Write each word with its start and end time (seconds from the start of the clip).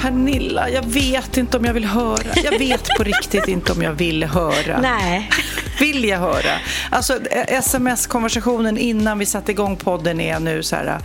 Pernilla, 0.00 0.70
jag 0.70 0.82
vet 0.82 1.36
inte 1.36 1.56
om 1.56 1.64
jag 1.64 1.74
vill 1.74 1.84
höra. 1.84 2.34
Jag 2.44 2.58
vet 2.58 2.88
på 2.96 3.04
riktigt 3.04 3.48
inte 3.48 3.72
om 3.72 3.82
jag 3.82 3.92
vill 3.92 4.24
höra. 4.24 4.80
Nej. 4.80 5.30
Vill 5.80 6.04
jag 6.04 6.18
höra? 6.18 6.52
Alltså, 6.90 7.20
sms-konversationen 7.48 8.78
innan 8.78 9.18
vi 9.18 9.26
satte 9.26 9.52
igång 9.52 9.76
podden 9.76 10.20
är 10.20 10.40
nu 10.40 10.62
så 10.62 10.76
här... 10.76 10.98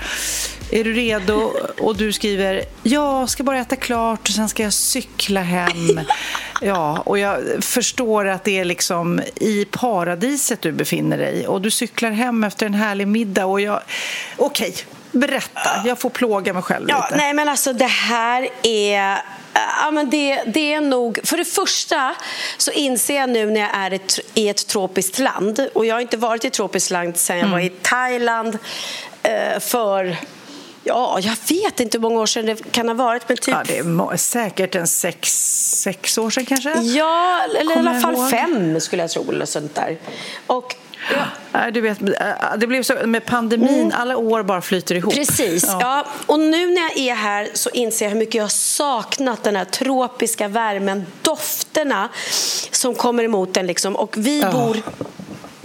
Är 0.71 0.83
du 0.83 0.93
redo? 0.93 1.51
Och 1.79 1.97
du 1.97 2.13
skriver 2.13 2.61
ja, 2.83 3.27
ska 3.27 3.43
bara 3.43 3.59
äta 3.59 3.75
klart 3.75 4.19
och 4.29 4.35
sen 4.35 4.49
ska 4.49 4.63
jag 4.63 4.73
cykla 4.73 5.41
hem. 5.41 6.01
Ja, 6.61 7.01
och 7.05 7.19
jag 7.19 7.63
förstår 7.63 8.27
att 8.27 8.43
det 8.43 8.59
är 8.59 8.65
liksom 8.65 9.21
i 9.35 9.65
paradiset 9.65 10.61
du 10.61 10.71
befinner 10.71 11.17
dig 11.17 11.47
och 11.47 11.61
du 11.61 11.71
cyklar 11.71 12.11
hem 12.11 12.43
efter 12.43 12.65
en 12.65 12.73
härlig 12.73 13.07
middag 13.07 13.45
och 13.45 13.61
jag... 13.61 13.81
Okej, 14.37 14.75
berätta. 15.15 15.69
Jag 15.85 15.99
får 15.99 16.09
plåga 16.09 16.53
mig 16.53 16.63
själv 16.63 16.85
Ja, 16.89 17.05
lite. 17.05 17.17
nej, 17.17 17.33
men 17.33 17.49
alltså 17.49 17.73
det 17.73 17.85
här 17.85 18.49
är... 18.63 19.21
Ja, 19.81 19.91
men 19.91 20.09
det, 20.09 20.43
det 20.45 20.73
är 20.73 20.81
nog... 20.81 21.19
För 21.23 21.37
det 21.37 21.45
första 21.45 22.15
så 22.57 22.71
inser 22.71 23.15
jag 23.15 23.29
nu 23.29 23.45
när 23.51 23.61
jag 23.61 23.69
är 23.75 23.91
ett, 23.91 24.19
i 24.33 24.49
ett 24.49 24.67
tropiskt 24.67 25.19
land 25.19 25.67
och 25.73 25.85
jag 25.85 25.95
har 25.95 25.99
inte 26.01 26.17
varit 26.17 26.43
i 26.43 26.47
ett 26.47 26.53
tropiskt 26.53 26.91
land 26.91 27.17
sedan 27.17 27.37
jag 27.37 27.47
var 27.47 27.59
i 27.59 27.69
Thailand 27.69 28.57
eh, 29.23 29.59
för... 29.59 30.17
Ja, 30.87 31.19
jag 31.21 31.35
vet 31.49 31.79
inte 31.79 31.97
hur 31.97 32.01
många 32.01 32.19
år 32.21 32.25
sedan 32.25 32.45
det 32.45 32.71
kan 32.71 32.87
ha 32.87 32.95
varit, 32.95 33.29
men 33.29 33.37
typ... 33.37 33.55
Ja, 33.55 33.63
det 33.67 33.77
är 33.77 34.17
säkert 34.17 34.75
en 34.75 34.87
sex, 34.87 35.29
sex 35.81 36.17
år 36.17 36.29
sedan 36.29 36.45
kanske. 36.45 36.73
Ja, 36.81 37.41
eller 37.43 37.71
i 37.71 37.75
Kommer 37.75 37.91
alla 37.91 37.99
fall 38.01 38.13
ihåg. 38.13 38.29
fem 38.29 38.79
skulle 38.79 39.03
jag 39.03 39.09
tro. 39.11 39.31
Eller 39.31 39.45
sånt 39.45 39.75
där. 39.75 39.97
Och, 40.47 40.75
ja, 41.51 41.71
du 41.71 41.81
vet, 41.81 42.01
äh, 42.01 42.07
det 42.57 42.67
blev 42.67 42.83
så 42.83 42.93
med 43.05 43.25
pandemin, 43.25 43.91
alla 43.91 44.17
år 44.17 44.43
bara 44.43 44.61
flyter 44.61 44.95
ihop. 44.95 45.13
Mm. 45.13 45.25
Precis. 45.25 45.65
Ja. 45.79 46.05
Och 46.25 46.39
nu 46.39 46.67
när 46.67 46.81
jag 46.81 46.97
är 46.97 47.15
här 47.15 47.47
så 47.53 47.69
inser 47.69 48.05
jag 48.05 48.11
hur 48.11 48.19
mycket 48.19 48.35
jag 48.35 48.43
har 48.43 48.49
saknat 48.49 49.43
den 49.43 49.55
här 49.55 49.65
tropiska 49.65 50.47
värmen, 50.47 51.05
dofterna 51.21 52.09
som 52.71 52.95
kommer 52.95 53.23
emot 53.23 53.57
en. 53.57 53.67
Liksom. 53.67 53.95
Och 53.95 54.13
vi 54.17 54.41
Ja. 54.41 54.51
bor... 54.51 54.77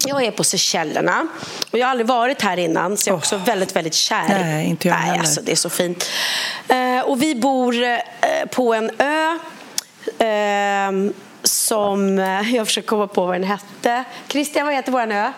Jag 0.06 0.24
är 0.24 0.30
på 0.30 0.44
Seychellerna 0.44 1.26
och 1.70 1.78
jag 1.78 1.86
har 1.86 1.90
aldrig 1.90 2.06
varit 2.06 2.42
här 2.42 2.56
innan 2.56 2.96
så 2.96 3.08
jag 3.10 3.14
är 3.14 3.18
också 3.18 3.36
väldigt, 3.36 3.76
väldigt 3.76 3.94
kär. 3.94 4.28
Nej, 4.28 4.66
inte 4.66 4.88
jag 4.88 4.94
Nej, 4.96 5.06
heller. 5.06 5.18
alltså, 5.18 5.40
det 5.42 5.52
är 5.52 5.56
så 5.56 5.70
fint. 5.70 6.10
Eh, 6.68 7.00
och 7.00 7.22
vi 7.22 7.34
bor 7.34 7.82
eh, 7.82 7.98
på 8.50 8.74
en 8.74 8.90
ö 8.98 9.38
eh, 10.18 11.12
som... 11.50 12.18
eh, 12.18 12.54
jag 12.54 12.66
försöker 12.66 12.88
komma 12.88 13.06
på 13.06 13.26
vad 13.26 13.34
den 13.34 13.44
hette. 13.44 14.04
Christian, 14.28 14.66
vad 14.66 14.74
heter 14.74 14.92
vår 14.92 15.12
ö? 15.12 15.32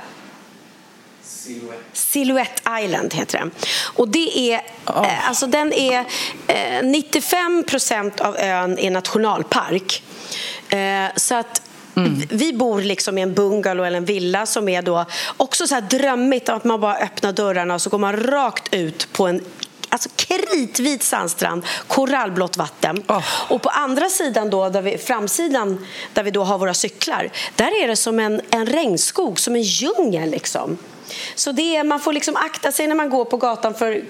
Silhouette 1.93 2.63
Island 2.85 3.15
heter 3.15 3.39
den. 3.39 3.51
Och 3.95 4.09
det 4.09 4.39
är, 4.53 4.55
eh, 4.87 5.29
alltså 5.29 5.47
den 5.47 5.73
är 5.73 6.05
eh, 6.47 6.83
95 6.85 7.65
procent 7.65 8.21
av 8.21 8.37
ön 8.39 8.79
är 8.79 8.91
nationalpark. 8.91 10.03
Eh, 10.69 11.07
så 11.17 11.35
att 11.35 11.63
vi- 11.95 12.27
vi 12.31 12.53
bor 12.53 12.83
liksom 12.83 13.19
i 13.19 13.23
en 13.23 13.35
bungalow 13.35 13.87
eller 13.87 13.97
en 13.97 14.05
villa 14.05 14.47
som 14.47 14.69
är 14.69 14.83
då 14.83 15.05
också 15.37 15.67
så 15.67 15.75
här 15.75 15.83
drömmigt 15.83 16.49
att 16.49 16.65
man 16.65 16.81
bara 16.81 16.97
öppnar 16.97 17.33
dörrarna 17.33 17.75
och 17.75 17.83
så 17.83 17.91
går 17.91 17.99
man 17.99 18.17
rakt 18.17 18.75
ut 18.75 19.09
på 19.13 19.27
en 19.27 19.45
Alltså 19.93 20.09
kritvit 20.17 21.03
sandstrand, 21.03 21.67
korallblått 21.87 22.57
vatten. 22.57 23.03
Åh. 23.09 23.25
Och 23.49 23.63
på 23.63 23.69
andra 23.69 24.09
sidan, 24.09 24.51
då, 24.51 24.69
där 24.69 24.83
vi, 24.83 24.99
framsidan, 24.99 25.87
där 26.13 26.23
vi 26.23 26.31
då 26.31 26.45
har 26.45 26.59
våra 26.59 26.75
cyklar, 26.75 27.31
där 27.57 27.83
är 27.85 27.89
det 27.89 27.97
som 27.97 28.21
en, 28.21 28.41
en 28.51 28.67
regnskog, 28.67 29.41
som 29.41 29.55
en 29.55 29.63
djungel. 29.63 30.31
Liksom. 30.31 30.79
Så 31.35 31.53
det 31.53 31.77
är, 31.77 31.85
man 31.85 32.01
får 32.01 32.13
liksom 32.13 32.37
akta 32.37 32.73
sig 32.73 32.87
när 32.87 32.95
man 32.95 33.11
går 33.11 33.25
på 33.25 33.37
gatan 33.37 33.75
för 33.75 34.03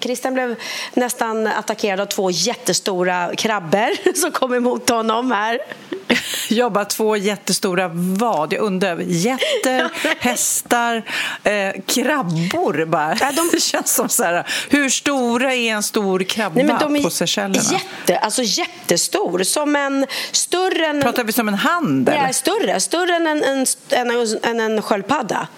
Christian 0.00 0.34
blev 0.34 0.56
nästan 0.94 1.46
attackerad 1.46 2.00
av 2.00 2.06
två 2.06 2.30
jättestora 2.30 3.30
krabbor 3.36 4.14
som 4.20 4.32
kom 4.32 4.54
emot 4.54 4.88
honom 4.90 5.30
här. 5.30 5.58
Bara 6.70 6.84
två 6.84 7.16
jättestora 7.16 7.90
vad? 7.92 8.52
Jag 8.52 8.62
undrar. 8.62 8.96
Getter, 9.00 9.90
hästar, 10.20 11.02
eh, 11.44 11.82
krabbor 11.86 12.84
bara. 12.84 13.16
Ja, 13.20 13.32
de- 13.36 13.50
Det 13.52 13.60
känns 13.60 13.94
som 13.94 14.08
så 14.08 14.22
här, 14.24 14.46
hur 14.70 14.88
stora 14.88 15.54
är 15.54 15.70
en 15.72 15.82
stor 15.82 16.20
krabba 16.20 16.90
på 17.02 17.10
Seychellerna? 17.10 17.62
jätte, 17.72 18.18
alltså 18.18 18.42
jättestor, 18.42 19.42
som 19.42 19.76
en 19.76 20.06
större 20.32 20.86
än... 20.86 21.02
Pratar 21.02 21.24
vi 21.24 21.32
som 21.32 21.48
en 21.48 21.54
hand? 21.54 22.08
eller? 22.08 22.26
Ja, 22.26 22.32
större. 22.32 22.80
Större 22.80 23.16
än 23.16 23.26
en, 23.26 23.42
en, 23.44 23.66
en, 23.90 24.38
en, 24.42 24.60
en 24.60 24.82
sköldpadda. 24.82 25.48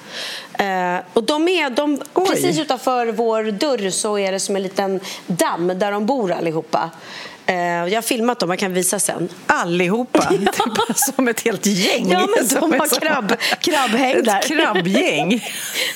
Eh, 0.58 0.89
och 1.12 1.24
de 1.24 1.48
är, 1.48 1.70
de, 1.70 2.02
Oj. 2.14 2.26
precis 2.26 2.58
utanför 2.58 3.06
vår 3.06 3.42
dörr 3.42 3.90
så 3.90 4.18
är 4.18 4.32
det 4.32 4.40
som 4.40 4.56
en 4.56 4.62
liten 4.62 5.00
damm 5.26 5.78
där 5.78 5.92
de 5.92 6.06
bor 6.06 6.32
allihopa. 6.32 6.90
Eh, 7.46 7.56
jag 7.56 7.94
har 7.94 8.02
filmat 8.02 8.38
dem, 8.38 8.50
jag 8.50 8.58
kan 8.58 8.74
visa 8.74 8.98
sen. 8.98 9.28
Allihopa? 9.46 10.26
Det 10.30 10.36
är 10.36 10.66
bara 10.66 10.94
som 10.94 11.28
ett 11.28 11.40
helt 11.40 11.66
gäng. 11.66 12.10
Ja, 12.10 12.28
men 12.36 12.48
som 12.48 12.72
har 12.72 13.00
krabb, 13.00 13.34
krabbhäng 13.60 14.22
där. 14.22 14.38
Ett 14.38 14.46
krabbgäng. 14.46 15.48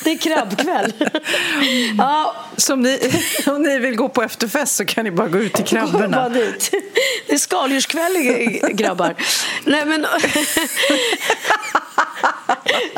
Det 0.05 0.10
är 0.10 0.19
krabbkväll. 0.19 0.93
ja, 1.99 2.34
Så 2.56 2.72
om 2.72 2.82
ni, 2.82 3.12
om 3.47 3.62
ni 3.62 3.78
vill 3.78 3.97
gå 3.97 4.09
på 4.09 4.22
efterfest 4.22 4.77
så 4.77 4.84
kan 4.84 5.05
ni 5.05 5.10
bara 5.10 5.28
gå 5.28 5.38
ut 5.38 5.53
till 5.53 5.65
krabborna. 5.65 6.28
Det 6.28 7.32
är 7.34 7.38
skaldjurskväll, 7.38 8.16
grabbar. 8.72 9.15
Nej, 9.65 9.84
men... 9.84 10.06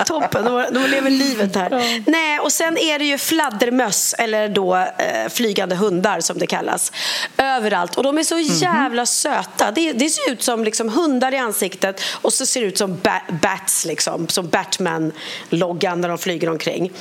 Toppen, 0.07 0.45
de, 0.45 0.67
de 0.71 0.87
lever 0.87 1.11
livet 1.11 1.57
här. 1.57 2.03
Nej, 2.11 2.39
och 2.39 2.53
sen 2.53 2.79
är 2.79 2.99
det 2.99 3.05
ju 3.05 3.19
fladdermöss, 3.19 4.15
eller 4.19 4.49
då 4.49 4.77
eh, 4.77 5.29
flygande 5.31 5.77
hundar 5.77 6.21
som 6.21 6.39
det 6.39 6.47
kallas, 6.47 6.93
överallt. 7.39 7.97
Och 7.97 8.03
de 8.03 8.19
är 8.19 8.23
så 8.23 8.36
jävla 8.41 9.07
söta. 9.07 9.71
Det, 9.71 9.93
det 9.93 10.11
ser 10.11 10.33
ut 10.33 10.43
som 10.43 10.65
liksom 10.65 10.89
hundar 10.89 11.35
i 11.35 11.39
ansiktet 11.39 12.01
och 12.13 12.33
så 12.33 12.47
ser 12.47 12.61
det 12.61 12.67
ut 12.67 12.79
som 12.79 12.99
ba 13.03 13.21
bats, 13.43 13.85
liksom, 13.85 14.29
som 14.29 14.49
Batman-loggan 14.49 16.01
när 16.01 16.09
de 16.09 16.19
flyger 16.19 16.49
omkring. 16.49 16.93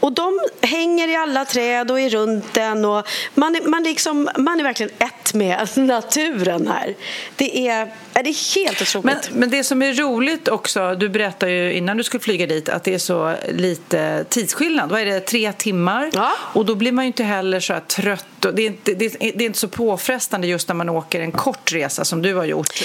Och 0.00 0.12
de 0.12 0.40
hänger 0.60 1.08
i 1.08 1.16
alla 1.16 1.44
träd 1.44 1.90
och 1.90 2.00
är 2.00 2.10
runt 2.10 2.54
den. 2.54 2.84
Och 2.84 3.06
man, 3.34 3.56
är, 3.56 3.60
man, 3.60 3.82
liksom, 3.82 4.28
man 4.38 4.60
är 4.60 4.64
verkligen 4.64 4.92
ett 4.98 5.34
med 5.34 5.68
naturen 5.76 6.68
här. 6.68 6.94
Det 7.36 7.68
är, 7.68 7.88
det 8.12 8.20
är 8.20 8.54
helt 8.54 8.82
otroligt. 8.82 9.04
Men, 9.04 9.40
men 9.40 9.50
det 9.50 9.64
som 9.64 9.82
är 9.82 9.94
roligt 9.94 10.48
också, 10.48 10.94
du 10.94 11.08
berättade 11.08 11.52
ju 11.52 11.72
innan 11.72 11.96
du 11.96 12.04
skulle 12.04 12.20
flyga 12.20 12.46
dit 12.46 12.68
att 12.68 12.84
det 12.84 12.94
är 12.94 12.98
så 12.98 13.36
lite 13.48 14.24
tidsskillnad. 14.28 14.90
Vad 14.90 15.00
är 15.00 15.06
det, 15.06 15.20
tre 15.20 15.52
timmar? 15.52 16.10
Ja. 16.12 16.32
Och 16.38 16.66
då 16.66 16.74
blir 16.74 16.92
man 16.92 17.04
ju 17.04 17.06
inte 17.06 17.24
heller 17.24 17.60
så 17.60 17.80
trött 17.86 18.26
det 18.40 18.62
är, 18.62 18.66
inte, 18.66 18.94
det, 18.94 19.04
är, 19.04 19.32
det 19.34 19.44
är 19.44 19.46
inte 19.46 19.58
så 19.58 19.68
påfrestande 19.68 20.46
just 20.46 20.68
när 20.68 20.74
man 20.74 20.88
åker 20.88 21.20
en 21.20 21.32
kort 21.32 21.72
resa 21.72 22.04
som 22.04 22.22
du 22.22 22.34
har 22.34 22.44
gjort. 22.44 22.82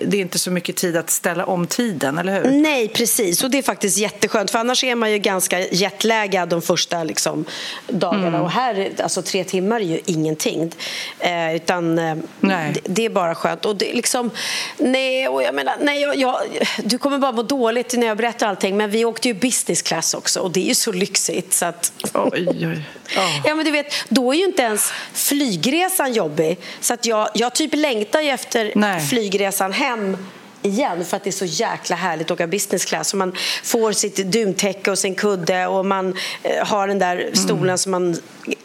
Det 0.00 0.16
är 0.16 0.20
inte 0.20 0.38
så 0.38 0.50
mycket 0.50 0.76
tid 0.76 0.96
att 0.96 1.10
ställa 1.10 1.46
om 1.46 1.66
tiden, 1.66 2.18
eller 2.18 2.42
hur? 2.42 2.50
Nej, 2.50 2.88
precis. 2.88 3.44
Och 3.44 3.50
det 3.50 3.58
är 3.58 3.62
faktiskt 3.62 3.98
jätteskönt. 3.98 4.50
För 4.50 4.58
annars 4.58 4.84
är 4.84 4.94
man 4.94 5.12
ju 5.12 5.18
ganska 5.18 5.60
jetlaggad 5.60 6.52
de 6.60 6.66
första 6.66 7.04
liksom, 7.04 7.44
dagarna. 7.86 8.26
Mm. 8.26 8.40
Och 8.40 8.50
här, 8.50 8.90
alltså 9.02 9.22
tre 9.22 9.44
timmar 9.44 9.80
är 9.80 9.84
ju 9.84 10.00
ingenting. 10.06 10.72
Eh, 11.18 11.56
utan 11.56 11.98
eh, 11.98 12.16
det, 12.40 12.80
det, 12.84 13.04
är 13.04 13.10
bara 13.10 13.34
skönt. 13.34 13.64
Och 13.64 13.76
det, 13.76 13.92
liksom, 13.94 14.30
nej, 14.76 15.28
och 15.28 15.42
jag 15.42 15.54
menar, 15.54 15.74
nej, 15.80 16.00
jag, 16.00 16.16
jag, 16.16 16.36
du 16.84 16.98
kommer 16.98 17.18
bara 17.18 17.32
må 17.32 17.42
dåligt 17.42 17.94
när 17.98 18.06
jag 18.06 18.16
berättar 18.16 18.46
allting. 18.46 18.76
Men 18.76 18.90
vi 18.90 19.04
åkte 19.04 19.28
ju 19.28 19.34
business 19.34 19.82
class 19.82 20.14
också 20.14 20.40
och 20.40 20.50
det 20.50 20.60
är 20.60 20.68
ju 20.68 20.74
så 20.74 20.92
lyxigt. 20.92 21.52
Så 21.52 21.66
att... 21.66 21.92
oj, 22.14 22.48
oj. 22.48 22.82
Oh. 23.16 23.40
Ja, 23.44 23.54
men 23.54 23.64
du 23.64 23.70
vet, 23.70 23.94
då 24.08 24.32
är 24.32 24.38
ju 24.38 24.44
inte 24.44 24.62
ens 24.62 24.92
flygresan 25.12 26.12
jobbig. 26.12 26.58
Så 26.80 26.94
att 26.94 27.06
jag, 27.06 27.28
jag 27.34 27.54
typ 27.54 27.74
längtar 27.74 28.22
efter 28.22 28.72
Nej. 28.74 29.00
flygresan 29.00 29.72
hem 29.72 30.16
igen 30.62 31.04
för 31.04 31.16
att 31.16 31.24
det 31.24 31.30
är 31.30 31.32
så 31.32 31.44
jäkla 31.44 31.96
härligt 31.96 32.26
att 32.26 32.30
åka 32.30 32.46
business 32.46 32.84
class. 32.84 33.14
Man 33.14 33.32
får 33.62 33.92
sitt 33.92 34.16
duntäcke 34.16 34.90
och 34.90 34.98
sin 34.98 35.14
kudde 35.14 35.66
och 35.66 35.86
man 35.86 36.14
eh, 36.42 36.66
har 36.66 36.88
den 36.88 36.98
där 36.98 37.30
stolen 37.32 37.62
mm. 37.62 37.78
som, 37.78 37.92
man, 37.92 38.16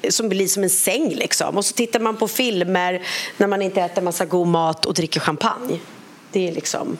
som 0.09 0.29
blir 0.29 0.47
som 0.47 0.63
en 0.63 0.69
säng. 0.69 1.09
Liksom. 1.09 1.57
Och 1.57 1.65
så 1.65 1.73
tittar 1.73 1.99
man 1.99 2.17
på 2.17 2.27
filmer 2.27 3.01
när 3.37 3.47
man 3.47 3.61
inte 3.61 3.81
äter 3.81 4.01
massa 4.01 4.25
god 4.25 4.47
mat 4.47 4.85
och 4.85 4.93
dricker 4.93 5.19
champagne. 5.19 5.79
Det 6.31 6.47
är 6.47 6.51
liksom... 6.51 6.97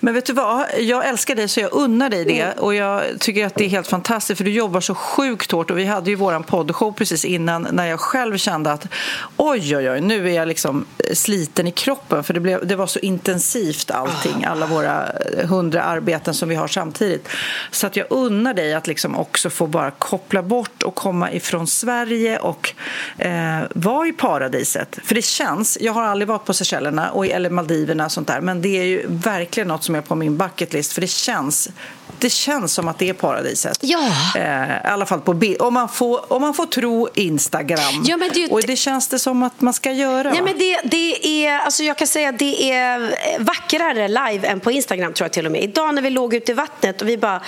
Men 0.00 0.14
vet 0.14 0.26
du 0.26 0.32
vad? 0.32 0.66
Jag 0.78 1.06
älskar 1.06 1.34
dig 1.34 1.48
så 1.48 1.60
jag 1.60 1.72
unnar 1.72 2.10
dig 2.10 2.24
det. 2.24 2.52
Och 2.58 2.74
jag 2.74 3.02
tycker 3.20 3.46
att 3.46 3.54
det 3.54 3.64
är 3.64 3.68
helt 3.68 3.86
fantastiskt 3.86 4.38
för 4.38 4.44
du 4.44 4.50
jobbar 4.50 4.80
så 4.80 4.94
sjukt 4.94 5.52
hårt. 5.52 5.70
Och 5.70 5.78
vi 5.78 5.84
hade 5.84 6.10
ju 6.10 6.16
våran 6.16 6.42
poddshow 6.42 6.92
precis 6.92 7.24
innan 7.24 7.68
när 7.72 7.86
jag 7.86 8.00
själv 8.00 8.36
kände 8.36 8.72
att 8.72 8.86
oj, 9.36 9.76
oj, 9.76 9.90
oj, 9.90 10.00
nu 10.00 10.28
är 10.28 10.34
jag 10.34 10.48
liksom 10.48 10.86
sliten 11.12 11.66
i 11.66 11.72
kroppen. 11.72 12.24
För 12.24 12.34
det, 12.34 12.40
blev, 12.40 12.66
det 12.66 12.76
var 12.76 12.86
så 12.86 12.98
intensivt 12.98 13.90
allting, 13.90 14.44
alla 14.44 14.66
våra 14.66 15.12
hundra 15.44 15.82
arbeten 15.82 16.34
som 16.34 16.48
vi 16.48 16.54
har 16.54 16.68
samtidigt. 16.68 17.28
Så 17.70 17.86
att 17.86 17.96
jag 17.96 18.06
unnar 18.10 18.54
dig 18.54 18.74
att 18.74 18.86
liksom 18.86 19.16
också 19.16 19.50
få 19.50 19.66
bara 19.66 19.90
koppla 19.90 20.42
bort 20.42 20.82
och 20.82 20.94
komma 20.94 21.32
ifrån 21.32 21.66
Sverige 21.66 22.38
och 22.38 22.72
eh, 23.18 23.60
vara 23.74 24.08
i 24.08 24.12
paradiset. 24.12 24.98
För 25.04 25.14
det 25.14 25.24
känns, 25.24 25.78
jag 25.80 25.92
har 25.92 26.02
aldrig 26.02 26.28
varit 26.28 26.44
på 26.44 26.54
Seychellerna 26.54 27.10
eller 27.30 27.50
Maldiverna 27.50 28.04
och 28.04 28.12
sånt 28.12 28.28
där, 28.28 28.40
men 28.40 28.62
det 28.62 28.78
är 28.78 28.84
ju 28.84 29.06
verkligen 29.08 29.55
verkligen 29.56 29.68
något 29.68 29.84
som 29.84 29.94
är 29.94 30.00
på 30.00 30.14
min 30.14 30.36
bucketlist 30.36 30.92
för 30.92 31.00
det 31.00 31.06
känns 31.06 31.68
det 32.20 32.30
känns 32.30 32.74
som 32.74 32.88
att 32.88 32.98
det 32.98 33.08
är 33.08 33.12
paradiset. 33.12 33.78
Ja. 33.80 34.12
Eh, 34.36 34.76
I 34.76 34.88
alla 34.88 35.06
fall 35.06 35.20
på 35.20 35.34
bild. 35.34 35.62
Om 35.62 35.74
man 35.74 35.88
får, 35.88 36.32
om 36.32 36.42
man 36.42 36.54
får 36.54 36.66
tro 36.66 37.08
Instagram. 37.14 38.04
Ja, 38.04 38.16
men 38.16 38.30
det, 38.34 38.50
och 38.50 38.62
det 38.62 38.76
känns 38.76 39.08
det 39.08 39.18
som 39.18 39.42
att 39.42 39.60
man 39.60 39.74
ska 39.74 39.92
göra. 39.92 40.34
Ja, 40.36 40.42
men 40.42 40.58
det, 40.58 40.80
det 40.84 41.46
är, 41.46 41.58
alltså 41.58 41.82
jag 41.82 41.98
kan 41.98 42.06
säga 42.06 42.28
att 42.28 42.38
det 42.38 42.72
är 42.72 43.16
vackrare 43.38 44.08
live 44.08 44.48
än 44.48 44.60
på 44.60 44.70
Instagram 44.70 45.12
tror 45.12 45.24
jag 45.24 45.32
till 45.32 45.46
och 45.46 45.52
med. 45.52 45.62
Idag 45.62 45.94
när 45.94 46.02
vi 46.02 46.10
låg 46.10 46.34
ute 46.34 46.52
i 46.52 46.54
vattnet 46.54 47.02
och 47.02 47.08
vi 47.08 47.18
bara, 47.18 47.42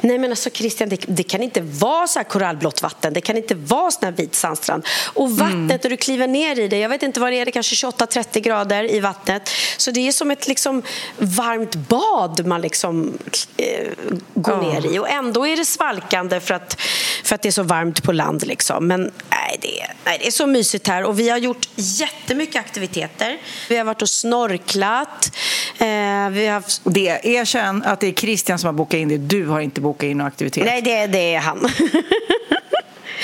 nej 0.00 0.18
men 0.18 0.30
alltså 0.30 0.50
Christian, 0.50 0.88
det, 0.88 1.04
det 1.08 1.22
kan 1.22 1.42
inte 1.42 1.60
vara 1.60 2.06
så 2.06 2.18
här 2.18 2.24
korallblått 2.24 2.82
vatten. 2.82 3.12
Det 3.12 3.20
kan 3.20 3.36
inte 3.36 3.54
vara 3.54 3.90
sån 3.90 4.04
här 4.04 4.12
vit 4.12 4.34
sandstrand. 4.34 4.86
Och 5.14 5.30
vattnet, 5.30 5.84
mm. 5.84 5.90
du 5.90 5.96
kliver 5.96 6.26
ner 6.26 6.58
i 6.58 6.68
det, 6.68 6.78
jag 6.78 6.88
vet 6.88 7.02
inte 7.02 7.20
vad 7.20 7.32
det 7.32 7.38
är, 7.38 7.44
det 7.44 7.50
är 7.50 7.52
kanske 7.52 7.86
28-30 7.86 8.40
grader 8.40 8.90
i 8.94 9.00
vattnet. 9.00 9.50
Så 9.76 9.90
det 9.90 10.08
är 10.08 10.12
som 10.12 10.30
ett 10.30 10.48
liksom 10.48 10.82
varmt 11.18 11.74
bad 11.74 12.46
man 12.46 12.60
liksom 12.60 13.18
eh, 13.56 13.88
gå 14.34 14.50
ja. 14.50 14.60
ner 14.60 14.94
i. 14.94 14.98
Och 14.98 15.08
ändå 15.08 15.46
är 15.46 15.56
det 15.56 15.64
svalkande 15.64 16.40
för 16.40 16.54
att, 16.54 16.80
för 17.24 17.34
att 17.34 17.42
det 17.42 17.48
är 17.48 17.52
så 17.52 17.62
varmt 17.62 18.02
på 18.02 18.12
land. 18.12 18.46
Liksom. 18.46 18.86
Men 18.86 19.00
nej 19.30 19.58
det, 19.62 19.86
nej, 20.04 20.18
det 20.20 20.26
är 20.26 20.30
så 20.30 20.46
mysigt 20.46 20.88
här. 20.88 21.04
Och 21.04 21.18
vi 21.18 21.28
har 21.28 21.38
gjort 21.38 21.68
jättemycket 21.74 22.56
aktiviteter. 22.56 23.38
Vi 23.68 23.76
har 23.76 23.84
varit 23.84 24.02
och 24.02 24.10
snorklat. 24.10 25.36
Eh, 25.78 25.86
vi 26.30 26.46
har 26.46 26.50
haft... 26.50 26.80
det, 26.84 27.20
erkänn 27.22 27.82
att 27.82 28.00
det 28.00 28.06
är 28.06 28.12
Christian 28.12 28.58
som 28.58 28.66
har 28.66 28.72
bokat 28.72 28.94
in 28.94 29.08
det. 29.08 29.18
Du 29.18 29.46
har 29.46 29.60
inte 29.60 29.80
bokat 29.80 30.04
in 30.04 30.18
någon 30.18 30.26
aktivitet. 30.26 30.64
Nej, 30.64 30.82
det, 30.82 31.06
det 31.06 31.34
är 31.34 31.40
han. 31.40 31.68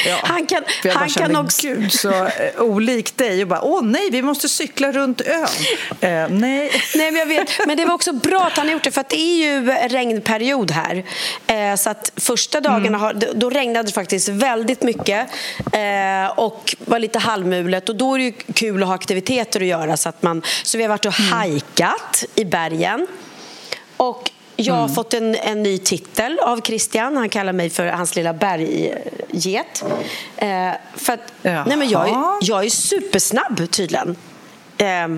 Ja. 0.07 0.19
Han 0.23 0.47
kan, 0.47 0.63
jag 0.85 0.93
han 0.93 1.09
kan 1.09 1.37
också... 1.37 1.63
Gud, 1.63 1.93
så 1.93 2.11
eh, 2.11 2.31
olikt 2.59 3.19
dig 3.19 3.43
och 3.43 3.49
bara 3.49 3.63
åh 3.63 3.83
nej, 3.83 4.11
vi 4.11 4.23
måste 4.23 4.49
cykla 4.49 4.93
runt 4.93 5.21
ön. 5.21 5.47
Eh, 6.01 6.29
nej. 6.29 6.71
nej, 6.95 7.11
men 7.11 7.17
jag 7.17 7.27
vet. 7.27 7.67
Men 7.67 7.77
det 7.77 7.85
var 7.85 7.95
också 7.95 8.13
bra 8.13 8.47
att 8.47 8.57
han 8.57 8.67
har 8.67 8.73
gjort 8.73 8.85
det 8.85 8.91
för 8.91 9.05
det 9.09 9.21
är 9.21 9.37
ju 9.37 9.67
regnperiod 9.89 10.71
här. 10.71 11.05
Eh, 11.47 11.77
så 11.77 11.91
att 11.91 12.13
första 12.17 12.61
dagarna 12.61 12.87
mm. 12.87 13.01
har, 13.01 13.15
då 13.35 13.51
regnade 13.51 13.89
det 13.89 13.93
faktiskt 13.93 14.29
väldigt 14.29 14.83
mycket 14.83 15.29
eh, 15.73 16.39
och 16.39 16.77
var 16.79 16.99
lite 16.99 17.19
halvmulet 17.19 17.89
och 17.89 17.97
då 17.97 18.15
är 18.15 18.19
det 18.19 18.25
ju 18.25 18.33
kul 18.55 18.83
att 18.83 18.89
ha 18.89 18.95
aktiviteter 18.95 19.61
att 19.61 19.67
göra 19.67 19.97
så 19.97 20.09
att 20.09 20.23
man, 20.23 20.43
så 20.63 20.79
vi 20.79 20.85
har 20.85 20.89
varit 20.89 21.07
och 21.07 21.21
mm. 21.21 21.33
hajkat 21.33 22.25
i 22.35 22.45
bergen. 22.45 23.07
Och 23.97 24.31
jag 24.61 24.75
har 24.75 24.85
mm. 24.85 24.95
fått 24.95 25.15
en, 25.15 25.35
en 25.35 25.63
ny 25.63 25.79
titel 25.79 26.39
av 26.39 26.61
Christian. 26.61 27.17
Han 27.17 27.29
kallar 27.29 27.53
mig 27.53 27.71
för 27.71 27.87
hans 27.87 28.17
lilla 28.17 28.33
bergget. 28.33 29.85
Eh, 30.37 30.73
för 30.97 31.13
att, 31.13 31.33
nej 31.43 31.77
men 31.77 31.89
jag, 31.89 32.09
är, 32.09 32.17
jag 32.41 32.65
är 32.65 32.71
supersnabb 32.71 33.71
tydligen. 33.71 34.17
Eh, 34.79 35.09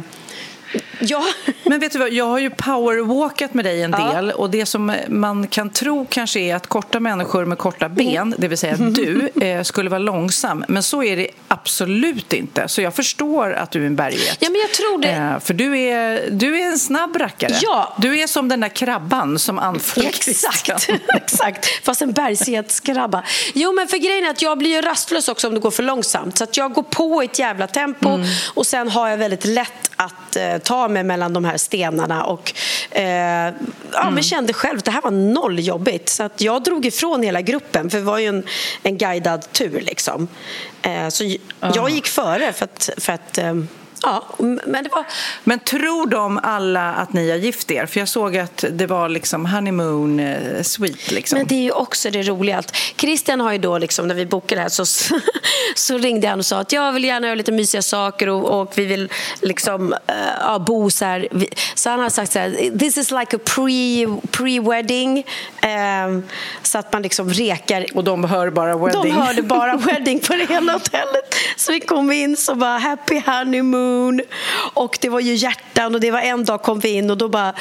Ja. 0.98 1.24
Men 1.64 1.80
vet 1.80 1.92
du 1.92 1.98
vad, 1.98 2.12
jag 2.12 2.24
har 2.24 2.38
ju 2.38 2.50
powerwalkat 2.50 3.54
med 3.54 3.64
dig 3.64 3.82
en 3.82 3.90
del 3.90 4.26
ja. 4.28 4.34
och 4.34 4.50
det 4.50 4.66
som 4.66 4.96
man 5.08 5.46
kan 5.46 5.70
tro 5.70 6.06
kanske 6.10 6.40
är 6.40 6.54
att 6.54 6.66
korta 6.66 7.00
människor 7.00 7.44
med 7.44 7.58
korta 7.58 7.88
ben, 7.88 8.34
det 8.38 8.48
vill 8.48 8.58
säga 8.58 8.76
du, 8.76 9.30
eh, 9.40 9.62
skulle 9.62 9.90
vara 9.90 9.98
långsam. 9.98 10.64
Men 10.68 10.82
så 10.82 11.02
är 11.02 11.16
det 11.16 11.28
absolut 11.48 12.32
inte. 12.32 12.68
Så 12.68 12.82
jag 12.82 12.94
förstår 12.94 13.52
att 13.52 13.70
du 13.70 13.82
är 13.82 13.86
en 13.86 13.96
berget. 13.96 14.36
Ja, 14.40 14.48
men 14.50 14.60
jag 14.60 14.72
tror 14.72 14.98
det. 14.98 15.08
Eh, 15.08 15.38
för 15.38 15.54
du 15.54 15.78
är, 15.78 16.30
du 16.30 16.60
är 16.60 16.66
en 16.66 16.78
snabb 16.78 17.16
rackare. 17.16 17.54
Ja. 17.62 17.96
Du 17.98 18.20
är 18.20 18.26
som 18.26 18.48
den 18.48 18.60
där 18.60 18.68
krabban 18.68 19.38
som 19.38 19.58
anfaller 19.58 20.08
Exakt, 20.08 20.88
exakt. 21.14 21.84
Fast 21.84 22.02
en 22.02 22.12
bergsgetskrabba. 22.12 23.22
Jo, 23.54 23.72
men 23.72 23.88
för 23.88 23.98
grejen 23.98 24.26
är 24.26 24.30
att 24.30 24.42
jag 24.42 24.58
blir 24.58 24.70
ju 24.70 24.80
rastlös 24.80 25.28
också 25.28 25.48
om 25.48 25.54
det 25.54 25.60
går 25.60 25.70
för 25.70 25.82
långsamt. 25.82 26.38
Så 26.38 26.44
att 26.44 26.56
jag 26.56 26.72
går 26.72 26.82
på 26.82 27.22
ett 27.22 27.38
jävla 27.38 27.66
tempo 27.66 28.08
mm. 28.08 28.26
och 28.54 28.66
sen 28.66 28.88
har 28.88 29.08
jag 29.08 29.16
väldigt 29.16 29.44
lätt 29.44 29.90
att 29.96 30.36
eh, 30.36 30.56
ta 30.64 30.88
mig 30.88 31.04
mellan 31.04 31.32
de 31.32 31.44
här 31.44 31.56
stenarna 31.56 32.24
och 32.24 32.52
eh, 32.90 33.04
ja, 33.92 34.02
mm. 34.02 34.14
men 34.14 34.22
kände 34.22 34.52
själv 34.52 34.78
att 34.78 34.84
det 34.84 34.90
här 34.90 35.02
var 35.02 35.10
noll 35.10 35.58
jobbigt. 35.58 36.08
Så 36.08 36.22
att 36.22 36.40
jag 36.40 36.62
drog 36.62 36.86
ifrån 36.86 37.22
hela 37.22 37.40
gruppen, 37.40 37.90
för 37.90 37.98
det 37.98 38.04
var 38.04 38.18
ju 38.18 38.26
en, 38.26 38.44
en 38.82 38.98
guidad 38.98 39.52
tur. 39.52 39.80
Liksom. 39.80 40.28
Eh, 40.82 41.08
så 41.08 41.36
jag 41.74 41.90
gick 41.90 42.06
före 42.06 42.52
för 42.52 42.64
att, 42.64 42.90
för 42.98 43.12
att 43.12 43.38
eh, 43.38 43.54
Ja, 44.02 44.24
men, 44.38 44.84
det 44.84 44.90
var... 44.92 45.04
men 45.44 45.58
tror 45.58 46.06
de 46.06 46.40
alla 46.42 46.92
att 46.92 47.12
ni 47.12 47.30
har 47.30 47.36
gift 47.36 47.70
er? 47.70 47.86
För 47.86 48.00
jag 48.00 48.08
såg 48.08 48.36
att 48.36 48.64
det 48.70 48.86
var 48.86 49.08
liksom 49.08 49.46
honeymoon 49.46 50.20
eh, 50.20 50.62
suite. 50.62 51.14
Liksom. 51.14 51.38
Men 51.38 51.46
det 51.46 51.54
är 51.54 51.62
ju 51.62 51.70
också 51.70 52.10
det 52.10 52.22
roliga. 52.22 52.58
Att 52.58 52.76
Christian 52.96 53.40
har 53.40 53.52
ju 53.52 53.58
då, 53.58 53.78
liksom, 53.78 54.08
när 54.08 54.14
vi 54.14 54.26
bokade 54.26 54.58
det 54.58 54.62
här, 54.62 54.68
så, 54.68 54.86
så 55.74 55.98
ringde 55.98 56.28
han 56.28 56.38
och 56.38 56.46
sa 56.46 56.58
att 56.58 56.72
jag 56.72 56.92
vill 56.92 57.04
gärna 57.04 57.26
göra 57.26 57.34
lite 57.34 57.52
mysiga 57.52 57.82
saker 57.82 58.28
och, 58.28 58.60
och 58.60 58.72
vi 58.78 58.84
vill 58.84 59.08
liksom, 59.40 59.92
uh, 59.92 60.64
bo 60.64 60.90
så 60.90 61.04
här. 61.04 61.28
Så 61.74 61.90
han 61.90 62.00
har 62.00 62.10
sagt 62.10 62.32
så 62.32 62.38
här, 62.38 62.78
this 62.78 62.96
is 62.96 63.10
like 63.10 63.36
a 63.36 63.40
pre-wedding. 63.44 65.22
Pre 65.60 66.04
um, 66.06 66.22
så 66.62 66.78
att 66.78 66.92
man 66.92 67.02
liksom 67.02 67.30
rekar. 67.30 67.86
Och 67.94 68.04
de 68.04 68.24
hör 68.24 68.50
bara 68.50 68.76
wedding? 68.76 69.02
De 69.02 69.10
hörde 69.10 69.42
bara 69.42 69.76
wedding 69.86 70.20
på 70.20 70.32
det 70.32 70.46
hela 70.48 70.72
hotellet. 70.72 71.34
Så 71.56 71.72
vi 71.72 71.80
kom 71.80 72.12
in 72.12 72.36
så 72.36 72.54
bara 72.54 72.78
happy 72.78 73.22
honeymoon 73.26 73.91
moon. 73.92 74.22
Och 74.74 74.98
det 75.00 75.08
var 75.08 75.20
ju 75.20 75.34
hjärtan 75.34 75.94
och 75.94 76.00
det 76.00 76.10
var 76.10 76.20
en 76.20 76.44
dag 76.44 76.62
kom 76.62 76.80
vi 76.80 76.88
in 76.88 77.10
och 77.10 77.18
då 77.18 77.28
bara 77.28 77.54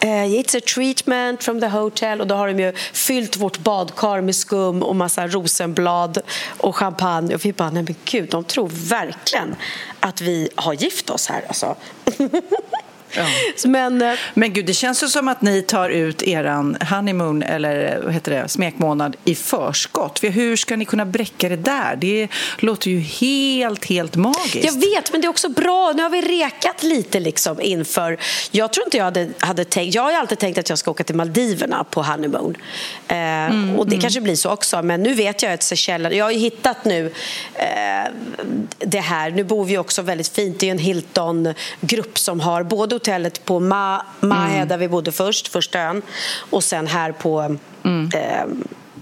eh, 0.00 0.08
It's 0.08 0.58
a 0.58 0.60
treatment 0.74 1.42
from 1.42 1.60
the 1.60 1.66
hotel 1.66 2.20
och 2.20 2.26
då 2.26 2.34
har 2.34 2.48
de 2.48 2.62
ju 2.62 2.72
fyllt 2.92 3.36
vårt 3.36 3.58
badkar 3.58 4.20
med 4.20 4.34
skum 4.34 4.82
och 4.82 4.96
massa 4.96 5.26
rosenblad 5.26 6.18
och 6.58 6.76
champagne 6.76 7.34
och 7.34 7.44
vi 7.44 7.52
bara, 7.52 7.70
nej 7.70 7.82
men 7.82 7.94
gud, 8.04 8.30
de 8.30 8.44
tror 8.44 8.70
verkligen 8.72 9.56
att 10.00 10.20
vi 10.20 10.48
har 10.54 10.72
gift 10.72 11.10
oss 11.10 11.28
här 11.28 11.44
alltså. 11.48 11.76
Ja. 13.16 13.24
Men, 13.68 14.02
eh, 14.02 14.14
Men 14.34 14.52
gud, 14.52 14.66
det 14.66 14.74
känns 14.74 15.02
ju 15.02 15.08
som 15.08 15.28
att 15.28 15.42
ni 15.42 15.62
tar 15.62 15.90
ut 15.90 16.22
eran 16.22 16.76
honeymoon 16.90 17.42
eller 17.42 18.00
vad 18.04 18.12
heter 18.12 18.32
det, 18.32 18.48
smekmånad 18.48 19.16
i 19.24 19.34
förskott. 19.34 20.18
För 20.18 20.28
hur 20.28 20.56
ska 20.56 20.76
ni 20.76 20.84
kunna 20.84 21.06
bräcka 21.06 21.48
det 21.48 21.56
där? 21.56 21.96
Det 21.96 22.28
låter 22.58 22.90
ju 22.90 22.98
helt, 23.00 23.84
helt 23.84 24.16
magiskt. 24.16 24.64
Jag 24.64 24.72
vet, 24.72 25.12
men 25.12 25.20
det 25.20 25.26
är 25.26 25.30
också 25.30 25.48
bra. 25.48 25.92
Nu 25.96 26.02
har 26.02 26.10
vi 26.10 26.20
rekat 26.20 26.82
lite 26.82 27.20
liksom 27.20 27.60
inför... 27.60 28.18
Jag 28.50 28.72
tror 28.72 28.86
inte 28.86 28.96
jag 28.96 29.04
hade, 29.04 29.28
hade 29.38 29.64
tänkt... 29.64 29.94
Jag 29.94 30.02
har 30.02 30.12
alltid 30.12 30.38
tänkt 30.38 30.58
att 30.58 30.68
jag 30.68 30.78
ska 30.78 30.90
åka 30.90 31.04
till 31.04 31.14
Maldiverna 31.14 31.84
på 31.84 32.02
honeymoon. 32.02 32.56
Eh, 33.08 33.16
mm, 33.16 33.78
och 33.78 33.86
det 33.86 33.94
mm. 33.94 34.00
kanske 34.00 34.20
blir 34.20 34.36
så 34.36 34.50
också. 34.50 34.82
Men 34.82 35.02
nu 35.02 35.14
vet 35.14 35.42
jag 35.42 35.52
att 35.52 35.62
Seychelles... 35.62 36.14
Jag 36.14 36.24
har 36.24 36.32
ju 36.32 36.38
hittat 36.38 36.84
nu 36.84 37.12
eh, 37.54 38.12
det 38.78 39.00
här. 39.00 39.30
Nu 39.30 39.44
bor 39.44 39.64
vi 39.64 39.78
också 39.78 40.02
väldigt 40.02 40.28
fint. 40.28 40.60
Det 40.60 40.66
är 40.66 40.70
en 40.70 40.78
Hilton-grupp 40.78 42.18
som 42.18 42.40
har 42.40 42.62
både 42.62 42.94
hotellet 43.02 43.44
på 43.44 43.60
Ma 43.60 44.02
Mahe 44.20 44.56
mm. 44.56 44.68
där 44.68 44.78
vi 44.78 44.88
bodde 44.88 45.12
först, 45.12 45.48
första 45.48 45.80
ön 45.80 46.02
och 46.50 46.64
sen 46.64 46.86
här 46.86 47.12
på 47.12 47.56
mm. 47.84 48.10
eh, 48.14 48.44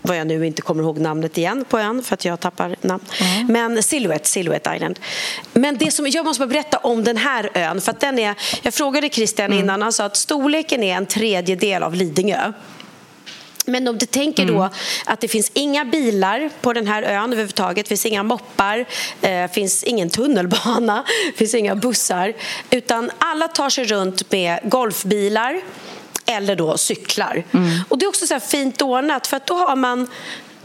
vad 0.02 0.16
jag 0.16 0.26
nu 0.26 0.47
inte 0.47 0.62
kommer 0.62 0.83
ihåg 0.83 0.99
namnet 0.99 1.38
igen 1.38 1.64
på 1.69 1.78
ön 1.78 2.02
för 2.02 2.14
att 2.14 2.25
jag 2.25 2.40
tappar 2.40 2.76
namn. 2.80 3.04
Mm. 3.21 3.47
Men 3.47 3.83
Silhouette, 3.83 4.28
Silhouette 4.28 4.73
Island. 4.76 5.00
Men 5.52 5.78
det 5.78 5.90
som, 5.90 6.07
jag 6.07 6.25
måste 6.25 6.40
bara 6.40 6.52
berätta 6.52 6.78
om 6.78 7.04
den 7.04 7.16
här 7.16 7.50
ön. 7.54 7.80
För 7.80 7.95
den 8.00 8.19
är, 8.19 8.35
jag 8.62 8.75
frågade 8.75 9.09
Christian 9.09 9.47
mm. 9.47 9.59
innan, 9.59 9.83
han 9.83 9.92
sa 9.92 10.04
att 10.04 10.16
storleken 10.16 10.83
är 10.83 10.97
en 10.97 11.07
tredjedel 11.07 11.83
av 11.83 11.95
Lidingö. 11.95 12.52
Men 13.67 13.88
om 13.88 13.99
du 13.99 14.07
tänker 14.07 14.47
då 14.47 14.57
mm. 14.57 14.71
att 15.05 15.21
det 15.21 15.29
finns 15.29 15.50
inga 15.55 15.85
bilar 15.85 16.50
på 16.61 16.73
den 16.73 16.87
här 16.87 17.02
ön 17.02 17.33
överhuvudtaget, 17.33 17.85
det 17.85 17.88
finns 17.88 18.07
inga 18.07 18.23
moppar, 18.23 18.87
eh, 19.23 19.50
finns 19.50 19.85
ingen 19.85 20.11
tunnelbana, 20.11 21.05
finns 21.37 21.55
inga 21.55 21.75
bussar, 21.75 22.33
utan 22.71 23.11
alla 23.19 23.49
tar 23.49 23.71
sig 23.71 23.85
runt 23.85 24.33
med 24.33 24.61
golfbilar 24.62 25.61
eller 26.26 26.57
då 26.57 26.79
cyklar. 26.79 27.45
Mm. 27.52 27.79
Och 27.88 27.99
Det 27.99 28.05
är 28.05 28.09
också 28.09 28.26
så 28.26 28.40
fint 28.40 28.83
ordnat, 28.83 29.26
för 29.26 29.37
att 29.37 29.47
då 29.47 29.55
har 29.55 29.76
man 29.76 30.07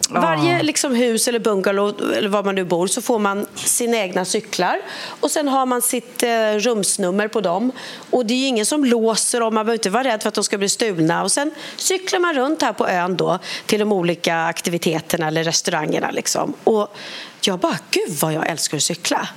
varje 0.10 0.64
liksom, 0.64 0.96
hus 0.96 1.28
eller 1.28 1.40
bungalow 1.40 2.14
eller 2.18 2.30
var 2.30 2.44
man 2.44 2.56
nu 2.56 2.66
bor 2.66 2.88
så 2.88 3.02
får 3.02 3.20
man 3.20 3.46
sina 3.56 3.98
egna 3.98 4.26
cyklar 4.26 4.82
och 5.20 5.32
sen 5.32 5.48
har 5.48 5.66
man 5.66 5.82
sitt 5.82 6.24
eh, 6.24 6.30
rumsnummer 6.56 7.28
på 7.28 7.42
dem. 7.42 7.72
Och 8.10 8.26
det 8.26 8.34
är 8.34 8.48
ingen 8.48 8.66
som 8.66 8.86
låser 8.86 9.40
dem, 9.40 9.54
man 9.54 9.66
behöver 9.66 9.80
inte 9.80 9.90
vara 9.90 10.04
rädd 10.04 10.22
för 10.22 10.28
att 10.28 10.36
de 10.36 10.44
ska 10.44 10.58
bli 10.58 10.70
stulna. 10.70 11.24
Och 11.24 11.32
sen 11.32 11.52
cyklar 11.76 12.20
man 12.20 12.34
runt 12.34 12.62
här 12.62 12.74
på 12.74 12.88
ön 12.88 13.18
då 13.18 13.40
till 13.66 13.80
de 13.80 13.92
olika 13.92 14.46
aktiviteterna 14.46 15.28
eller 15.28 15.44
restaurangerna. 15.44 16.12
Liksom. 16.12 16.54
Och 16.64 16.96
jag 17.42 17.60
bara, 17.60 17.78
gud 17.92 18.18
vad 18.22 18.34
jag 18.34 18.50
älskar 18.50 18.78
att 18.78 18.84
cykla. 18.84 19.30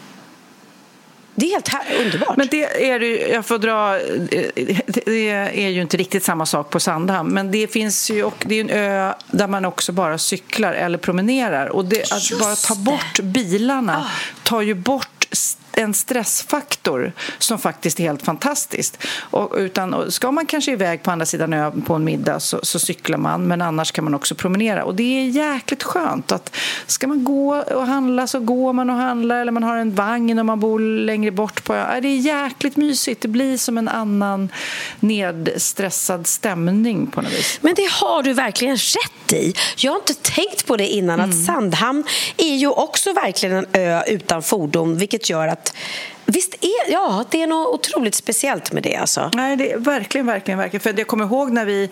Det 1.38 1.46
är 1.46 1.50
helt 1.50 1.68
här, 1.68 2.04
underbart. 2.04 2.36
Men 2.36 2.48
det 2.50 2.90
är 2.90 3.00
jag 3.32 3.46
får 3.46 3.58
dra, 3.58 3.98
det 5.04 5.30
är 5.64 5.68
ju 5.68 5.80
inte 5.82 5.96
riktigt 5.96 6.24
samma 6.24 6.46
sak 6.46 6.70
på 6.70 6.80
Sandhamn, 6.80 7.34
men 7.34 7.50
det 7.50 7.72
finns 7.72 8.10
ju, 8.10 8.24
och 8.24 8.44
det 8.46 8.54
är 8.54 8.60
en 8.60 8.70
ö 8.70 9.14
där 9.30 9.46
man 9.46 9.64
också 9.64 9.92
bara 9.92 10.18
cyklar 10.18 10.72
eller 10.72 10.98
promenerar. 10.98 11.66
Och 11.66 11.84
det, 11.84 12.12
att 12.12 12.40
bara 12.40 12.54
ta 12.54 12.74
bort 12.74 13.20
bilarna 13.22 13.96
ah. 13.96 14.10
tar 14.42 14.62
ju 14.62 14.74
bort 14.74 15.28
en 15.78 15.94
stressfaktor 15.94 17.12
som 17.38 17.58
faktiskt 17.58 18.00
är 18.00 18.04
helt 18.04 18.22
fantastiskt. 18.22 18.98
Och, 19.18 19.54
utan, 19.56 20.12
ska 20.12 20.30
man 20.30 20.46
kanske 20.46 20.72
iväg 20.72 21.02
på 21.02 21.10
andra 21.10 21.26
sidan 21.26 21.52
ön 21.52 21.82
på 21.82 21.94
en 21.94 22.04
middag 22.04 22.40
så, 22.40 22.60
så, 22.62 22.78
cyklar 22.78 23.18
man, 23.18 23.48
men 23.48 23.62
annars 23.62 23.92
kan 23.92 24.04
man 24.04 24.14
också 24.14 24.34
promenera. 24.34 24.84
Och 24.84 24.94
det 24.94 25.02
är 25.02 25.28
jäkligt 25.28 25.82
skönt. 25.82 26.32
att 26.32 26.56
Ska 26.86 27.06
man 27.06 27.24
gå 27.24 27.56
och 27.56 27.86
handla 27.86 28.26
så 28.26 28.40
går 28.40 28.72
man 28.72 28.90
och 28.90 28.96
handlar 28.96 29.40
eller 29.40 29.52
man 29.52 29.62
har 29.62 29.76
en 29.76 29.94
vagn 29.94 30.38
om 30.38 30.46
man 30.46 30.60
bor 30.60 30.80
längre 30.80 31.30
bort. 31.30 31.64
på 31.64 31.74
ön. 31.74 32.02
Det 32.02 32.08
är 32.08 32.16
jäkligt 32.16 32.76
mysigt. 32.76 33.22
Det 33.22 33.28
blir 33.28 33.56
som 33.56 33.78
en 33.78 33.88
annan 33.88 34.48
nedstressad 35.00 36.26
stämning 36.26 37.06
på 37.06 37.22
något 37.22 37.32
vis. 37.32 37.58
Men 37.60 37.74
det 37.74 37.88
har 37.90 38.22
du 38.22 38.32
verkligen 38.32 38.76
rätt 38.76 39.32
i. 39.32 39.54
Jag 39.76 39.92
har 39.92 39.98
inte 39.98 40.14
tänkt 40.14 40.66
på 40.66 40.76
det 40.76 40.88
innan, 40.88 41.20
mm. 41.20 41.30
att 41.30 41.46
Sandhamn 41.46 42.04
är 42.36 42.56
ju 42.56 42.68
också 42.68 43.12
verkligen 43.12 43.56
en 43.56 43.66
ö 43.72 44.02
utan 44.06 44.42
fordon, 44.42 44.98
vilket 44.98 45.30
gör 45.30 45.48
att 45.48 45.67
that 45.72 46.17
Visst 46.32 46.54
är 46.54 46.92
ja, 46.92 47.24
det 47.30 47.42
är 47.42 47.46
något 47.46 47.74
otroligt 47.74 48.14
speciellt 48.14 48.72
med 48.72 48.82
det. 48.82 48.96
Alltså. 48.96 49.30
Nej, 49.34 49.56
det 49.56 49.72
är 49.72 49.78
verkligen, 49.78 50.26
verkligen, 50.26 50.58
verkligen. 50.58 50.80
För 50.80 50.94
jag 50.98 51.06
kommer 51.06 51.24
ihåg 51.24 51.52
när 51.52 51.64
vi 51.64 51.90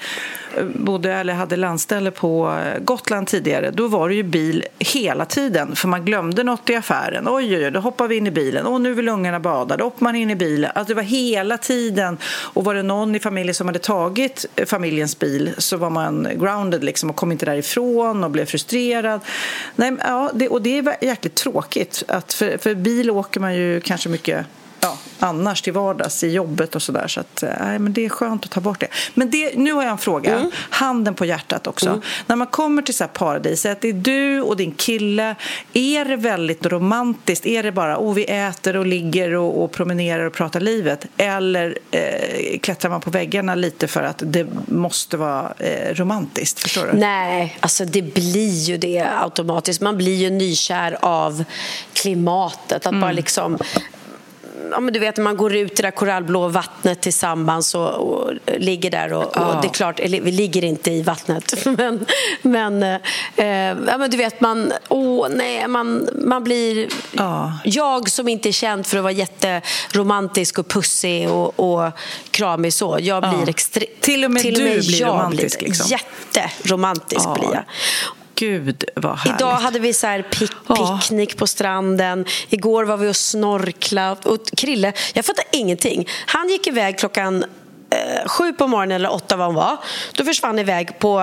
eh, 0.56 0.64
bodde, 0.64 1.12
eller 1.12 1.34
hade 1.34 1.56
landställe 1.56 2.10
på 2.10 2.58
eh, 2.64 2.78
Gotland 2.78 3.26
tidigare. 3.26 3.70
Då 3.70 3.88
var 3.88 4.08
det 4.08 4.14
ju 4.14 4.22
bil 4.22 4.64
hela 4.78 5.24
tiden, 5.24 5.76
för 5.76 5.88
man 5.88 6.04
glömde 6.04 6.42
något 6.42 6.70
i 6.70 6.74
affären. 6.74 7.28
Oj, 7.28 7.56
oj, 7.56 7.64
oj, 7.64 7.70
då 7.70 7.80
hoppar 7.80 8.08
vi 8.08 8.16
in 8.16 8.26
i 8.26 8.30
bilen. 8.30 8.66
Och 8.66 8.80
nu 8.80 8.94
vill 8.94 9.08
ungarna 9.08 9.40
bada. 9.40 9.76
Då 9.76 9.84
hoppar 9.84 10.04
man 10.04 10.16
in 10.16 10.30
i 10.30 10.36
bilen. 10.36 10.70
Alltså, 10.74 10.88
det 10.88 10.94
var 10.94 11.02
hela 11.02 11.58
tiden. 11.58 12.18
Och 12.26 12.64
var 12.64 12.74
det 12.74 12.82
någon 12.82 13.14
i 13.14 13.18
familjen 13.18 13.54
som 13.54 13.66
hade 13.66 13.78
tagit 13.78 14.46
eh, 14.56 14.66
familjens 14.66 15.18
bil 15.18 15.50
så 15.58 15.76
var 15.76 15.90
man 15.90 16.28
grounded 16.34 16.84
liksom, 16.84 17.10
och 17.10 17.16
kom 17.16 17.32
inte 17.32 17.46
därifrån 17.46 18.24
och 18.24 18.30
blev 18.30 18.46
frustrerad. 18.46 19.20
Nej, 19.76 19.96
ja, 20.00 20.30
det, 20.34 20.48
och 20.48 20.62
det 20.62 20.78
är 20.78 20.96
jäkligt 21.00 21.34
tråkigt. 21.34 22.02
Att 22.08 22.32
för, 22.32 22.58
för 22.58 22.74
bil 22.74 23.10
åker 23.10 23.40
man 23.40 23.54
ju 23.54 23.80
kanske 23.80 24.08
mycket 24.08 24.25
mycket 24.26 24.46
ja, 24.80 24.98
annars 25.18 25.62
till 25.62 25.72
vardags 25.72 26.24
i 26.24 26.32
jobbet 26.32 26.74
och 26.74 26.82
sådär. 26.82 27.08
Så 27.08 27.20
att, 27.20 27.44
nej, 27.60 27.78
men 27.78 27.92
det 27.92 28.04
är 28.04 28.08
skönt 28.08 28.44
att 28.44 28.50
ta 28.50 28.60
bort 28.60 28.80
det. 28.80 28.88
Men 29.14 29.30
det, 29.30 29.56
nu 29.56 29.72
har 29.72 29.82
jag 29.82 29.92
en 29.92 29.98
fråga. 29.98 30.34
Mm. 30.34 30.50
Handen 30.70 31.14
på 31.14 31.24
hjärtat 31.24 31.66
också. 31.66 31.88
Mm. 31.88 32.00
När 32.26 32.36
man 32.36 32.46
kommer 32.46 32.82
till 32.82 32.94
så 32.94 33.04
här 33.04 33.08
paradiset, 33.08 33.80
det 33.80 33.88
är 33.88 33.92
du 33.92 34.40
och 34.40 34.56
din 34.56 34.72
kille. 34.72 35.34
Är 35.72 36.04
det 36.04 36.16
väldigt 36.16 36.66
romantiskt? 36.66 37.46
Är 37.46 37.62
det 37.62 37.72
bara 37.72 37.98
oh, 37.98 38.14
vi 38.14 38.24
äter 38.24 38.76
och 38.76 38.86
ligger 38.86 39.34
och, 39.34 39.62
och 39.62 39.72
promenerar 39.72 40.24
och 40.24 40.32
pratar 40.32 40.60
livet? 40.60 41.06
Eller 41.16 41.78
eh, 41.90 42.58
klättrar 42.58 42.90
man 42.90 43.00
på 43.00 43.10
väggarna 43.10 43.54
lite 43.54 43.88
för 43.88 44.02
att 44.02 44.22
det 44.24 44.46
måste 44.66 45.16
vara 45.16 45.52
eh, 45.58 45.94
romantiskt? 45.94 46.60
Förstår 46.60 46.86
du? 46.92 46.98
Nej, 46.98 47.58
alltså 47.60 47.84
det 47.84 48.02
blir 48.02 48.60
ju 48.60 48.76
det 48.76 49.06
automatiskt. 49.20 49.80
Man 49.80 49.96
blir 49.96 50.16
ju 50.16 50.30
nykär 50.30 50.96
av 51.00 51.44
klimatet. 51.92 52.72
Att 52.72 52.86
mm. 52.86 53.00
bara 53.00 53.12
liksom 53.12 53.58
ja, 54.70 54.80
men 54.80 54.94
du 54.94 55.00
vet, 55.00 55.16
man 55.16 55.36
går 55.36 55.54
ut 55.54 55.78
i 55.78 55.82
det 55.82 55.90
korallblå 55.90 56.48
vattnet 56.48 57.00
tillsammans 57.00 57.74
och, 57.74 57.88
och 57.88 58.32
ligger 58.58 58.90
där. 58.90 59.12
Och, 59.12 59.30
ja. 59.34 59.46
och, 59.46 59.62
det 59.62 59.68
är 59.68 59.72
klart, 59.72 60.00
vi 60.00 60.30
ligger 60.30 60.64
inte 60.64 60.90
i 60.90 61.02
vattnet. 61.02 61.66
Men, 61.76 62.06
men, 62.42 62.82
eh, 63.36 63.48
ja, 63.86 63.98
men 63.98 64.10
du 64.10 64.16
vet, 64.16 64.40
man, 64.40 64.72
åh, 64.88 65.28
nej, 65.30 65.68
man, 65.68 66.08
man 66.14 66.44
blir... 66.44 66.88
Ja. 67.12 67.52
Jag 67.64 68.10
som 68.10 68.28
inte 68.28 68.48
är 68.48 68.52
känd 68.52 68.86
för 68.86 68.96
att 68.96 69.02
vara 69.02 69.12
jätteromantisk 69.12 70.58
och 70.58 70.68
pussig 70.68 71.30
och, 71.30 71.60
och 71.60 71.92
kramig 72.30 72.72
så, 72.72 72.98
jag 73.00 73.22
blir 73.22 73.48
extremt... 73.48 74.00
Till 74.00 74.24
och 74.24 74.30
med 74.30 74.42
till 74.42 74.54
du 74.54 74.64
med 74.64 74.78
blir 74.78 75.06
romantisk? 75.06 75.58
Blir 75.58 75.68
liksom. 75.68 75.98
Jätteromantisk 76.34 77.34
blir 77.34 77.50
jag 77.52 77.64
gud 78.36 78.84
vad 78.96 79.18
härligt. 79.18 79.40
Idag 79.40 79.54
hade 79.54 79.78
vi 79.78 79.92
så 79.92 80.06
här 80.06 80.22
pick, 80.22 80.52
picknick 80.68 81.32
ja. 81.32 81.38
på 81.38 81.46
stranden. 81.46 82.24
Igår 82.48 82.84
var 82.84 82.96
vi 82.96 83.08
och 83.08 83.16
snorkla. 83.16 84.12
Och 84.12 84.46
Krille, 84.56 84.92
jag 85.14 85.24
fattar 85.24 85.44
ingenting. 85.52 86.08
Han 86.26 86.48
gick 86.48 86.66
iväg 86.66 86.98
klockan 86.98 87.44
eh, 87.90 88.28
sju 88.28 88.52
på 88.52 88.66
morgonen 88.66 88.96
eller 88.96 89.12
åtta 89.12 89.36
vad 89.36 89.46
han 89.46 89.54
var. 89.54 89.76
Då 90.12 90.24
försvann 90.24 90.48
han 90.48 90.58
iväg 90.58 90.98
på, 90.98 91.20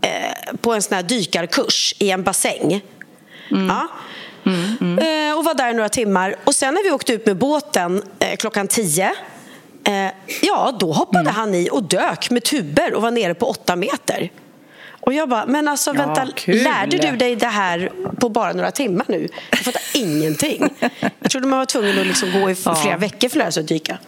eh, 0.00 0.56
på 0.60 0.72
en 0.72 0.82
sån 0.82 0.94
här 0.94 1.02
dykarkurs 1.02 1.94
i 1.98 2.10
en 2.10 2.22
bassäng. 2.22 2.80
Mm. 3.50 3.66
Ja. 3.66 3.88
Mm, 4.46 4.76
mm. 4.80 5.30
Eh, 5.30 5.38
och 5.38 5.44
var 5.44 5.54
där 5.54 5.72
några 5.72 5.88
timmar. 5.88 6.36
Och 6.44 6.54
sen 6.54 6.74
när 6.74 6.84
vi 6.84 6.90
åkte 6.90 7.12
ut 7.12 7.26
med 7.26 7.36
båten 7.36 8.02
eh, 8.18 8.36
klockan 8.36 8.68
tio 8.68 9.10
eh, 9.84 10.12
Ja, 10.42 10.76
då 10.80 10.92
hoppade 10.92 11.20
mm. 11.20 11.34
han 11.34 11.54
i 11.54 11.68
och 11.72 11.82
dök 11.82 12.30
med 12.30 12.44
tuber 12.44 12.94
och 12.94 13.02
var 13.02 13.10
nere 13.10 13.34
på 13.34 13.46
åtta 13.46 13.76
meter. 13.76 14.30
Och 15.02 15.12
jag 15.12 15.28
bara, 15.28 15.46
men 15.46 15.68
alltså 15.68 15.92
vänta, 15.92 16.28
ja, 16.46 16.54
lärde 16.54 16.98
du 16.98 17.16
dig 17.16 17.36
det 17.36 17.46
här 17.46 17.92
på 18.20 18.28
bara 18.28 18.52
några 18.52 18.70
timmar 18.70 19.06
nu? 19.08 19.28
Jag 19.50 19.58
fattar 19.58 19.82
ingenting. 19.94 20.68
Jag 21.20 21.30
trodde 21.30 21.46
man 21.46 21.58
var 21.58 21.66
tvungen 21.66 22.00
att 22.00 22.06
liksom 22.06 22.40
gå 22.40 22.50
i 22.50 22.54
flera 22.54 22.76
ja. 22.84 22.96
veckor 22.96 23.28
för 23.28 23.36
att 23.36 23.42
lära 23.42 23.50
sig 23.50 23.60
att 23.60 23.68
dyka. 23.68 23.98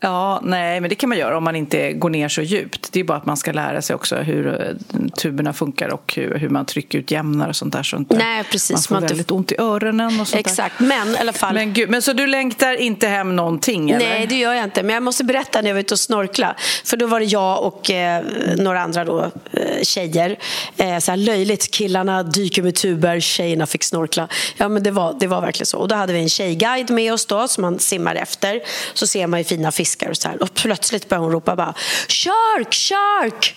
Ja, 0.00 0.40
nej, 0.44 0.80
men 0.80 0.90
det 0.90 0.94
kan 0.94 1.08
man 1.08 1.18
göra 1.18 1.36
om 1.36 1.44
man 1.44 1.56
inte 1.56 1.92
går 1.92 2.10
ner 2.10 2.28
så 2.28 2.42
djupt. 2.42 2.92
Det 2.92 3.00
är 3.00 3.04
bara 3.04 3.18
att 3.18 3.26
man 3.26 3.36
ska 3.36 3.52
lära 3.52 3.82
sig 3.82 3.96
också 3.96 4.16
hur 4.16 4.46
eh, 4.46 4.76
tuberna 5.22 5.52
funkar 5.52 5.88
och 5.88 6.14
hur, 6.16 6.34
hur 6.34 6.48
man 6.48 6.66
tryckutjämnar 6.66 7.48
och 7.48 7.56
sånt 7.56 7.72
där. 7.72 7.82
Så 7.82 7.96
inte 7.96 8.16
nej, 8.16 8.44
precis. 8.44 8.70
Man 8.70 8.82
får 8.82 8.94
man 8.94 9.02
väldigt 9.02 9.30
ont 9.30 9.52
i 9.52 9.54
öronen 9.58 10.20
och 10.20 10.28
sånt 10.28 10.46
Exakt, 10.46 10.78
där. 10.78 10.86
men 10.86 11.08
i 11.14 11.18
alla 11.18 11.32
fall. 11.32 11.54
Men, 11.54 11.72
gud, 11.72 11.90
men 11.90 12.02
så 12.02 12.12
du 12.12 12.26
längtar 12.26 12.74
inte 12.74 13.08
hem 13.08 13.36
någonting? 13.36 13.90
Eller? 13.90 14.08
Nej, 14.08 14.26
det 14.26 14.34
gör 14.34 14.54
jag 14.54 14.64
inte. 14.64 14.82
Men 14.82 14.94
jag 14.94 15.02
måste 15.02 15.24
berätta 15.24 15.60
när 15.60 15.68
jag 15.68 15.74
var 15.74 15.80
ute 15.80 15.94
och 15.94 16.00
snorkla. 16.00 16.56
För 16.84 16.96
då 16.96 17.06
var 17.06 17.20
det 17.20 17.26
jag 17.26 17.62
och 17.64 17.90
eh, 17.90 18.24
några 18.56 18.80
andra 18.80 19.04
då, 19.04 19.20
eh, 19.52 19.82
tjejer. 19.82 20.38
Eh, 20.76 20.98
så 20.98 21.10
här 21.10 21.16
löjligt, 21.16 21.70
killarna 21.74 22.22
dyker 22.22 22.62
med 22.62 22.74
tuber, 22.74 23.20
tjejerna 23.20 23.66
fick 23.66 23.84
snorkla. 23.84 24.28
Ja, 24.56 24.68
men 24.68 24.82
det 24.82 24.90
var, 24.90 25.16
det 25.20 25.26
var 25.26 25.40
verkligen 25.40 25.66
så. 25.66 25.78
Och 25.78 25.88
då 25.88 25.94
hade 25.94 26.12
vi 26.12 26.18
en 26.20 26.28
tjejguide 26.28 26.90
med 26.90 27.12
oss 27.12 27.26
då, 27.26 27.48
som 27.48 27.62
man 27.62 27.78
simmar 27.78 28.14
efter. 28.14 28.60
Så 28.94 29.06
ser 29.06 29.26
man 29.26 29.40
ju 29.40 29.44
fina 29.44 29.72
fiskar 29.72 29.87
fiskar 29.88 30.10
och 30.10 30.16
så 30.16 30.28
här. 30.28 30.42
Och 30.42 30.54
plötsligt 30.54 31.08
börjar 31.08 31.22
hon 31.22 31.32
ropa 31.32 31.56
bara 31.56 31.74
Shark, 32.08 32.74
shark! 32.74 33.54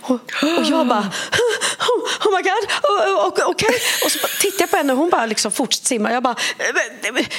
Och, 0.00 0.14
och 0.58 0.64
jag 0.70 0.86
bara 0.86 1.12
Oh, 1.78 2.28
oh 2.28 2.36
my 2.36 2.42
god, 2.42 2.64
okej. 3.24 3.44
Okay. 3.44 3.74
Och 4.04 4.12
så 4.12 4.18
tittar 4.40 4.60
jag 4.62 4.70
på 4.70 4.76
henne 4.76 4.92
och 4.92 4.98
hon 4.98 5.10
bara 5.10 5.26
liksom 5.26 5.52
fortsätter 5.52 5.86
simma. 5.86 6.12
Jag 6.12 6.22
bara 6.22 6.34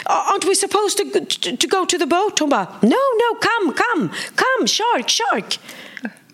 Aren't 0.06 0.48
we 0.48 0.56
supposed 0.56 0.98
to, 0.98 1.04
to 1.58 1.68
go 1.68 1.86
to 1.86 1.98
the 1.98 2.06
boat? 2.06 2.40
Hon 2.40 2.50
bara 2.50 2.68
No, 2.82 3.04
no, 3.22 3.30
come, 3.48 3.74
come, 3.74 4.10
come, 4.36 4.68
shark, 4.68 5.10
shark! 5.10 5.60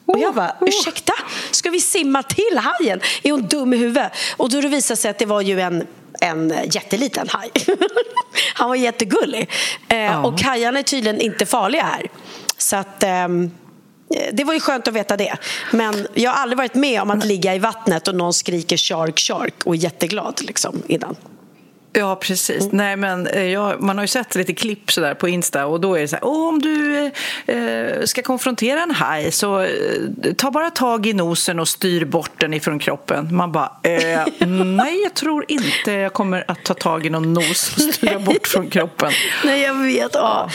Och 0.05 0.19
jag 0.19 0.35
bara, 0.35 0.55
ursäkta, 0.61 1.13
ska 1.51 1.69
vi 1.69 1.81
simma 1.81 2.23
till 2.23 2.57
hajen? 2.57 3.01
Är 3.23 3.31
hon 3.31 3.47
dum 3.47 3.73
i 3.73 3.77
huvudet? 3.77 4.11
Och 4.37 4.49
då 4.49 4.61
det 4.61 4.67
visade 4.67 4.97
sig 4.97 5.11
att 5.11 5.19
det 5.19 5.25
var 5.25 5.41
ju 5.41 5.61
en 5.61 5.87
en 6.21 6.53
jätteliten 6.71 7.27
haj. 7.29 7.51
Han 8.53 8.69
var 8.69 8.75
jättegullig. 8.75 9.49
Eh, 9.87 10.25
Och 10.25 10.41
hajarna 10.41 10.79
är 10.79 10.83
tydligen 10.83 11.21
inte 11.21 11.45
farliga 11.45 11.83
här. 11.83 12.07
Så 12.57 12.75
att... 12.75 13.03
Eh, 13.03 13.27
det 14.31 14.43
var 14.43 14.53
ju 14.53 14.59
skönt 14.59 14.87
att 14.87 14.93
veta 14.93 15.17
det. 15.17 15.37
Men 15.71 16.07
jag 16.13 16.31
har 16.31 16.37
aldrig 16.41 16.57
varit 16.57 16.75
med 16.75 17.01
om 17.01 17.11
att 17.11 17.25
ligga 17.25 17.55
i 17.55 17.59
vattnet 17.59 18.07
och 18.07 18.15
någon 18.15 18.33
skriker 18.33 18.77
shark, 18.77 19.19
shark 19.19 19.53
och 19.65 19.75
är 19.75 19.79
jätteglad 19.79 20.41
liksom, 20.41 20.83
innan. 20.87 21.15
Ja, 21.93 22.15
precis. 22.15 22.63
Mm. 22.63 22.77
Nej, 22.77 22.95
men 22.95 23.27
eh, 23.27 23.43
jag, 23.43 23.81
man 23.81 23.97
har 23.97 24.03
ju 24.03 24.07
sett 24.07 24.35
lite 24.35 24.53
klipp 24.53 24.91
så 24.91 25.01
där 25.01 25.13
på 25.13 25.27
Insta 25.27 25.65
och 25.65 25.81
då 25.81 25.95
är 25.95 26.01
det 26.01 26.07
så 26.07 26.15
här, 26.15 26.25
om 26.25 26.59
du 26.59 27.11
eh, 27.45 28.03
ska 28.03 28.21
konfrontera 28.21 28.83
en 28.83 28.91
haj 28.91 29.31
så 29.31 29.59
eh, 29.61 29.69
ta 30.37 30.51
bara 30.51 30.69
tag 30.69 31.05
i 31.05 31.13
nosen 31.13 31.59
och 31.59 31.67
styr 31.67 32.05
bort 32.05 32.31
den 32.37 32.53
ifrån 32.53 32.79
kroppen. 32.79 33.35
Man 33.35 33.51
bara, 33.51 33.71
eh, 33.83 34.47
nej, 34.47 35.01
jag 35.03 35.13
tror 35.13 35.45
inte 35.47 35.91
jag 35.91 36.13
kommer 36.13 36.45
att 36.47 36.63
ta 36.63 36.73
tag 36.73 37.05
i 37.05 37.09
någon 37.09 37.33
nos 37.33 37.75
och 37.75 37.81
styra 37.93 38.19
bort 38.19 38.47
från 38.47 38.69
kroppen. 38.69 39.11
nej, 39.45 39.61
jag 39.61 39.73
vet. 39.73 40.11
Ja. 40.13 40.49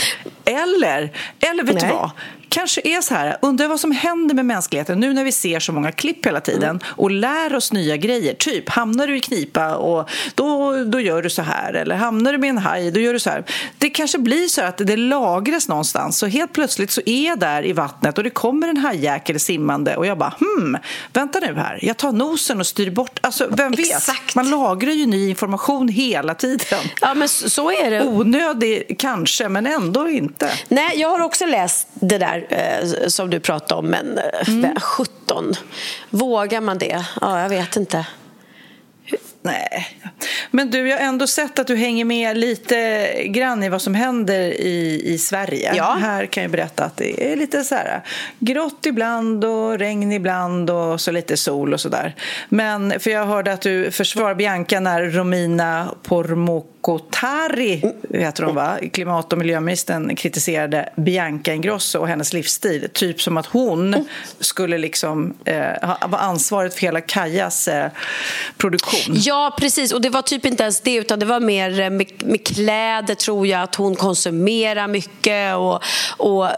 Eller, 0.44 1.12
eller 1.40 1.64
vet 1.64 1.74
nej. 1.74 1.84
du 1.84 1.88
vad? 1.88 2.10
Kanske 2.48 2.80
är 2.84 3.00
så 3.00 3.14
här, 3.14 3.36
undrar 3.42 3.68
vad 3.68 3.80
som 3.80 3.92
händer 3.92 4.34
med 4.34 4.46
mänskligheten 4.46 5.00
nu 5.00 5.12
när 5.12 5.24
vi 5.24 5.32
ser 5.32 5.60
så 5.60 5.72
många 5.72 5.92
klipp 5.92 6.26
hela 6.26 6.40
tiden 6.40 6.70
mm. 6.70 6.82
och 6.86 7.10
lär 7.10 7.54
oss 7.54 7.72
nya 7.72 7.96
grejer. 7.96 8.34
Typ, 8.34 8.68
hamnar 8.68 9.06
du 9.06 9.16
i 9.16 9.20
knipa 9.20 9.76
och 9.76 10.10
då, 10.34 10.72
då 10.84 11.00
gör 11.00 11.22
du 11.22 11.30
så 11.30 11.42
här. 11.42 11.72
Eller 11.72 11.96
hamnar 11.96 12.32
du 12.32 12.38
med 12.38 12.50
en 12.50 12.58
haj, 12.58 12.90
då 12.90 13.00
gör 13.00 13.12
du 13.12 13.18
så 13.18 13.30
här. 13.30 13.44
Det 13.78 13.90
kanske 13.90 14.18
blir 14.18 14.48
så 14.48 14.62
att 14.62 14.78
det 14.78 14.96
lagras 14.96 15.68
någonstans. 15.68 16.18
Så 16.18 16.26
helt 16.26 16.52
plötsligt 16.52 16.90
så 16.90 17.00
är 17.06 17.26
jag 17.26 17.38
där 17.38 17.66
i 17.66 17.72
vattnet 17.72 18.18
och 18.18 18.24
det 18.24 18.30
kommer 18.30 18.68
en 18.68 18.76
hajjäkel 18.76 19.40
simmande 19.40 19.96
och 19.96 20.06
jag 20.06 20.18
bara, 20.18 20.34
hmm, 20.40 20.76
vänta 21.12 21.40
nu 21.40 21.54
här. 21.54 21.78
Jag 21.82 21.96
tar 21.96 22.12
nosen 22.12 22.60
och 22.60 22.66
styr 22.66 22.90
bort. 22.90 23.18
Alltså, 23.20 23.48
vem 23.50 23.72
vet? 23.72 24.34
Man 24.34 24.50
lagrar 24.50 24.92
ju 24.92 25.06
ny 25.06 25.28
information 25.28 25.88
hela 25.88 26.34
tiden. 26.34 26.78
Ja, 27.00 27.14
men 27.14 27.28
så 27.28 27.70
är 27.70 27.90
det. 27.90 28.02
Onödig 28.02 28.96
kanske, 28.98 29.48
men 29.48 29.66
ändå 29.66 30.08
inte. 30.08 30.50
Nej, 30.68 31.00
jag 31.00 31.08
har 31.08 31.20
också 31.20 31.46
läst 31.46 31.88
det 31.94 32.18
där 32.18 32.43
eh, 32.48 33.06
som 33.06 33.30
du 33.30 33.40
pratade 33.40 33.78
om, 33.78 33.86
men 33.86 34.18
eh, 34.18 34.48
mm. 34.48 34.76
17. 34.80 35.54
Vågar 36.10 36.60
man 36.60 36.78
det? 36.78 37.04
Ja, 37.20 37.42
jag 37.42 37.48
vet 37.48 37.76
inte. 37.76 38.06
Nej. 39.42 39.98
Men 40.50 40.70
du, 40.70 40.88
jag 40.88 40.98
har 40.98 41.04
ändå 41.04 41.26
sett 41.26 41.58
att 41.58 41.66
du 41.66 41.76
hänger 41.76 42.04
med 42.04 42.38
lite 42.38 43.08
grann 43.24 43.62
i 43.62 43.68
vad 43.68 43.82
som 43.82 43.94
händer 43.94 44.40
i, 44.40 45.02
i 45.04 45.18
Sverige. 45.18 45.74
Ja. 45.76 45.96
Här 46.00 46.26
kan 46.26 46.42
jag 46.42 46.52
berätta 46.52 46.84
att 46.84 46.96
det 46.96 47.32
är 47.32 47.36
lite 47.36 47.64
så 47.64 47.74
här 47.74 48.02
grått 48.38 48.86
ibland 48.86 49.44
och 49.44 49.78
regn 49.78 50.12
ibland 50.12 50.70
och 50.70 51.00
så 51.00 51.10
lite 51.10 51.36
sol 51.36 51.74
och 51.74 51.80
så 51.80 51.88
där. 51.88 52.14
Men 52.48 53.00
för 53.00 53.10
jag 53.10 53.26
hörde 53.26 53.52
att 53.52 53.60
du 53.60 53.90
försvarar 53.90 54.34
Bianca 54.34 54.80
när 54.80 55.02
Romina 55.02 55.94
Pourmokhtari 56.02 56.73
Kotari, 56.84 57.82
heter 58.14 58.42
hon 58.42 58.54
va? 58.54 58.78
Klimat 58.92 59.32
och 59.32 59.38
miljöministern 59.38 60.16
kritiserade 60.16 60.88
Bianca 60.96 61.52
Ingrosso 61.52 61.98
och 61.98 62.08
hennes 62.08 62.32
livsstil. 62.32 62.88
Typ 62.92 63.22
som 63.22 63.36
att 63.36 63.46
hon 63.46 64.08
skulle 64.40 64.78
liksom 64.78 65.34
eh, 65.44 66.08
vara 66.08 66.20
ansvarig 66.20 66.72
för 66.72 66.80
hela 66.80 67.00
Kajas 67.00 67.68
eh, 67.68 67.90
produktion. 68.56 69.14
Ja, 69.16 69.56
precis. 69.58 69.92
Och 69.92 70.00
det 70.00 70.08
var 70.08 70.22
typ 70.22 70.44
inte 70.44 70.62
ens 70.62 70.80
det, 70.80 70.94
utan 70.94 71.18
det 71.18 71.26
var 71.26 71.40
mer 71.40 71.80
eh, 71.80 71.90
med, 71.90 72.06
med 72.24 72.46
kläder, 72.46 73.14
tror 73.14 73.46
jag, 73.46 73.62
att 73.62 73.74
hon 73.74 73.96
konsumerar 73.96 74.88
mycket 74.88 75.56
och, 75.56 75.82
och 76.16 76.48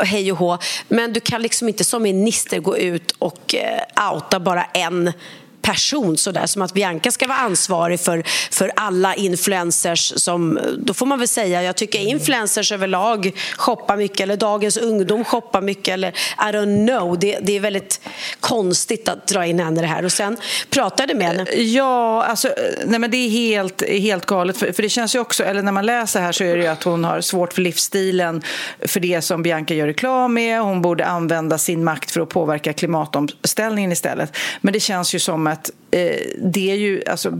och 0.00 0.06
hej 0.06 0.32
och 0.32 0.38
hå. 0.38 0.58
Men 0.88 1.12
du 1.12 1.20
kan 1.20 1.42
liksom 1.42 1.68
inte 1.68 1.84
som 1.84 2.02
minister 2.02 2.58
gå 2.58 2.78
ut 2.78 3.10
och 3.18 3.54
eh, 3.54 4.12
outa 4.12 4.40
bara 4.40 4.64
en 4.64 5.12
person 5.62 6.16
sådär 6.16 6.46
som 6.46 6.62
att 6.62 6.74
Bianca 6.74 7.10
ska 7.10 7.26
vara 7.26 7.38
ansvarig 7.38 8.00
för, 8.00 8.22
för 8.50 8.72
alla 8.76 9.14
influencers 9.14 10.12
som, 10.16 10.58
då 10.78 10.94
får 10.94 11.06
man 11.06 11.18
väl 11.18 11.28
säga, 11.28 11.62
jag 11.62 11.76
tycker 11.76 11.98
influencers 11.98 12.72
överlag 12.72 13.32
shoppar 13.56 13.96
mycket 13.96 14.20
eller 14.20 14.36
dagens 14.36 14.76
ungdom 14.76 15.24
shoppar 15.24 15.60
mycket 15.60 15.94
eller 15.94 16.08
I 16.08 16.52
don't 16.52 16.86
know, 16.86 17.18
det, 17.18 17.38
det 17.42 17.56
är 17.56 17.60
väldigt 17.60 18.00
konstigt 18.40 19.08
att 19.08 19.26
dra 19.26 19.46
in 19.46 19.58
henne 19.58 19.80
i 19.80 19.82
det 19.82 19.88
här 19.88 20.04
och 20.04 20.12
sen 20.12 20.36
pratade 20.70 21.14
med 21.14 21.26
henne. 21.26 21.46
Ja, 21.54 22.24
alltså, 22.24 22.48
nej 22.84 23.00
men 23.00 23.10
det 23.10 23.16
är 23.16 23.30
helt, 23.30 23.88
helt 23.88 24.26
galet 24.26 24.56
för, 24.56 24.72
för 24.72 24.82
det 24.82 24.88
känns 24.88 25.14
ju 25.14 25.18
också, 25.18 25.44
eller 25.44 25.62
när 25.62 25.72
man 25.72 25.86
läser 25.86 26.20
här 26.20 26.32
så 26.32 26.44
är 26.44 26.56
det 26.56 26.62
ju 26.62 26.68
att 26.68 26.82
hon 26.82 27.04
har 27.04 27.20
svårt 27.20 27.52
för 27.52 27.62
livsstilen 27.62 28.42
för 28.86 29.00
det 29.00 29.22
som 29.22 29.42
Bianca 29.42 29.74
gör 29.74 29.86
reklam 29.86 30.34
med, 30.34 30.60
hon 30.60 30.82
borde 30.82 31.06
använda 31.06 31.58
sin 31.58 31.84
makt 31.84 32.10
för 32.10 32.20
att 32.20 32.28
påverka 32.28 32.72
klimatomställningen 32.72 33.92
istället. 33.92 34.36
Men 34.60 34.72
det 34.72 34.80
känns 34.80 35.14
ju 35.14 35.18
som 35.18 35.46
att 35.50 35.70
eh, 35.90 36.16
det 36.38 36.70
är 36.70 36.76
ju 36.76 37.02
alltså, 37.06 37.30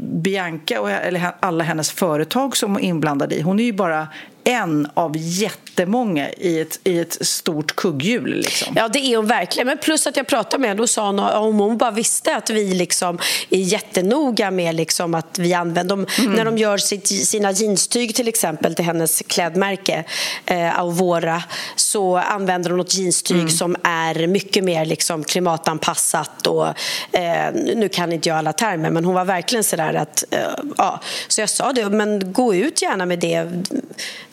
Bianca 0.00 0.80
och 0.80 0.90
eller 0.90 1.30
alla 1.40 1.64
hennes 1.64 1.90
företag 1.90 2.56
som 2.56 2.76
är 2.76 2.80
inblandade 2.80 3.34
i. 3.34 3.40
Hon 3.40 3.60
är 3.60 3.64
ju 3.64 3.72
bara 3.72 4.08
en 4.44 4.88
av 4.94 5.12
jättemånga 5.16 6.30
i 6.32 6.60
ett, 6.60 6.80
i 6.84 6.98
ett 6.98 7.26
stort 7.26 7.76
kugghjul. 7.76 8.34
Liksom. 8.34 8.74
Ja, 8.76 8.88
det 8.88 8.98
är 8.98 9.16
hon 9.16 9.26
verkligen. 9.26 9.66
Men 9.66 9.78
plus 9.78 10.06
att 10.06 10.16
jag 10.16 10.26
pratade 10.26 10.60
med 10.60 10.70
henne 10.70 10.82
och 10.82 10.90
sa 10.90 11.38
om 11.38 11.58
hon 11.58 11.78
bara 11.78 11.90
visste 11.90 12.36
att 12.36 12.50
vi 12.50 12.74
liksom 12.74 13.18
är 13.50 13.58
jättenoga 13.58 14.50
med 14.50 14.74
liksom 14.74 15.14
att 15.14 15.38
vi 15.38 15.54
använder 15.54 15.96
dem. 15.96 16.06
Mm. 16.18 16.32
När 16.32 16.44
de 16.44 16.58
gör 16.58 16.78
sitt, 16.78 17.06
sina 17.26 17.52
jeanstyg 17.52 18.14
till 18.14 18.28
exempel 18.28 18.74
till 18.74 18.84
hennes 18.84 19.22
klädmärke 19.26 20.04
eh, 20.46 20.78
Aurora 20.78 21.42
så 21.76 22.16
använder 22.16 22.70
de 22.70 22.76
något 22.76 22.94
jeanstyg 22.94 23.36
mm. 23.36 23.50
som 23.50 23.76
är 23.82 24.26
mycket 24.26 24.64
mer 24.64 24.84
liksom 24.84 25.24
klimatanpassat 25.24 26.46
och 26.46 26.66
eh, 27.12 27.52
nu 27.52 27.88
kan 27.88 28.12
inte 28.12 28.28
jag 28.28 28.38
alla 28.38 28.52
termer 28.52 28.90
men 28.90 29.04
hon 29.04 29.14
var 29.14 29.24
verkligen 29.24 29.64
sådär 29.64 29.94
att 29.94 30.24
eh, 30.30 30.38
ja, 30.76 31.00
så 31.28 31.40
jag 31.40 31.50
sa 31.50 31.72
det, 31.72 31.90
men 31.90 32.32
gå 32.32 32.54
ut 32.54 32.82
gärna 32.82 33.06
med 33.06 33.18
det 33.18 33.48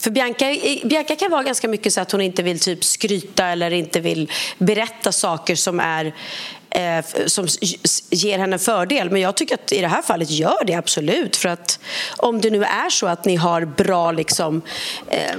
för 0.01 0.11
Bianca, 0.11 0.45
Bianca 0.83 1.15
kan 1.15 1.31
vara 1.31 1.43
ganska 1.43 1.67
mycket 1.67 1.93
så 1.93 2.01
att 2.01 2.11
hon 2.11 2.21
inte 2.21 2.43
vill 2.43 2.59
typ 2.59 2.83
skryta 2.83 3.47
eller 3.47 3.71
inte 3.71 3.99
vill 3.99 4.31
berätta 4.57 5.11
saker 5.11 5.55
som 5.55 5.79
är 5.79 6.13
eh, 6.69 7.05
som 7.25 7.47
ger 8.09 8.39
henne 8.39 8.55
en 8.55 8.59
fördel. 8.59 9.09
Men 9.09 9.21
jag 9.21 9.35
tycker 9.35 9.55
att 9.55 9.71
i 9.71 9.81
det 9.81 9.87
här 9.87 10.01
fallet 10.01 10.31
gör 10.31 10.65
det 10.65 10.73
absolut. 10.73 11.35
För 11.35 11.49
att 11.49 11.79
om 12.17 12.41
det 12.41 12.49
nu 12.49 12.63
är 12.63 12.89
så 12.89 13.07
att 13.07 13.25
ni 13.25 13.35
har 13.35 13.65
bra 13.65 14.11
liksom, 14.11 14.61
eh, 15.07 15.35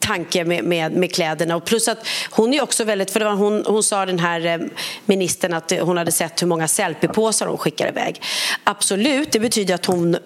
tanke 0.00 0.44
med, 0.44 0.64
med, 0.64 0.92
med, 0.92 1.14
kläderna. 1.14 1.56
Och 1.56 1.64
plus 1.64 1.88
att 1.88 2.06
hon 2.30 2.54
är 2.54 2.62
också 2.62 2.84
väldigt, 2.84 3.10
för 3.10 3.20
det 3.20 3.26
var 3.26 3.32
hon, 3.32 3.64
hon 3.66 3.82
sa 3.82 4.06
den 4.06 4.18
här 4.18 4.46
eh, 4.46 4.58
ministern 5.04 5.54
att 5.54 5.72
hon 5.80 5.96
hade 5.96 6.12
sett 6.12 6.42
hur 6.42 6.46
många 6.46 6.68
selfiepåsar 6.68 7.46
hon 7.46 7.58
skickar 7.58 7.88
iväg. 7.88 8.22
Absolut, 8.64 9.32
det 9.32 9.40
betyder 9.40 9.74
att 9.74 9.86
hon 9.86 10.16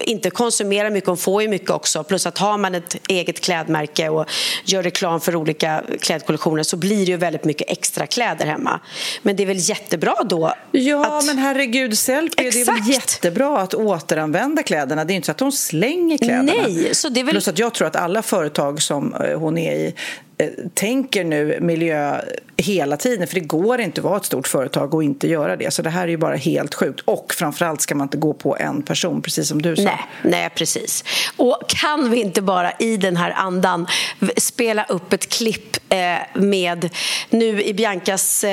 inte 0.00 0.30
konsumerar 0.30 0.90
mycket, 0.90 1.08
hon 1.08 1.16
får 1.16 1.42
ju 1.42 1.48
mycket 1.48 1.70
också. 1.70 2.04
Plus 2.04 2.26
att 2.26 2.38
har 2.38 2.58
man 2.58 2.74
ett 2.74 2.96
eget 3.08 3.40
klädmärke 3.40 4.08
och 4.08 4.26
gör 4.64 4.82
reklam 4.82 5.20
för 5.20 5.36
olika 5.36 5.82
klädkollektioner 6.00 6.62
så 6.62 6.76
blir 6.76 7.06
det 7.06 7.12
ju 7.12 7.16
väldigt 7.16 7.44
mycket 7.44 7.70
extra 7.70 8.06
kläder 8.06 8.46
hemma. 8.46 8.80
Men 9.22 9.36
det 9.36 9.42
är 9.42 9.46
väl 9.46 9.68
jättebra 9.68 10.14
då? 10.24 10.54
Ja, 10.70 11.18
att... 11.18 11.26
men 11.26 11.38
herregud, 11.38 11.98
selfie, 11.98 12.48
Exakt. 12.48 12.66
det 12.66 12.72
är 12.72 12.74
väl 12.74 12.94
jättebra 12.94 13.58
att 13.58 13.74
återanvända 13.74 14.62
kläderna. 14.62 15.04
Det 15.04 15.12
är 15.12 15.14
inte 15.14 15.26
så 15.26 15.32
att 15.32 15.40
hon 15.40 15.52
slänger 15.52 16.18
kläderna. 16.18 16.52
Nej, 16.66 16.94
så 16.94 17.08
det 17.08 17.20
är 17.20 17.24
väl... 17.24 17.34
Plus 17.34 17.48
att 17.48 17.58
jag 17.58 17.74
tror 17.74 17.88
att 17.88 17.96
alla 17.96 18.22
företag 18.22 18.82
som 18.82 19.14
Eh, 19.24 19.38
hon 19.38 19.58
är 19.58 19.72
i 19.72 19.94
eh, 20.38 20.48
tänker 20.74 21.24
nu 21.24 21.58
miljö 21.60 22.20
hela 22.56 22.96
tiden 22.96 23.26
för 23.26 23.34
det 23.34 23.40
går 23.40 23.80
inte 23.80 24.00
att 24.00 24.04
vara 24.04 24.16
ett 24.16 24.24
stort 24.24 24.48
företag 24.48 24.94
och 24.94 25.02
inte 25.02 25.28
göra 25.28 25.56
det. 25.56 25.70
Så 25.70 25.82
det 25.82 25.90
här 25.90 26.02
är 26.02 26.08
ju 26.08 26.16
bara 26.16 26.36
helt 26.36 26.74
sjukt. 26.74 27.00
Och 27.04 27.34
framförallt 27.34 27.80
ska 27.80 27.94
man 27.94 28.04
inte 28.04 28.16
gå 28.16 28.32
på 28.32 28.56
en 28.56 28.82
person, 28.82 29.22
precis 29.22 29.48
som 29.48 29.62
du 29.62 29.76
sa. 29.76 29.82
Nej, 29.82 30.06
nej 30.22 30.50
precis. 30.50 31.04
Och 31.36 31.62
kan 31.68 32.10
vi 32.10 32.20
inte 32.20 32.42
bara 32.42 32.72
i 32.72 32.96
den 32.96 33.16
här 33.16 33.30
andan 33.30 33.86
spela 34.36 34.84
upp 34.84 35.12
ett 35.12 35.28
klipp 35.28 35.76
eh, 35.88 36.40
med 36.40 36.90
nu 37.30 37.62
i 37.62 37.74
Biancas 37.74 38.44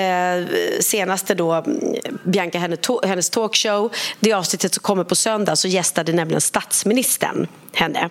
senaste 0.79 1.35
då, 1.35 1.53
mm, 1.53 1.79
Bianca 2.23 2.59
hennes 3.03 3.29
talkshow, 3.29 3.93
det 4.19 4.33
avsnittet 4.33 4.73
som 4.73 4.81
kommer 4.81 5.03
på 5.03 5.15
söndag 5.15 5.55
så 5.55 5.67
gästade 5.67 6.13
nämligen 6.13 6.41
statsministern 6.41 7.47
henne. 7.73 8.09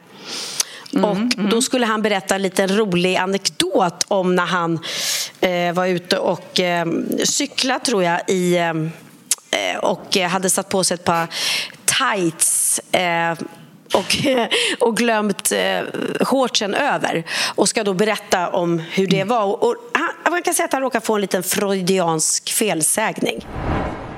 Mm, 0.96 1.10
och 1.10 1.16
mm. 1.16 1.50
Då 1.50 1.62
skulle 1.62 1.86
han 1.86 2.02
berätta 2.02 2.34
en 2.34 2.42
liten 2.42 2.76
rolig 2.76 3.16
anekdot 3.16 4.04
om 4.08 4.36
när 4.36 4.46
han 4.46 4.78
eh, 5.40 5.72
var 5.72 5.86
ute 5.86 6.18
och 6.18 6.60
eh, 6.60 6.86
cyklade, 7.24 7.84
tror 7.84 8.02
jag, 8.02 8.20
i, 8.30 8.56
eh, 8.56 9.78
och 9.82 10.16
hade 10.16 10.50
satt 10.50 10.68
på 10.68 10.84
sig 10.84 10.94
ett 10.94 11.04
par 11.04 11.28
tights 11.84 12.78
eh, 12.92 13.32
och, 13.94 14.16
och 14.88 14.96
glömt 14.96 15.52
eh, 15.52 15.80
shortsen 16.24 16.74
över 16.74 17.24
och 17.54 17.68
ska 17.68 17.84
då 17.84 17.94
berätta 17.94 18.48
om 18.48 18.78
hur 18.78 19.06
det 19.06 19.24
var. 19.24 19.44
Och, 19.44 19.62
och 19.62 19.76
han, 19.92 20.32
man 20.32 20.42
kan 20.42 20.54
säga 20.54 20.64
att 20.64 20.72
han 20.72 20.82
råkar 20.82 21.00
få 21.00 21.14
en 21.14 21.20
liten 21.20 21.42
freudiansk 21.42 22.50
felsägning. 22.50 23.46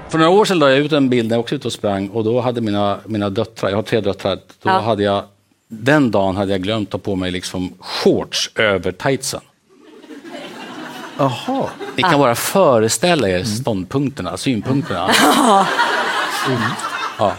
För 0.09 0.19
några 0.19 0.31
år 0.31 0.45
sedan 0.45 0.59
la 0.59 0.71
jag 0.71 0.79
ut 0.79 0.93
en 0.93 1.09
bild 1.09 1.29
när 1.29 1.37
jag 1.37 1.41
också 1.41 1.55
ute 1.55 1.69
och 1.69 1.73
sprang 1.73 2.09
och 2.09 2.25
då 2.25 2.41
hade 2.41 2.61
mina, 2.61 2.99
mina 3.07 3.31
döttrar, 3.31 3.71
jag 3.71 3.77
har 3.77 3.83
tre 3.83 4.01
döttrar, 4.01 4.37
då 4.37 4.43
ja. 4.63 4.79
hade 4.79 5.03
jag 5.03 5.25
den 5.69 6.11
dagen 6.11 6.37
hade 6.37 6.53
jag 6.53 6.63
glömt 6.63 6.89
att 6.89 6.93
ta 6.93 6.99
på 6.99 7.17
mig 7.17 7.31
liksom 7.31 7.75
shorts 7.81 8.51
över 8.55 8.93
tightsen. 8.93 9.41
Jaha. 11.19 11.69
Ni 11.97 12.03
kan 12.03 12.19
bara 12.19 12.35
föreställa 12.35 13.29
er 13.29 13.45
ståndpunkterna, 13.45 14.37
synpunkterna. 14.37 15.11
Mm. 16.47 16.61
Ja. 17.19 17.35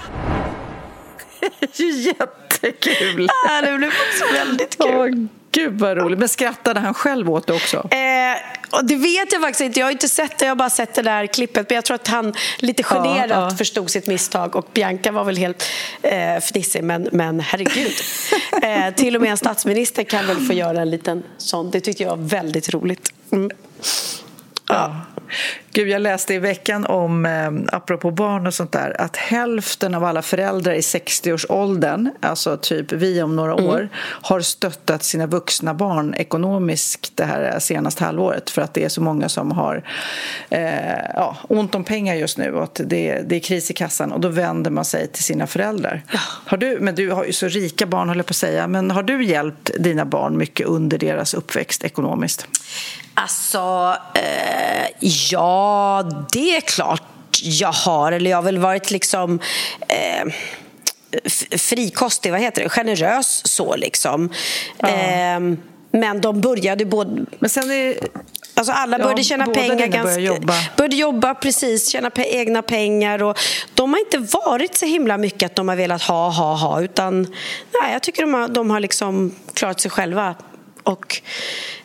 Jättekul! 1.78 3.28
Ja, 3.48 3.62
det 3.62 3.78
blev 3.78 3.90
också 3.90 4.34
väldigt 4.34 4.78
kul. 4.78 5.28
Gud 5.52 5.80
vad 5.80 5.98
roligt. 5.98 6.20
Men 6.20 6.30
skrattade 6.30 6.80
han 6.80 6.94
själv 6.94 7.30
åt 7.30 7.48
det 7.48 7.54
också? 7.54 7.78
Eh, 7.78 8.36
och 8.70 8.86
det 8.86 8.96
vet 8.96 9.34
jag 9.34 9.42
faktiskt 9.42 9.62
inte. 9.62 9.80
Jag 9.80 9.88
har 9.88 9.92
inte 9.92 10.10
sett 10.10 10.38
det. 10.38 10.46
Jag 10.46 10.52
har 10.52 10.56
bara 10.56 10.70
sett 10.70 10.94
det 10.94 11.02
där 11.02 11.28
klippet. 11.28 11.70
Men 11.70 11.76
jag 11.76 11.86
tror 11.86 11.96
att 11.96 12.08
han 12.08 12.34
lite 12.58 12.84
generat 12.84 13.30
ja, 13.30 13.50
ja. 13.50 13.58
förstod 13.58 13.90
sitt 13.90 14.08
misstag. 14.08 14.56
Och 14.56 14.68
Bianca 14.74 15.12
var 15.12 15.24
väl 15.24 15.38
helt 15.38 15.64
eh, 16.02 16.40
fnissig. 16.40 16.84
Men, 16.84 17.10
men 17.12 17.40
herregud. 17.40 17.94
eh, 18.64 18.94
till 18.96 19.16
och 19.16 19.22
med 19.22 19.32
en 19.32 19.38
statsminister 19.38 20.04
kan 20.04 20.28
väl 20.28 20.38
få 20.38 20.54
göra 20.54 20.82
en 20.82 20.90
liten 20.90 21.24
sån. 21.38 21.72
Det 21.72 21.82
tyckte 21.82 22.04
jag 22.04 22.10
var 22.10 22.18
väldigt 22.18 22.74
roligt. 22.74 23.14
Mm. 23.32 23.52
Ja. 24.70 24.96
Gud, 25.74 25.88
jag 25.88 26.02
läste 26.02 26.34
i 26.34 26.40
veckan 26.40 26.86
om, 26.86 27.26
eh, 27.26 27.76
apropå 27.76 28.12
barn 28.12 28.48
och 28.48 28.54
sånt 28.54 28.72
där, 28.72 29.02
att 29.02 29.18
hälften 29.18 29.96
av 29.96 30.04
alla 30.04 30.22
föräldrar 30.22 30.74
i 30.74 30.82
60-årsåldern, 30.82 32.10
alltså 32.22 32.58
typ 32.58 32.92
vi 32.92 33.22
om 33.22 33.36
några 33.36 33.54
mm. 33.54 33.66
år, 33.66 33.90
har 34.00 34.42
stöttat 34.42 35.04
sina 35.04 35.28
vuxna 35.28 35.74
barn 35.74 36.14
ekonomiskt 36.14 37.12
det 37.16 37.24
här 37.24 37.60
senaste 37.60 38.04
halvåret 38.04 38.50
för 38.50 38.62
att 38.62 38.74
det 38.74 38.84
är 38.84 38.90
så 38.90 39.02
många 39.02 39.30
som 39.30 39.52
har 39.52 39.84
eh, 40.50 41.00
ja, 41.16 41.38
ont 41.42 41.76
om 41.76 41.84
pengar 41.84 42.16
just 42.16 42.38
nu 42.38 42.54
och 42.54 42.64
att 42.64 42.82
det, 42.86 43.22
det 43.26 43.36
är 43.36 43.40
kris 43.40 43.72
i 43.72 43.74
kassan 43.74 44.12
och 44.12 44.20
då 44.20 44.28
vänder 44.28 44.72
man 44.72 44.86
sig 44.86 45.08
till 45.08 45.24
sina 45.24 45.48
föräldrar. 45.48 46.04
Ja. 46.12 46.20
Har 46.46 46.58
du, 46.58 46.78
men 46.82 46.96
du 46.96 47.12
har 47.12 47.26
ju 47.26 47.34
så 47.34 47.48
rika 47.48 47.86
barn, 47.86 48.08
håller 48.08 48.20
jag 48.20 48.26
på 48.26 48.32
att 48.32 48.36
säga, 48.36 48.68
men 48.68 48.92
har 48.92 49.04
du 49.04 49.26
hjälpt 49.26 49.72
dina 49.80 50.06
barn 50.06 50.38
mycket 50.38 50.68
under 50.68 50.98
deras 50.98 51.34
uppväxt 51.34 51.84
ekonomiskt? 51.84 52.48
Alltså, 53.14 53.96
eh, 54.16 54.88
ja, 55.32 56.10
det 56.32 56.56
är 56.56 56.62
klart 56.62 57.04
jag 57.42 57.72
har. 57.72 58.12
Eller 58.12 58.30
jag 58.30 58.38
har 58.38 58.44
väl 58.44 58.58
varit 58.58 58.92
liksom... 58.92 59.40
Eh, 59.88 60.34
frikostig, 61.58 62.32
vad 62.32 62.42
heter 62.42 62.64
det, 62.64 62.70
generös 62.70 63.42
så 63.48 63.76
liksom. 63.76 64.30
Ja. 64.78 64.88
Eh, 64.90 65.40
men 65.92 66.22
de 66.22 66.42
började 66.42 66.86
både... 66.86 67.26
Men 67.40 67.50
sen 67.50 67.72
är... 67.72 67.96
Alltså 68.54 68.74
alla 68.74 68.98
började 68.98 69.20
ja, 69.20 69.24
tjäna 69.24 69.46
pengar. 69.46 69.76
Ganska, 69.76 70.04
började 70.04 70.22
jobba. 70.22 70.54
började 70.78 70.96
jobba, 70.96 71.36
precis. 71.36 71.90
Tjäna 71.90 72.10
pe 72.10 72.38
egna 72.38 72.62
pengar. 72.62 73.24
Och 73.24 73.38
de 73.74 73.94
har 73.94 74.00
inte 74.00 74.18
varit 74.18 74.76
så 74.76 74.86
himla 74.86 75.18
mycket 75.18 75.46
att 75.46 75.56
de 75.56 75.68
har 75.68 75.76
velat 75.76 76.02
ha, 76.02 76.30
ha, 76.30 76.56
ha. 76.56 76.82
Utan 76.82 77.22
nej, 77.82 77.94
jag 77.94 78.04
tycker 78.04 78.22
de 78.22 78.34
har, 78.34 78.48
de 78.48 78.70
har 78.70 78.80
liksom 78.80 79.36
klarat 79.54 79.82
sig 79.82 79.92
själva. 79.92 80.36
Och 80.90 81.22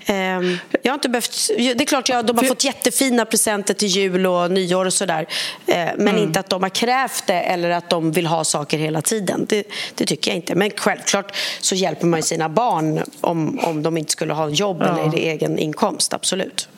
Ehm, 0.06 0.56
jag 0.82 0.90
har 0.90 0.94
inte 0.94 1.08
behövt, 1.08 1.50
det 1.56 1.80
är 1.80 1.84
klart 1.84 2.10
att 2.10 2.26
de 2.26 2.36
har 2.36 2.44
fått 2.44 2.64
jättefina 2.64 3.24
presenter 3.24 3.74
till 3.74 3.88
jul 3.88 4.26
och 4.26 4.50
nyår 4.50 4.84
och 4.84 4.92
sådär. 4.92 5.26
Eh, 5.66 5.76
men 5.76 6.08
mm. 6.08 6.18
inte 6.18 6.40
att 6.40 6.50
de 6.50 6.62
har 6.62 6.70
krävt 6.70 7.26
det 7.26 7.40
eller 7.40 7.70
att 7.70 7.90
de 7.90 8.12
vill 8.12 8.26
ha 8.26 8.44
saker 8.44 8.78
hela 8.78 9.02
tiden. 9.02 9.46
Det, 9.48 9.66
det 9.94 10.06
tycker 10.06 10.30
jag 10.30 10.36
inte. 10.36 10.54
Men 10.54 10.70
självklart 10.76 11.36
så 11.60 11.74
hjälper 11.74 12.06
man 12.06 12.22
sina 12.22 12.48
barn 12.48 13.02
om, 13.20 13.58
om 13.58 13.82
de 13.82 13.96
inte 13.96 14.12
skulle 14.12 14.32
ha 14.32 14.48
jobb 14.48 14.78
ja. 14.80 14.98
eller 14.98 15.18
egen 15.18 15.58
inkomst. 15.58 16.14
Absolut. 16.14 16.68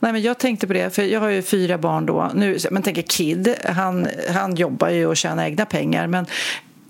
Nej, 0.00 0.12
men 0.12 0.22
jag 0.22 0.38
tänkte 0.38 0.66
på 0.66 0.72
det, 0.72 0.94
för 0.94 1.02
jag 1.02 1.20
har 1.20 1.28
ju 1.28 1.42
fyra 1.42 1.78
barn 1.78 2.06
då. 2.06 2.30
Nu, 2.34 2.58
men 2.70 2.82
tänker 2.82 3.02
Kid, 3.02 3.54
han, 3.64 4.08
han 4.34 4.56
jobbar 4.56 4.88
ju 4.88 5.06
och 5.06 5.16
tjänar 5.16 5.44
egna 5.44 5.66
pengar. 5.66 6.06
Men 6.06 6.26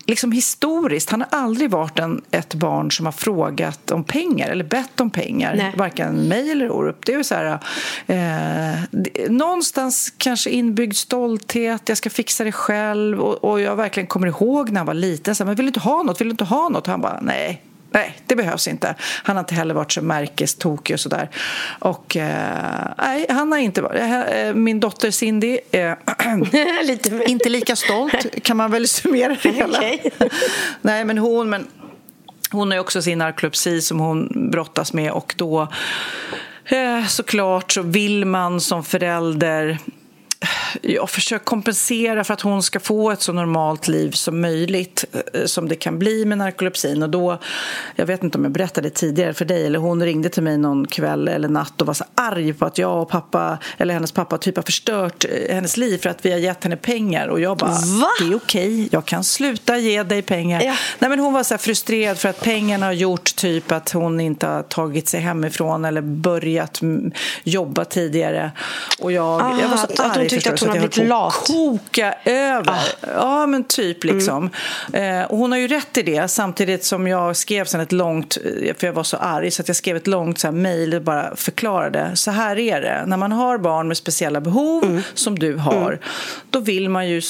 liksom 0.08 0.32
historiskt, 0.32 1.10
han 1.10 1.20
har 1.20 1.28
aldrig 1.38 1.70
varit 1.70 1.98
en, 1.98 2.22
ett 2.30 2.54
barn 2.54 2.92
som 2.92 3.06
har 3.06 3.12
frågat 3.12 3.90
om 3.90 4.04
pengar 4.04 4.48
eller 4.48 4.64
bett 4.64 5.00
om 5.00 5.10
pengar, 5.10 5.54
Nej. 5.56 5.74
varken 5.76 6.28
mig 6.28 6.50
eller 6.50 6.70
Orup. 6.70 7.06
Det 7.06 7.14
är 7.14 7.22
så 7.22 7.34
här, 7.34 7.58
eh, 8.06 9.30
någonstans 9.30 10.12
kanske 10.16 10.50
inbyggd 10.50 10.96
stolthet, 10.96 11.88
jag 11.88 11.98
ska 11.98 12.10
fixa 12.10 12.44
det 12.44 12.52
själv 12.52 13.20
och, 13.20 13.44
och 13.44 13.60
jag 13.60 13.76
verkligen 13.76 14.06
kommer 14.06 14.26
ihåg 14.26 14.70
när 14.70 14.80
han 14.80 14.86
var 14.86 14.94
liten, 14.94 15.34
så 15.34 15.44
här, 15.44 15.46
men 15.46 15.56
vill 15.56 15.66
du 15.66 15.68
inte 15.68 15.80
ha 15.80 16.02
något, 16.02 16.20
vill 16.20 16.28
du 16.28 16.32
inte 16.32 16.44
ha 16.44 16.68
något? 16.68 16.86
Och 16.86 16.90
han 16.90 17.00
bara, 17.00 17.20
nej, 17.22 17.62
Nej, 17.90 18.18
det 18.26 18.36
behövs 18.36 18.68
inte. 18.68 18.94
Han 19.22 19.36
har 19.36 19.40
inte 19.40 19.54
heller 19.54 19.74
varit 19.74 19.92
så 19.92 20.02
märkestokig 20.02 20.94
och 20.94 21.00
sådär. 21.00 21.30
Och 21.78 22.16
eh, 22.16 22.86
nej, 22.98 23.26
han 23.28 23.52
har 23.52 23.58
inte 23.58 23.82
varit... 23.82 24.00
Eh, 24.00 24.54
min 24.54 24.80
dotter 24.80 25.10
Cindy, 25.10 25.58
eh, 25.70 25.92
inte 27.26 27.48
lika 27.48 27.76
stolt 27.76 28.42
kan 28.42 28.56
man 28.56 28.70
väl 28.70 28.88
summera 28.88 29.36
det 29.42 29.50
hela. 29.50 29.78
Okay. 29.78 29.98
nej, 30.82 31.04
men 31.04 31.18
hon... 31.18 31.50
Men, 31.50 31.66
hon 32.50 32.70
har 32.70 32.78
också 32.78 33.02
sin 33.02 33.18
narkolepsi 33.18 33.80
som 33.80 34.00
hon 34.00 34.50
brottas 34.50 34.92
med 34.92 35.12
och 35.12 35.34
då 35.38 35.68
eh, 36.64 37.06
såklart 37.06 37.72
så 37.72 37.82
vill 37.82 38.24
man 38.24 38.60
som 38.60 38.84
förälder 38.84 39.78
jag 40.82 41.10
försöker 41.10 41.44
kompensera 41.44 42.24
för 42.24 42.34
att 42.34 42.40
hon 42.40 42.62
ska 42.62 42.80
få 42.80 43.10
ett 43.10 43.22
så 43.22 43.32
normalt 43.32 43.88
liv 43.88 44.10
som 44.10 44.40
möjligt 44.40 45.04
eh, 45.34 45.44
som 45.44 45.68
det 45.68 45.74
kan 45.74 45.98
bli 45.98 46.24
med 46.24 46.38
narkolepsin. 46.38 47.02
Och 47.02 47.10
då, 47.10 47.38
jag 47.96 48.06
vet 48.06 48.22
inte 48.22 48.38
om 48.38 48.44
jag 48.44 48.52
berättade 48.52 48.90
tidigare 48.90 49.34
för 49.34 49.44
dig, 49.44 49.66
eller 49.66 49.78
hon 49.78 50.02
ringde 50.02 50.28
till 50.28 50.42
mig 50.42 50.58
någon 50.58 50.86
kväll 50.86 51.28
eller 51.28 51.48
natt 51.48 51.80
och 51.80 51.86
var 51.86 51.94
så 51.94 52.04
arg 52.14 52.52
på 52.52 52.66
att 52.66 52.78
jag 52.78 53.02
och 53.02 53.08
pappa, 53.08 53.58
eller 53.78 53.94
hennes 53.94 54.12
pappa, 54.12 54.38
typ 54.38 54.56
har 54.56 54.62
förstört 54.62 55.24
eh, 55.24 55.54
hennes 55.54 55.76
liv 55.76 55.98
för 55.98 56.10
att 56.10 56.26
vi 56.26 56.32
har 56.32 56.38
gett 56.38 56.64
henne 56.64 56.76
pengar. 56.76 57.28
Och 57.28 57.40
jag 57.40 57.56
bara, 57.56 57.70
Va? 57.70 58.08
det 58.20 58.24
är 58.24 58.36
okej, 58.36 58.88
jag 58.92 59.04
kan 59.04 59.24
sluta 59.24 59.78
ge 59.78 60.02
dig 60.02 60.22
pengar. 60.22 60.62
Ja. 60.62 60.74
Nej, 60.98 61.10
men 61.10 61.18
hon 61.18 61.32
var 61.32 61.42
så 61.42 61.58
frustrerad 61.58 62.18
för 62.18 62.28
att 62.28 62.40
pengarna 62.40 62.86
har 62.86 62.92
gjort 62.92 63.36
typ 63.36 63.72
att 63.72 63.90
hon 63.92 64.20
inte 64.20 64.46
har 64.46 64.62
tagit 64.62 65.08
sig 65.08 65.20
hemifrån 65.20 65.84
eller 65.84 66.00
börjat 66.02 66.80
jobba 67.44 67.84
tidigare. 67.84 68.52
Och 68.98 69.12
jag, 69.12 69.42
ah, 69.42 69.58
jag 69.60 69.68
var 69.68 69.76
så 69.76 70.02
arg 70.02 70.18
hon 70.18 70.28
tyckte 70.28 70.52
att 70.52 70.57
hon 70.60 70.68
hade 70.68 70.88
blivit 70.88 71.08
lat. 71.08 71.34
koka 71.34 72.14
över. 72.24 72.72
Ah. 72.72 73.08
Ja, 73.14 73.46
men 73.46 73.64
typ 73.64 74.04
liksom. 74.04 74.50
Mm. 74.92 75.20
Eh, 75.20 75.26
och 75.30 75.38
hon 75.38 75.52
har 75.52 75.58
ju 75.58 75.68
rätt 75.68 75.96
i 75.96 76.02
det, 76.02 76.28
samtidigt 76.28 76.84
som 76.84 77.06
jag 77.06 77.36
skrev 77.36 77.64
sen 77.64 77.80
ett 77.80 77.92
långt, 77.92 78.38
eh, 78.44 78.74
för 78.76 78.86
jag 78.86 78.94
var 78.94 79.02
så 79.02 79.16
arg, 79.16 79.50
så 79.50 79.62
att 79.62 79.68
jag 79.68 79.76
skrev 79.76 79.96
ett 79.96 80.06
långt 80.06 80.44
mejl 80.52 80.94
och 80.94 81.02
bara 81.02 81.36
förklarade. 81.36 82.10
Så 82.14 82.30
här 82.30 82.58
är 82.58 82.80
det, 82.80 83.04
när 83.06 83.16
man 83.16 83.32
har 83.32 83.58
barn 83.58 83.88
med 83.88 83.96
speciella 83.96 84.40
behov, 84.40 84.84
mm. 84.84 85.02
som 85.14 85.38
du 85.38 85.56
har, 85.56 85.92
mm. 85.92 85.98
då 86.50 86.60
vill 86.60 86.88
man 86.88 87.08
ju, 87.08 87.22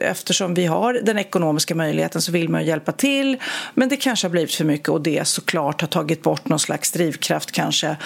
eftersom 0.00 0.54
vi 0.54 0.66
har 0.66 1.00
den 1.02 1.18
ekonomiska 1.18 1.74
möjligheten, 1.74 2.22
så 2.22 2.32
vill 2.32 2.48
man 2.48 2.60
ju 2.60 2.66
hjälpa 2.66 2.92
till. 2.92 3.36
Men 3.74 3.88
det 3.88 3.96
kanske 3.96 4.26
har 4.26 4.30
blivit 4.30 4.54
för 4.54 4.64
mycket 4.64 4.88
och 4.88 5.00
det 5.00 5.28
såklart 5.28 5.80
har 5.80 5.88
tagit 5.88 6.22
bort 6.22 6.48
någon 6.48 6.58
slags 6.58 6.90
drivkraft 6.90 7.52
kanske 7.52 7.96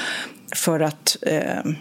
för 0.54 0.80
att 0.80 1.16
eh, 1.22 1.72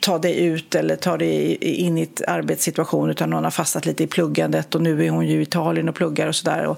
ta 0.00 0.18
dig 0.18 0.44
ut 0.44 0.74
eller 0.74 0.96
ta 0.96 1.16
dig 1.16 1.54
in 1.54 1.98
i 1.98 2.02
ett 2.02 2.22
arbetssituation 2.26 3.10
utan 3.10 3.32
hon 3.32 3.44
har 3.44 3.50
fastnat 3.50 3.86
lite 3.86 4.04
i 4.04 4.06
pluggandet 4.06 4.74
och 4.74 4.82
nu 4.82 5.06
är 5.06 5.10
hon 5.10 5.26
ju 5.26 5.38
i 5.38 5.42
Italien 5.42 5.88
och 5.88 5.94
pluggar 5.94 6.26
och 6.26 6.34
sådär. 6.34 6.76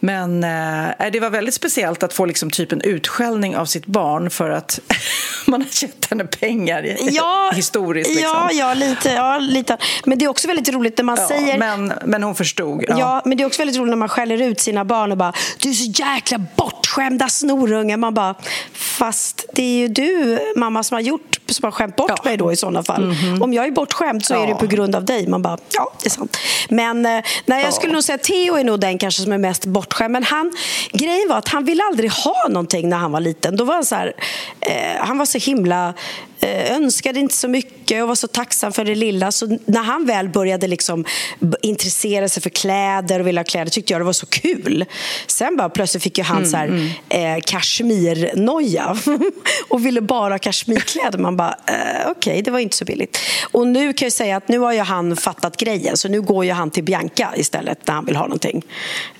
Men 0.00 0.44
eh, 0.44 1.10
det 1.12 1.20
var 1.20 1.30
väldigt 1.30 1.54
speciellt 1.54 2.02
att 2.02 2.12
få 2.12 2.26
liksom 2.26 2.50
typ 2.50 2.72
en 2.72 2.80
utskällning 2.80 3.56
av 3.56 3.64
sitt 3.64 3.86
barn 3.86 4.30
för 4.30 4.50
att 4.50 4.80
man 5.46 5.62
har 5.62 5.82
gett 5.82 6.10
henne 6.10 6.24
pengar 6.24 6.96
ja, 7.10 7.50
historiskt. 7.54 8.10
Liksom. 8.10 8.32
Ja, 8.32 8.50
ja, 8.52 8.74
lite, 8.74 9.08
ja, 9.08 9.38
lite. 9.38 9.76
Men 10.04 10.18
det 10.18 10.24
är 10.24 10.28
också 10.28 10.48
väldigt 10.48 10.74
roligt 10.74 10.98
när 10.98 11.04
man 11.04 11.16
ja, 11.20 11.28
säger... 11.28 11.58
Men, 11.58 11.92
men 12.04 12.22
hon 12.22 12.34
förstod. 12.34 12.84
Ja. 12.88 12.98
ja. 12.98 13.22
men 13.24 13.38
det 13.38 13.44
är 13.44 13.46
också 13.46 13.60
väldigt 13.60 13.76
roligt 13.76 13.90
när 13.90 13.96
man 13.96 14.08
skäller 14.08 14.42
ut 14.42 14.60
sina 14.60 14.84
barn 14.84 15.12
och 15.12 15.18
bara 15.18 15.32
du 15.58 15.68
är 15.68 15.72
så 15.72 16.02
jäkla 16.02 16.38
bortskämda 16.56 17.28
snorunge. 17.28 17.96
Man 17.96 18.14
bara, 18.14 18.34
fast 18.72 19.44
det 19.52 19.62
är 19.62 19.78
ju 19.78 19.88
du, 19.88 20.38
mamma, 20.56 20.82
som 20.82 20.94
har 20.94 21.02
gjort 21.02 21.36
som 21.52 21.64
har 21.64 21.70
skämt 21.70 21.96
bort 21.96 22.12
ja. 22.16 22.22
mig 22.24 22.36
då 22.36 22.52
i 22.52 22.56
sådana 22.56 22.82
fall. 22.82 23.02
Mm 23.02 23.14
-hmm. 23.14 23.42
Om 23.42 23.52
jag 23.52 23.66
är 23.66 23.70
bortskämd 23.70 24.24
så 24.24 24.34
är 24.42 24.46
det 24.46 24.54
på 24.54 24.66
grund 24.66 24.94
av 24.94 25.04
dig. 25.04 25.26
Man 25.26 25.42
bara, 25.42 25.58
ja, 25.72 25.92
det 26.02 26.06
är 26.06 26.10
sant. 26.10 26.36
Men 26.68 27.06
eh, 27.06 27.24
nej, 27.46 27.64
jag 27.64 27.74
skulle 27.74 27.92
nog 27.92 28.04
säga 28.04 28.14
att 28.14 28.22
Theo 28.22 28.54
är 28.54 28.64
nog 28.64 28.80
den 28.80 28.98
kanske 28.98 29.22
som 29.22 29.32
är 29.32 29.38
mest 29.38 29.66
bortskämd. 29.88 30.12
Men 30.12 30.22
han, 30.22 30.52
grejen 30.92 31.28
var 31.28 31.38
att 31.38 31.48
han 31.48 31.64
ville 31.64 31.82
aldrig 31.82 32.10
ha 32.10 32.48
någonting 32.48 32.88
när 32.88 32.96
han 32.96 33.12
var 33.12 33.20
liten. 33.20 33.56
Då 33.56 33.64
var 33.64 33.74
han 33.74 33.84
så 33.84 33.94
här, 33.94 34.12
eh, 34.60 35.06
han 35.06 35.18
var 35.18 35.26
så 35.26 35.38
himla 35.38 35.94
önskade 36.40 37.20
inte 37.20 37.34
så 37.34 37.48
mycket 37.48 38.02
och 38.02 38.08
var 38.08 38.14
så 38.14 38.28
tacksam 38.28 38.72
för 38.72 38.84
det 38.84 38.94
lilla. 38.94 39.32
Så 39.32 39.58
när 39.64 39.82
han 39.82 40.06
väl 40.06 40.28
började 40.28 40.66
liksom 40.66 41.04
intressera 41.62 42.28
sig 42.28 42.42
för 42.42 42.50
kläder 42.50 43.20
och 43.20 43.26
ville 43.26 43.40
ha 43.40 43.44
kläder 43.44 43.70
tyckte 43.70 43.92
jag 43.92 44.00
det 44.00 44.04
var 44.04 44.12
så 44.12 44.26
kul. 44.26 44.84
Sen 45.26 45.56
bara 45.56 45.68
plötsligt 45.68 46.02
fick 46.02 46.18
ju 46.18 46.24
han 46.24 46.36
mm, 46.36 46.50
så 46.50 46.56
här, 46.56 46.66
mm. 46.66 47.36
eh, 47.36 47.42
kashmirnoja 47.46 48.96
och 49.68 49.86
ville 49.86 50.00
bara 50.00 50.34
ha 50.34 50.38
kashmirkläder. 50.38 51.18
Man 51.18 51.36
bara, 51.36 51.56
eh, 51.66 52.10
okej, 52.10 52.10
okay, 52.10 52.42
det 52.42 52.50
var 52.50 52.58
inte 52.58 52.76
så 52.76 52.84
billigt. 52.84 53.18
Och 53.52 53.66
nu 53.66 53.92
kan 53.92 54.06
jag 54.06 54.12
säga 54.12 54.36
att 54.36 54.48
nu 54.48 54.58
har 54.58 54.72
ju 54.72 54.80
han 54.80 55.16
fattat 55.16 55.56
grejen 55.56 55.96
så 55.96 56.08
nu 56.08 56.22
går 56.22 56.44
ju 56.44 56.52
han 56.52 56.70
till 56.70 56.84
Bianca 56.84 57.32
istället 57.36 57.86
när 57.86 57.94
han 57.94 58.04
vill 58.04 58.16
ha 58.16 58.24
någonting. 58.24 58.64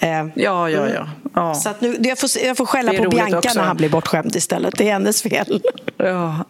Eh, 0.01 0.09
ja, 0.09 0.27
ja, 0.35 0.69
ja. 0.71 0.87
Mm. 0.87 1.09
ja. 1.35 1.55
Så 1.55 1.69
att 1.69 1.81
nu, 1.81 1.97
jag, 2.01 2.19
får, 2.19 2.31
jag 2.45 2.57
får 2.57 2.67
skälla 2.67 2.93
på 2.93 3.11
Bianca 3.11 3.39
också. 3.39 3.59
när 3.59 3.67
han 3.67 3.77
blir 3.77 3.89
bortskämd 3.89 4.37
istället. 4.37 4.75
Det 4.79 4.89
är 4.89 4.93
hennes 4.93 5.23
fel. 5.23 5.63
Ja. 5.97 6.45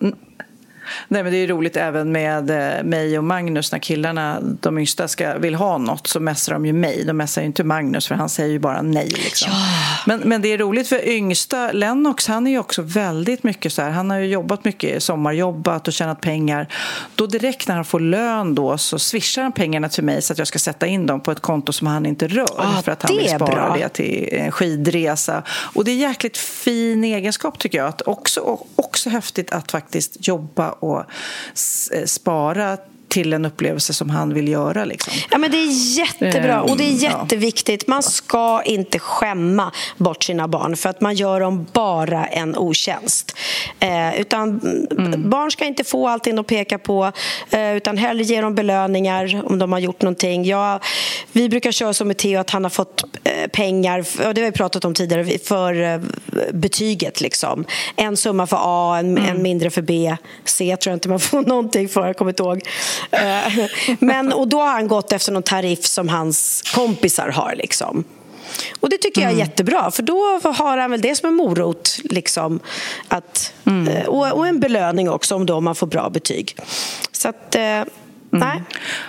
Nej, 1.09 1.23
men 1.23 1.33
det 1.33 1.39
är 1.39 1.47
roligt 1.47 1.77
även 1.77 2.13
med 2.13 2.51
eh, 2.51 2.85
mig 2.85 3.19
och 3.19 3.25
Magnus 3.25 3.73
när 3.73 3.79
killarna, 3.79 4.39
de 4.61 4.79
yngsta, 4.79 5.09
ska, 5.09 5.39
vill 5.39 5.55
ha 5.55 5.79
något 5.79 6.07
så 6.07 6.21
mässar 6.21 6.53
de 6.53 6.67
ju 6.67 6.73
mig. 6.73 7.05
De 7.05 7.13
mässar 7.13 7.43
ju 7.43 7.47
inte 7.47 7.65
Magnus 7.65 8.07
för 8.07 8.15
han 8.15 8.29
säger 8.29 8.51
ju 8.51 8.59
bara 8.59 8.83
nej. 8.83 9.09
Liksom. 9.09 9.49
Ja. 9.53 9.67
Men, 10.07 10.21
men 10.25 10.43
det 10.43 10.49
är 10.53 10.59
roligt 10.59 10.89
för 10.89 11.09
yngsta, 11.09 11.73
Lennox, 11.73 12.27
han 12.27 12.47
är 12.47 12.51
ju 12.51 12.59
också 12.59 12.83
väldigt 12.83 13.43
mycket 13.43 13.73
så 13.73 13.83
här, 13.83 13.91
han 13.91 14.11
har 14.11 14.19
ju 14.19 14.27
jobbat 14.27 14.65
mycket, 14.65 15.03
sommarjobbat 15.03 15.89
och 15.89 15.95
tjänat 15.95 16.21
pengar. 16.21 16.69
Då 17.15 17.27
direkt 17.27 17.69
när 17.69 17.75
han 17.75 17.85
får 17.85 18.01
lön 18.01 18.55
då 18.55 18.79
så 18.79 18.99
swishar 18.99 19.43
han 19.43 19.53
pengarna 19.53 19.89
till 19.89 20.05
mig 20.05 20.23
så 20.23 20.33
att 20.33 20.39
jag 20.39 20.49
ska 20.49 20.59
sätta 20.59 20.87
in 20.87 21.07
dem 21.07 21.21
på 21.21 21.31
ett 21.31 21.41
konto 21.41 21.73
som 21.73 21.87
han 21.87 22.07
inte 22.07 22.29
rör 22.29 22.47
ah, 22.57 22.83
för 22.83 22.93
att 22.93 23.03
han 23.03 23.17
vill 23.17 23.29
spara 23.29 23.69
bra. 23.69 23.77
det 23.79 23.89
till 23.89 24.29
en 24.33 24.53
skidresa. 24.53 25.43
Och 25.49 25.85
det 25.85 25.91
är 25.91 25.97
jäkligt 25.97 26.37
fin 26.37 27.05
egenskap 27.05 27.59
tycker 27.59 27.79
jag. 27.79 27.89
Att 27.89 28.03
också, 28.03 28.59
också 28.77 29.11
häftigt 29.11 29.53
att 29.53 29.71
faktiskt 29.71 30.29
jobba 30.29 30.75
och 30.81 31.05
eh, 31.93 32.05
spara 32.05 32.79
till 33.09 33.33
en 33.33 33.45
upplevelse 33.45 33.95
som 33.95 34.11
han 34.11 34.35
vill 34.35 34.49
göra. 34.49 34.85
Liksom. 34.85 35.13
Ja, 35.31 35.39
men 35.39 35.51
det 35.51 35.57
är 35.57 35.99
jättebra 35.99 36.63
och 36.63 36.77
det 36.77 36.85
är 36.85 36.93
jätteviktigt. 36.93 37.87
Man 37.87 38.03
ska 38.03 38.63
inte 38.63 38.99
skämma 38.99 39.73
bort 39.97 40.25
sina 40.25 40.49
barn 40.49 40.77
för 40.77 40.91
att 40.91 41.01
man 41.01 41.15
gör 41.15 41.41
dem 41.41 41.67
bara 41.73 42.27
en 42.27 42.57
otjänst. 42.57 43.37
Eh, 43.81 44.21
utan 44.21 44.61
mm. 44.91 45.31
Barn 45.31 45.51
ska 45.51 45.65
inte 45.65 45.85
få 45.85 46.09
allting 46.09 46.39
att 46.39 46.47
peka 46.47 46.79
på 46.79 47.13
eh, 47.51 47.77
utan 47.77 47.97
hellre 47.97 48.25
ge 48.25 48.41
dem 48.41 48.55
belöningar 48.55 49.43
om 49.45 49.59
de 49.59 49.73
har 49.73 49.79
gjort 49.79 50.03
någonting. 50.03 50.45
Jag, 50.45 50.81
vi 51.33 51.49
brukar 51.49 51.73
köra 51.73 51.95
som 51.95 52.09
med 52.09 52.17
Theo 52.17 52.41
att 52.41 52.51
han 52.51 52.65
har 52.65 52.71
fått 52.71 53.05
eh, 53.25 53.51
pengar, 53.53 53.99
och 53.99 54.35
det 54.35 54.41
har 54.41 54.51
vi 54.51 54.53
pratat 54.53 54.85
om 54.85 54.95
tidigare, 54.95 55.39
för 55.39 55.83
eh, 55.83 56.01
betyget. 56.53 57.21
Liksom. 57.21 57.65
En 57.97 58.17
summa 58.17 58.47
för 58.47 58.59
A, 58.61 58.99
en, 58.99 59.19
mm. 59.19 59.37
en 59.37 59.43
mindre 59.43 59.71
för 59.71 59.83
B. 59.83 60.17
C 60.45 60.77
tror 60.77 60.91
jag 60.91 60.97
inte 60.97 61.09
man 61.09 61.21
får 61.21 61.43
någonting 61.47 61.89
för, 61.89 62.07
jag 62.07 62.17
kommer 62.17 62.31
inte 62.31 62.43
ihåg. 62.43 62.63
Eh, 63.11 63.67
men, 63.99 64.33
och 64.33 64.49
då 64.49 64.61
har 64.61 64.73
han 64.73 64.89
gått 64.89 65.13
efter 65.13 65.33
någon 65.33 65.43
tariff 65.43 65.87
som 65.87 66.09
hans 66.09 66.63
kompisar 66.75 67.29
har. 67.29 67.55
Liksom. 67.57 68.05
Och 68.81 68.91
det 68.91 68.99
tycker 68.99 69.21
jag 69.21 69.29
är 69.29 69.35
mm. 69.35 69.47
jättebra, 69.47 69.91
för 69.91 70.03
då 70.03 70.41
har 70.45 70.79
han 70.79 70.91
väl 70.91 71.01
det 71.01 71.15
som 71.15 71.29
en 71.29 71.35
morot. 71.35 71.99
Liksom, 72.05 72.61
att, 73.09 73.53
mm. 73.67 73.89
Eh, 73.89 74.07
och, 74.07 74.33
och, 74.33 74.47
en 74.47 74.61
belöning 74.61 75.11
också 75.11 75.35
om, 75.35 75.47
då 75.47 75.61
man 75.61 75.75
får 75.75 75.87
bra 75.87 76.11
betyg. 76.11 76.57
Så 77.13 77.29
att, 77.29 77.57
eh, 78.43 78.49
Nej. 78.49 78.63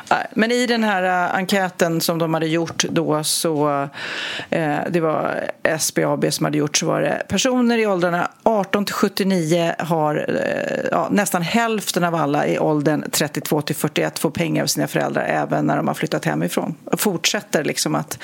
Mm. 0.10 0.28
Men 0.34 0.52
i 0.52 0.66
den 0.66 0.84
här 0.84 1.04
uh, 1.04 1.36
enkäten 1.36 2.02
som 2.02 2.18
de 2.20 2.34
hade 2.34 2.48
gjort 2.48 2.84
då 2.90 3.24
så 3.24 3.70
uh, 3.70 4.80
det 4.90 5.00
var 5.00 5.50
SBAB 5.80 6.34
som 6.34 6.46
hade 6.46 6.58
gjort 6.58 6.78
så 6.78 6.86
var 6.86 7.02
det 7.02 7.24
personer 7.28 7.78
i 7.78 7.88
åldrarna 7.88 8.32
18 8.44 8.86
till 8.86 8.94
79 8.94 9.76
har 9.80 10.16
uh, 10.30 10.88
ja, 10.92 11.08
nästan 11.12 11.42
hälften 11.42 12.04
av 12.04 12.16
alla 12.16 12.48
i 12.48 12.60
åldern 12.60 13.04
32 13.12 13.62
till 13.62 13.76
41 13.76 14.20
får 14.20 14.30
pengar 14.30 14.64
av 14.64 14.68
sina 14.68 14.88
föräldrar 14.88 15.24
även 15.24 15.66
när 15.66 15.78
de 15.78 15.88
har 15.88 15.96
flyttat 15.96 16.26
hemifrån. 16.26 16.76
Och 16.86 17.00
fortsätter 17.00 17.64
liksom 17.64 17.96
att... 17.96 18.20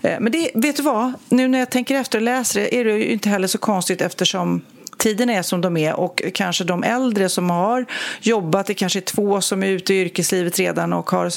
men 0.00 0.32
det, 0.32 0.50
vet 0.54 0.76
du 0.76 0.82
vad? 0.82 1.12
Nu 1.28 1.48
när 1.48 1.58
jag 1.58 1.70
tänker 1.70 1.94
efter 1.94 2.18
och 2.18 2.22
läser 2.22 2.60
det 2.60 2.74
är 2.74 2.84
det 2.84 2.92
ju 2.92 3.12
inte 3.12 3.28
heller 3.28 3.48
så 3.48 3.58
konstigt 3.58 4.00
eftersom 4.00 4.62
tiderna 4.98 5.32
är 5.32 5.42
som 5.42 5.60
de 5.60 5.76
är 5.76 5.94
och 5.94 6.22
kanske 6.34 6.64
de 6.64 6.82
äldre 6.82 7.28
som 7.28 7.50
har 7.50 7.86
jobbat, 8.20 8.66
det 8.66 8.74
kanske 8.74 8.98
är 8.98 9.00
två 9.00 9.40
som 9.40 9.62
är 9.62 9.66
ute 9.66 9.94
i 9.94 10.00
yrkeslivet 10.00 10.58
redan 10.58 10.92
och 10.92 11.10
har 11.10 11.30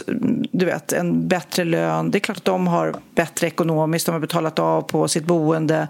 du 0.51 0.65
vet, 0.65 0.93
en 0.93 1.27
bättre 1.27 1.63
lön. 1.63 2.11
Det 2.11 2.17
är 2.17 2.19
klart 2.19 2.37
att 2.37 2.45
de 2.45 2.67
har 2.67 2.95
bättre 3.15 3.47
ekonomiskt, 3.47 4.05
de 4.05 4.11
har 4.11 4.19
betalat 4.19 4.59
av 4.59 4.81
på 4.81 5.07
sitt 5.07 5.25
boende. 5.25 5.87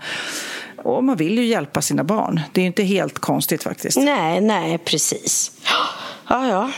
Och 0.78 1.04
man 1.04 1.18
vill 1.18 1.38
ju 1.38 1.46
hjälpa 1.46 1.82
sina 1.82 2.04
barn. 2.04 2.40
Det 2.52 2.62
är 2.62 2.66
inte 2.66 2.84
helt 2.84 3.20
konstigt 3.20 3.64
faktiskt. 3.64 3.98
Nej, 3.98 4.42
nej, 4.42 4.78
precis. 4.78 5.52
Ja, 6.30 6.48
ja. 6.48 6.72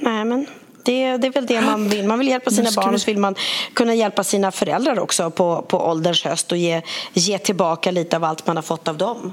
Nej, 0.00 0.24
men 0.24 0.46
det, 0.84 1.16
det, 1.16 1.26
är 1.26 1.32
väl 1.32 1.46
det 1.46 1.60
man 1.60 1.88
vill. 1.88 2.06
Man 2.06 2.18
vill 2.18 2.28
hjälpa 2.28 2.50
sina 2.50 2.70
barn 2.76 2.94
och 2.94 3.00
så 3.00 3.06
vill 3.06 3.18
man 3.18 3.34
kunna 3.74 3.94
hjälpa 3.94 4.24
sina 4.24 4.50
föräldrar 4.50 4.98
också 4.98 5.30
på, 5.30 5.62
på 5.62 5.78
ålderns 5.78 6.24
höst 6.24 6.52
och 6.52 6.58
ge, 6.58 6.82
ge 7.12 7.38
tillbaka 7.38 7.90
lite 7.90 8.16
av 8.16 8.24
allt 8.24 8.46
man 8.46 8.56
har 8.56 8.62
fått 8.62 8.88
av 8.88 8.96
dem. 8.96 9.32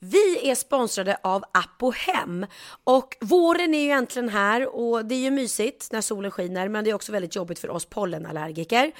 Vi 0.00 0.50
är 0.50 0.54
sponsrade 0.54 1.16
av 1.22 1.44
Apohem 1.52 2.46
och 2.84 3.16
våren 3.20 3.74
är 3.74 3.84
ju 3.84 3.90
äntligen 3.90 4.28
här 4.28 4.76
och 4.76 5.04
det 5.04 5.14
är 5.14 5.18
ju 5.18 5.30
mysigt 5.30 5.92
när 5.92 6.00
solen 6.00 6.30
skiner 6.30 6.68
men 6.68 6.84
det 6.84 6.90
är 6.90 6.94
också 6.94 7.12
väldigt 7.12 7.36
jobbigt 7.36 7.58
för 7.58 7.70
oss 7.70 7.84
pollenallergiker. 7.86 8.92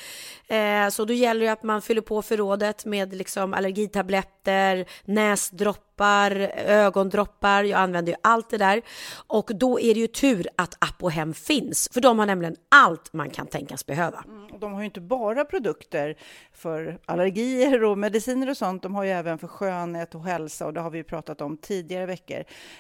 Eh, 0.47 0.89
så 0.89 1.05
då 1.05 1.13
gäller 1.13 1.47
det 1.47 1.53
att 1.53 1.63
man 1.63 1.83
fyller 1.83 2.01
på 2.01 2.23
förrådet 2.23 2.85
med 2.85 3.15
liksom 3.15 3.55
allergitabletter, 3.55 4.87
näsdroppar 5.05 5.86
droppar, 5.97 6.53
ögondroppar, 6.57 7.65
jag 7.65 7.81
använder 7.81 8.13
ju 8.13 8.19
allt 8.23 8.51
det 8.51 8.59
där. 8.59 8.83
Och 9.27 9.51
då 9.55 9.81
är 9.81 9.95
det 9.95 10.01
ju 10.01 10.07
tur 10.07 10.49
att 10.57 10.75
Apohem 10.79 11.35
finns, 11.35 11.89
för 11.93 12.01
de 12.01 12.19
har 12.19 12.27
nämligen 12.27 12.57
allt 12.69 13.13
man 13.13 13.31
kan 13.31 13.47
tänkas 13.47 13.87
behöva. 13.87 14.25
Mm, 14.27 14.61
de 14.61 14.73
har 14.73 14.81
ju 14.81 14.85
inte 14.85 15.01
bara 15.01 15.45
produkter 15.45 16.17
för 16.53 16.99
allergier 17.07 17.85
och 17.85 17.99
mediciner 17.99 18.51
och 18.51 18.57
sånt, 18.57 18.83
de 18.83 18.95
har 18.95 19.05
ju 19.05 19.11
även 19.11 19.39
för 19.39 19.49
skönhet 19.49 20.15
och 20.15 20.25
hälsa 20.25 20.67
och 20.67 20.73
det 20.73 20.81
har 20.81 20.91
vi 20.91 20.99
ju 20.99 21.05
pratat 21.05 21.41
om 21.41 21.57
tidigare 21.57 22.07
veckor. 22.07 22.39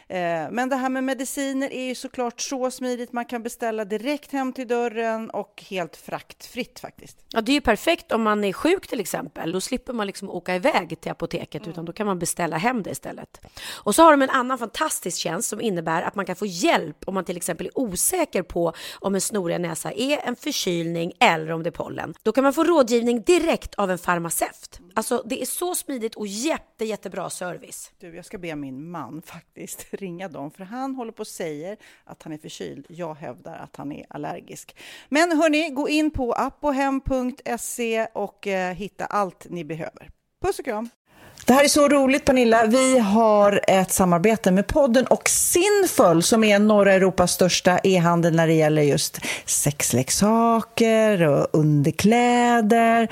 Eh, 0.08 0.50
men 0.50 0.68
det 0.68 0.76
här 0.76 0.88
med 0.88 1.04
mediciner 1.04 1.72
är 1.72 1.84
ju 1.84 1.94
såklart 1.94 2.40
så 2.40 2.70
smidigt, 2.70 3.12
man 3.12 3.24
kan 3.24 3.42
beställa 3.42 3.84
direkt 3.84 4.32
hem 4.32 4.52
till 4.52 4.68
dörren 4.68 5.30
och 5.30 5.64
helt 5.68 5.96
fraktfritt 5.96 6.78
faktiskt. 6.78 7.18
Ja, 7.32 7.40
det 7.40 7.52
är 7.52 7.54
ju 7.54 7.60
perfekt 7.60 8.12
om 8.12 8.22
man 8.22 8.44
är 8.44 8.52
sjuk 8.52 8.86
till 8.86 9.00
exempel, 9.00 9.52
då 9.52 9.60
slipper 9.60 9.92
man 9.92 10.06
liksom 10.06 10.30
åka 10.30 10.54
iväg 10.54 11.00
till 11.00 11.10
apoteket, 11.10 11.62
mm. 11.62 11.70
utan 11.70 11.84
då 11.84 11.92
kan 11.92 12.06
man 12.06 12.18
beställa 12.18 12.56
hem 12.56 12.82
det 12.82 12.90
istället 12.90 13.05
istället. 13.06 13.40
Och 13.68 13.94
så 13.94 14.02
har 14.02 14.10
de 14.10 14.22
en 14.22 14.30
annan 14.30 14.58
fantastisk 14.58 15.18
tjänst 15.18 15.48
som 15.48 15.60
innebär 15.60 16.02
att 16.02 16.14
man 16.14 16.26
kan 16.26 16.36
få 16.36 16.46
hjälp 16.46 16.96
om 17.06 17.14
man 17.14 17.24
till 17.24 17.36
exempel 17.36 17.66
är 17.66 17.78
osäker 17.78 18.42
på 18.42 18.72
om 19.00 19.14
en 19.14 19.20
snoriga 19.20 19.58
näsa 19.58 19.92
är 19.92 20.18
en 20.28 20.36
förkylning 20.36 21.12
eller 21.20 21.50
om 21.52 21.62
det 21.62 21.68
är 21.68 21.70
pollen. 21.70 22.14
Då 22.22 22.32
kan 22.32 22.44
man 22.44 22.52
få 22.52 22.64
rådgivning 22.64 23.22
direkt 23.22 23.74
av 23.74 23.90
en 23.90 23.98
farmaceut. 23.98 24.80
Alltså 24.94 25.22
det 25.26 25.42
är 25.42 25.46
så 25.46 25.74
smidigt 25.74 26.14
och 26.14 26.26
jätte, 26.26 26.84
jättebra 26.84 27.30
service. 27.30 27.92
Du, 27.98 28.16
jag 28.16 28.24
ska 28.24 28.38
be 28.38 28.56
min 28.56 28.90
man 28.90 29.22
faktiskt 29.26 29.86
ringa 29.90 30.28
dem, 30.28 30.50
för 30.50 30.64
han 30.64 30.94
håller 30.94 31.12
på 31.12 31.20
och 31.20 31.26
säger 31.26 31.76
att 32.04 32.22
han 32.22 32.32
är 32.32 32.38
förkyld. 32.38 32.86
Jag 32.88 33.14
hävdar 33.14 33.56
att 33.56 33.76
han 33.76 33.92
är 33.92 34.06
allergisk. 34.08 34.76
Men 35.08 35.38
hörni, 35.38 35.70
gå 35.70 35.88
in 35.88 36.10
på 36.10 36.32
appohem.se 36.32 38.06
och 38.14 38.46
eh, 38.46 38.74
hitta 38.74 39.04
allt 39.06 39.46
ni 39.50 39.64
behöver. 39.64 40.10
Puss 40.42 40.58
och 40.58 40.64
kram! 40.64 40.88
Det 41.46 41.52
här 41.52 41.64
är 41.64 41.68
så 41.68 41.88
roligt 41.88 42.24
Pernilla. 42.24 42.66
Vi 42.66 42.98
har 42.98 43.60
ett 43.68 43.92
samarbete 43.92 44.50
med 44.50 44.66
podden 44.66 45.06
och 45.06 45.28
Sinful 45.28 46.22
som 46.22 46.44
är 46.44 46.58
norra 46.58 46.92
Europas 46.92 47.32
största 47.32 47.78
e-handel 47.78 48.36
när 48.36 48.46
det 48.46 48.52
gäller 48.52 48.82
just 48.82 49.20
sexleksaker 49.44 51.22
och 51.22 51.46
underkläder. 51.52 53.08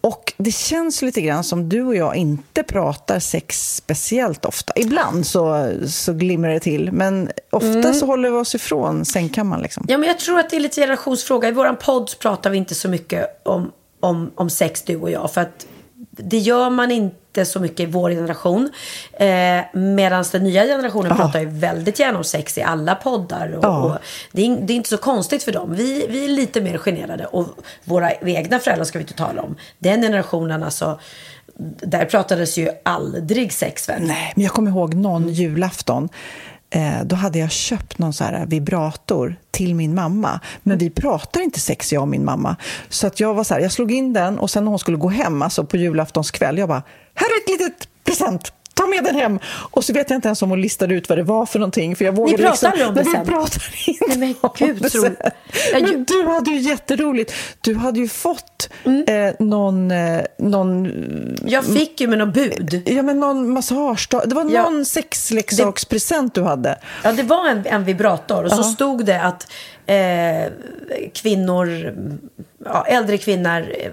Och 0.00 0.32
det 0.36 0.50
känns 0.50 1.02
lite 1.02 1.20
grann 1.20 1.44
som 1.44 1.68
du 1.68 1.82
och 1.82 1.96
jag 1.96 2.16
inte 2.16 2.62
pratar 2.62 3.18
sex 3.18 3.74
speciellt 3.74 4.44
ofta. 4.44 4.72
Ibland 4.76 5.26
så, 5.26 5.72
så 5.86 6.12
glimrar 6.12 6.50
det 6.50 6.60
till, 6.60 6.92
men 6.92 7.30
ofta 7.50 7.68
mm. 7.68 7.94
så 7.94 8.06
håller 8.06 8.30
vi 8.30 8.36
oss 8.36 8.54
ifrån 8.54 9.04
sängkammaren. 9.04 9.62
Liksom. 9.62 9.84
Ja, 9.88 9.98
men 9.98 10.08
jag 10.08 10.18
tror 10.18 10.38
att 10.38 10.50
det 10.50 10.56
är 10.56 10.60
lite 10.60 10.80
generationsfråga. 10.80 11.48
I 11.48 11.52
vår 11.52 11.72
podd 11.72 12.10
pratar 12.18 12.50
vi 12.50 12.58
inte 12.58 12.74
så 12.74 12.88
mycket 12.88 13.40
om, 13.42 13.72
om, 14.00 14.30
om 14.34 14.50
sex, 14.50 14.82
du 14.82 14.96
och 14.96 15.10
jag. 15.10 15.32
För 15.32 15.40
att 15.40 15.66
det 16.10 16.38
gör 16.38 16.70
man 16.70 16.90
inte 16.90 17.19
inte 17.30 17.44
så 17.44 17.60
mycket 17.60 17.80
i 17.80 17.86
vår 17.86 18.10
generation. 18.10 18.70
Eh, 19.12 19.60
Medan 19.74 20.24
den 20.32 20.44
nya 20.44 20.64
generationen 20.64 21.16
pratar 21.16 21.40
ju 21.40 21.46
väldigt 21.48 21.98
gärna 21.98 22.18
om 22.18 22.24
sex 22.24 22.58
i 22.58 22.62
alla 22.62 22.94
poddar. 22.94 23.52
Och, 23.52 23.64
Ja. 23.64 23.78
och 23.84 23.96
det, 24.32 24.46
är, 24.46 24.56
det 24.60 24.72
är 24.72 24.74
inte 24.74 24.88
så 24.88 24.96
konstigt 24.96 25.42
för 25.42 25.52
dem. 25.52 25.74
Vi, 25.74 26.06
vi 26.08 26.24
är 26.24 26.28
lite 26.28 26.60
mer 26.60 26.78
generade. 26.78 27.26
Och 27.26 27.46
våra 27.84 28.12
egna 28.12 28.58
föräldrar 28.58 28.84
ska 28.84 28.98
vi 28.98 29.02
inte 29.02 29.14
tala 29.14 29.42
om. 29.42 29.56
Den 29.78 30.02
generationen 30.02 30.62
alltså. 30.62 31.00
Där 31.82 32.04
pratades 32.04 32.58
ju 32.58 32.70
aldrig 32.82 33.52
sex 33.52 33.88
väl? 33.88 34.02
Nej, 34.02 34.32
men 34.36 34.44
jag 34.44 34.52
kommer 34.52 34.70
ihåg 34.70 34.94
någon 34.94 35.28
julafton. 35.28 36.08
Eh, 36.70 37.04
då 37.04 37.16
hade 37.16 37.38
jag 37.38 37.50
köpt 37.50 37.98
någon 37.98 38.12
så 38.12 38.24
här 38.24 38.46
vibrator 38.46 39.36
till 39.50 39.74
min 39.74 39.94
mamma. 39.94 40.40
Men 40.62 40.78
vi 40.78 40.90
pratar 40.90 41.40
inte 41.40 41.60
sex, 41.60 41.92
jag 41.92 42.02
och 42.02 42.08
min 42.08 42.24
mamma. 42.24 42.56
Så 42.88 43.06
att 43.06 43.20
jag 43.20 43.34
var 43.34 43.44
så 43.44 43.54
här, 43.54 43.60
jag 43.60 43.72
slog 43.72 43.92
in 43.92 44.12
den 44.12 44.38
och 44.38 44.50
sen 44.50 44.64
när 44.64 44.70
hon 44.70 44.78
skulle 44.78 44.96
gå 44.96 45.08
hem, 45.08 45.42
alltså 45.42 45.64
på 45.64 45.76
julaftonskväll, 45.76 46.58
jag 46.58 46.68
bara, 46.68 46.82
här 47.14 47.26
är 47.26 47.42
ett 47.42 47.60
litet 47.60 47.88
present! 48.04 48.52
Ta 48.80 48.86
med 48.86 49.04
den 49.04 49.14
hem! 49.14 49.38
Och 49.70 49.84
så 49.84 49.92
vet 49.92 50.10
jag 50.10 50.16
inte 50.16 50.28
ens 50.28 50.42
om 50.42 50.50
hon 50.50 50.60
listade 50.60 50.94
ut 50.94 51.08
vad 51.08 51.18
det 51.18 51.22
var 51.22 51.46
för 51.46 51.58
någonting. 51.58 51.96
För 51.96 52.04
jag 52.04 52.12
vågade 52.12 52.42
pratar 52.42 52.70
liksom, 52.72 52.88
om 52.88 52.94
det 52.94 53.04
sen? 53.04 53.20
Vi 53.24 53.30
pratar 53.30 53.62
inte 53.86 54.04
Nej, 54.08 54.18
men 54.18 54.34
om 54.40 54.50
gud, 54.58 54.76
det 54.82 54.88
tror- 54.90 55.02
sen. 55.02 55.16
Jag- 55.72 55.82
Men 55.82 56.04
du 56.04 56.26
hade 56.26 56.50
ju 56.50 56.56
jätteroligt. 56.58 57.32
Du 57.60 57.74
hade 57.74 58.00
ju 58.00 58.08
fått 58.08 58.68
eh, 58.84 59.34
någon, 59.46 59.90
eh, 59.90 60.20
någon 60.38 60.88
Jag 61.46 61.64
fick 61.64 62.00
ju 62.00 62.06
med 62.06 62.18
något 62.18 62.34
bud. 62.34 62.82
Ja, 62.86 63.02
men 63.02 63.20
någon 63.20 63.50
massage. 63.52 64.08
Det 64.26 64.34
var 64.34 64.50
Ja. 64.50 64.62
någon 64.70 64.84
sexleksakspresent 64.84 66.34
du 66.34 66.42
hade. 66.42 66.78
Ja, 67.04 67.12
det 67.12 67.22
var 67.22 67.48
en, 67.48 67.66
en 67.66 67.84
vibrator 67.84 68.44
och 68.44 68.52
så 68.52 68.62
stod 68.62 69.04
det 69.04 69.22
att 69.22 69.46
eh, 69.86 70.52
kvinnor, 71.14 71.94
ja, 72.64 72.86
äldre 72.86 73.18
kvinnor 73.18 73.58
eh, 73.60 73.90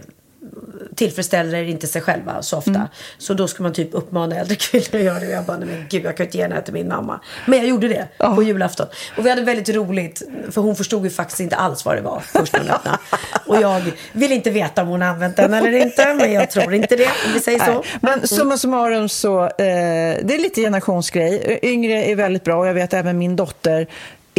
tillfredsställer 0.95 1.63
inte 1.63 1.87
sig 1.87 2.01
själva 2.01 2.41
så 2.41 2.57
ofta. 2.57 2.69
Mm. 2.69 2.87
Så 3.17 3.33
då 3.33 3.47
ska 3.47 3.63
man 3.63 3.73
typ 3.73 3.89
uppmana 3.91 4.35
äldre 4.35 4.55
kvinnor 4.55 4.85
att 4.91 5.01
göra 5.01 5.19
det. 5.19 5.27
Och 5.27 5.33
jag 5.33 5.43
bara, 5.43 5.57
nej 5.57 5.67
men 5.67 5.85
gud 5.89 6.05
jag 6.05 6.17
kan 6.17 6.25
inte 6.25 6.37
ge 6.37 6.43
den 6.43 6.51
här 6.51 6.61
till 6.61 6.73
min 6.73 6.87
mamma. 6.87 7.19
Men 7.45 7.59
jag 7.59 7.67
gjorde 7.67 7.87
det 7.87 8.07
på 8.17 8.43
julafton. 8.43 8.87
Och 9.17 9.25
vi 9.25 9.29
hade 9.29 9.41
väldigt 9.41 9.69
roligt. 9.69 10.23
För 10.51 10.61
hon 10.61 10.75
förstod 10.75 11.03
ju 11.03 11.09
faktiskt 11.09 11.39
inte 11.39 11.55
alls 11.55 11.85
vad 11.85 11.95
det 11.95 12.01
var 12.01 12.19
först 12.19 12.53
när 12.53 12.59
hon 12.59 12.69
öppnade. 12.69 12.97
Och 13.45 13.61
jag 13.61 13.81
vill 14.11 14.31
inte 14.31 14.49
veta 14.49 14.81
om 14.81 14.87
hon 14.87 15.01
använt 15.01 15.35
den 15.35 15.53
eller 15.53 15.71
inte. 15.71 16.13
Men 16.13 16.33
jag 16.33 16.51
tror 16.51 16.73
inte 16.73 16.95
det, 16.95 17.05
om 17.05 17.33
vi 17.33 17.39
säger 17.39 17.59
så. 17.59 17.71
Nej. 17.71 17.83
Men 18.01 18.27
summa 18.27 18.57
summarum 18.57 19.09
så, 19.09 19.43
eh, 19.43 19.49
det 19.57 20.33
är 20.35 20.41
lite 20.41 20.61
generationsgrej. 20.61 21.59
Yngre 21.63 22.03
är 22.03 22.15
väldigt 22.15 22.43
bra 22.43 22.59
och 22.59 22.67
jag 22.67 22.73
vet 22.73 22.93
även 22.93 23.17
min 23.17 23.35
dotter 23.35 23.87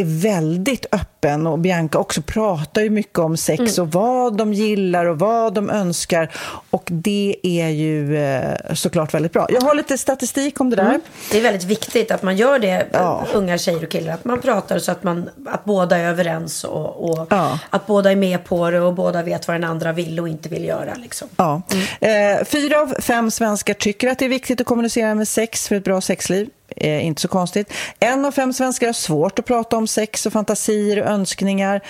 är 0.00 0.22
väldigt 0.22 0.86
öppen 0.92 1.46
och 1.46 1.58
Bianca 1.58 1.98
också 1.98 2.22
pratar 2.22 2.82
ju 2.82 2.90
mycket 2.90 3.18
om 3.18 3.36
sex 3.36 3.78
och 3.78 3.92
vad 3.92 4.36
de 4.36 4.52
gillar 4.52 5.06
och 5.06 5.18
vad 5.18 5.54
de 5.54 5.70
önskar 5.70 6.30
och 6.70 6.88
det 6.92 7.36
är 7.42 7.68
ju 7.68 8.16
eh, 8.24 8.74
såklart 8.74 9.14
väldigt 9.14 9.32
bra. 9.32 9.46
Jag 9.50 9.60
har 9.60 9.74
lite 9.74 9.98
statistik 9.98 10.60
om 10.60 10.70
det 10.70 10.76
där. 10.76 11.00
Det 11.30 11.38
är 11.38 11.42
väldigt 11.42 11.64
viktigt 11.64 12.10
att 12.10 12.22
man 12.22 12.36
gör 12.36 12.58
det, 12.58 12.86
Ja. 12.92 13.26
unga 13.34 13.58
tjejer 13.58 13.82
och 13.84 13.90
killar. 13.90 14.14
Att 14.14 14.24
man 14.24 14.40
pratar 14.40 14.78
så 14.78 14.92
att, 14.92 15.02
man, 15.04 15.30
att 15.46 15.64
båda 15.64 15.96
är 15.98 16.08
överens 16.08 16.64
och, 16.64 17.10
och 17.10 17.26
Ja. 17.30 17.58
att 17.70 17.86
båda 17.86 18.12
är 18.12 18.16
med 18.16 18.44
på 18.44 18.70
det 18.70 18.80
och 18.80 18.94
båda 18.94 19.22
vet 19.22 19.48
vad 19.48 19.54
den 19.54 19.64
andra 19.64 19.92
vill 19.92 20.20
och 20.20 20.28
inte 20.28 20.48
vill 20.48 20.64
göra. 20.64 20.94
Liksom. 20.94 21.28
Ja. 21.36 21.62
Eh, 22.00 22.44
fyra 22.44 22.80
av 22.80 22.94
fem 23.00 23.30
svenskar 23.30 23.74
tycker 23.74 24.08
att 24.08 24.18
det 24.18 24.24
är 24.24 24.28
viktigt 24.28 24.60
att 24.60 24.66
kommunicera 24.66 25.14
med 25.14 25.28
sex 25.28 25.68
för 25.68 25.74
ett 25.76 25.84
bra 25.84 26.00
sexliv. 26.00 26.48
Eh, 26.80 27.06
inte 27.06 27.20
så 27.20 27.28
konstigt. 27.28 27.72
En 28.00 28.24
av 28.24 28.32
fem 28.32 28.52
svenskar 28.52 28.86
har 28.86 28.92
svårt 28.92 29.38
att 29.38 29.44
prata 29.44 29.76
om 29.76 29.86
sex 29.86 30.26
och 30.26 30.32
fantasier 30.32 31.02
och 31.02 31.06
önskningar. 31.06 31.80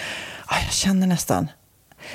Ah, 0.47 0.57
jag 0.65 0.73
känner 0.73 1.07
nästan... 1.07 1.49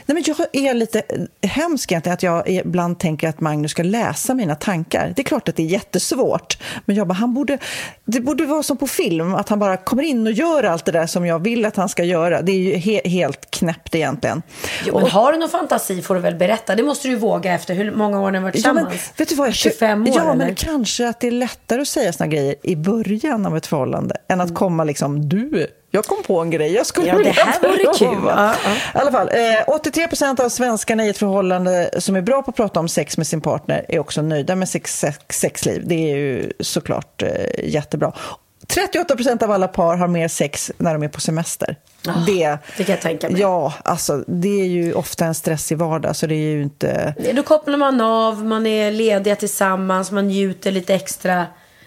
Nej, 0.05 0.15
men 0.15 0.23
jag 0.51 0.65
är 0.69 0.73
lite 0.73 1.03
hemsk 1.41 1.91
egentligen 1.91 2.13
att 2.13 2.23
jag 2.23 2.49
ibland 2.49 2.99
tänker 2.99 3.29
att 3.29 3.39
Magnus 3.41 3.71
ska 3.71 3.83
läsa 3.83 4.33
mina 4.33 4.55
tankar. 4.55 5.13
Det 5.15 5.21
är 5.21 5.23
klart 5.23 5.49
att 5.49 5.55
det 5.55 5.63
är 5.63 5.67
jättesvårt, 5.67 6.57
men 6.85 6.95
jag 6.95 7.07
bara, 7.07 7.13
han 7.13 7.33
borde, 7.33 7.57
det 8.05 8.19
borde 8.21 8.45
vara 8.45 8.63
som 8.63 8.77
på 8.77 8.87
film, 8.87 9.33
att 9.35 9.49
han 9.49 9.59
bara 9.59 9.77
kommer 9.77 10.03
in 10.03 10.27
och 10.27 10.33
gör 10.33 10.63
allt 10.63 10.85
det 10.85 10.91
där 10.91 11.07
som 11.07 11.25
jag 11.25 11.39
vill 11.39 11.65
att 11.65 11.75
han 11.75 11.89
ska 11.89 12.03
göra. 12.03 12.41
Det 12.41 12.51
är 12.51 12.55
ju 12.57 12.73
he- 12.75 13.07
helt 13.07 13.51
knäppt 13.51 13.95
egentligen. 13.95 14.41
Jo, 14.85 14.99
men 14.99 15.09
har 15.09 15.31
du 15.33 15.37
någon 15.39 15.49
fantasi 15.49 16.01
får 16.01 16.15
du 16.15 16.21
väl 16.21 16.35
berätta. 16.35 16.75
Det 16.75 16.83
måste 16.83 17.07
du 17.07 17.11
ju 17.13 17.19
våga 17.19 17.53
efter 17.53 17.75
hur 17.75 17.91
många 17.91 18.21
år 18.21 18.31
ni 18.31 18.37
har 18.37 18.43
varit 18.43 18.65
Ja, 18.65 18.73
men, 18.73 18.85
tillsammans. 18.85 19.13
vet 19.19 19.29
du 19.29 19.35
vad, 19.35 19.47
jag, 19.47 19.55
25 19.55 20.01
år 20.01 20.09
Ja, 20.15 20.21
eller? 20.21 20.35
men 20.35 20.55
kanske 20.55 21.07
att 21.09 21.19
det 21.19 21.27
är 21.27 21.31
lättare 21.31 21.81
att 21.81 21.87
säga 21.87 22.13
såna 22.13 22.27
grejer 22.27 22.55
i 22.63 22.75
början 22.75 23.45
av 23.45 23.57
ett 23.57 23.65
förhållande 23.67 24.15
än 24.27 24.41
att 24.41 24.55
komma 24.55 24.83
liksom, 24.83 25.29
du, 25.29 25.67
jag 25.95 26.05
kom 26.05 26.23
på 26.23 26.39
en 26.39 26.49
grej, 26.49 26.73
jag 26.73 26.85
skulle 26.85 27.07
Ja, 27.07 27.17
det 27.17 27.29
här 27.29 27.59
vore 27.61 27.77
kul. 27.97 28.07
prova." 28.09 28.55
Ja, 28.65 28.71
I 28.95 28.97
alla 28.97 29.11
fall, 29.11 29.29
eh, 29.29 29.75
83 29.75 30.07
procent 30.07 30.39
av 30.39 30.49
svenskarna 30.49 31.05
i 31.05 31.09
ett 31.09 31.17
förhållande 31.17 31.89
som 31.97 32.15
är 32.15 32.21
bra 32.21 32.41
på 32.41 32.49
att 32.49 32.55
prata 32.55 32.79
om 32.79 32.89
sex 32.89 33.17
med 33.17 33.27
sin 33.27 33.41
partner 33.41 33.85
är 33.89 33.99
också 33.99 34.21
nöjda 34.21 34.55
med 34.55 34.69
sex, 34.69 34.99
sex, 34.99 35.39
sexliv. 35.39 35.83
Det 35.85 36.11
är 36.11 36.15
ju 36.15 36.51
såklart 36.59 37.21
eh, 37.21 37.29
jättebra. 37.63 38.11
38 38.67 39.15
procent 39.15 39.43
av 39.43 39.51
alla 39.51 39.67
par 39.67 39.95
har 39.97 40.07
mer 40.07 40.27
sex 40.27 40.71
när 40.77 40.93
de 40.93 41.03
är 41.03 41.07
på 41.07 41.21
semester. 41.21 41.75
det, 42.25 42.57
det 42.77 42.83
kan 42.83 42.93
jag 42.93 43.01
tänka 43.01 43.29
mig. 43.29 43.41
Ja, 43.41 43.73
alltså 43.83 44.23
det 44.27 44.61
är 44.61 44.65
ju 44.65 44.93
ofta 44.93 45.25
en 45.25 45.35
stressig 45.35 45.77
vardag 45.77 46.15
så 46.15 46.27
det 46.27 46.35
är 46.35 46.51
ju 46.55 46.63
inte... 46.63 47.13
Då 47.35 47.43
kopplar 47.43 47.77
man 47.77 48.01
av, 48.01 48.45
man 48.45 48.65
är 48.67 48.91
lediga 48.91 49.35
tillsammans, 49.35 50.11
man 50.11 50.27
njuter 50.27 50.71
lite 50.71 50.93
extra. 50.93 51.45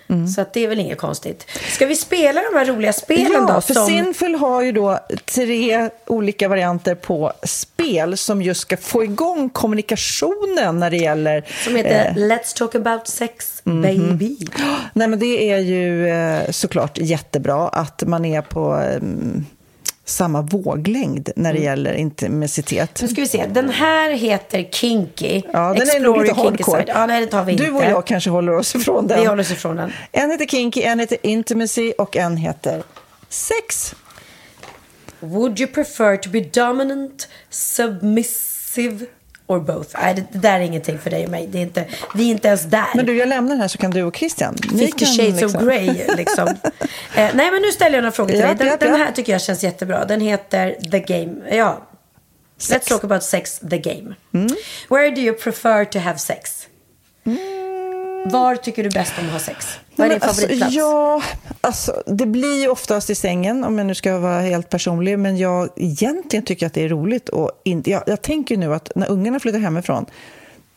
Mm. 0.09 0.29
Så 0.29 0.41
att 0.41 0.53
det 0.53 0.65
är 0.65 0.69
väl 0.69 0.81
inget 0.81 0.99
konstigt. 0.99 1.47
Ska 1.71 1.87
vi 1.87 1.97
spela 1.97 2.41
de 2.53 2.59
här 2.59 2.65
roliga 2.67 2.93
spelen 2.93 3.33
Ja, 3.33 3.53
då? 3.55 3.61
för 3.61 3.75
som- 3.75 3.87
Sinful 3.87 4.35
har 4.35 4.63
ju 4.63 4.73
då 4.73 4.99
tre 5.25 5.91
olika 6.07 6.49
varianter 6.49 6.95
på 6.95 7.33
spel 7.43 8.17
som 8.17 8.43
just 8.43 8.61
ska 8.61 8.77
få 8.77 9.05
igång 9.05 9.51
kommunikationen 9.51 10.81
när 10.81 10.91
det 10.91 10.97
gäller... 10.97 11.45
Som 11.65 11.77
heter 11.77 12.07
eh, 12.07 12.15
Let's 12.15 12.57
talk 12.59 12.75
about 12.75 13.09
sex 13.09 13.53
Mhm. 13.65 13.83
baby. 13.83 14.37
nej, 14.93 15.09
men 15.09 15.19
det 15.19 15.51
är 15.53 15.59
ju 15.59 16.09
eh, 16.09 16.51
såklart 16.51 16.99
jättebra 16.99 17.69
att 17.69 18.03
man 18.07 18.25
är 18.25 18.43
på 18.43 18.73
mm, 18.75 19.47
samma 20.09 20.43
våglängd 20.43 21.29
när 21.37 21.51
Mm. 21.51 21.61
det 21.63 21.67
gäller 21.67 21.93
intimitet. 21.95 22.99
Nu 23.03 23.09
ska 23.09 23.21
vi 23.21 23.27
se. 23.29 23.47
Den 23.47 23.71
här 23.71 24.11
heter 24.11 24.63
Kinky. 24.73 25.43
Ja, 25.53 25.75
den 25.75 25.89
är 25.89 26.01
nog 26.01 26.23
lite 26.23 26.35
hardcore. 26.35 26.85
Ja, 26.89 27.07
nej, 27.07 27.21
det 27.21 27.27
tar 27.27 27.45
vi 27.45 27.55
du 27.55 27.65
inte. 27.65 27.77
och 27.77 27.85
jag 27.85 28.07
kanske 28.07 28.31
håller 28.31 28.53
oss 28.57 28.75
ifrån 28.75 29.07
den. 29.07 29.21
Vi 29.21 29.27
håller 29.27 29.43
oss 29.43 29.51
ifrån 29.51 29.77
den. 29.77 29.93
En 30.13 30.31
heter 30.31 30.47
Kinky, 30.47 30.83
en 30.83 31.01
heter 31.01 31.19
Intimacy 31.23 31.93
och 31.93 32.17
en 32.17 32.37
heter 32.37 32.83
Sex. 33.29 33.95
Would 35.21 35.61
you 35.61 35.71
prefer 35.73 36.17
to 36.17 36.31
be 36.31 36.41
dominant, 36.41 37.29
submissive 37.51 39.07
or 39.47 39.61
both? 39.61 39.89
Nej, 40.03 40.15
det, 40.15 40.25
det 40.33 40.39
där 40.39 40.55
är 40.55 40.61
ingenting 40.61 40.99
för 40.99 41.11
dig 41.11 41.25
och 41.25 41.31
mig. 41.31 41.47
Det 41.47 41.59
är 41.59 41.63
inte, 41.63 41.85
vi 42.15 42.27
är 42.27 42.31
inte 42.31 42.49
ens 42.49 42.63
där. 42.63 42.87
Men 42.95 43.07
du, 43.07 43.17
jag 43.17 43.29
lämnar 43.29 43.57
här 43.57 43.69
så 43.69 43.79
kan 43.79 43.91
du 43.91 44.03
och 44.03 44.17
Christian. 44.17 44.57
ni 44.73 44.79
Fifty 44.87 45.05
kan 45.05 45.15
shades 45.15 45.41
liksom- 45.41 45.61
of 45.61 45.67
Grey 45.69 46.07
liksom. 46.17 46.49
eh, 47.15 47.31
nej 47.35 47.51
men 47.51 47.63
nu 47.63 47.73
ställer 47.73 47.97
jag 47.97 48.03
några 48.03 48.13
frågor 48.13 48.31
till 48.31 48.41
Ja, 48.41 48.47
dig. 48.47 48.57
Den, 48.57 48.67
ja, 48.69 48.77
den 48.77 48.95
här 49.01 49.13
tycker 49.13 49.33
jag 49.33 49.41
känns 49.41 49.65
jättebra. 49.65 50.05
Den 50.05 50.21
heter 50.21 50.77
The 50.91 50.99
Game. 51.01 51.57
Ja. 51.57 51.83
Let's 52.59 52.89
talk 52.89 53.05
about 53.05 53.23
sex, 53.23 53.61
the 53.71 53.79
game. 53.79 54.15
Mm. 54.35 54.49
Where 54.89 55.11
do 55.11 55.21
you 55.21 55.35
prefer 55.37 55.85
to 55.85 55.99
have 55.99 56.19
sex? 56.19 56.67
Var 58.27 58.57
tycker 58.57 58.83
du 58.83 58.91
bäst 58.91 59.13
om 59.19 59.27
att 59.27 59.33
ha 59.33 59.39
sex? 59.39 59.79
Vad 59.97 60.07
är 60.07 60.11
din 60.11 60.19
men 60.21 60.35
favoritplats? 60.35 60.63
Alltså, 60.63 60.79
ja, 60.79 61.23
alltså, 61.61 62.03
det 62.07 62.27
blir 62.27 62.61
ju 62.61 62.69
oftast 62.69 63.11
i 63.11 63.15
sängen, 63.15 63.65
om 63.65 63.79
jag 63.79 63.87
nu 63.87 63.95
ska 63.95 64.19
vara 64.19 64.41
helt 64.41 64.69
personlig. 64.69 65.19
Men 65.19 65.37
jag 65.37 65.69
egentligen 65.77 66.45
tycker 66.45 66.67
att 66.67 66.75
det 66.75 66.83
är 66.83 66.89
roligt. 66.89 67.29
Och 67.29 67.51
inte, 67.65 67.91
jag, 67.91 68.03
jag 68.07 68.23
tänker 68.23 68.57
nu 68.57 68.75
att 68.75 68.93
när 68.95 69.11
ungarna 69.11 69.41
flyttar 69.41 69.59
hemifrån, 69.59 70.07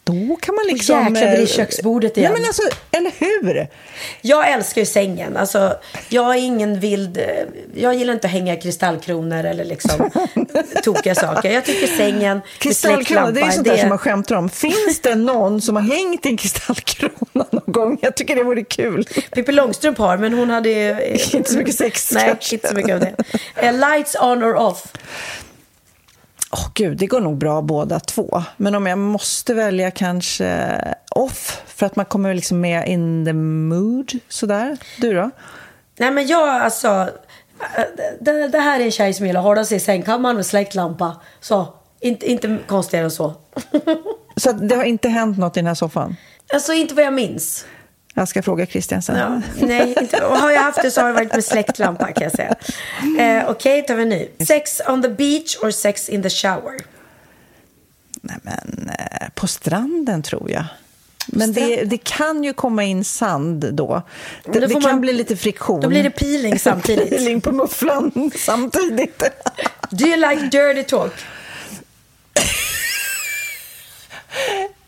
då 0.04 0.36
kan 0.42 0.56
man 0.56 0.66
liksom... 0.68 0.96
jäklar 1.00 1.12
blir 1.12 1.22
det 1.38 1.42
eh, 1.42 1.46
köksbordet 1.48 2.18
igen. 2.18 2.32
Nej, 2.32 2.42
men 2.42 2.48
alltså, 2.48 2.62
eller 2.92 3.12
hur? 3.20 3.68
Jag 4.22 4.52
älskar 4.52 4.82
ju 4.82 4.86
sängen. 4.86 5.38
Alltså, 5.38 5.78
jag 6.10 6.36
är 6.36 6.40
ingen 6.40 6.80
vild... 6.80 7.18
eh, 7.18 7.24
Jag 7.76 7.96
gillar 7.96 8.14
inte 8.14 8.28
att 8.28 8.34
hänga 8.34 8.56
kristallkronor 8.56 9.44
eller 9.44 9.66
liksom 9.66 10.10
tokiga 10.84 11.16
saker. 11.16 11.52
Jag 11.52 11.66
tycker 11.66 11.88
sängen 11.88 12.38
med 12.38 12.42
Kristallkrona, 12.60 13.32
det 13.32 13.42
är 13.42 13.46
ju 13.46 13.52
sånt 13.52 13.68
där 13.68 13.78
som 13.78 13.90
man 13.90 13.98
skämtar 13.98 14.36
om. 14.36 14.50
Finns 14.50 15.00
det 15.02 15.16
någon 15.16 15.62
som 15.62 15.76
har 15.76 15.84
hängt 15.84 16.26
en 16.26 16.38
kristallkrona 16.38 17.46
någon 17.52 17.62
gång? 17.74 17.98
Jag 18.02 18.16
tycker 18.16 18.36
det 18.36 18.44
vore 18.44 18.64
kul. 18.64 19.06
Pippi 19.32 19.52
Långstrump 19.52 19.98
har, 19.98 20.18
men 20.18 20.34
hon 20.34 20.50
hade 20.50 20.70
ju... 20.70 20.90
eh, 20.92 21.36
Inte 21.36 21.52
så 21.52 21.58
mycket 21.58 21.76
sex, 21.76 22.12
Nej, 22.14 22.26
kanske. 22.28 22.56
inte 22.56 22.68
så 22.68 22.76
mycket 22.76 22.94
av 22.94 23.00
det. 23.00 23.72
Lights 23.72 24.16
on 24.22 24.44
or 24.44 24.56
off? 24.56 24.84
Åh 26.52 26.68
gud, 26.74 26.98
det 26.98 27.08
går 27.08 27.22
nog 27.22 27.38
bra 27.38 27.62
båda 27.62 28.00
två. 28.00 28.44
Men 28.58 28.76
om 28.76 28.86
jag 28.86 28.98
måste 28.98 29.54
välja 29.54 29.92
kanske 29.92 30.78
off, 31.12 31.62
för 31.68 31.86
att 31.86 31.96
man 31.96 32.06
kommer 32.06 32.34
liksom 32.34 32.62
med 32.62 32.88
in 32.88 33.26
the 33.26 33.34
mood, 33.34 34.12
sådär. 34.30 34.78
Du 34.98 35.14
då? 35.14 35.30
Nej, 36.00 36.12
men 36.12 36.28
jag 36.28 36.50
alltså... 36.50 36.88
eh, 37.78 37.84
Det, 38.20 38.48
det 38.48 38.60
här 38.60 38.80
är 38.80 38.86
en 38.86 38.92
tjej 38.92 39.14
som 39.14 39.26
gillar 39.28 39.40
att 39.40 39.46
hålla 39.46 39.66
sig 39.66 39.78
i 39.78 39.80
sängkammaren 39.80 40.36
med 40.36 40.46
släckt 40.46 40.76
lampa. 40.76 41.22
Så, 41.40 41.74
inte, 42.00 42.32
inte 42.32 42.58
konstigare 42.68 43.06
än 43.06 43.12
så. 43.12 43.34
Så 44.36 44.52
det 44.52 44.76
har 44.76 44.84
inte 44.84 45.10
hänt 45.10 45.38
något 45.38 45.58
i 45.58 45.60
den 45.60 45.68
här 45.68 45.74
soffan? 45.76 46.16
Alltså, 46.54 46.74
inte 46.74 46.94
vad 46.94 47.06
jag 47.06 47.14
minns. 47.14 47.66
Jag 48.20 48.28
ska 48.28 48.42
fråga 48.44 48.66
Christian 48.66 49.02
sen. 49.02 49.18
Ja, 49.18 49.42
nej, 49.68 49.96
inte. 50.02 50.26
Och 50.26 50.38
har 50.38 50.52
jag 50.52 50.62
haft 50.62 50.82
det 50.82 50.92
så 50.92 51.02
har 51.02 51.08
det 51.08 51.14
varit 51.14 51.34
med 51.34 51.44
släktlampa 51.46 52.12
kan 52.12 52.24
jag 52.24 52.32
säga. 52.32 52.56
Eh, 53.20 53.50
Okej, 53.50 53.82
tar 53.86 53.96
vi 53.96 54.04
en 54.04 54.10
ny. 54.10 54.28
Sex 54.48 54.82
on 54.88 55.02
the 55.02 55.10
beach 55.10 55.58
or 55.64 55.72
sex 55.72 56.10
in 56.10 56.24
the 56.24 56.30
shower? 56.30 56.74
Nej, 58.22 58.36
men 58.42 58.90
eh, 59.00 59.28
på 59.36 59.48
stranden 59.48 60.24
tror 60.24 60.52
jag. 60.52 60.64
Men 61.28 61.54
det, 61.54 61.84
det 61.84 61.98
kan 61.98 62.44
ju 62.44 62.54
komma 62.54 62.84
in 62.84 63.04
sand 63.04 63.74
då. 63.74 64.02
Det, 64.46 64.52
Då 64.60 64.68
det 64.68 64.74
kan 64.74 64.82
man- 64.82 65.02
bli 65.02 65.14
lite 65.14 65.36
friktion. 65.36 65.82
Då 65.82 65.88
blir 65.90 66.04
det 66.04 66.10
peeling 66.10 66.60
samtidigt. 66.60 67.10
peeling 67.10 67.42
på 67.42 67.52
mufflan 67.52 68.32
samtidigt. 68.36 69.24
Do 69.90 70.06
you 70.06 70.18
like 70.18 70.42
dirty 70.58 70.84
talk? 70.84 71.12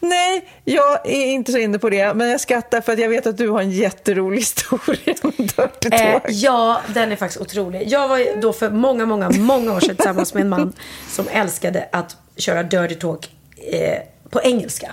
Nej, 0.03 0.47
jag 0.65 1.05
är 1.07 1.25
inte 1.25 1.51
så 1.51 1.57
inne 1.57 1.79
på 1.79 1.89
det. 1.89 2.13
Men 2.13 2.29
jag 2.29 2.41
skrattar 2.41 2.81
för 2.81 2.93
att 2.93 2.99
jag 2.99 3.09
vet 3.09 3.27
att 3.27 3.37
du 3.37 3.49
har 3.49 3.61
en 3.61 3.71
jätterolig 3.71 4.37
historia 4.39 5.15
om 5.23 5.31
Dirty 5.37 5.89
Eh, 5.91 6.11
Talk. 6.11 6.23
ja, 6.29 6.81
den 6.93 7.11
är 7.11 7.15
faktiskt 7.15 7.41
otrolig. 7.41 7.83
Jag 7.87 8.07
var 8.07 8.41
då 8.41 8.53
för 8.53 8.69
många, 8.69 9.05
många, 9.05 9.29
många 9.29 9.73
år 9.73 9.79
sedan 9.79 9.95
tillsammans 9.95 10.33
med 10.33 10.41
en 10.41 10.49
man 10.49 10.73
som 11.09 11.25
älskade 11.31 11.89
att 11.91 12.17
köra 12.37 12.63
dirty 12.63 12.95
talk 12.95 13.29
eh, 13.71 13.97
på 14.29 14.41
engelska. 14.41 14.91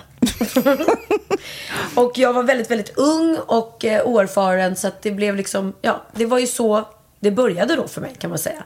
och 1.95 2.13
jag 2.19 2.33
var 2.33 2.43
väldigt, 2.43 2.71
väldigt 2.71 2.99
ung 2.99 3.39
och 3.47 3.85
eh, 3.85 4.03
oerfaren 4.07 4.77
så 4.77 4.89
att 4.89 5.03
det 5.03 5.11
blev 5.11 5.37
liksom, 5.37 5.73
ja, 5.81 6.03
det 6.15 6.27
var 6.27 6.39
ju 6.39 6.47
så 6.47 6.89
det 7.21 7.31
började 7.31 7.77
då 7.77 7.89
för 7.89 8.01
mig 8.01 8.15
kan 8.19 8.31
man 8.31 8.39
säga. 8.39 8.63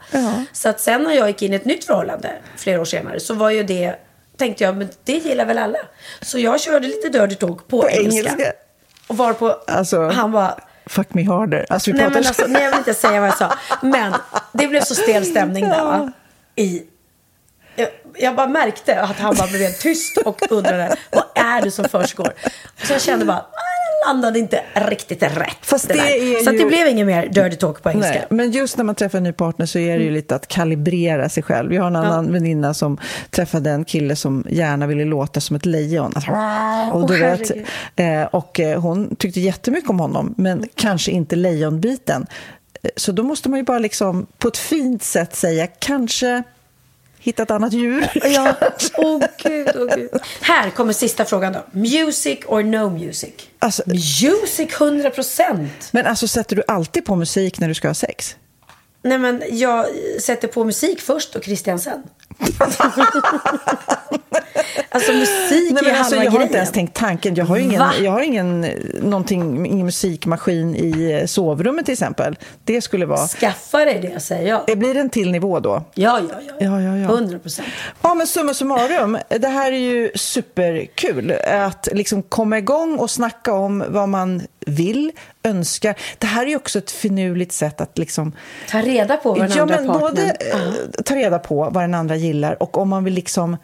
Så 0.52 0.68
att 0.68 0.80
sen 0.80 1.02
när 1.02 1.12
jag 1.12 1.28
gick 1.28 1.42
in 1.42 1.52
i 1.52 1.56
ett 1.56 1.64
nytt 1.64 1.84
förhållande 1.84 2.32
flera 2.56 2.80
år 2.80 2.84
senare 2.84 3.20
så 3.20 3.34
var 3.34 3.50
ju 3.50 3.62
det, 3.62 3.94
tänkte 4.42 4.64
jag, 4.64 4.76
men 4.76 4.88
det 5.04 5.12
gillar 5.12 5.44
väl 5.44 5.58
alla. 5.58 5.78
Så 6.20 6.38
jag 6.38 6.60
körde 6.60 6.86
lite 6.86 7.08
dirty 7.08 7.34
talk 7.34 7.68
på, 7.68 7.80
På 7.82 7.88
engelska. 7.90 8.30
engelska. 8.30 8.52
Och 9.06 9.16
var 9.16 9.32
på, 9.32 9.56
Alltså- 9.66 10.08
han 10.08 10.32
var 10.32 10.64
Fuck 10.86 11.14
me 11.14 11.24
harder. 11.24 11.66
Alltså, 11.68 11.90
vi 11.90 11.96
Nej, 11.98 12.08
men 12.08 12.16
alltså, 12.26 12.44
nej, 12.48 12.62
jag 12.62 12.70
vill 12.70 12.78
inte 12.78 12.94
säga 12.94 13.20
vad 13.20 13.28
jag 13.28 13.36
sa. 13.38 13.52
Men 13.82 14.14
det 14.52 14.66
blev 14.68 14.80
så 14.80 14.94
stel 14.94 15.24
stämning 15.26 15.64
där 15.68 15.84
va? 15.84 16.12
I... 16.56 16.82
Jag, 17.76 17.88
jag 18.16 18.34
bara 18.36 18.46
märkte 18.46 19.00
att 19.00 19.18
han 19.18 19.34
bara 19.36 19.48
blev 19.48 19.60
helt 19.60 19.80
tyst 19.80 20.16
och 20.24 20.42
undrade 20.52 20.96
vad 21.10 21.24
är 21.34 21.62
det 21.62 21.70
som 21.70 21.84
försiggår. 21.84 22.32
Så 22.84 22.92
jag 22.92 23.02
kände 23.02 23.24
bara, 23.24 23.36
"Ah, 23.36 23.44
jag 23.52 23.61
landade 24.06 24.38
inte 24.38 24.60
riktigt 24.74 25.22
rätt. 25.22 25.56
Fast 25.62 25.88
det 25.88 25.94
där. 25.94 26.02
är 26.04 26.44
Så 26.44 26.50
det 26.50 26.56
ju- 26.56 26.66
blev 26.68 26.88
inget 26.88 27.06
mer 27.06 27.26
dirty 27.28 27.56
talk 27.56 27.82
på 27.82 27.90
engelska. 27.90 28.12
Nej, 28.14 28.26
men 28.30 28.50
just 28.50 28.76
när 28.76 28.84
man 28.84 28.94
träffar 28.94 29.18
en 29.18 29.24
ny 29.24 29.32
partner 29.32 29.66
så 29.66 29.78
är 29.78 29.98
det 29.98 30.04
ju 30.04 30.10
lite 30.10 30.34
att 30.34 30.48
kalibrera 30.48 31.28
sig 31.28 31.42
själv. 31.42 31.74
Jag 31.74 31.82
har 31.82 31.86
en 31.88 31.96
annan 31.96 32.32
väninna 32.32 32.74
som 32.74 32.98
träffade 33.30 33.70
en 33.70 33.84
kille 33.84 34.16
som 34.16 34.44
gärna 34.50 34.86
ville 34.86 35.04
låta 35.04 35.40
som 35.40 35.56
ett 35.56 35.66
lejon. 35.66 36.12
Alltså, 36.14 36.30
och, 36.92 37.08
du 37.08 37.14
Åh, 37.24 37.30
vet, 37.30 37.50
eh, 37.96 38.22
och 38.22 38.60
eh, 38.60 38.80
hon 38.80 39.16
tyckte 39.16 39.40
jättemycket 39.40 39.90
om 39.90 40.00
honom, 40.00 40.34
men 40.36 40.68
kanske 40.74 41.10
inte 41.10 41.36
lejonbiten. 41.36 42.26
Eh, 42.82 42.90
Så 42.96 43.12
då 43.12 43.22
måste 43.22 43.48
man 43.48 43.58
ju 43.58 43.64
bara 43.64 43.78
liksom 43.78 44.26
på 44.38 44.48
ett 44.48 44.56
fint 44.58 45.02
sätt 45.02 45.34
säga 45.34 45.66
kanske 45.66 46.42
hitta 47.22 47.42
ett 47.42 47.50
annat 47.50 47.72
djur. 47.72 48.08
Ja, 48.24 48.54
åh 48.96 49.22
gud, 49.42 49.68
åh 49.74 49.96
gud. 49.96 50.10
Här 50.40 50.70
kommer 50.70 50.92
sista 50.92 51.24
frågan 51.24 51.52
då. 51.52 51.64
Music 51.72 52.38
or 52.46 52.62
no 52.62 52.90
music? 52.90 53.32
Alltså- 53.58 53.82
music 53.86 54.68
100 54.80 55.10
procent. 55.10 55.88
Men 55.90 56.06
alltså 56.06 56.28
sätter 56.28 56.56
du 56.56 56.62
alltid 56.68 57.04
på 57.04 57.16
musik 57.16 57.60
när 57.60 57.68
du 57.68 57.74
ska 57.74 57.88
ha 57.88 57.94
sex? 57.94 58.36
Nej 59.02 59.18
men 59.18 59.42
jag 59.50 59.86
sätter 60.20 60.48
på 60.48 60.64
musik 60.64 61.00
först 61.00 61.36
och 61.36 61.44
Christian 61.44 61.78
sen. 61.78 62.02
alltså 64.88 65.12
musik 65.12 65.72
Nej, 65.72 65.92
är 65.92 65.98
alltså, 65.98 66.14
halva 66.14 66.24
jag 66.24 66.30
har 66.30 66.38
grejen. 66.38 66.42
inte 66.42 66.56
ens 66.56 66.70
tänkt 66.72 66.96
tanken. 66.96 67.34
Jag 67.34 67.44
har 67.44 67.56
ingen, 67.56 67.78
Va? 67.80 67.92
jag 68.00 68.12
har 68.12 68.20
ingen, 68.20 68.64
eh, 68.64 68.76
någonting, 69.02 69.66
ingen 69.66 69.86
musikmaskin 69.86 70.76
i 70.76 71.12
eh, 71.20 71.26
sovrummet 71.26 71.84
till 71.84 71.92
exempel. 71.92 72.38
Det 72.64 72.80
skulle 72.80 73.06
vara... 73.06 73.26
Skaffa 73.28 73.84
dig 73.84 73.98
det 74.12 74.20
säger 74.20 74.48
jag. 74.48 74.62
Det 74.66 74.76
blir 74.76 74.96
en 74.96 75.10
till 75.10 75.30
nivå 75.30 75.60
då. 75.60 75.84
Ja, 75.94 76.20
ja, 76.30 76.40
ja. 76.46 76.54
Ja, 76.60 76.80
ja, 76.80 76.96
ja. 76.96 77.08
100 77.08 77.38
procent. 77.38 77.68
Ja, 78.02 78.14
men 78.14 78.26
summa 78.26 78.54
summarum, 78.54 79.18
det 79.28 79.48
här 79.48 79.72
är 79.72 79.76
ju 79.78 80.10
superkul. 80.14 81.32
Att 81.46 81.88
liksom 81.92 82.22
komma 82.22 82.58
igång 82.58 82.98
och 82.98 83.10
snacka 83.10 83.52
om 83.52 83.84
vad 83.88 84.08
man 84.08 84.42
vill, 84.66 85.12
önskar. 85.42 85.94
Det 86.18 86.26
här 86.26 86.42
är 86.42 86.46
ju 86.46 86.56
också 86.56 86.78
ett 86.78 86.90
finurligt 86.90 87.52
sätt 87.52 87.80
att 87.80 87.98
liksom... 87.98 88.32
Ta 88.68 88.82
reda 88.82 89.16
på 89.16 89.28
vad 89.28 89.40
den 89.40 89.56
ja, 89.56 89.62
andra 89.62 89.76
men 89.76 89.86
partnern... 89.86 90.00
både 90.00 90.22
eh, 90.22 91.02
ta 91.04 91.16
reda 91.16 91.38
på 91.38 91.70
vad 91.70 91.84
den 91.84 91.94
andra 91.94 92.16
gillar 92.16 92.62
och 92.62 92.78
om 92.78 92.88
man 92.88 93.04
vill 93.04 93.14
liksom 93.14 93.56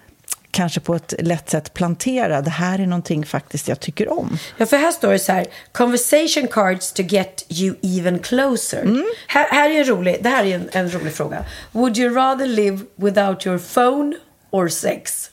kanske 0.51 0.81
på 0.81 0.95
ett 0.95 1.15
lätt 1.19 1.51
sätt 1.51 1.75
plantera, 1.75 2.41
det 2.41 2.51
här 2.51 2.79
är 2.79 2.87
någonting 2.87 3.27
faktiskt 3.27 3.69
jag 3.69 3.81
tycker 3.81 4.13
om. 4.13 4.39
Ja, 4.57 4.67
för 4.67 4.77
här 4.77 4.91
står 4.91 5.13
det 5.13 5.19
så 5.19 5.33
här. 5.33 5.47
Conversation 5.73 6.49
cards 6.49 6.93
to 6.93 7.03
get 7.03 7.47
you 7.49 7.75
even 7.83 8.19
closer. 8.19 8.83
Mm. 8.83 9.05
Här, 9.27 9.49
här 9.51 9.71
är 9.71 9.79
en 9.79 9.85
rolig, 9.85 10.19
det 10.21 10.29
här 10.29 10.45
är 10.45 10.55
en, 10.55 10.69
en 10.73 10.91
rolig 10.91 11.15
fråga. 11.15 11.45
Would 11.73 11.99
you 11.99 12.15
rather 12.15 12.47
live 12.47 12.81
without 12.97 13.47
your 13.47 13.59
phone 13.59 14.17
or 14.51 14.69
sex? 14.69 15.31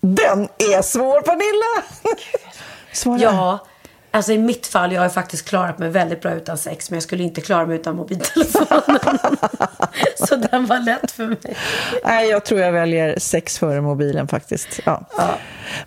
Den 0.00 0.48
är 0.58 0.82
svår, 0.82 1.22
Pernilla! 1.22 1.84
Svara. 2.92 3.18
Ja, 3.22 3.66
alltså 4.10 4.32
i 4.32 4.38
mitt 4.38 4.66
fall, 4.66 4.92
jag 4.92 5.02
har 5.02 5.08
faktiskt 5.08 5.48
klarat 5.48 5.78
mig 5.78 5.88
väldigt 5.88 6.20
bra 6.22 6.32
utan 6.32 6.58
sex, 6.58 6.90
men 6.90 6.96
jag 6.96 7.02
skulle 7.02 7.22
inte 7.22 7.40
klara 7.40 7.66
mig 7.66 7.76
utan 7.76 7.96
mobiltelefonen. 7.96 9.18
Så 10.28 10.36
den 10.36 10.66
var 10.66 10.78
lätt 10.78 11.10
för 11.10 11.26
mig. 11.26 11.56
Nej, 12.04 12.28
jag 12.28 12.44
tror 12.44 12.60
jag 12.60 12.72
väljer 12.72 13.18
sex 13.18 13.58
före 13.58 13.80
mobilen 13.80 14.28
faktiskt. 14.28 14.80
Ja. 14.84 15.06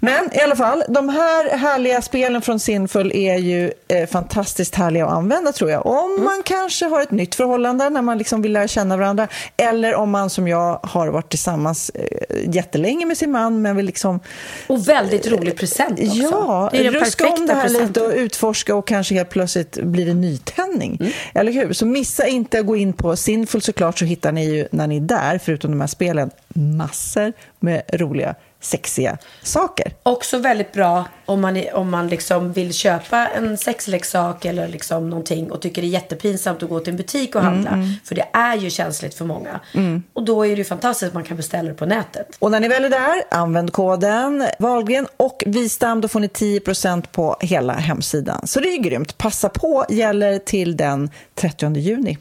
Men 0.04 0.30
i 0.34 0.40
alla 0.40 0.56
fall, 0.56 0.84
de 0.88 1.10
här 1.10 1.58
härliga 1.58 2.02
spelen 2.02 2.42
från 2.42 2.60
Sinful 2.60 3.12
är 3.16 3.38
ju 3.38 3.72
eh, 3.88 4.08
fantastiskt 4.08 4.76
härliga 4.76 5.06
att 5.06 5.14
använda 5.14 5.52
tror 5.52 5.72
jag. 5.72 5.86
Om 5.86 6.24
man 6.24 6.42
kanske 6.46 6.86
har 6.86 7.02
ett 7.02 7.12
nytt 7.12 7.36
förhållande 7.36 7.90
när 7.90 8.02
man 8.02 8.18
liksom 8.18 8.42
vill 8.42 8.54
lära 8.54 8.68
känna 8.68 8.98
varandra 8.98 9.28
eller 9.58 9.96
om 9.96 10.12
man 10.12 10.30
som 10.30 10.48
jag 10.48 10.80
har 10.84 11.08
varit 11.08 11.30
tillsammans 11.30 11.92
eh, 11.94 12.54
jättelänge 12.56 13.06
med 13.06 13.18
sin 13.18 13.32
man 13.32 13.62
men 13.62 13.76
vill 13.76 13.86
liksom 13.86 14.20
Och 14.68 14.88
väldigt 14.88 15.28
rolig 15.28 15.58
present 15.58 16.00
också. 16.00 16.16
Ja, 16.16 16.70
det 16.72 16.78
är 16.78 16.84
den 16.84 16.94
ruska 16.94 17.28
om 17.28 17.46
det 17.46 17.54
här 17.54 17.70
lite 17.70 17.80
presenten. 17.80 18.06
och 18.06 18.12
utforska 18.16 18.76
och 18.76 18.88
kanske 18.88 19.16
helt 19.16 19.30
plötsligt 19.30 19.84
blir 19.84 20.06
det 20.06 20.14
nytändning. 20.14 20.98
Mm. 21.00 21.12
Eller 21.34 21.52
hur? 21.52 21.74
Så 21.74 21.86
missa 21.86 22.28
inte 22.28 22.60
att 22.60 22.66
gå 22.66 22.76
in 22.76 22.94
på 22.94 23.16
Sinful 23.16 23.62
såklart 23.62 24.00
så 24.00 24.06
hittar 24.06 24.32
ni 24.32 24.46
ju 24.46 24.68
när 24.72 24.88
ni 24.88 24.98
är 24.98 25.02
där, 25.02 25.40
förutom 25.44 25.72
de 25.72 25.80
här 25.82 25.88
spelen, 25.88 26.32
massor 26.54 27.34
med 27.60 27.82
roliga, 27.94 28.36
sexiga 28.64 29.18
saker. 29.44 29.94
Också 30.04 30.38
väldigt 30.38 30.74
bra 30.74 31.06
om 31.26 31.42
man, 31.42 31.64
om 31.74 31.90
man 31.90 32.08
liksom 32.08 32.54
vill 32.54 32.74
köpa 32.74 33.28
en 33.28 33.58
sexleksak 33.58 34.46
eller 34.46 34.68
liksom 34.68 35.10
någonting 35.10 35.52
och 35.52 35.62
tycker 35.62 35.82
det 35.82 35.88
är 35.88 35.90
jättepinsamt 35.90 36.64
att 36.64 36.70
gå 36.70 36.80
till 36.80 36.94
en 36.94 36.98
butik 36.98 37.36
och 37.36 37.42
handla. 37.42 37.88
För 38.04 38.16
det 38.16 38.26
är 38.34 38.56
ju 38.56 38.70
känsligt 38.70 39.16
för 39.16 39.26
många. 39.26 39.60
Och 40.14 40.24
då 40.24 40.46
är 40.46 40.50
det 40.50 40.56
ju 40.56 40.64
fantastiskt 40.64 41.08
att 41.08 41.14
man 41.14 41.24
kan 41.24 41.38
beställa 41.38 41.70
det 41.70 41.76
på 41.76 41.86
nätet. 41.86 42.28
Och 42.40 42.52
när 42.52 42.60
ni 42.60 42.68
väl 42.68 42.86
är 42.86 42.90
där, 42.90 43.24
använd 43.32 43.74
koden 43.74 44.48
Wahlgren 44.60 45.08
och 45.18 45.44
Vistam, 45.46 46.02
då 46.02 46.08
får 46.08 46.20
ni 46.20 46.28
10% 46.28 47.04
på 47.12 47.38
hela 47.40 47.74
hemsidan. 47.74 48.48
Så 48.48 48.60
det 48.60 48.68
är 48.68 48.78
grymt. 48.78 49.18
Passa 49.18 49.50
på, 49.50 49.86
gäller 49.90 50.40
till 50.40 50.78
den 50.78 51.10
30 51.36 51.78
juni. 51.78 52.18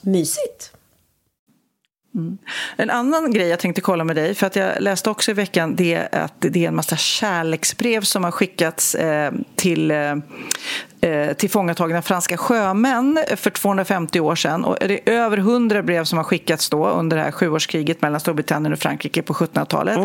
Mysigt. 0.00 0.72
Mm. 2.14 2.38
En 2.76 2.90
annan 2.90 3.32
grej 3.32 3.48
jag 3.48 3.58
tänkte 3.58 3.80
kolla 3.80 4.04
med 4.04 4.16
dig, 4.16 4.34
för 4.34 4.46
att 4.46 4.56
jag 4.56 4.82
läste 4.82 5.10
också 5.10 5.30
i 5.30 5.34
veckan, 5.34 5.76
det 5.76 6.08
att 6.12 6.34
det 6.38 6.64
är 6.64 6.68
en 6.68 6.76
massa 6.76 6.96
kärleksbrev 6.96 8.00
som 8.00 8.24
har 8.24 8.30
skickats 8.30 8.94
eh, 8.94 9.32
till 9.56 9.90
eh, 9.90 10.16
eh, 11.00 11.32
tillfångatagna 11.32 12.02
franska 12.02 12.36
sjömän 12.36 13.18
för 13.36 13.50
250 13.50 14.20
år 14.20 14.34
sedan. 14.34 14.64
Och 14.64 14.76
det 14.80 15.08
är 15.08 15.12
över 15.12 15.38
100 15.38 15.82
brev 15.82 16.04
som 16.04 16.18
har 16.18 16.24
skickats 16.24 16.70
då 16.70 16.88
under 16.88 17.16
det 17.16 17.22
här 17.22 17.30
sjuårskriget 17.32 18.02
mellan 18.02 18.20
Storbritannien 18.20 18.72
och 18.72 18.78
Frankrike 18.78 19.22
på 19.22 19.32
1700-talet. 19.32 19.98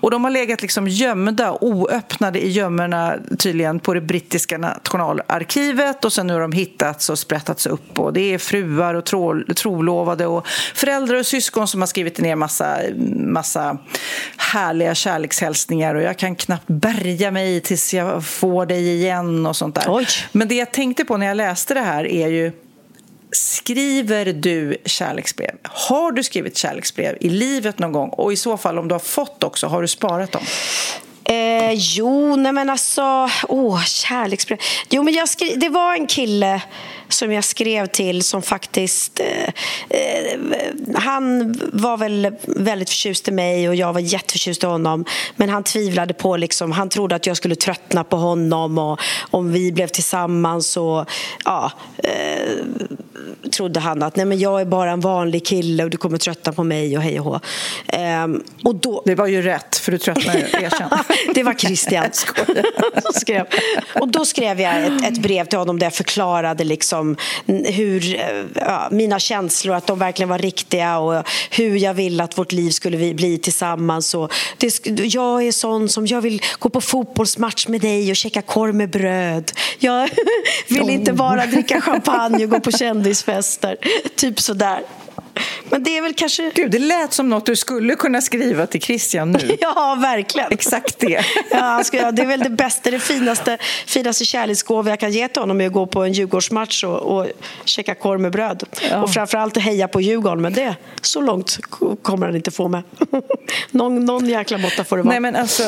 Och 0.00 0.10
de 0.10 0.24
har 0.24 0.30
legat 0.30 0.62
liksom 0.62 0.88
gömda, 0.88 1.58
oöppnade 1.60 2.46
i 2.46 2.48
gömmorna 2.48 3.14
tydligen 3.38 3.80
på 3.80 3.94
det 3.94 4.00
brittiska 4.00 4.58
nationalarkivet 4.58 6.04
och 6.04 6.12
sen 6.12 6.26
nu 6.26 6.32
har 6.32 6.40
de 6.40 6.52
hittats 6.52 7.10
och 7.10 7.18
sprättats 7.18 7.66
upp 7.66 7.98
och 7.98 8.12
det 8.12 8.34
är 8.34 8.38
fruar 8.38 8.94
och 8.94 9.04
tro, 9.04 9.44
trolovade 9.54 10.26
och 10.26 10.46
föräldrar 10.74 11.16
och 11.16 11.26
syskon 11.26 11.68
som 11.68 11.80
har 11.82 11.86
skrivit 11.86 12.18
ner 12.18 12.36
massa, 12.36 12.78
massa 13.14 13.78
härliga 14.36 14.94
kärlekshälsningar 14.94 15.94
och 15.94 16.02
jag 16.02 16.18
kan 16.18 16.36
knappt 16.36 16.66
bärga 16.66 17.30
mig 17.30 17.60
tills 17.60 17.94
jag 17.94 18.24
får 18.24 18.66
dig 18.66 18.94
igen 18.94 19.46
och 19.46 19.56
sånt 19.56 19.74
där. 19.74 19.84
Oj. 19.88 20.06
Men 20.40 20.48
det 20.48 20.54
jag 20.54 20.72
tänkte 20.72 21.04
på 21.04 21.16
när 21.16 21.26
jag 21.26 21.36
läste 21.36 21.74
det 21.74 21.80
här 21.80 22.06
är 22.06 22.28
ju 22.28 22.52
Skriver 23.32 24.26
du 24.26 24.76
kärleksbrev? 24.84 25.50
Har 25.62 26.12
du 26.12 26.22
skrivit 26.22 26.56
kärleksbrev 26.56 27.16
i 27.20 27.28
livet 27.28 27.78
någon 27.78 27.92
gång? 27.92 28.08
Och 28.08 28.32
i 28.32 28.36
så 28.36 28.56
fall, 28.56 28.78
om 28.78 28.88
du 28.88 28.94
har 28.94 28.98
fått 28.98 29.44
också, 29.44 29.66
har 29.66 29.82
du 29.82 29.88
sparat 29.88 30.32
dem? 30.32 30.42
Eh, 31.24 31.72
jo, 31.72 32.36
nej 32.36 32.52
men 32.52 32.70
alltså, 32.70 33.28
åh, 33.48 33.84
kärleksbrev. 33.84 34.58
Jo, 34.90 35.02
men 35.02 35.14
jag 35.14 35.28
skri- 35.28 35.56
det 35.56 35.68
var 35.68 35.94
en 35.94 36.06
kille 36.06 36.62
som 37.08 37.32
jag 37.32 37.44
skrev 37.44 37.86
till 37.86 38.22
som 38.22 38.42
faktiskt... 38.42 39.20
Eh, 39.20 39.52
eh, 40.00 40.40
han 40.94 41.54
var 41.72 41.96
väl 41.96 42.32
väldigt 42.46 42.90
förtjust 42.90 43.28
i 43.28 43.32
mig 43.32 43.68
och 43.68 43.74
jag 43.74 43.92
var 43.92 44.00
jätteförtjust 44.00 44.62
i 44.62 44.66
honom. 44.66 45.04
Men 45.36 45.48
han 45.48 45.64
tvivlade 45.64 46.14
på... 46.14 46.36
Liksom, 46.36 46.72
han 46.72 46.88
trodde 46.88 47.14
att 47.16 47.26
jag 47.26 47.36
skulle 47.36 47.54
tröttna 47.56 48.04
på 48.04 48.16
honom 48.16 48.78
och 48.78 49.00
om 49.30 49.52
vi 49.52 49.72
blev 49.72 49.86
tillsammans 49.86 50.70
så 50.70 51.06
ja, 51.44 51.72
eh, 51.98 52.64
trodde 53.56 53.80
han 53.80 54.02
att 54.02 54.16
nej, 54.16 54.26
men 54.26 54.38
jag 54.38 54.60
är 54.60 54.64
bara 54.64 54.90
en 54.90 55.00
vanlig 55.00 55.46
kille 55.46 55.84
och 55.84 55.90
du 55.90 55.96
kommer 55.96 56.18
tröttna 56.18 56.52
på 56.52 56.64
mig 56.64 56.96
och 56.96 57.02
hej 57.02 57.20
och 57.20 57.24
hå. 57.24 57.40
Ehm, 57.86 58.42
och 58.64 58.74
då... 58.74 59.02
Det 59.06 59.14
var 59.14 59.26
ju 59.26 59.42
rätt, 59.42 59.76
för 59.76 59.92
du 59.92 59.98
tröttnade. 59.98 60.38
Erkänn. 60.52 60.90
det 61.34 61.42
var 61.42 61.54
Christian 61.54 62.04
som 62.12 63.12
skrev. 63.14 63.46
Och 64.00 64.08
då 64.08 64.24
skrev 64.24 64.60
jag 64.60 64.84
ett, 64.84 65.04
ett, 65.04 65.18
brev 65.18 65.44
till 65.44 65.58
honom 65.58 65.78
där 65.78 65.86
jag 65.86 65.94
förklarade 65.94 66.64
liksom 66.64 67.16
hur, 67.46 68.20
ja, 68.54 68.88
mina 68.90 69.18
känslor, 69.18 69.74
att 69.74 69.86
de 69.86 69.98
verkligen 69.98 70.28
var 70.28 70.38
riktiga 70.38 70.98
och 70.98 71.28
hur 71.50 71.76
jag 71.76 71.94
ville 71.94 72.24
att 72.24 72.38
vårt 72.38 72.52
liv 72.52 72.70
skulle 72.70 73.14
bli 73.14 73.38
tillsammans. 73.38 74.14
Och 74.14 74.32
det, 74.58 74.88
jag 75.14 75.46
är 75.46 75.52
sån 75.52 75.88
som 75.88 76.06
jag 76.06 76.20
vill 76.20 76.42
gå 76.58 76.68
på 76.68 76.80
fotbollsmatch 76.80 77.68
med 77.68 77.80
dig 77.80 78.10
och 78.10 78.16
käka 78.16 78.42
korv 78.42 78.74
med 78.74 78.90
bröd. 78.90 79.52
Jag 79.78 80.10
vill 80.68 80.90
inte 80.90 81.12
bara 81.12 81.46
dricka 81.46 81.80
champagne 81.80 82.44
och 82.44 82.50
gå 82.50 82.60
på 82.60 82.70
kändisfester. 82.70 83.76
Typ 84.16 84.40
sådär. 84.40 84.80
Men 85.70 85.82
det 85.82 85.98
är 85.98 86.02
väl 86.02 86.14
kanske... 86.14 86.50
Gud, 86.54 86.70
det 86.70 86.78
lät 86.78 87.12
som 87.12 87.28
något 87.28 87.46
du 87.46 87.56
skulle 87.56 87.94
kunna 87.94 88.20
skriva 88.20 88.66
till 88.66 88.80
Christian 88.80 89.32
nu. 89.32 89.56
ja, 89.60 89.98
verkligen. 90.02 90.52
Exakt 90.52 90.98
det. 90.98 91.24
ja, 91.50 91.82
det 92.12 92.22
är 92.22 92.26
väl 92.26 92.40
det 92.40 92.50
bästa, 92.50 92.90
det 92.90 92.98
finaste, 92.98 93.58
finaste 93.86 94.24
kärleksgåva 94.24 94.90
jag 94.90 95.00
kan 95.00 95.12
ge 95.12 95.28
till 95.28 95.42
honom 95.42 95.60
är 95.60 95.66
att 95.66 95.72
gå 95.72 95.86
på 95.86 96.04
en 96.04 96.12
Djurgårdsmatch 96.12 96.84
och, 96.84 96.98
och 97.00 97.26
käka 97.64 97.94
korv 97.94 98.20
med 98.20 98.32
bröd. 98.32 98.62
Ja. 98.90 99.02
Och 99.02 99.10
framförallt 99.10 99.56
att 99.56 99.62
heja 99.62 99.88
på 99.88 100.00
Djurgården, 100.00 100.42
men 100.42 100.52
det, 100.52 100.76
så 101.02 101.20
långt 101.20 101.58
kommer 102.02 102.26
han 102.26 102.36
inte 102.36 102.50
få 102.50 102.68
med. 102.68 102.82
någon, 103.70 104.04
någon 104.04 104.28
jäkla 104.28 104.58
måtta 104.58 104.84
får 104.84 104.96
det 104.96 105.02
vara. 105.02 105.12
Nej, 105.12 105.20
men 105.20 105.36
alltså, 105.36 105.62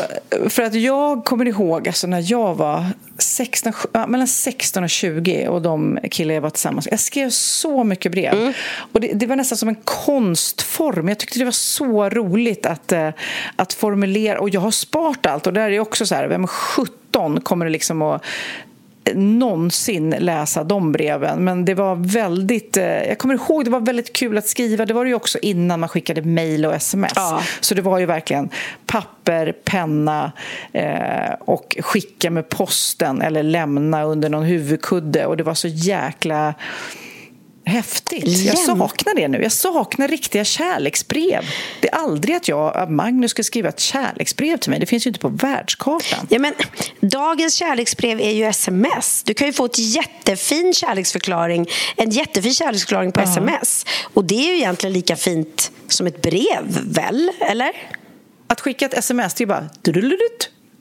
för 0.49 0.63
att 0.63 0.75
jag 0.75 1.25
kommer 1.25 1.49
ihåg 1.49 1.89
alltså, 1.89 2.07
när 2.07 2.33
jag 2.33 2.55
var 2.55 2.85
16, 3.19 3.73
mellan 4.09 4.27
16 4.27 4.85
och 4.85 4.91
20 4.91 5.49
och 5.49 5.63
de 5.63 5.99
killar 6.11 6.35
jag 6.35 6.43
var 6.43 6.51
tillsammans 6.51 6.89
Jag 6.91 7.01
skrev 7.01 7.31
så 7.31 7.85
mycket 7.85 8.13
brev. 8.13 8.35
Mm. 8.35 8.53
Och 8.93 9.01
det, 9.01 9.13
det, 9.15 9.27
var 9.27 9.37
nästan 9.37 9.59
som 9.59 9.69
en 9.69 9.77
konstform. 9.85 11.09
Jag 11.09 11.19
tyckte 11.19 11.39
det 11.39 11.45
var 11.45 11.53
så 11.53 12.09
roligt 12.09 12.67
att, 12.67 12.93
eh, 12.93 13.11
att 13.57 13.73
formulera. 13.73 14.41
Och 14.41 14.51
jag 14.51 14.61
har 14.61 14.71
sparat 14.71 15.27
allt. 15.27 15.47
Och 15.47 15.53
där 15.53 15.71
är 15.71 15.81
också 15.81 16.07
så 16.07 16.15
här, 16.15 16.29
vem 16.29 16.47
17 16.47 17.41
kommer 17.41 17.67
det 17.67 17.73
liksom 17.73 18.03
att 18.03 18.25
någonsin 19.15 20.11
läsa 20.19 20.65
de 20.65 20.93
breven. 20.93 21.45
Men 21.45 21.65
det 21.65 21.75
var 21.75 21.97
väldigt... 21.97 22.77
Eh, 22.77 22.85
jag 22.85 23.19
kommer 23.19 23.35
ihåg 23.35 23.65
det 23.65 23.71
var 23.71 23.81
väldigt 23.81 24.13
kul 24.13 24.39
att 24.39 24.47
skriva. 24.47 24.87
Det 24.87 24.95
var 24.95 25.05
det 25.05 25.09
ju 25.09 25.15
också 25.15 25.39
innan 25.43 25.81
man 25.81 25.89
skickade 25.89 26.23
mejl 26.23 26.67
och 26.67 26.75
sms. 26.75 27.13
Ja. 27.15 27.43
Så 27.61 27.75
det 27.75 27.83
var 27.83 27.99
ju 27.99 28.07
verkligen 28.07 28.49
papper, 28.87 29.53
penna 29.65 30.33
eh, 30.73 31.33
och 31.41 31.77
skicka 31.81 32.31
med 32.31 32.49
posten 32.49 33.23
eller 33.23 33.43
lämna 33.43 34.03
under 34.05 34.29
någon 34.29 34.45
huvudkudde. 34.45 35.27
Och 35.27 35.37
det 35.37 35.43
var 35.43 35.55
så 35.55 35.69
jäkla 35.69 36.55
Häftigt. 37.65 38.27
Jag 38.27 38.59
saknar 38.59 39.15
det 39.15 39.29
nu. 39.29 39.43
Jag 39.43 39.53
saknar 39.53 40.09
riktiga 40.09 40.45
kärleksbrev. 40.45 41.45
Det 41.81 41.89
är 41.89 41.95
aldrig 41.95 42.37
att 42.37 42.49
jag, 42.49 42.91
Magnus 42.91 43.31
ska 43.31 43.43
skriva 43.43 43.69
ett 43.69 43.81
kärleksbrev 43.81 44.57
till 44.57 44.71
mig. 44.71 44.81
Det 44.81 44.87
finns 44.87 45.07
ju 45.07 45.09
inte 45.09 45.21
på 45.21 45.29
världskartan. 45.29 46.27
Ja, 46.31 46.39
men, 46.39 46.55
dagens 47.01 47.55
kärleksbrev 47.55 48.21
är 48.21 48.31
ju 48.31 48.45
sms. 48.45 49.23
Du 49.23 49.35
kan 49.35 49.47
ju 49.47 49.53
få 49.53 49.65
ett 49.65 49.79
jättefin 49.79 50.75
kärleksförklaring, 50.75 51.67
en 51.97 52.11
jättefin 52.11 52.55
kärleksförklaring 52.55 53.13
på 53.13 53.21
uh 53.21 53.27
-huh. 53.27 53.31
sms. 53.31 53.87
Och 54.15 54.25
det 54.25 54.35
är 54.35 54.53
ju 54.53 54.57
egentligen 54.57 54.93
lika 54.93 55.17
fint 55.17 55.73
som 55.89 56.07
ett 56.07 56.23
brev, 56.23 56.79
väl? 56.83 57.31
Eller? 57.41 57.73
Att 58.47 58.61
skicka 58.61 58.87
ett 58.87 58.95
sms, 58.95 59.35
det 59.35 59.45
är 59.45 59.47
bara... 59.47 59.69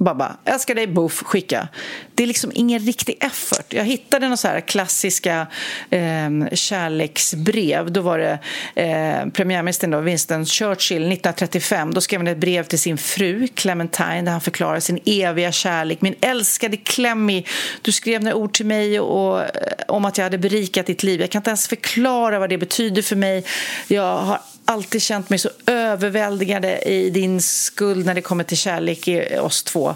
Babba, 0.04 0.38
älskar 0.46 0.76
dig, 0.76 0.88
buff, 0.88 1.24
skicka. 1.24 1.68
Det 2.16 2.24
är 2.24 2.28
liksom 2.28 2.52
ingen 2.56 2.80
riktig 2.80 3.18
effort. 3.22 3.74
Jag 3.74 3.84
hittade 3.84 4.26
några 4.26 4.38
så 4.38 4.48
här 4.48 4.60
klassiska 4.60 5.48
eh, 5.90 6.30
kärleksbrev. 6.54 7.92
Då 7.92 8.02
var 8.02 8.18
det 8.18 8.40
eh, 8.76 9.30
premiärministern 9.30 9.92
då, 9.92 10.00
Winston 10.00 10.46
Churchill 10.46 11.02
1935. 11.02 11.94
Då 11.94 12.02
skrev 12.02 12.20
han 12.20 12.28
ett 12.28 12.38
brev 12.38 12.64
till 12.64 12.80
sin 12.80 12.98
fru 12.98 13.48
Clementine 13.48 14.22
där 14.22 14.32
han 14.32 14.42
förklarar 14.42 14.80
sin 14.80 15.00
eviga 15.06 15.52
kärlek. 15.52 16.02
Min 16.02 16.16
älskade 16.22 16.78
Clemmy, 16.78 17.44
du 17.82 17.92
skrev 17.92 18.24
några 18.24 18.36
ord 18.36 18.54
till 18.54 18.66
mig 18.66 19.00
och, 19.00 19.40
och, 19.40 19.46
om 19.88 20.06
att 20.06 20.18
jag 20.18 20.26
hade 20.26 20.38
berikat 20.38 20.86
ditt 20.86 21.04
liv. 21.04 21.22
Jag 21.22 21.30
kan 21.30 21.40
inte 21.40 21.50
ens 21.50 21.68
förklara 21.68 22.40
vad 22.40 22.50
det 22.50 22.58
betyder 22.58 23.02
för 23.02 23.16
mig. 23.16 23.46
Jag 23.88 24.18
har 24.18 24.40
alltid 24.72 25.02
känt 25.02 25.30
mig 25.30 25.40
så 25.40 25.50
överväldigande 25.66 26.80
i 26.80 27.10
din 27.10 27.42
skuld 27.42 28.06
när 28.06 28.14
det 28.14 28.22
kommer 28.22 28.44
till 28.44 28.58
kärlek 28.58 29.08
i 29.08 29.38
oss 29.38 29.64
två 29.64 29.96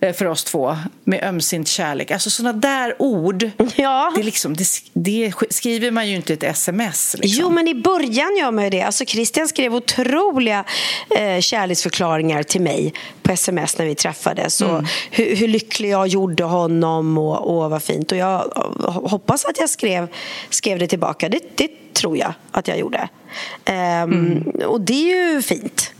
eh, 0.00 0.12
för 0.12 0.24
oss 0.24 0.44
två 0.44 0.76
med 1.04 1.24
ömsint 1.24 1.68
kärlek. 1.68 2.10
Alltså 2.10 2.30
sådana 2.30 2.58
där 2.58 2.94
ord, 2.98 3.50
ja. 3.76 4.12
det, 4.16 4.22
liksom, 4.22 4.56
det, 4.56 4.66
det, 4.92 5.32
skriver 5.50 5.90
man 5.90 6.08
ju 6.08 6.16
inte 6.16 6.32
ett 6.32 6.42
sms. 6.42 7.16
Liksom. 7.18 7.42
Jo, 7.42 7.50
men 7.50 7.68
i 7.68 7.74
början 7.74 8.36
gör 8.36 8.50
man 8.50 8.64
ju 8.64 8.70
det. 8.70 8.82
Alltså 8.82 9.04
Christian 9.04 9.48
skrev 9.48 9.74
otroliga 9.74 10.64
eh, 11.18 11.40
kärleksförklaringar 11.40 12.42
till 12.42 12.60
mig 12.60 12.94
på 13.22 13.32
sms 13.32 13.78
när 13.78 13.86
vi 13.86 13.94
träffades. 13.94 14.60
Mm. 14.60 14.86
hur, 15.10 15.36
hur, 15.36 15.48
lycklig 15.48 15.90
jag 15.90 16.06
gjorde 16.06 16.44
honom 16.44 17.18
och, 17.18 17.62
och 17.62 17.70
vad 17.70 17.82
fint. 17.82 18.12
Och 18.12 18.18
jag 18.18 18.38
hoppas 18.84 19.44
att 19.44 19.58
jag 19.60 19.70
skrev, 19.70 20.08
skrev 20.50 20.78
det 20.78 20.86
tillbaka. 20.86 21.28
Det, 21.28 21.40
det 21.54 21.87
tror 21.98 22.16
jag 22.16 22.34
att 22.50 22.68
jag 22.68 22.78
gjorde. 22.78 23.08
Um, 23.66 23.74
mm. 23.74 24.52
Och 24.66 24.80
det 24.80 25.12
är 25.12 25.32
ju 25.32 25.42
fint. 25.42 25.92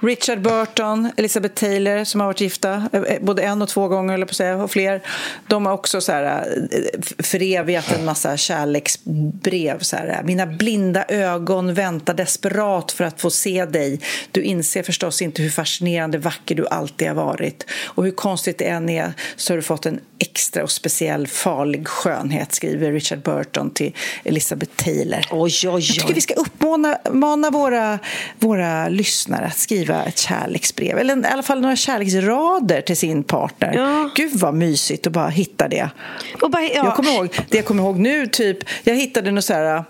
Richard 0.00 0.42
Burton, 0.42 1.10
Elizabeth 1.16 1.54
Taylor 1.54 2.04
som 2.04 2.20
har 2.20 2.26
varit 2.26 2.40
gifta 2.40 2.88
eh, 2.92 3.02
eh, 3.02 3.22
både 3.22 3.42
en 3.42 3.62
och 3.62 3.68
två 3.68 3.88
gånger, 3.88 4.14
eller 4.14 4.26
på 4.26 4.34
säga, 4.34 4.56
och 4.56 4.70
fler. 4.70 5.02
De 5.46 5.66
har 5.66 5.72
också 5.72 6.00
så 6.00 6.12
här, 6.12 6.24
eh, 6.70 7.00
förevigat 7.18 7.92
en 7.92 8.04
massa 8.04 8.36
kärleksbrev. 8.36 9.78
Så 9.80 9.96
här, 9.96 10.22
Mina 10.24 10.46
blinda 10.46 11.04
ögon 11.08 11.74
väntar 11.74 12.14
desperat 12.14 12.92
för 12.92 13.04
att 13.04 13.20
få 13.20 13.30
se 13.30 13.64
dig. 13.64 14.00
Du 14.32 14.42
inser 14.42 14.82
förstås 14.82 15.22
inte 15.22 15.42
hur 15.42 15.50
fascinerande 15.50 16.18
vacker 16.18 16.54
du 16.54 16.66
alltid 16.66 17.08
har 17.08 17.14
varit. 17.14 17.66
Och 17.84 18.04
hur 18.04 18.10
konstigt 18.10 18.58
det 18.58 18.64
än 18.64 18.88
är 18.88 19.12
så 19.36 19.52
har 19.52 19.56
du 19.56 19.62
fått 19.62 19.86
en 19.86 20.00
extra 20.18 20.62
och 20.62 20.70
speciell 20.70 21.26
farlig 21.26 21.88
skönhet, 21.88 22.54
skriver 22.54 22.92
Richard 22.92 23.22
Burton 23.22 23.70
till 23.70 23.94
Elizabeth 24.24 24.72
Taylor. 24.76 25.20
Oj, 25.30 25.52
oj, 25.64 25.68
oj. 25.68 25.86
Jag 25.86 25.94
tycker 25.94 26.14
vi 26.14 26.20
ska 26.20 26.34
uppmana 26.34 27.50
våra, 27.50 27.98
våra 28.38 28.88
lyssnare 28.88 29.46
att 29.46 29.58
skriva 29.68 30.04
ett 30.04 30.18
kärleksbrev 30.18 30.98
eller 30.98 31.24
i 31.24 31.26
alla 31.26 31.42
fall 31.42 31.60
några 31.60 31.76
kärleksrader 31.76 32.80
till 32.80 32.96
sin 32.96 33.24
partner. 33.24 33.74
Ja. 33.74 34.10
Gud 34.14 34.36
vad 34.36 34.54
mysigt 34.54 35.06
att 35.06 35.12
bara 35.12 35.28
hitta 35.28 35.68
det. 35.68 35.90
Bara, 36.40 36.62
ja. 36.62 36.68
jag 36.74 36.96
kommer 36.96 37.14
ihåg, 37.14 37.28
det 37.48 37.56
jag 37.56 37.66
kommer 37.66 37.82
ihåg 37.82 37.98
nu, 37.98 38.26
typ, 38.26 38.58
jag 38.84 38.94
hittade 38.94 39.30
något 39.30 39.44
så 39.44 39.52
här 39.52 39.84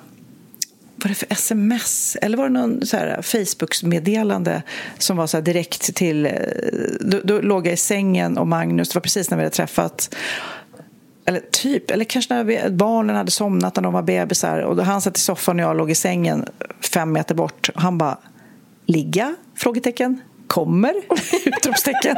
var 1.02 1.08
det 1.08 1.14
för 1.14 1.26
sms 1.30 2.16
eller 2.22 2.36
var 2.36 2.44
det 2.44 2.50
någon 2.50 2.86
så 2.86 2.96
här 2.96 3.22
Facebook-meddelande 3.22 4.62
som 4.98 5.16
var 5.16 5.26
så 5.26 5.36
här 5.36 5.42
direkt 5.42 5.94
till... 5.94 6.26
Eh, 6.26 6.32
då, 7.00 7.20
då 7.24 7.40
låg 7.40 7.66
jag 7.66 7.74
i 7.74 7.76
sängen 7.76 8.38
och 8.38 8.46
Magnus, 8.46 8.88
det 8.88 8.94
var 8.94 9.00
precis 9.00 9.30
när 9.30 9.36
vi 9.36 9.42
hade 9.42 9.56
träffat 9.56 10.14
eller 11.24 11.40
typ, 11.50 11.90
eller 11.90 12.04
kanske 12.04 12.34
när 12.34 12.44
vi, 12.44 12.60
barnen 12.70 13.16
hade 13.16 13.30
somnat 13.30 13.76
när 13.76 13.82
de 13.82 13.92
var 13.92 14.02
bebisar 14.02 14.58
och 14.58 14.84
han 14.84 15.00
satt 15.00 15.16
i 15.16 15.20
soffan 15.20 15.60
och 15.60 15.64
jag 15.64 15.76
låg 15.76 15.90
i 15.90 15.94
sängen 15.94 16.46
fem 16.92 17.12
meter 17.12 17.34
bort 17.34 17.70
och 17.74 17.82
han 17.82 17.98
bara 17.98 18.18
ligga? 18.88 19.34
Frågetecken 19.54 20.20
kommer? 20.48 20.94
Utropstecken. 21.44 22.16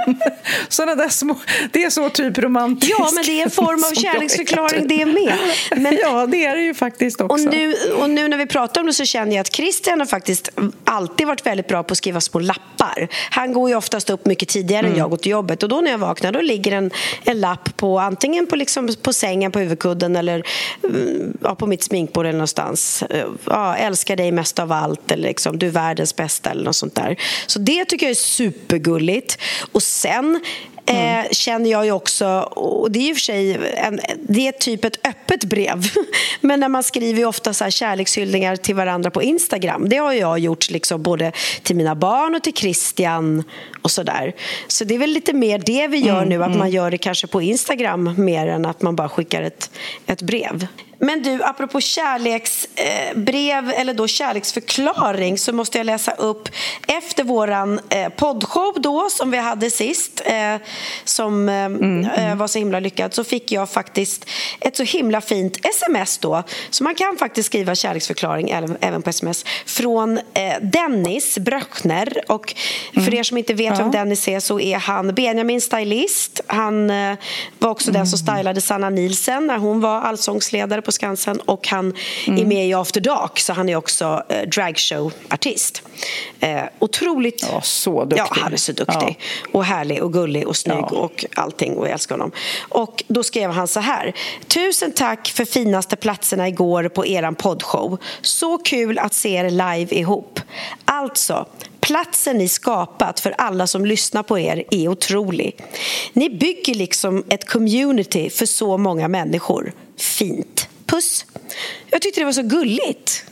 Sådana 0.69 0.95
där 0.95 1.09
små... 1.09 1.37
Det 1.73 1.85
är 1.85 1.91
så 1.91 2.11
typ 2.11 2.39
romantiskt. 2.39 2.97
Ja, 2.99 3.11
men 3.15 3.25
det 3.25 3.41
är 3.41 3.45
en 3.45 3.51
form 3.51 3.85
av 3.85 3.95
kärleksförklaring 4.03 4.89
det 4.89 5.07
med. 5.07 5.39
Men, 5.77 5.97
ja, 6.03 6.27
det 6.27 6.45
är 6.45 6.57
det 6.57 6.63
ju 6.63 6.75
faktiskt 6.75 7.21
också. 7.21 7.47
Och 7.47 7.55
nu, 7.55 7.75
och 7.75 8.11
nu 8.11 8.29
när 8.29 8.37
vi 8.37 8.47
pratar 8.47 8.81
om 8.81 8.87
det 8.87 8.93
så 8.93 9.05
känner 9.05 9.33
jag 9.37 9.41
att 9.41 9.55
Christian 9.55 10.01
har 10.01 10.07
faktiskt 10.07 10.49
alltid 10.85 11.27
varit 11.27 11.47
väldigt 11.47 11.69
bra 11.69 11.83
på 11.83 11.93
att 11.93 11.99
skriva 11.99 12.21
små 12.21 12.41
lappar. 12.41 13.09
Han 13.31 13.53
går 13.53 13.71
ju 13.71 13.77
oftast 13.77 14.11
upp 14.11 14.27
mycket 14.27 14.49
tidigare 14.49 14.81
mm. 14.81 14.93
än 14.93 14.99
jag 14.99 15.11
går 15.11 15.17
till 15.17 15.33
jobbet 15.33 15.63
och 15.63 15.69
då 15.69 15.81
när 15.81 15.91
jag 15.91 15.99
vaknar 15.99 16.33
då 16.33 16.41
ligger 16.41 16.73
en, 16.73 16.91
en 17.25 17.41
lapp 17.41 17.77
på 17.77 17.99
antingen 17.99 18.47
på, 18.47 18.57
liksom, 18.57 18.95
på 19.03 19.13
sängen, 19.13 19.53
på 19.53 19.59
huvudkudden 19.59 20.17
eller 20.17 20.43
mm, 20.85 21.39
ja, 21.43 21.55
på 21.55 21.67
mitt 21.67 21.83
sminkbord 21.83 22.27
eller 22.27 22.39
någonstans. 22.39 23.05
Ja, 23.45 23.77
älskar 23.77 24.17
dig 24.17 24.33
mest 24.33 24.59
av 24.59 24.73
allt 24.73 25.11
eller 25.11 25.29
liksom, 25.29 25.59
du 25.59 25.67
är 25.67 25.71
världens 25.71 26.17
bästa 26.17 26.51
eller 26.51 26.65
något 26.65 26.77
sånt 26.77 26.95
där. 26.95 27.17
Så 27.47 27.59
det 27.59 27.85
tycker 27.85 28.07
jag 28.07 28.11
är 28.11 28.15
supergulligt. 28.21 29.39
Och 29.73 29.83
sen 29.83 30.41
mm. 30.87 31.25
eh, 31.25 31.31
känner 31.31 31.71
jag 31.71 31.85
ju 31.85 31.93
också, 31.93 32.27
och 32.41 32.91
det 32.91 32.99
är 32.99 33.07
ju 33.07 33.15
för 33.15 33.21
sig 33.21 33.59
en, 33.77 34.01
det 34.29 34.49
är 34.49 34.53
typ 34.53 34.85
ett 34.85 35.07
öppet 35.07 35.45
brev, 35.45 35.91
men 36.41 36.61
när 36.61 36.69
man 36.69 36.83
skriver 36.83 37.19
ju 37.19 37.27
ofta 37.27 37.55
så 37.55 37.65
här 37.65 37.71
kärlekshyllningar 37.71 38.57
till 38.57 38.75
varandra 38.75 39.11
på 39.11 39.23
Instagram. 39.23 39.89
Det 39.89 39.97
har 39.97 40.13
jag 40.13 40.39
gjort 40.39 40.71
liksom 40.71 41.03
både 41.03 41.33
till 41.63 41.77
mina 41.77 41.95
barn 41.95 42.35
och 42.35 42.43
till 42.43 42.55
Christian 42.55 43.45
och 43.83 43.91
så 43.91 44.03
där. 44.03 44.35
Så 44.67 44.85
det 44.85 44.95
är 44.95 44.99
väl 44.99 45.11
lite 45.11 45.33
mer 45.33 45.59
det 45.59 45.89
vi 45.89 45.99
gör 45.99 46.17
mm, 46.17 46.29
nu, 46.29 46.43
att 46.43 46.47
mm. 46.47 46.59
man 46.59 46.71
gör 46.71 46.91
det 46.91 46.99
kanske 46.99 47.27
på 47.27 47.43
Instagram 47.43 48.15
mer 48.25 48.47
än 48.47 48.67
att 48.67 48.83
man 48.83 48.97
bara 48.97 49.09
skickar 49.09 49.43
ett, 49.43 49.71
ett 50.07 50.23
brev. 50.23 50.67
Men 51.03 51.23
du, 51.23 51.43
apropå 51.43 51.81
kärleksbrev 51.81 53.71
eller 53.71 53.95
då 53.95 54.07
kärleksförklaring 54.07 55.39
så 55.39 55.53
måste 55.53 55.79
jag 55.79 55.85
läsa 55.85 56.13
upp 56.13 56.49
efter 56.87 57.25
våran 57.25 57.81
eh, 57.89 58.09
poddshow 58.09 58.75
då 58.77 59.09
som 59.11 59.31
vi 59.31 59.39
hade 59.39 59.71
sist 59.71 60.23
eh, 60.25 60.57
som 61.05 61.49
eh, 61.49 61.55
mm, 61.55 62.05
mm. 62.05 62.39
var 62.39 62.47
så 62.47 62.59
himla 62.59 62.81
lyckad 62.81 63.15
så 63.15 63.25
fick 63.25 63.53
jag 63.53 63.71
faktiskt 63.71 64.27
ett 64.61 64.77
så 64.77 64.83
himla 64.83 65.21
fint 65.21 65.67
sms 65.67 66.19
då 66.19 66.43
så 66.71 66.85
man 66.85 66.95
kan 66.95 67.17
faktiskt 67.17 67.47
skriva 67.47 67.75
kärleksförklaring 67.75 68.51
även 68.81 69.03
på 69.03 69.11
sms 69.11 69.45
från 69.67 70.21
Dennis 70.61 71.39
Bröchner 71.39 72.25
och 72.29 72.55
för 72.95 73.01
mm. 73.01 73.15
er 73.15 73.23
som 73.23 73.39
inte 73.39 73.55
vet 73.55 73.79
ja. 73.79 73.79
vem 73.79 73.91
Dennis 73.91 74.29
är 74.29 74.41
så 74.41 74.61
är 74.61 74.77
han 74.77 75.15
Benjamin 75.15 75.61
stylist. 75.61 76.41
Han 76.47 76.89
var 77.59 77.71
också 77.71 77.93
den 77.93 78.07
som 78.07 78.17
mm. 78.17 78.37
stylade 78.37 78.61
Sanna 78.61 78.91
Nielsen 78.91 79.47
när 79.47 79.59
hon 79.59 79.81
var 79.81 80.01
allsångsledare 80.01 80.83
på 80.83 80.90
Skansen 80.93 81.41
och 81.41 81.69
han 81.69 81.95
mm. 82.27 82.41
är 82.41 82.47
med 82.47 82.69
i 82.69 82.75
After 82.75 83.01
Dark 83.01 83.39
så 83.39 83.53
han 83.53 83.69
är 83.69 83.77
också 83.77 84.23
eh, 84.29 84.49
dragshow-artist. 84.49 85.83
Eh, 86.41 86.63
otroligt... 86.79 87.47
Ja, 87.53 87.61
så 87.61 88.05
duktig. 88.05 88.19
Ja, 88.19 88.29
han 88.31 88.53
är 88.53 88.57
så 88.57 88.73
duktig. 88.73 89.19
Ja. 89.19 89.49
Och 89.53 89.65
härlig 89.65 90.03
och 90.03 90.13
gullig 90.13 90.49
och 90.49 90.57
snygg 90.57 90.85
ja. 90.91 90.97
och 90.97 91.25
allting 91.35 91.77
och 91.77 91.87
jag 91.87 91.93
älskar 91.93 92.15
honom. 92.15 92.33
Och 92.69 93.05
då 93.09 93.23
skrev 93.23 93.51
han 93.51 93.69
så 93.69 93.81
här. 93.81 94.15
Tusen 94.47 94.93
tack 94.93 95.29
för 95.29 95.45
finaste 95.45 95.97
platserna 95.97 96.49
igår 96.49 96.89
på 96.89 97.07
eran 97.07 97.35
poddshow. 97.35 97.99
Så 98.21 98.59
kul 98.59 98.99
att 98.99 99.15
se 99.15 99.35
er 99.35 99.51
live 99.51 99.97
ihop. 99.97 100.41
Alltså, 100.85 101.47
platsen 101.81 102.39
ni 102.39 102.49
skapat 102.49 103.21
för 103.21 103.35
alla 103.39 103.67
som 103.67 103.87
lyssnar 103.87 104.23
på 104.23 104.39
er 104.39 104.65
är 104.71 104.89
otrolig. 104.89 105.65
Ni 106.13 106.31
bygger 106.31 106.75
liksom 106.75 107.25
ett 107.29 107.49
community 107.49 108.31
för 108.31 108.47
så 108.47 108.79
många 108.79 109.09
människor. 109.09 109.73
Fint. 109.97 110.70
Puss. 110.91 111.27
Jag 111.91 112.03
tyckte 112.03 112.21
det 112.21 112.25
var 112.25 112.33
så 112.33 112.43
gulligt. 112.43 113.25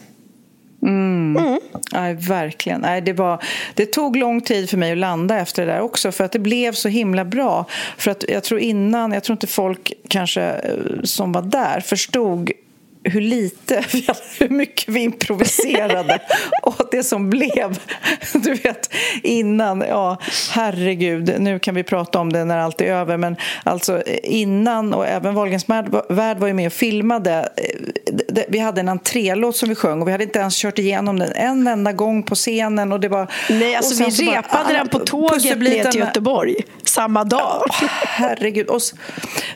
Mm. 0.83 1.37
Mm. 1.37 1.61
Nej, 1.93 2.15
verkligen. 2.15 2.81
Nej, 2.81 3.01
det, 3.01 3.13
var, 3.13 3.43
det 3.75 3.87
tog 3.87 4.17
lång 4.17 4.41
tid 4.41 4.71
för 4.71 4.77
mig 4.77 4.93
att 4.93 4.99
landa 4.99 5.39
efter 5.39 5.67
det 5.67 5.73
där 5.73 5.81
också 5.81 6.13
för 6.13 6.25
att 6.25 6.33
det 6.33 6.39
blev 6.39 6.73
så 6.73 6.89
himla 6.89 7.25
bra. 7.25 7.65
För 7.97 8.11
att 8.11 8.25
jag 8.29 8.45
tror 8.45 8.61
innan, 8.61 9.13
jag 9.13 9.25
tror 9.25 9.35
inte 9.35 9.47
folk 9.47 9.93
kanske 10.09 10.43
eh, 10.43 11.03
som 11.03 11.33
var 11.33 11.43
där 11.43 11.81
förstod 11.81 12.51
hur 13.09 13.21
lite, 13.21 13.85
hur 14.39 14.49
mycket 14.49 14.89
vi 14.89 15.01
improviserade 15.01 16.21
och 16.63 16.89
det 16.91 17.03
som 17.03 17.31
blev, 17.31 17.79
du 18.33 18.55
vet, 18.55 18.95
innan, 19.23 19.85
ja, 19.89 20.19
herregud, 20.51 21.35
nu 21.39 21.59
kan 21.59 21.75
vi 21.75 21.83
prata 21.83 22.19
om 22.19 22.33
det 22.33 22.45
när 22.45 22.59
allt 22.59 22.81
är 22.81 22.85
över, 22.85 23.17
men 23.17 23.37
alltså 23.65 24.03
innan, 24.23 24.95
och 24.95 25.07
även 25.07 25.35
Wahlgrens 25.35 25.69
värld 26.09 26.39
var 26.39 26.47
ju 26.47 26.55
med 26.55 26.67
och 26.67 26.73
filmade, 26.73 27.49
vi 28.49 28.59
hade 28.59 28.81
en 28.81 28.89
entrélåt 28.89 29.57
som 29.57 29.69
vi 29.69 29.75
sjöng 29.75 30.03
och 30.03 30.09
vi 30.09 30.13
hade 30.13 30.25
inte 30.25 30.39
ens 30.39 30.57
kört 30.57 30.79
igenom 30.79 31.19
den 31.19 31.33
en 31.33 31.67
enda 31.67 31.93
gång 31.93 32.23
på 32.23 32.35
scenen 32.35 32.93
och 32.93 33.01
det 33.01 33.09
var... 33.09 33.31
Nej, 33.51 33.77
alltså 33.77 34.05
vi 34.05 34.11
repade 34.11 34.65
bara, 34.65 34.73
den 34.73 34.89
på 34.89 34.99
tåget 34.99 35.59
ner 35.59 35.91
till 35.91 36.01
Göteborg 36.01 36.55
samma 36.85 37.25
dag. 37.25 37.63
Oh, 37.67 37.89
herregud, 38.05 38.67
och 38.67 38.81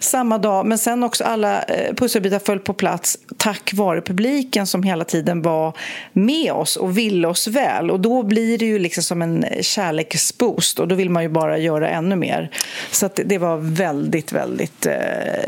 samma 0.00 0.38
dag, 0.38 0.66
men 0.66 0.78
sen 0.78 1.02
också 1.02 1.24
alla 1.24 1.62
eh, 1.62 1.94
pusselbitar 1.94 2.38
föll 2.38 2.58
på 2.58 2.72
plats 2.74 3.18
tack 3.42 3.72
vare 3.74 4.00
publiken 4.00 4.66
som 4.66 4.82
hela 4.82 5.04
tiden 5.04 5.42
var 5.42 5.72
med 6.12 6.52
oss 6.52 6.76
och 6.76 6.98
ville 6.98 7.28
oss 7.28 7.46
väl. 7.46 7.90
Och 7.90 8.00
Då 8.00 8.22
blir 8.22 8.58
det 8.58 8.64
ju 8.64 8.78
liksom 8.78 9.02
som 9.02 9.22
en 9.22 9.44
kärleksboost 9.60 10.78
och 10.78 10.88
då 10.88 10.94
vill 10.94 11.10
man 11.10 11.22
ju 11.22 11.28
bara 11.28 11.58
göra 11.58 11.88
ännu 11.88 12.16
mer. 12.16 12.50
Så 12.90 13.08
det 13.14 13.38
var 13.38 13.56
väldigt, 13.56 14.32
väldigt 14.32 14.86
eh, 14.86 14.94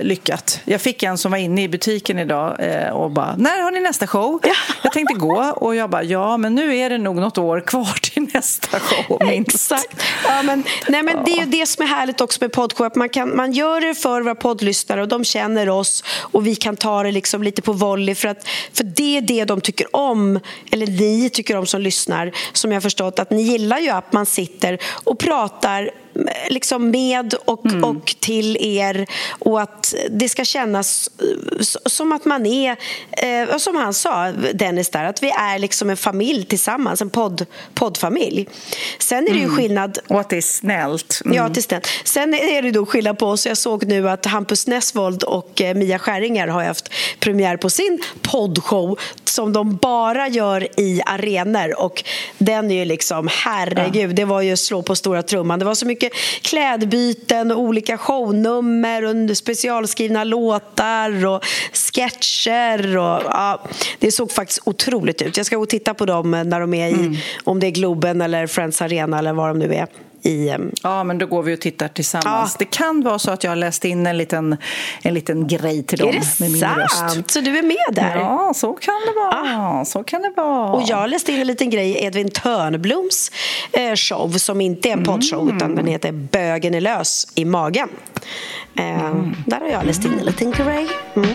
lyckat. 0.01 0.61
Jag 0.65 0.81
fick 0.81 1.03
en 1.03 1.19
som 1.19 1.31
var 1.31 1.39
inne 1.39 1.63
i 1.63 1.69
butiken 1.69 2.19
idag 2.19 2.57
eh, 2.59 2.89
och 2.89 3.11
bara 3.11 3.37
“När 3.37 3.63
har 3.63 3.71
ni 3.71 3.81
nästa 3.81 4.07
show?” 4.07 4.41
ja. 4.43 4.55
Jag 4.83 4.93
tänkte 4.93 5.15
gå 5.15 5.53
och 5.57 5.75
jag 5.75 5.91
bara 5.91 6.03
“Ja, 6.03 6.37
men 6.37 6.55
nu 6.55 6.77
är 6.77 6.91
det 6.91 6.99
nog 6.99 7.17
något 7.17 7.39
år 7.39 7.61
kvar 7.61 7.99
till 8.03 8.27
nästa 8.35 8.81
show, 8.81 9.19
minst”. 9.27 9.55
Exakt. 9.55 10.03
Ja, 10.29 10.43
men, 10.43 10.65
nej, 10.89 11.03
men 11.03 11.17
ja. 11.17 11.23
Det 11.27 11.31
är 11.31 11.41
ju 11.41 11.47
det 11.47 11.67
som 11.67 11.85
är 11.85 11.89
härligt 11.89 12.21
också 12.21 12.39
med 12.41 12.53
podshow, 12.53 12.87
att 12.87 12.97
man, 12.97 13.09
kan, 13.09 13.37
man 13.37 13.53
gör 13.53 13.81
det 13.81 13.95
för 13.95 14.21
våra 14.21 14.35
poddlyssnare 14.35 15.03
och 15.03 15.09
de 15.09 15.25
känner 15.25 15.69
oss 15.69 16.05
och 16.07 16.47
vi 16.47 16.57
kan 16.57 16.77
ta 16.77 17.03
det 17.03 17.13
liksom 17.13 17.43
lite 17.43 17.63
på 17.63 17.73
volley 17.77 18.15
för, 18.15 18.29
att, 18.29 18.49
för 18.73 18.85
det 18.85 19.17
är 19.17 19.21
det 19.21 19.45
de 19.45 19.61
tycker 19.61 19.97
om, 19.97 20.41
eller 20.71 20.87
ni 20.87 21.31
tycker 21.31 21.57
om 21.57 21.67
som 21.67 21.81
lyssnar, 21.81 22.33
som 22.53 22.73
jag 22.73 22.77
har 22.77 22.81
förstått 22.81 23.19
att 23.19 23.31
ni 23.31 23.43
gillar 23.43 23.79
ju 23.79 23.91
att 23.91 24.13
man 24.13 24.27
sitter 24.27 24.79
och 25.05 25.19
pratar 25.19 25.91
liksom 26.49 26.91
med 26.91 27.35
och, 27.45 27.67
mm. 27.67 27.85
och 27.85 28.15
till 28.21 28.57
er 28.61 29.07
och 29.39 29.61
att 29.61 29.95
det 30.11 30.29
ska 30.29 30.45
kännas 30.45 31.11
som 31.87 32.13
att 32.13 32.25
man 32.25 32.47
är, 32.47 32.77
eh, 33.11 33.57
som 33.57 33.77
han 33.77 33.95
sa, 33.95 34.33
Dennis 34.55 34.91
där, 34.91 35.05
att 35.05 35.23
vi 35.23 35.31
är 35.31 35.59
liksom 35.59 35.91
en 35.91 35.97
familj 35.97 36.45
tillsammans, 36.45 37.03
en 37.03 37.11
podd, 37.11 37.47
poddfamilj. 37.75 38.49
Sen 38.99 39.29
är 39.29 39.33
det 39.33 39.39
ju 39.39 39.45
mm. 39.45 39.57
skillnad... 39.57 39.99
Och 40.09 40.21
att 40.21 40.31
det 40.31 40.37
är 40.37 40.41
snällt. 40.41 41.21
Mm. 41.25 41.37
Ja, 41.37 41.49
det 41.49 41.61
är 41.61 41.63
snällt. 41.63 41.89
Sen 42.05 42.35
är 42.35 42.63
det 42.63 42.71
då 42.71 42.87
skillnad 42.87 43.19
på 43.19 43.27
oss. 43.27 43.47
Jag 43.47 43.59
såg 43.59 43.87
nu 43.87 44.11
att 44.11 44.27
Hampus 44.27 44.67
Nessvold 44.67 45.23
och 45.23 45.61
eh, 45.61 45.75
Mia 45.75 45.99
Skäringer 45.99 46.49
har 46.49 46.65
haft 46.65 46.93
premiär 47.21 47.57
på 47.57 47.71
sin 47.71 48.03
poddshow 48.23 48.99
som 49.25 49.53
de 49.53 49.77
bara 49.77 50.29
gör 50.29 50.81
i 50.81 51.01
arenor 51.07 51.81
och 51.81 52.05
den 52.39 52.71
är 52.71 52.75
ju 52.75 52.85
liksom, 52.85 53.29
herregud, 53.31 54.11
ja. 54.11 54.15
det 54.15 54.25
var 54.25 54.41
ju 54.43 54.57
slå 54.57 54.83
på 54.83 54.97
stora 54.97 55.23
trumman. 55.23 55.59
Det 55.59 55.65
var 55.65 55.75
så 55.75 55.87
mycket 55.87 56.04
mycket 56.05 56.43
klädbyten 56.43 57.51
och 57.51 57.59
olika 57.59 57.99
shownummer 57.99 59.03
och 59.31 59.37
specialskrivna 59.37 60.25
låtar 60.25 61.27
och 61.27 61.45
sketcher. 61.73 62.97
Och, 62.97 63.23
ja, 63.25 63.63
det 63.99 64.13
såg 64.13 64.33
faktiskt 64.33 64.61
otroligt 64.65 65.23
ut. 65.23 65.37
Jag 65.37 65.47
ska 65.47 65.57
gå 65.57 65.63
och 65.63 65.69
titta 65.69 65.95
på 65.95 66.07
dem 66.07 66.31
när 66.31 66.61
de 66.61 66.75
är 66.75 66.89
i, 66.89 66.93
mm. 66.93 67.17
om 67.45 67.61
det 67.61 67.67
är 67.67 67.71
Globen 67.71 68.21
eller 68.21 68.47
Friends 68.47 68.83
Arena 68.83 69.19
eller 69.19 69.33
var 69.33 69.49
de 69.49 69.59
nu 69.59 69.75
är 69.75 69.87
i... 70.25 70.49
Ehm, 70.49 70.73
ja, 70.83 71.05
men 71.05 71.19
då 71.19 71.27
går 71.27 71.43
vi 71.43 71.55
och 71.55 71.61
tittar 71.61 71.89
tillsammans. 71.89 72.53
Ja. 72.53 72.57
Det 72.59 72.65
kan 72.65 73.03
vara 73.03 73.19
så 73.19 73.31
att 73.31 73.45
jag 73.45 73.51
har 73.51 73.57
läst 73.57 73.85
in 73.85 74.07
en 74.07 74.19
liten, 74.19 74.57
en 75.03 75.15
liten 75.15 75.47
grej 75.47 75.83
till 75.83 75.99
dem 75.99 76.15
med 76.41 76.51
min 76.51 76.61
sant? 76.61 76.79
röst. 76.79 77.31
Så 77.31 77.41
du 77.41 77.59
är 77.59 77.63
med 77.63 77.95
där? 77.95 78.17
Ja, 78.17 78.53
så 78.55 78.73
kan 78.73 78.95
det 79.07 79.21
vara. 79.21 79.79
Ah. 79.81 79.85
Så 79.85 80.05
kan 80.05 80.23
det 80.23 80.33
vara. 80.37 80.73
Och 80.73 80.83
jag 80.87 80.97
har 80.97 81.09
läst 81.09 81.29
in 81.29 81.41
en 81.41 81.47
liten 81.47 81.71
grej 81.71 81.91
i 81.91 82.05
Edvin 82.05 82.31
Törnbloms 82.31 83.31
eh, 83.73 83.95
show 83.95 84.29
som 84.29 84.61
inte 84.61 84.89
är 84.89 84.93
en 84.93 85.05
poddshow 85.05 85.43
mm. 85.43 85.57
utan 85.57 85.75
den 85.75 85.87
heter 85.87 86.13
Bögen 86.13 86.75
är 86.75 86.81
lös 86.81 87.27
i 87.35 87.45
magen. 87.45 87.89
Eh, 88.77 89.05
mm. 89.05 89.35
Där 89.47 89.61
har 89.61 89.69
jag 89.69 89.87
läst 89.87 90.05
in 90.05 90.19
en 90.19 90.27
liten 90.27 90.51
grej. 90.51 90.89
Mm. 91.17 91.29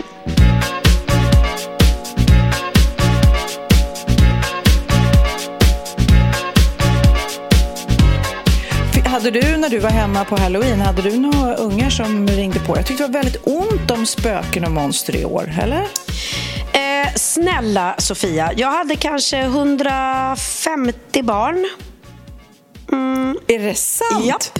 Hade 9.20 9.40
du 9.40 9.56
när 9.56 9.68
du 9.68 9.78
var 9.78 9.90
hemma 9.90 10.24
på 10.24 10.36
halloween, 10.36 10.80
hade 10.80 11.02
du 11.02 11.18
några 11.18 11.54
ungar 11.54 11.90
som 11.90 12.26
ringde 12.28 12.60
på? 12.60 12.76
Jag 12.76 12.86
tyckte 12.86 13.02
det 13.02 13.06
var 13.06 13.22
väldigt 13.22 13.46
ont 13.46 13.90
om 13.90 14.06
spöken 14.06 14.64
och 14.64 14.70
monster 14.70 15.16
i 15.16 15.24
år, 15.24 15.52
eller? 15.62 15.80
Eh, 16.72 17.14
snälla 17.16 17.94
Sofia, 17.98 18.52
jag 18.56 18.70
hade 18.70 18.96
kanske 18.96 19.38
150 19.38 21.22
barn. 21.22 21.68
Mm. 22.92 23.38
Är 23.46 23.58
det 23.58 23.74
sant? 23.74 24.24
Japp. 24.24 24.58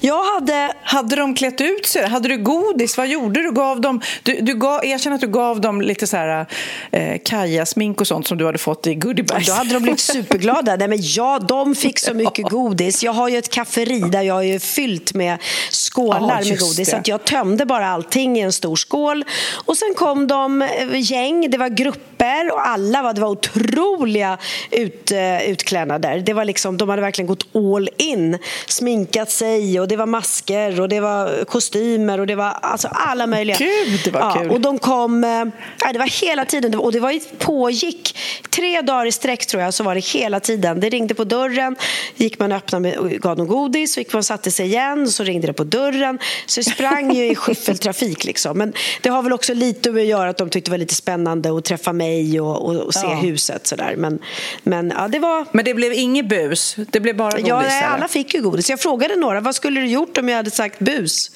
Jag 0.00 0.24
hade... 0.24 0.72
Hade 0.82 1.16
de 1.16 1.34
klätt 1.34 1.60
ut 1.60 1.86
sig? 1.86 2.08
Hade 2.08 2.28
du 2.28 2.36
godis? 2.36 2.96
Vad 2.96 3.08
gjorde 3.08 3.42
du? 3.42 3.52
Gav 3.52 3.80
dem... 3.80 4.00
du, 4.22 4.40
du 4.40 4.54
gav... 4.54 4.84
Erkänn 4.84 5.12
att 5.12 5.20
du 5.20 5.26
gav 5.26 5.60
dem 5.60 5.80
lite 5.80 6.06
så 6.06 6.16
här 6.16 6.46
eh, 6.90 7.18
Kaja-smink 7.24 8.00
och 8.00 8.06
sånt 8.06 8.26
som 8.26 8.38
du 8.38 8.46
hade 8.46 8.58
fått 8.58 8.86
i 8.86 8.94
goodiebags. 8.94 9.46
Då 9.46 9.52
hade 9.52 9.74
de 9.74 9.82
blivit 9.82 10.00
superglada. 10.00 10.76
Nej, 10.76 10.88
men 10.88 10.98
ja, 11.00 11.38
de 11.38 11.74
fick 11.74 11.98
så 11.98 12.14
mycket 12.14 12.44
godis. 12.50 13.02
Jag 13.02 13.12
har 13.12 13.28
ju 13.28 13.38
ett 13.38 13.50
kafferi 13.50 14.00
där 14.00 14.22
jag 14.22 14.44
är 14.44 14.58
fyllt 14.58 15.14
med 15.14 15.38
skålar 15.70 16.20
ja, 16.20 16.48
med 16.48 16.60
godis. 16.60 16.90
Så 16.90 16.96
jag 17.04 17.24
tömde 17.24 17.66
bara 17.66 17.88
allting 17.88 18.38
i 18.38 18.40
en 18.40 18.52
stor 18.52 18.76
skål. 18.76 19.24
Och 19.64 19.76
sen 19.76 19.94
kom 19.96 20.26
de 20.26 20.62
eh, 20.62 20.68
gäng, 20.92 21.50
det 21.50 21.58
var 21.58 21.68
grupper 21.68 22.52
och 22.52 22.66
alla 22.66 23.02
var, 23.02 23.12
det 23.12 23.20
var 23.20 23.28
otroliga 23.28 24.38
ut, 24.70 25.12
uh, 25.12 25.50
utklädnader. 25.50 26.20
Det 26.20 26.32
var 26.32 26.44
liksom, 26.44 26.76
de 26.76 26.88
hade 26.88 27.02
verkligen 27.02 27.26
gått 27.26 27.54
all 27.54 27.88
in. 27.96 28.38
Sminkat 28.66 29.30
sig 29.30 29.47
sig 29.48 29.80
och 29.80 29.88
det 29.88 29.96
var 29.96 30.06
masker 30.06 30.80
och 30.80 30.88
det 30.88 31.00
var 31.00 31.44
kostymer 31.44 32.20
och 32.20 32.26
det 32.26 32.34
var 32.34 32.50
alltså 32.62 32.88
alla 32.92 33.26
möjliga. 33.26 33.56
Gud, 33.58 34.12
vad 34.12 34.38
kul. 34.38 34.50
Och 34.50 34.60
de 34.60 34.78
kom, 34.78 35.24
eh, 35.24 35.44
det 35.92 35.98
var 35.98 36.26
hela 36.26 36.44
tiden 36.44 36.74
och 36.74 36.92
det 36.92 37.00
var, 37.00 37.38
pågick 37.38 38.18
tre 38.50 38.80
dagar 38.80 39.06
i 39.06 39.12
sträck 39.12 39.46
tror 39.46 39.62
jag 39.62 39.74
så 39.74 39.84
var 39.84 39.94
det 39.94 40.04
hela 40.04 40.40
tiden. 40.40 40.80
Det 40.80 40.88
ringde 40.88 41.14
på 41.14 41.24
dörren, 41.24 41.76
gick 42.16 42.38
man 42.38 42.52
och 42.52 42.58
öppnade 42.58 42.98
och 42.98 43.10
gav 43.10 43.36
dem 43.36 43.46
godis, 43.46 43.92
så 43.94 44.00
gick 44.00 44.12
man 44.12 44.18
och 44.18 44.24
satte 44.24 44.50
sig 44.50 44.66
igen 44.66 45.08
så 45.08 45.24
ringde 45.24 45.46
det 45.46 45.52
på 45.52 45.64
dörren. 45.64 46.18
Så 46.46 46.60
det 46.60 46.64
sprang 46.64 47.14
ju 47.14 47.30
i 47.30 47.34
skyffeltrafik 47.34 48.24
liksom. 48.24 48.58
Men 48.58 48.72
det 49.00 49.08
har 49.08 49.22
väl 49.22 49.32
också 49.32 49.54
lite 49.54 49.90
att 49.90 50.04
göra 50.04 50.30
att 50.30 50.36
de 50.36 50.50
tyckte 50.50 50.68
det 50.68 50.72
var 50.72 50.78
lite 50.78 50.94
spännande 50.94 51.56
att 51.56 51.64
träffa 51.64 51.92
mig 51.92 52.40
och, 52.40 52.66
och, 52.66 52.76
och 52.76 52.94
se 52.94 53.06
Ja. 53.08 53.14
huset 53.14 53.66
sådär. 53.66 53.94
Men, 53.96 54.18
men 54.62 54.92
ja, 54.96 55.08
det 55.08 55.18
var 55.18 55.46
Men 55.52 55.64
det 55.64 55.74
blev 55.74 55.92
inget 55.92 56.28
bus, 56.28 56.76
det 56.90 57.00
blev 57.00 57.16
bara 57.16 57.30
godis? 57.30 57.48
Ja, 57.48 57.60
nej, 57.60 57.82
alla 57.84 58.08
fick 58.08 58.34
ju 58.34 58.42
godis. 58.42 58.70
Jag 58.70 58.80
frågade 58.80 59.16
några, 59.16 59.37
vad 59.40 59.54
skulle 59.54 59.80
du 59.80 59.86
gjort 59.86 60.18
om 60.18 60.28
jag 60.28 60.36
hade 60.36 60.50
sagt 60.50 60.78
bus? 60.78 61.30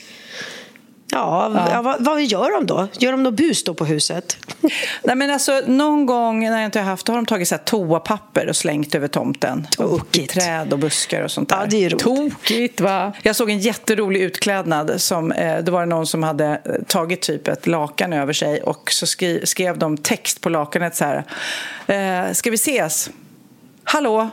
Ja, 1.14 1.68
ja. 1.72 1.82
vad, 1.82 2.04
vad 2.04 2.22
gör 2.22 2.52
de 2.52 2.66
då? 2.66 2.88
Gör 2.98 3.12
de 3.12 3.22
något 3.22 3.34
bus 3.34 3.64
då 3.64 3.74
på 3.74 3.84
huset? 3.84 4.36
Nej, 5.02 5.16
men 5.16 5.30
alltså, 5.30 5.62
någon 5.66 6.06
gång 6.06 6.40
när 6.40 6.56
jag 6.56 6.64
inte 6.64 6.78
har 6.78 6.86
haft, 6.86 7.06
då 7.06 7.12
har 7.12 7.16
de 7.16 7.26
tagit 7.26 7.48
så 7.48 7.54
här 7.54 7.62
toapapper 7.62 8.48
och 8.48 8.56
slängt 8.56 8.94
över 8.94 9.08
tomten. 9.08 9.66
Tokigt. 9.70 10.34
träd 10.34 10.72
och 10.72 10.78
buskar 10.78 11.22
och 11.22 11.30
sånt 11.30 11.48
där. 11.48 11.56
Ja, 11.60 11.66
det 11.66 11.84
är 11.84 11.90
roligt. 11.90 12.02
Tokigt, 12.02 12.80
va? 12.80 13.12
Jag 13.22 13.36
såg 13.36 13.50
en 13.50 13.58
jätterolig 13.58 14.20
utklädnad. 14.20 15.00
Som, 15.00 15.32
eh, 15.32 15.58
det 15.58 15.70
var 15.70 15.86
någon 15.86 16.06
som 16.06 16.22
hade 16.22 16.46
eh, 16.46 16.72
tagit 16.86 17.22
typ 17.22 17.48
ett 17.48 17.66
lakan 17.66 18.12
över 18.12 18.32
sig 18.32 18.62
och 18.62 18.92
så 18.92 19.06
skri, 19.06 19.46
skrev 19.46 19.78
de 19.78 19.96
text 19.96 20.40
på 20.40 20.48
lakanet 20.48 20.96
så 20.96 21.04
här. 21.04 21.24
Eh, 21.86 22.32
ska 22.32 22.50
vi 22.50 22.54
ses? 22.54 23.10
Hallå? 23.84 24.30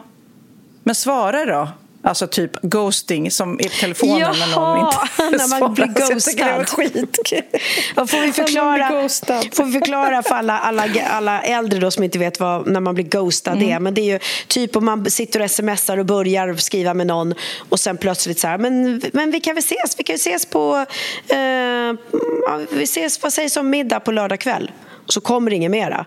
Men 0.84 0.96
svara 0.96 1.46
då. 1.46 1.68
Alltså 2.04 2.28
typ 2.28 2.62
ghosting 2.62 3.32
som 3.32 3.60
i 3.60 3.64
telefonen 3.64 4.20
när 4.20 4.56
någon 4.56 4.78
Jaha, 4.80 5.08
inte 5.26 5.38
när 5.38 5.60
man 5.60 5.74
blir. 5.74 6.20
Så 6.22 6.32
jag 6.38 6.58
ghostad. 6.58 6.70
skitkul. 6.70 7.44
Får 7.96 8.22
vi 8.26 8.32
förklara, 8.32 8.90
ghostad. 8.90 9.56
får 9.56 9.64
vi 9.64 9.72
förklara 9.72 10.24
för 10.24 10.36
alla, 10.36 10.60
alla, 10.60 10.86
alla 11.10 11.42
äldre 11.42 11.80
då 11.80 11.92
som 11.92 12.04
inte 12.04 12.20
vet 12.20 12.40
vad, 12.40 12.68
när 12.68 12.80
man 12.80 12.96
blir 12.96 13.06
ghostad 13.06 13.58
Mm. 13.58 13.70
är? 13.70 13.80
Men 13.80 13.94
det 13.94 14.02
är 14.02 14.06
ju 14.14 14.20
typ 14.48 14.76
om 14.76 14.86
man 14.86 15.12
sitter 15.12 15.42
och 15.42 15.52
smsar 15.52 15.98
och 15.98 16.06
börjar 16.06 16.56
skriva 16.56 16.94
med 16.94 17.08
någon 17.08 17.34
och 17.70 17.80
sen 17.80 17.98
plötsligt 17.98 18.40
så 18.40 18.48
här, 18.48 18.58
men, 18.58 19.02
men 19.14 19.32
vi 19.32 19.40
kan 19.40 19.56
väl 19.56 19.64
ses, 19.64 20.00
vi 20.00 20.04
kan 20.04 20.14
ju 20.14 20.18
ses 20.18 20.46
på, 20.46 20.86
eh, 21.28 21.94
vi 22.72 22.84
ses, 22.84 23.24
vad 23.24 23.34
sägs 23.34 23.58
om 23.58 23.70
middag 23.70 24.00
på 24.00 24.12
lördag 24.12 24.40
kväll? 24.40 24.72
Och 25.06 25.14
så 25.14 25.22
kommer 25.22 25.50
det 25.50 25.56
inget 25.56 25.72
mera. 25.72 26.06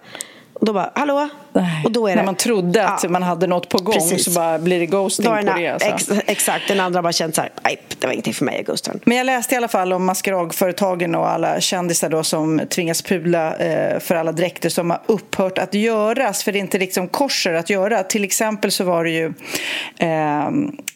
Och 0.62 0.66
då 0.66 0.72
bara, 0.72 0.90
hallå? 0.94 1.28
Nej. 1.52 1.82
Och 1.84 1.92
då 1.92 2.06
är 2.06 2.10
det, 2.10 2.16
När 2.16 2.26
man 2.26 2.34
trodde 2.34 2.86
att 2.86 3.00
Ja. 3.02 3.08
man 3.08 3.22
hade 3.22 3.46
något 3.46 3.68
på 3.68 3.78
gång 3.78 3.94
Precis. 3.94 4.24
så 4.24 4.30
bara 4.30 4.58
blir 4.58 4.80
det 4.80 4.86
ghosting 4.86 5.24
Då 5.26 5.32
är 5.32 5.42
på 5.42 5.58
det. 5.58 5.68
Alltså. 5.68 5.88
ex, 6.14 6.22
exakt, 6.26 6.68
den 6.68 6.80
andra 6.80 7.02
bara 7.02 7.12
känt 7.12 7.34
så 7.34 7.40
här, 7.40 7.50
nej, 7.64 7.78
det 7.98 8.06
var 8.06 8.12
ingenting 8.12 8.34
för 8.34 8.44
mig, 8.44 8.62
ghostar. 8.66 8.94
Men 9.04 9.16
jag 9.18 9.24
läste 9.24 9.54
i 9.54 9.58
alla 9.58 9.68
fall 9.68 9.92
om 9.92 10.04
maskeradföretagen 10.04 11.14
och 11.14 11.28
alla 11.28 11.60
kändisar 11.60 12.08
då 12.08 12.22
som 12.24 12.60
tvingas 12.70 13.02
pudla 13.02 13.56
eh, 13.56 13.98
för 14.00 14.14
alla 14.14 14.32
dräkter 14.32 14.68
som 14.68 14.90
har 14.90 15.00
upphört 15.06 15.58
att 15.58 15.74
göras 15.74 16.44
för 16.44 16.52
det 16.52 16.58
är 16.58 16.60
inte 16.60 16.78
liksom 16.78 17.08
korser 17.08 17.52
att 17.54 17.70
göra. 17.70 18.02
Till 18.02 18.24
exempel 18.24 18.70
så 18.70 18.84
var 18.84 19.04
det 19.04 19.10
ju 19.10 19.26
eh, 19.98 20.50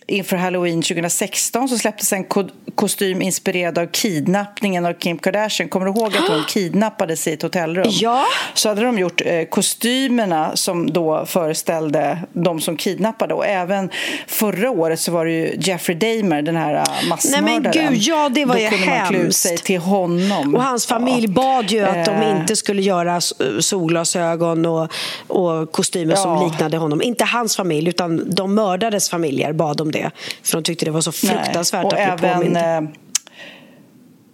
inför 0.09 0.37
halloween 0.37 0.83
2016 0.83 1.69
så 1.69 1.79
släpptes 1.79 2.13
en 2.13 2.25
ko- 2.25 2.49
kostym 2.75 3.23
inspirerad 3.23 3.79
av 3.79 3.87
kidnappningen 3.87 4.87
av 4.87 4.93
Kim 4.93 5.19
Kardashian. 5.19 5.69
Kommer 5.69 5.87
du 5.87 5.93
ihåg 5.93 6.17
att 6.17 6.29
hon 6.29 6.45
kidnappades 6.49 7.27
i 7.29 7.33
ett 7.33 7.43
hotellrum? 7.43 7.87
Ja. 7.91 8.25
Så 8.55 8.69
hade 8.69 8.83
de 8.83 8.99
gjort 8.99 9.21
eh, 9.25 9.45
kostymerna 9.45 10.57
som 10.57 10.91
då 10.93 11.27
föreställde 11.27 12.19
de 12.33 12.61
som 12.61 12.77
kidnappade 12.77 13.35
och 13.35 13.47
även 13.47 13.91
förra 14.27 14.71
året 14.71 15.01
så 15.01 15.13
var 15.13 15.25
det 15.25 15.33
ju 15.33 15.57
Jeffrey 15.61 15.97
Dahmer, 15.99 16.43
den 16.43 16.57
här 16.57 16.75
eh, 16.75 17.09
massmördaren. 17.09 17.63
Nej, 17.63 17.73
men 17.85 17.93
gud, 17.93 18.03
ja, 18.03 18.29
det 18.29 18.45
var 18.45 18.55
Då 18.55 18.61
ju 18.61 18.69
kunde 18.71 18.87
man 18.87 19.07
klä 19.09 19.17
ut 19.19 19.23
hemskt. 19.23 19.39
sig 19.43 19.59
till 19.59 19.79
honom. 19.79 20.55
Och 20.55 20.63
hans 20.63 20.87
familj 20.87 21.29
bad 21.29 21.71
ju 21.71 21.83
att 21.85 22.05
de 22.05 22.11
Eh. 22.11 22.41
inte 22.41 22.57
skulle 22.57 22.83
göra 22.83 23.21
solglasögon 23.61 24.67
och, 24.67 24.89
och 25.29 25.73
kostymer 25.73 26.15
som 26.15 26.31
Ja. 26.33 26.45
liknade 26.51 26.77
honom. 26.77 27.03
Inte 27.03 27.25
hans 27.25 27.57
familj, 27.57 27.89
utan 27.89 28.31
de 28.35 28.55
mördades 28.55 29.11
familjer 29.11 29.53
bad 29.53 29.81
om 29.81 29.93
det. 29.93 29.96
För 30.43 30.57
de 30.59 30.63
tyckte 30.65 30.85
det 30.85 30.91
var 30.91 31.01
så 31.01 31.13
Nej. 31.23 31.37
fruktansvärt 31.45 31.85
och 31.85 31.93
att 31.93 32.21
bli 32.21 32.29
även, 32.29 32.55
påmind. 32.55 32.57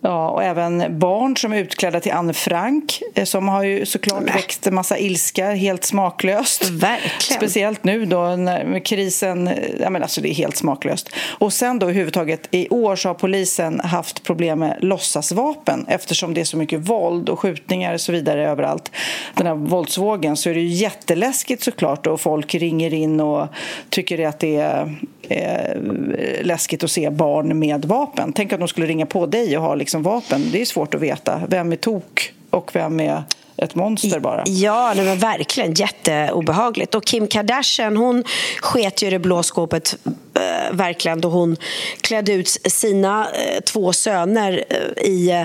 Ja, 0.05 0.29
och 0.29 0.43
även 0.43 0.99
barn 0.99 1.37
som 1.37 1.53
är 1.53 1.59
utklädda 1.59 2.01
till 2.01 2.13
Anne 2.13 2.33
Frank 2.33 3.03
eh, 3.15 3.25
som 3.25 3.49
har 3.49 3.63
ju 3.63 3.87
såklart 3.87 4.23
Nej. 4.25 4.35
väckt 4.35 4.67
en 4.67 4.75
massa 4.75 4.99
ilska 4.99 5.51
helt 5.51 5.85
smaklöst. 5.85 6.71
Verkligen. 6.71 7.41
Speciellt 7.41 7.85
nu 7.85 8.05
då 8.05 8.37
när 8.37 8.85
krisen, 8.85 9.49
eh, 9.49 9.55
ja 9.81 9.91
men 9.91 10.03
alltså 10.03 10.21
det 10.21 10.29
är 10.29 10.35
helt 10.35 10.57
smaklöst. 10.57 11.09
Och 11.39 11.53
sen 11.53 11.79
då 11.79 11.87
överhuvudtaget 11.87 12.49
i 12.51 12.69
år 12.69 12.97
så 12.97 13.09
har 13.09 13.15
polisen 13.15 13.81
haft 13.81 14.23
problem 14.23 14.59
med 14.59 14.77
låtsasvapen 14.81 15.85
eftersom 15.89 16.35
det 16.35 16.41
är 16.41 16.45
så 16.45 16.57
mycket 16.57 16.81
våld 16.81 17.29
och 17.29 17.39
skjutningar 17.41 17.95
och 17.95 18.01
så 18.01 18.13
vidare 18.13 18.49
överallt. 18.49 18.91
Den 19.35 19.47
här 19.47 19.55
våldsvågen 19.55 20.37
så 20.37 20.51
är 20.51 20.55
det 20.55 20.61
ju 20.61 20.69
jätteläskigt 20.69 21.63
såklart 21.63 22.07
och 22.07 22.21
folk 22.21 22.55
ringer 22.55 22.95
in 22.95 23.21
och 23.21 23.47
tycker 23.91 24.27
att 24.27 24.39
det 24.39 24.57
är 24.57 24.97
eh, 25.29 26.45
läskigt 26.45 26.85
att 26.85 26.91
se 26.91 27.11
barn 27.11 27.59
med 27.59 27.85
vapen. 27.85 28.33
Tänk 28.33 28.53
att 28.53 28.59
de 28.59 28.69
skulle 28.69 28.87
ringa 28.87 29.07
på 29.07 29.27
dig 29.27 29.57
och 29.57 29.63
ha 29.63 29.75
liksom 29.75 29.92
vapen. 29.99 30.51
Det 30.53 30.61
är 30.61 30.65
svårt 30.65 30.95
att 30.95 31.01
veta. 31.01 31.43
Vem 31.49 31.73
är 31.73 31.77
tok 31.77 32.33
och 32.51 32.71
vem 32.75 33.01
är 33.01 33.23
ett 33.57 33.75
monster 33.75 34.21
bara? 34.21 34.43
Ja, 34.47 34.93
nej, 34.97 35.05
men 35.05 35.19
verkligen 35.19 35.75
jätteobehagligt. 35.75 36.95
Och 36.95 37.05
Kim 37.05 37.27
Kardashian 37.27 37.97
hon 37.97 38.25
sket 38.61 39.03
ju 39.03 39.11
det 39.11 39.19
blå 39.19 39.43
skåpet 39.43 39.97
eh, 40.35 40.73
verkligen 40.73 41.21
då 41.21 41.29
hon 41.29 41.57
klädde 42.01 42.33
ut 42.33 42.49
sina 42.49 43.29
eh, 43.31 43.61
två 43.61 43.93
söner 43.93 44.65
eh, 44.69 45.05
i, 45.05 45.31
eh, 45.31 45.45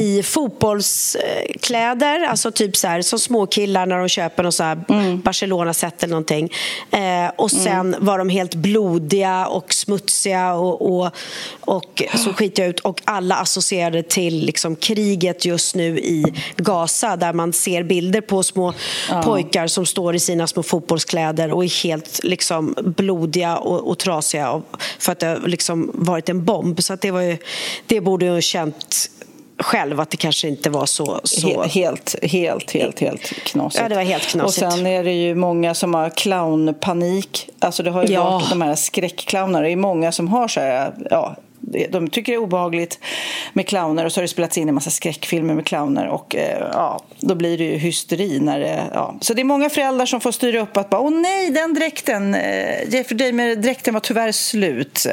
i 0.00 0.22
fotbollskläder. 0.22 2.24
Alltså 2.24 2.50
typ 2.50 2.76
så 2.76 2.88
här, 2.88 3.02
som 3.02 3.18
småkillar 3.18 3.86
när 3.86 3.98
de 3.98 4.08
köper 4.08 4.42
någon 4.42 4.52
så 4.52 4.62
här 4.62 5.16
Barcelona-set 5.16 6.02
eller 6.02 6.10
någonting. 6.10 6.52
Eh, 6.90 7.28
och 7.36 7.50
sen 7.50 7.96
var 7.98 8.18
de 8.18 8.28
helt 8.28 8.54
blodiga 8.54 9.46
och 9.46 9.74
smutsiga 9.74 10.54
och, 10.54 10.82
och, 10.82 11.10
och 11.60 12.02
så 12.14 12.32
skitiga 12.32 12.66
ut. 12.66 12.80
Och 12.80 13.02
alla 13.04 13.36
associerade 13.36 14.02
till 14.02 14.46
liksom, 14.46 14.76
kriget 14.76 15.44
just 15.44 15.74
nu 15.74 15.98
i 15.98 16.24
Gaza 16.56 17.16
där 17.16 17.32
man 17.32 17.52
ser 17.52 17.82
bilder 17.82 18.20
på 18.20 18.42
små 18.42 18.74
pojkar 19.24 19.66
som 19.66 19.86
står 19.86 20.14
i 20.14 20.18
sina 20.18 20.46
små 20.46 20.62
fotbollskläder 20.62 21.52
och 21.52 21.64
är 21.64 21.84
helt 21.84 22.20
liksom, 22.22 22.74
blodiga 22.96 23.56
och, 23.56 23.88
och 23.88 23.98
trasiga 24.12 24.62
för 24.98 25.12
att 25.12 25.18
det 25.18 25.26
har 25.26 25.38
liksom, 25.38 25.90
varit 25.94 26.28
en 26.28 26.44
bomb. 26.44 26.82
Så 26.82 26.96
det, 26.96 27.10
var 27.10 27.20
ju, 27.20 27.38
det 27.86 28.00
borde 28.00 28.26
jag 28.26 28.34
ha 28.34 28.40
känt 28.40 29.10
själv 29.58 30.00
att 30.00 30.10
det 30.10 30.16
kanske 30.16 30.48
inte 30.48 30.70
var 30.70 30.86
så... 30.86 31.20
så... 31.24 31.46
He- 31.48 31.68
Helt, 31.68 32.14
helt, 32.22 32.70
helt, 32.70 33.00
helt 33.00 33.22
knasigt. 33.22 33.82
Ja, 33.82 33.88
det 33.88 33.94
var 33.94 34.02
helt 34.02 34.22
knasigt. 34.26 34.64
Och 34.66 34.72
sen 34.72 34.86
är 34.86 35.04
det 35.04 35.12
ju 35.12 35.34
många 35.34 35.74
som 35.74 35.94
har 35.94 36.10
clownpanik. 36.10 37.48
Alltså 37.58 37.82
det 37.82 37.90
har 37.90 38.04
ju 38.04 38.12
Ja. 38.14 38.30
varit 38.30 38.48
de 38.50 38.62
här 38.62 38.74
skräckclownerna. 38.74 39.60
Det 39.60 39.70
är 39.70 39.76
många 39.76 40.12
som 40.12 40.28
har 40.28 40.48
så 40.48 40.60
här, 40.60 40.92
ja, 41.10 41.36
de 41.90 42.08
tycker 42.08 42.32
det 42.32 42.36
är 42.36 42.40
obehagligt 42.40 42.98
med 43.52 43.66
clowner 43.66 44.04
och 44.04 44.12
så 44.12 44.18
har 44.20 44.22
det 44.22 44.28
spelats 44.28 44.58
in 44.58 44.68
en 44.68 44.74
massa 44.74 44.90
skräckfilmer 44.90 45.54
med 45.54 45.66
clowner 45.66 46.08
och 46.08 46.36
eh, 46.36 46.68
ja, 46.72 47.00
då 47.20 47.34
blir 47.34 47.58
det 47.58 47.64
ju 47.64 47.76
hysteri 47.76 48.40
när 48.40 48.60
det, 48.60 48.82
ja. 48.92 49.14
Så 49.20 49.34
det 49.34 49.42
är 49.42 49.44
många 49.44 49.70
föräldrar 49.70 50.06
som 50.06 50.20
får 50.20 50.32
styra 50.32 50.60
upp 50.60 50.76
att 50.76 50.90
bara, 50.90 51.00
åh 51.00 51.10
nej, 51.10 51.50
den 51.50 51.74
dräkten, 51.74 52.34
eh, 52.34 52.94
Jeffrey 52.94 53.18
Dahmer-dräkten 53.18 53.94
var 53.94 54.00
tyvärr 54.00 54.32
slut. 54.32 55.06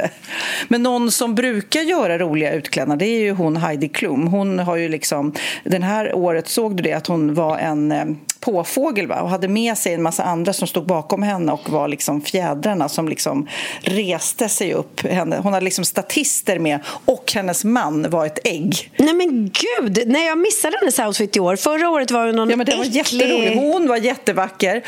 Men 0.68 0.84
någon 0.84 1.12
som 1.12 1.36
brukar 1.36 1.82
göra 1.82 2.18
roliga 2.18 2.52
utklädnader, 2.52 3.06
det 3.06 3.12
är 3.12 3.20
ju 3.20 3.32
hon 3.32 3.58
Heidi 3.58 3.90
Klum. 3.90 4.28
Hon 4.28 4.60
har 4.60 4.76
ju 4.76 4.90
liksom, 4.90 5.34
den 5.64 5.84
här 5.84 6.16
året 6.16 6.48
såg 6.48 6.76
du 6.76 6.84
det 6.84 6.94
att 6.94 7.08
hon 7.08 7.34
var 7.34 7.58
en 7.58 7.92
eh, 7.92 8.06
påfågel 8.40 9.08
va? 9.08 9.22
och 9.22 9.30
hade 9.30 9.48
med 9.48 9.78
sig 9.78 9.94
en 9.94 10.02
massa 10.02 10.24
andra 10.24 10.54
som 10.54 10.68
stod 10.68 10.86
bakom 10.86 11.24
henne 11.24 11.52
och 11.52 11.70
var 11.70 11.88
liksom 11.88 12.22
fjädrarna 12.22 12.90
som 12.90 13.10
liksom 13.10 13.48
reste 13.82 14.50
sig 14.50 14.74
upp. 14.74 15.02
Henne, 15.02 15.40
hon 15.44 15.54
hade 15.54 15.64
liksom 15.64 15.86
statister 15.86 16.60
med 16.60 16.80
och 17.06 17.32
hennes 17.36 17.66
man 17.66 18.10
var 18.10 18.26
ett 18.26 18.40
ägg. 18.44 18.92
Nej 18.98 19.14
men 19.14 19.52
gud, 19.54 20.04
nej 20.08 20.28
jag 20.28 20.38
missade 20.38 20.78
hennes 20.80 21.00
outfit 21.00 21.38
i 21.38 21.40
år. 21.40 21.56
Förra 21.56 21.90
året 21.90 22.12
var 22.12 22.26
det 22.26 22.32
någon 22.32 22.50
Ja, 22.50 22.56
men 22.56 22.66
var 22.66 22.74
äcklig... 22.74 22.96
jätterolig. 22.96 23.56
Hon 23.56 23.88
var 23.88 23.98
jättevacker. 23.98 24.84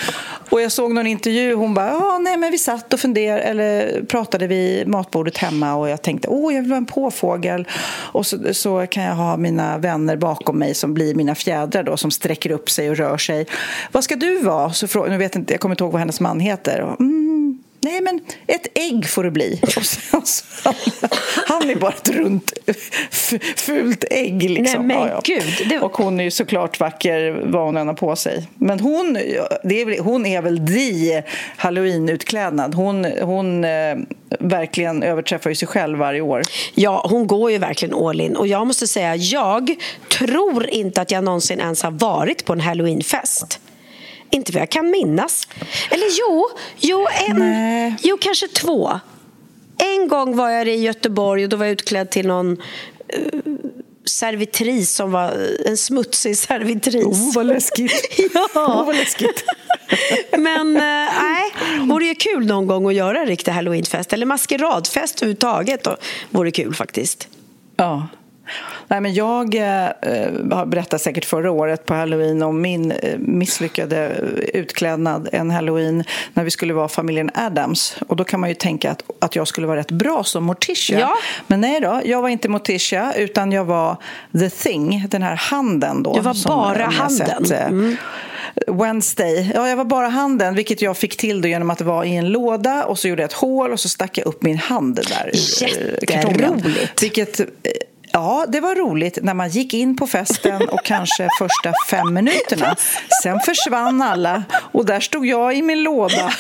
Och 0.50 0.62
jag 0.62 0.72
såg 0.72 0.94
någon 0.94 1.08
intervju. 1.08 1.54
Hon 1.54 1.74
bara, 1.74 1.88
ja, 1.88 2.18
nej, 2.18 2.38
men 2.38 2.52
vi 2.52 2.58
satt 2.58 2.94
och 2.94 3.00
funderade, 3.00 3.42
eller 3.42 4.02
pratade 4.04 4.48
vid 4.48 4.88
matbordet 4.88 5.38
hemma 5.38 5.76
och 5.76 5.90
jag 5.90 6.02
tänkte, 6.02 6.28
åh, 6.28 6.54
jag 6.54 6.62
vill 6.62 6.70
vara 6.70 6.78
en 6.78 6.86
påfågel. 6.86 7.68
Och 7.88 8.26
så, 8.26 8.54
så 8.54 8.88
kan 8.88 9.04
jag 9.04 9.16
ha 9.16 9.38
mina 9.38 9.78
vänner 9.78 10.16
bakom 10.16 10.60
mig 10.60 10.76
som 10.76 10.94
blir 10.94 11.16
mina 11.16 11.36
fjädrar 11.36 11.84
då, 11.84 11.98
som 11.98 12.12
sträcker 12.12 12.52
upp 12.52 12.70
sig 12.70 12.90
och 12.90 12.98
rör 12.98 13.18
sig. 13.18 13.41
Vad 13.92 14.04
ska 14.04 14.16
du 14.16 14.40
vara? 14.40 14.74
Så 14.74 14.86
frå- 14.86 15.10
nu 15.10 15.18
vet 15.18 15.36
jag 15.36 15.42
inte, 15.42 15.54
jag 15.54 15.60
kommer 15.62 15.74
inte 15.74 15.84
ihåg 15.84 15.92
vad 15.92 16.00
hennes 16.00 16.20
man 16.20 16.40
heter. 16.40 16.96
Mm, 17.00 17.21
Nej, 17.84 18.02
men 18.02 18.20
ett 18.48 18.68
ägg 18.78 19.10
får 19.10 19.24
det 19.24 19.32
bli. 19.32 19.60
Och 19.78 19.86
sen 19.86 20.22
så, 20.26 20.74
han 21.48 21.70
är 21.70 21.76
bara 21.76 21.92
ett 21.92 22.10
runt 22.10 22.54
fult 23.56 24.04
ägg. 24.12 24.50
Liksom. 24.50 24.88
Nej, 24.88 24.98
men 24.98 25.08
ja, 25.08 25.10
ja. 25.10 25.22
gud. 25.24 25.70
Det... 25.70 25.80
Och 25.80 25.98
hon 25.98 26.20
är 26.20 26.24
ju 26.24 26.32
såklart 26.32 26.80
vacker 26.80 27.42
vad 27.46 27.66
hon 27.66 27.78
än 27.78 27.88
har 27.88 27.94
på 27.94 28.16
sig. 28.16 28.48
Men 28.56 28.80
hon, 28.80 29.14
det 29.64 29.82
är, 29.82 30.02
hon 30.02 30.26
är 30.26 30.42
väl 30.42 30.68
the 30.68 31.22
halloween-utklädnad. 31.58 32.76
Hon, 32.76 33.06
hon 33.06 33.64
eh, 33.64 33.98
verkligen 34.40 35.04
överträffar 35.04 35.50
ju 35.50 35.56
sig 35.56 35.68
själv 35.68 36.00
varje 36.00 36.22
år. 36.22 36.42
Ja, 36.76 37.08
hon 37.10 37.28
går 37.28 37.52
ju 37.52 37.58
verkligen 37.58 37.96
all 37.96 38.22
in. 38.22 38.36
Och 38.36 38.48
jag 38.48 38.68
måste 38.68 38.88
säga, 38.88 39.16
jag 39.16 39.76
tror 40.18 40.70
inte 40.70 41.02
att 41.02 41.12
jag 41.12 41.24
någonsin 41.24 41.60
ens 41.60 41.84
har 41.84 41.92
varit 41.92 42.46
på 42.46 42.54
en 42.54 42.62
halloweenfest. 42.62 43.60
Inte 44.32 44.52
vad 44.52 44.62
jag 44.62 44.70
kan 44.70 44.92
minnas. 44.92 45.48
Eller 45.90 46.08
jo, 46.20 46.50
jo, 46.80 47.08
en, 47.28 47.96
jo 48.04 48.18
kanske 48.22 48.48
två. 48.48 49.00
En 49.78 50.08
gång 50.08 50.36
var 50.36 50.50
jag 50.50 50.68
i 50.68 50.76
Göteborg 50.76 51.44
och 51.44 51.50
då 51.50 51.58
var 51.58 51.66
jag 51.66 51.74
utklädd 51.74 52.10
till 52.10 52.28
någon 52.28 52.52
uh, 52.52 53.56
servitris 54.06 54.96
som 54.96 55.12
var 55.12 55.34
en 55.66 55.78
smutsig 55.78 56.38
servitris. 56.38 57.06
Oh, 57.06 57.34
vad 57.36 57.46
läskigt! 57.46 58.16
ja. 58.34 58.48
Oh, 58.56 58.86
vad 58.86 58.96
läskigt. 58.96 59.44
Men 60.38 60.76
eh, 60.76 60.82
nej, 61.22 61.54
äh, 61.78 61.86
vore 61.86 62.06
ju 62.06 62.16
kul 62.16 62.46
någon 62.46 62.68
gång 62.68 62.88
att 62.88 62.94
göra 62.94 63.20
en 63.20 63.28
riktig 63.28 63.52
halloweenfest 63.52 64.14
eller 64.14 64.26
maskeradfest 64.26 65.22
överhuvudtaget. 65.22 65.84
Då. 65.84 65.98
Vore 66.30 66.52
kul 66.52 66.74
faktiskt. 66.74 67.28
Ja. 67.76 68.08
Nej, 68.92 69.02
men 69.02 69.14
jag 69.14 69.56
eh, 69.56 70.66
berättade 70.66 71.04
säkert 71.04 71.26
förra 71.26 71.52
året 71.52 71.86
på 71.86 71.94
halloween 71.94 72.44
om 72.44 72.62
min 72.62 72.92
eh, 72.92 73.18
misslyckade 73.20 74.16
utklädnad 74.54 75.30
en 75.32 75.52
halloween 75.52 76.04
när 76.34 76.44
vi 76.44 76.52
skulle 76.52 76.74
vara 76.74 76.88
familjen 76.88 77.30
Adams. 77.34 77.96
Och 78.08 78.16
Då 78.16 78.24
kan 78.24 78.40
man 78.40 78.50
ju 78.50 78.56
tänka 78.56 78.92
att, 78.92 79.04
att 79.20 79.36
jag 79.36 79.48
skulle 79.48 79.68
vara 79.68 79.80
rätt 79.80 79.92
bra 79.92 80.24
som 80.24 80.44
Morticia. 80.44 81.00
Ja. 81.00 81.14
Men 81.48 81.62
nej 81.62 81.80
då, 81.82 82.02
jag 82.06 82.22
var 82.22 82.30
inte 82.30 82.50
Morticia 82.50 83.14
utan 83.18 83.52
jag 83.52 83.66
var 83.66 83.98
The 84.40 84.50
Thing, 84.50 85.06
den 85.10 85.24
här 85.24 85.36
handen. 85.36 86.04
Då, 86.04 86.14
du 86.14 86.20
var 86.20 86.48
bara 86.48 86.86
handen? 86.86 87.46
Sett, 87.46 87.52
eh, 87.52 87.68
mm. 87.68 87.98
Wednesday. 88.68 89.52
Ja, 89.56 89.70
jag 89.70 89.78
var 89.78 89.86
bara 89.86 90.08
handen, 90.08 90.56
vilket 90.56 90.82
jag 90.82 90.98
fick 90.98 91.18
till 91.18 91.42
då 91.42 91.48
genom 91.48 91.70
att 91.70 91.82
vara 91.82 92.06
i 92.06 92.16
en 92.16 92.30
låda 92.30 92.86
och 92.86 93.00
så 93.00 93.08
gjorde 93.08 93.22
jag 93.22 93.28
ett 93.28 93.34
hål 93.34 93.72
och 93.72 93.80
så 93.80 93.90
stack 93.90 94.18
jag 94.18 94.28
upp 94.28 94.44
min 94.44 94.58
hand 94.58 94.96
där 94.96 95.32
ur 95.34 96.12
Jätteroligt! 96.12 97.04
Vilket 97.04 97.40
eh, 97.40 97.46
Ja, 98.14 98.46
det 98.48 98.60
var 98.60 98.76
roligt 98.76 99.18
när 99.22 99.34
man 99.34 99.50
gick 99.50 99.74
in 99.74 99.96
på 99.96 100.08
festen 100.08 100.70
och 100.70 100.84
kanske 100.84 101.28
första 101.40 101.74
fem 101.90 102.14
minuterna. 102.14 102.76
Sen 103.24 103.40
försvann 103.40 104.02
alla 104.02 104.44
och 104.72 104.86
där 104.86 105.00
stod 105.00 105.26
jag 105.26 105.58
i 105.58 105.62
min 105.62 105.84
låda. 105.84 106.34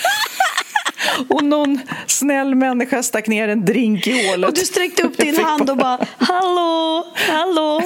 Och 1.29 1.43
någon 1.43 1.79
snäll 2.07 2.55
människa 2.55 3.03
stack 3.03 3.27
ner 3.27 3.47
en 3.47 3.65
drink 3.65 4.07
i 4.07 4.27
hålet. 4.27 4.49
Och 4.49 4.55
du 4.55 4.61
sträckte 4.61 5.03
upp 5.03 5.17
din 5.17 5.43
hand 5.43 5.69
och 5.69 5.77
bara 5.77 5.99
Hallå, 6.17 7.05
hallå. 7.29 7.81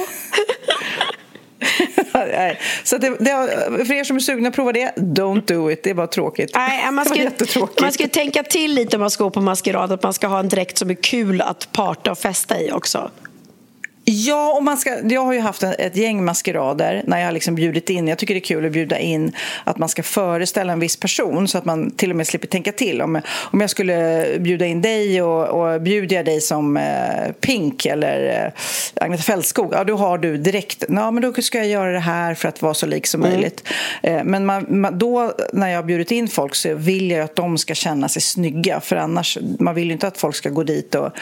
Så 2.84 2.98
det, 2.98 3.08
det, 3.08 3.30
för 3.86 3.92
er 3.92 4.04
som 4.04 4.16
är 4.16 4.20
sugna 4.20 4.48
att 4.48 4.54
prova 4.54 4.72
det, 4.72 4.92
don't 4.96 5.46
do 5.46 5.70
it. 5.70 5.82
Det 5.82 5.90
är 5.90 5.94
bara 5.94 6.06
tråkigt. 6.06 6.50
Nej, 6.54 6.90
man, 6.90 7.04
ska, 7.04 7.66
man 7.80 7.92
ska 7.92 8.08
tänka 8.08 8.42
till 8.42 8.74
lite 8.74 8.96
om 8.96 9.00
man 9.00 9.10
ska 9.10 9.24
gå 9.24 9.30
på 9.30 9.40
maskerad. 9.40 9.92
Att 9.92 10.02
man 10.02 10.12
ska 10.12 10.26
ha 10.26 10.38
en 10.38 10.48
dräkt 10.48 10.78
som 10.78 10.90
är 10.90 10.94
kul 10.94 11.40
att 11.40 11.72
parta 11.72 12.10
och 12.10 12.18
festa 12.18 12.60
i 12.60 12.72
också. 12.72 13.10
Ja, 14.08 14.52
och 14.56 14.64
man 14.64 14.76
ska, 14.76 14.98
jag 15.08 15.24
har 15.24 15.32
ju 15.32 15.40
haft 15.40 15.62
ett 15.62 15.96
gäng 15.96 16.24
maskerader 16.24 17.02
när 17.06 17.18
jag 17.18 17.26
har 17.26 17.32
liksom 17.32 17.54
bjudit 17.54 17.90
in. 17.90 18.08
Jag 18.08 18.18
tycker 18.18 18.34
det 18.34 18.38
är 18.38 18.44
kul 18.44 18.66
att 18.66 18.72
bjuda 18.72 18.98
in 18.98 19.32
att 19.64 19.78
man 19.78 19.88
ska 19.88 20.02
föreställa 20.02 20.72
en 20.72 20.80
viss 20.80 20.96
person 20.96 21.48
så 21.48 21.58
att 21.58 21.64
man 21.64 21.90
till 21.90 22.10
och 22.10 22.16
med 22.16 22.26
slipper 22.26 22.48
tänka 22.48 22.72
till. 22.72 23.02
Om, 23.02 23.20
om 23.50 23.60
jag 23.60 23.70
skulle 23.70 24.26
bjuda 24.38 24.66
in 24.66 24.82
dig 24.82 25.22
och, 25.22 25.48
och 25.48 25.80
bjuder 25.82 26.16
jag 26.16 26.24
dig 26.24 26.40
som 26.40 26.76
eh, 26.76 27.32
Pink 27.40 27.86
eller 27.86 28.44
eh, 28.44 29.04
Agneta 29.04 29.22
Fältskog, 29.22 29.72
ja 29.72 29.84
då 29.84 29.96
har 29.96 30.18
du 30.18 30.36
direkt, 30.36 30.84
ja 30.88 31.10
men 31.10 31.22
då 31.22 31.42
ska 31.42 31.58
jag 31.58 31.66
göra 31.66 31.92
det 31.92 31.98
här 31.98 32.34
för 32.34 32.48
att 32.48 32.62
vara 32.62 32.74
så 32.74 32.86
lik 32.86 33.06
som 33.06 33.20
mm. 33.20 33.32
möjligt. 33.32 33.68
Eh, 34.02 34.24
men 34.24 34.46
man, 34.46 34.66
man, 34.68 34.98
då 34.98 35.32
när 35.52 35.68
jag 35.68 35.78
har 35.78 35.84
bjudit 35.84 36.10
in 36.10 36.28
folk 36.28 36.54
så 36.54 36.74
vill 36.74 37.10
jag 37.10 37.20
att 37.20 37.36
de 37.36 37.58
ska 37.58 37.74
känna 37.74 38.08
sig 38.08 38.22
snygga 38.22 38.80
för 38.80 38.96
annars, 38.96 39.38
man 39.58 39.74
vill 39.74 39.86
ju 39.86 39.92
inte 39.92 40.06
att 40.06 40.18
folk 40.18 40.36
ska 40.36 40.50
gå 40.50 40.62
dit 40.62 40.94
och 40.94 41.12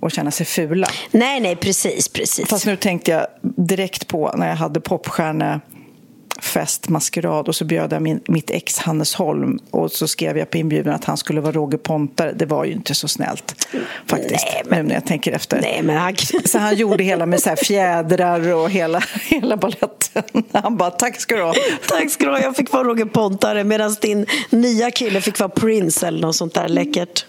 och 0.00 0.10
känna 0.10 0.30
sig 0.30 0.46
fula. 0.46 0.86
Nej, 1.10 1.40
nej, 1.40 1.56
precis, 1.56 2.08
precis. 2.08 2.48
Fast 2.48 2.66
nu 2.66 2.76
tänkte 2.76 3.10
jag 3.10 3.26
direkt 3.42 4.08
på 4.08 4.32
när 4.36 4.48
jag 4.48 4.56
hade 4.56 4.80
popstjärne 4.80 5.60
fest, 6.40 6.88
maskerad 6.88 7.48
och 7.48 7.56
så 7.56 7.64
bjöd 7.64 7.92
jag 7.92 8.02
min, 8.02 8.20
mitt 8.28 8.50
ex 8.50 8.78
Hannes 8.78 9.14
Holm 9.14 9.58
och 9.70 9.92
så 9.92 10.08
skrev 10.08 10.38
jag 10.38 10.50
på 10.50 10.58
inbjudan 10.58 10.94
att 10.94 11.04
han 11.04 11.16
skulle 11.16 11.40
vara 11.40 11.52
Roger 11.52 11.78
Pontare. 11.78 12.32
Det 12.32 12.46
var 12.46 12.64
ju 12.64 12.72
inte 12.72 12.94
så 12.94 13.08
snällt 13.08 13.66
faktiskt, 14.06 14.46
nej, 14.52 14.62
men, 14.64 14.78
nu 14.78 14.88
när 14.88 14.94
jag 14.94 15.06
tänker 15.06 15.32
efter. 15.32 15.60
Nej, 15.60 15.82
men 15.82 15.96
han... 15.96 16.16
Så 16.44 16.58
han 16.58 16.76
gjorde 16.76 17.04
hela 17.04 17.26
med 17.26 17.42
så 17.42 17.48
här 17.48 17.56
fjädrar 17.56 18.54
och 18.54 18.70
hela, 18.70 19.02
hela 19.22 19.56
balletten. 19.56 20.22
Han 20.52 20.76
bara, 20.76 20.90
tack 20.90 21.20
ska 21.20 21.36
du 21.36 21.42
ha. 21.42 21.54
Tack 21.88 22.10
ska 22.10 22.24
du 22.24 22.30
ha, 22.30 22.40
jag 22.40 22.56
fick 22.56 22.72
vara 22.72 22.84
Roger 22.84 23.04
Pontare 23.04 23.64
medan 23.64 23.96
din 24.00 24.26
nya 24.50 24.90
kille 24.90 25.20
fick 25.20 25.38
vara 25.38 25.48
Prince 25.48 26.06
eller 26.06 26.20
något 26.20 26.36
sånt 26.36 26.54
där 26.54 26.68
läckert. 26.68 27.24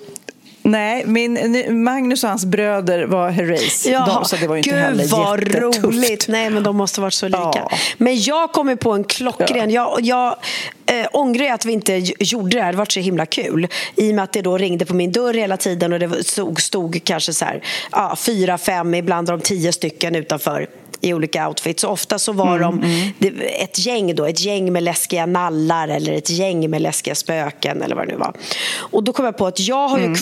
Nej, 0.68 1.04
min, 1.06 1.84
Magnus 1.84 2.24
och 2.24 2.30
hans 2.30 2.46
bröder 2.46 3.06
var 3.06 3.30
Herreys. 3.30 3.86
Ja, 3.86 4.06
de, 4.06 4.26
så 4.26 4.36
det 4.36 4.48
var 4.48 4.56
ju 4.56 4.60
inte 4.60 4.70
gud 4.70 4.80
heller 4.80 5.08
vad 5.08 5.56
roligt. 5.84 6.28
Nej, 6.28 6.50
men 6.50 6.64
de 6.64 6.78
måste 6.78 7.02
varit 7.02 7.14
så 7.14 7.28
lika. 7.28 7.38
Ja. 7.38 7.72
Men 7.98 8.22
jag 8.22 8.52
kommer 8.52 8.76
på 8.76 8.92
en 8.92 9.04
klockren. 9.04 9.72
Ja. 9.72 10.00
Jag, 10.02 10.38
jag 10.86 11.00
äh, 11.00 11.08
ångrar 11.12 11.54
att 11.54 11.66
vi 11.66 11.74
inte 11.74 12.02
gjorde 12.20 12.58
det 12.58 12.64
här. 12.64 12.72
Det 12.72 12.78
var 12.78 12.86
så 12.86 13.00
himla 13.00 13.26
kul. 13.26 13.68
I 13.96 14.12
och 14.12 14.16
med 14.16 14.24
att 14.24 14.34
det 14.34 14.42
då 14.42 14.58
ringde 14.58 14.86
på 14.86 14.96
min 14.96 15.12
dörr 15.12 15.34
hela 15.34 15.58
tiden 15.58 15.94
och 15.94 16.00
det 16.00 16.28
stod, 16.28 16.62
stod 16.62 17.02
kanske 17.04 17.34
så 17.34 17.46
här, 17.46 17.64
ja, 17.92 18.16
fyra, 18.18 18.58
fem, 18.58 18.94
ibland 18.94 19.28
de 19.28 19.42
tio 19.42 19.74
stycken 19.74 20.16
utanför 20.16 20.68
i 21.02 21.14
olika 21.14 21.48
outfits. 21.48 21.84
ofta 21.84 22.20
så 22.20 22.32
var 22.32 22.58
mm, 22.58 22.62
de 22.62 22.84
mm. 23.22 23.42
ett 23.62 23.86
gäng 23.86 24.16
då, 24.16 24.26
ett 24.26 24.42
gäng 24.42 24.74
med 24.74 24.84
läskiga 24.84 25.26
nallar 25.26 25.88
eller 25.88 26.14
ett 26.14 26.30
gäng 26.30 26.70
med 26.70 26.82
läskiga 26.82 27.16
spöken 27.16 27.82
eller 27.82 27.96
vad 27.96 28.08
det 28.08 28.12
nu 28.12 28.18
var. 28.18 28.34
Och 28.78 29.04
då 29.04 29.14
kom 29.14 29.26
jag 29.26 29.38
på 29.38 29.48
att 29.48 29.60
jag 29.60 29.88
har 29.88 29.98
ju 29.98 30.04
mm, 30.04 30.16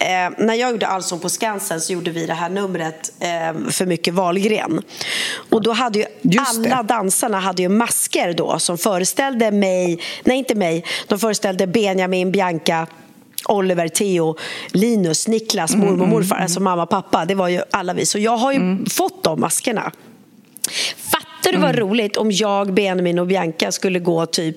mm. 0.00 0.32
eh, 0.32 0.44
när 0.46 0.54
jag 0.54 0.70
gjorde 0.70 0.86
Allsång 0.86 1.20
på 1.20 1.28
Skansen 1.28 1.80
så 1.80 1.92
gjorde 1.92 2.10
vi 2.10 2.26
det 2.26 2.34
här 2.34 2.48
numret 2.48 3.12
eh, 3.20 3.70
För 3.70 3.86
mycket 3.86 4.14
Valgren. 4.14 4.82
Och 5.50 5.62
då 5.62 5.72
hade 5.72 5.98
ju 5.98 6.04
alla 6.38 6.82
dansarna 6.82 7.40
hade 7.40 7.62
ju 7.62 7.68
masker 7.68 8.32
då 8.32 8.58
som 8.58 8.78
föreställde 8.78 9.50
mig, 9.50 10.00
nej 10.24 10.38
inte 10.38 10.54
mig, 10.54 10.84
de 11.08 11.18
föreställde 11.18 11.66
Benjamin, 11.66 12.32
Bianca 12.32 12.86
Oliver, 13.48 13.88
Theo, 13.88 14.36
Linus, 14.72 15.28
Niklas, 15.28 15.76
mormor 15.76 15.92
och 15.92 15.98
mm, 15.98 16.10
morfar, 16.10 16.36
mm, 16.36 16.42
alltså 16.42 16.60
mamma 16.60 16.82
och 16.82 16.90
pappa. 16.90 17.24
Det 17.24 17.34
var 17.34 17.48
ju 17.48 17.62
alla 17.70 17.94
vi. 17.94 18.06
Så 18.06 18.18
jag 18.18 18.36
har 18.36 18.52
ju 18.52 18.56
mm. 18.56 18.86
fått 18.86 19.24
de 19.24 19.40
maskerna. 19.40 19.92
Fattar 21.42 21.52
du 21.52 21.58
vad 21.58 21.70
mm. 21.70 21.88
roligt 21.88 22.16
om 22.16 22.30
jag, 22.30 22.74
Benjamin 22.74 23.18
och 23.18 23.26
Bianca 23.26 23.72
skulle 23.72 23.98
gå 23.98 24.26
typ 24.26 24.56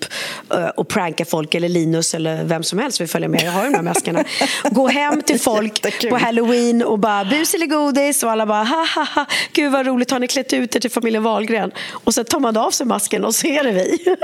uh, 0.54 0.66
och 0.68 0.88
pranka 0.88 1.26
folk 1.26 1.56
eller 1.56 1.70
Linus 1.70 2.14
eller 2.14 2.44
vem 2.44 2.64
som 2.64 2.80
helst 2.80 3.02
vill 3.02 3.08
följa 3.08 3.28
med. 3.28 3.44
Jag 3.44 3.52
har 3.52 3.64
ju 3.64 3.70
de 3.70 3.76
här 3.76 3.84
maskerna. 3.84 4.24
gå 4.72 4.88
hem 4.88 5.22
till 5.22 5.40
folk 5.40 6.10
på 6.10 6.18
halloween 6.18 6.84
och 6.84 7.00
bara 7.00 7.26
bus 7.26 7.54
eller 7.54 7.66
godis 7.66 8.24
och 8.24 8.32
alla 8.32 8.46
bara 8.46 8.64
ha 8.64 8.86
ha 8.96 9.04
ha. 9.04 9.26
Gud 9.54 9.72
vad 9.72 9.86
roligt, 9.86 10.12
har 10.12 10.20
ni 10.20 10.28
klätt 10.28 10.54
ut 10.54 10.76
er 10.76 10.80
till 10.80 10.92
familjen 10.92 11.24
Wahlgren? 11.24 11.72
Och 11.92 12.14
så 12.14 12.24
tar 12.24 12.40
man 12.40 12.58
av 12.58 12.72
sig 12.72 12.86
masken 12.86 13.26
och 13.26 13.36
ser 13.36 13.64
det 13.64 13.72
vi. 13.72 14.16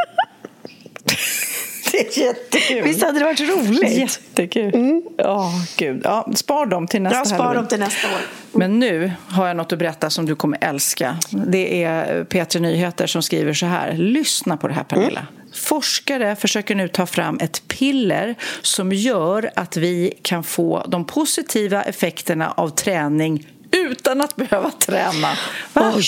Det 1.91 2.17
är 2.17 2.25
jättekul. 2.25 2.83
Visst 2.83 3.03
hade 3.03 3.19
det 3.19 3.25
varit 3.25 3.39
roligt? 3.39 3.97
Jättekul. 3.97 4.75
Mm. 4.75 5.01
Oh, 5.17 5.65
Gud. 5.77 6.01
Ja, 6.03 6.27
spar 6.35 6.65
dem 6.65 6.87
till 6.87 7.01
nästa 7.01 7.19
ja, 7.19 7.25
spar 7.25 7.55
dem 7.55 7.67
till 7.67 7.79
nästa 7.79 8.07
år. 8.07 8.21
Men 8.51 8.79
nu 8.79 9.11
har 9.27 9.47
jag 9.47 9.57
något 9.57 9.73
att 9.73 9.79
berätta 9.79 10.09
som 10.09 10.25
du 10.25 10.35
kommer 10.35 10.57
älska. 10.61 11.17
Det 11.29 11.83
är 11.83 12.23
P3 12.23 12.59
Nyheter 12.59 13.07
som 13.07 13.23
skriver 13.23 13.53
så 13.53 13.65
här. 13.65 13.93
Lyssna 13.93 14.57
på 14.57 14.67
det 14.67 14.73
här, 14.73 14.83
Pernilla. 14.83 15.19
Mm. 15.19 15.53
Forskare 15.53 16.35
försöker 16.35 16.75
nu 16.75 16.87
ta 16.87 17.05
fram 17.05 17.37
ett 17.41 17.67
piller 17.67 18.35
som 18.61 18.91
gör 18.91 19.51
att 19.55 19.77
vi 19.77 20.13
kan 20.21 20.43
få 20.43 20.85
de 20.87 21.05
positiva 21.05 21.83
effekterna 21.83 22.51
av 22.51 22.69
träning 22.69 23.47
utan 23.71 24.21
att 24.21 24.35
behöva 24.35 24.71
träna. 24.71 25.37
Va? 25.73 25.93
Oj, 25.95 26.05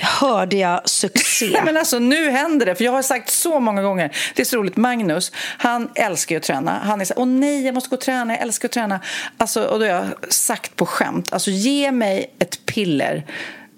hörde 0.00 0.56
jag 0.56 0.88
succé? 0.88 1.60
men 1.64 1.76
alltså, 1.76 1.98
nu 1.98 2.30
händer 2.30 2.66
det. 2.66 2.74
För 2.74 2.84
Jag 2.84 2.92
har 2.92 3.02
sagt 3.02 3.30
så 3.30 3.60
många 3.60 3.82
gånger. 3.82 4.16
Det 4.34 4.42
är 4.42 4.46
så 4.46 4.56
roligt. 4.56 4.76
Magnus, 4.76 5.32
han 5.58 5.88
älskar 5.94 6.36
att 6.36 6.42
träna. 6.42 6.78
Han 6.84 7.00
är 7.00 7.04
så 7.04 7.14
åh 7.16 7.26
nej, 7.26 7.64
jag 7.64 7.74
måste 7.74 7.90
gå 7.90 7.96
och 7.96 8.02
träna. 8.02 8.32
Jag 8.32 8.42
älskar 8.42 8.68
att 8.68 8.72
träna. 8.72 9.00
Alltså, 9.36 9.64
och 9.64 9.78
då 9.78 9.84
har 9.84 9.92
jag 9.92 10.32
sagt 10.32 10.76
på 10.76 10.86
skämt, 10.86 11.32
alltså 11.32 11.50
ge 11.50 11.92
mig 11.92 12.34
ett 12.38 12.66
piller 12.66 13.26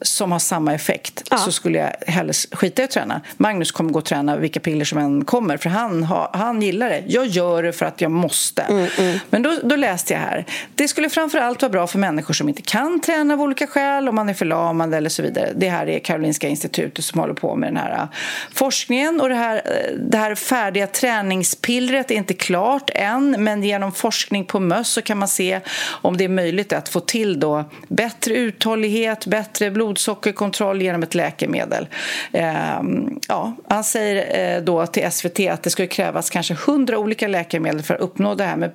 som 0.03 0.33
har 0.33 0.39
samma 0.39 0.75
effekt 0.75 1.23
ja. 1.31 1.37
så 1.37 1.53
skulle 1.53 1.79
jag 1.79 1.93
hellre 2.13 2.33
skita 2.53 2.83
i 2.83 2.85
att 2.85 2.91
träna. 2.91 3.21
Magnus 3.37 3.73
kommer 3.73 3.91
gå 3.91 3.99
och 3.99 4.05
träna 4.05 4.37
vilka 4.37 4.61
piller 4.61 4.85
som 4.85 4.99
än 4.99 5.25
kommer 5.25 5.57
för 5.57 5.71
han, 5.71 6.05
ha, 6.05 6.31
han 6.35 6.63
gillar 6.63 6.89
det. 6.89 7.05
Jag 7.07 7.27
gör 7.27 7.63
det 7.63 7.73
för 7.73 7.87
att 7.87 8.01
jag 8.01 8.11
måste. 8.11 8.63
Mm, 8.63 8.87
mm. 8.99 9.19
Men 9.31 9.43
då, 9.43 9.59
då, 9.63 9.77
läste 9.77 10.13
jag 10.13 10.21
här. 10.21 10.45
Det 10.75 10.89
skulle 10.89 11.09
framför 11.09 11.39
allt 11.39 11.63
vara 11.63 11.73
bra 11.73 11.87
för 11.87 11.99
människor 11.99 12.35
som 12.35 12.49
inte 12.49 12.63
kan 12.63 13.01
träna 13.01 13.35
av 13.35 13.43
olika 13.43 13.67
skäl, 13.67 14.09
om 14.09 14.15
man 14.15 14.29
är 14.29 14.35
förlamad 14.35 14.95
eller 14.95 15.11
så 15.11 15.23
vidare. 15.23 15.53
Det 15.57 15.69
här 15.69 15.89
är 15.89 15.99
Karolinska 15.99 16.49
institutet 16.49 17.05
som 17.05 17.21
håller 17.21 17.35
på 17.35 17.57
med 17.57 17.69
den 17.69 17.77
här 17.77 17.93
äh, 17.93 18.09
forskningen 18.53 19.21
och 19.21 19.29
det 19.29 19.35
här, 19.35 19.57
äh, 19.57 19.99
det 19.99 20.19
här 20.19 20.35
färdiga 20.35 20.87
träningspillret 20.87 22.11
är 22.11 22.15
inte 22.15 22.35
klart 22.35 22.91
än 22.95 23.37
men 23.39 23.63
genom 23.63 23.93
forskning 23.93 24.45
på 24.45 24.61
möss 24.61 24.89
så 24.89 25.03
kan 25.03 25.19
man 25.19 25.29
se 25.29 25.61
om 25.87 26.17
det 26.17 26.25
är 26.25 26.29
möjligt 26.29 26.73
att 26.73 26.89
få 26.89 27.01
till 27.01 27.41
då 27.41 27.65
bättre 27.89 28.35
uthållighet, 28.35 29.27
bättre 29.27 29.71
blodsockerkontroll 29.85 30.83
genom 30.83 31.03
ett 31.03 31.15
läkemedel. 31.15 31.89
Ehm, 32.33 33.21
ja, 33.29 33.57
han 33.69 33.85
säger 33.85 34.57
eh, 34.57 34.63
då 34.63 34.87
till 34.87 35.13
SVT 35.13 35.41
att 35.41 35.63
det 35.63 35.71
skulle 35.71 35.89
krävas 35.89 36.31
kanske 36.31 36.55
hundra 36.55 36.99
olika 36.99 37.29
läkemedel 37.29 37.83
för 37.83 37.95
att 37.95 38.01
uppnå 38.01 38.35
det 38.35 38.45
här 38.45 38.57
med 38.57 38.73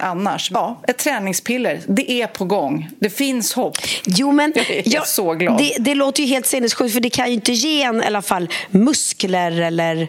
annars. 0.00 0.50
Ja, 0.50 0.80
ett 0.88 0.98
träningspiller, 0.98 1.80
det 1.86 2.10
är 2.10 2.26
på 2.26 2.44
gång. 2.44 2.88
Det 2.98 3.10
finns 3.10 3.52
hopp. 3.52 3.78
Jo, 4.06 4.32
men 4.32 4.52
jag 4.56 4.70
är 4.70 4.82
jag, 4.84 5.06
så 5.06 5.34
glad. 5.34 5.58
Det, 5.58 5.76
det 5.78 5.94
låter 5.94 6.22
ju 6.22 6.28
helt 6.28 6.46
sinnessjukt 6.46 6.94
för 6.94 7.00
det 7.00 7.10
kan 7.10 7.26
ju 7.26 7.34
inte 7.34 7.52
ge 7.52 7.82
en 7.82 8.02
i 8.02 8.06
alla 8.06 8.22
fall 8.22 8.48
muskler 8.70 9.60
eller 9.60 10.08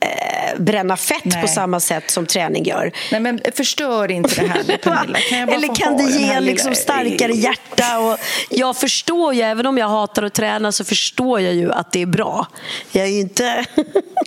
eh, 0.00 0.60
bränna 0.60 0.96
fett 0.96 1.24
Nej. 1.24 1.42
på 1.42 1.48
samma 1.48 1.80
sätt 1.80 2.10
som 2.10 2.26
träning 2.26 2.64
gör. 2.64 2.92
Nej, 3.12 3.20
men 3.20 3.40
förstör 3.54 4.10
inte 4.10 4.40
det 4.40 4.46
här 4.46 4.62
nu, 4.68 4.76
Pernilla. 4.82 5.18
Kan 5.18 5.48
Eller 5.48 5.74
kan 5.74 5.96
det 5.96 6.02
ge 6.02 6.40
liksom 6.40 6.74
starkare 6.74 7.32
hjärta? 7.32 7.98
Och 7.98 8.18
jag 8.50 8.76
förstår 8.76 9.34
ju, 9.34 9.42
även 9.42 9.66
om 9.66 9.78
jag 9.78 9.88
hatar 9.88 10.22
att 10.22 10.34
träna 10.34 10.72
så 10.72 10.84
förstår 10.84 11.40
jag 11.40 11.54
ju 11.54 11.72
att 11.72 11.92
det 11.92 12.02
är 12.02 12.06
bra. 12.06 12.46
Jag, 12.92 13.06
är 13.06 13.20
inte 13.20 13.64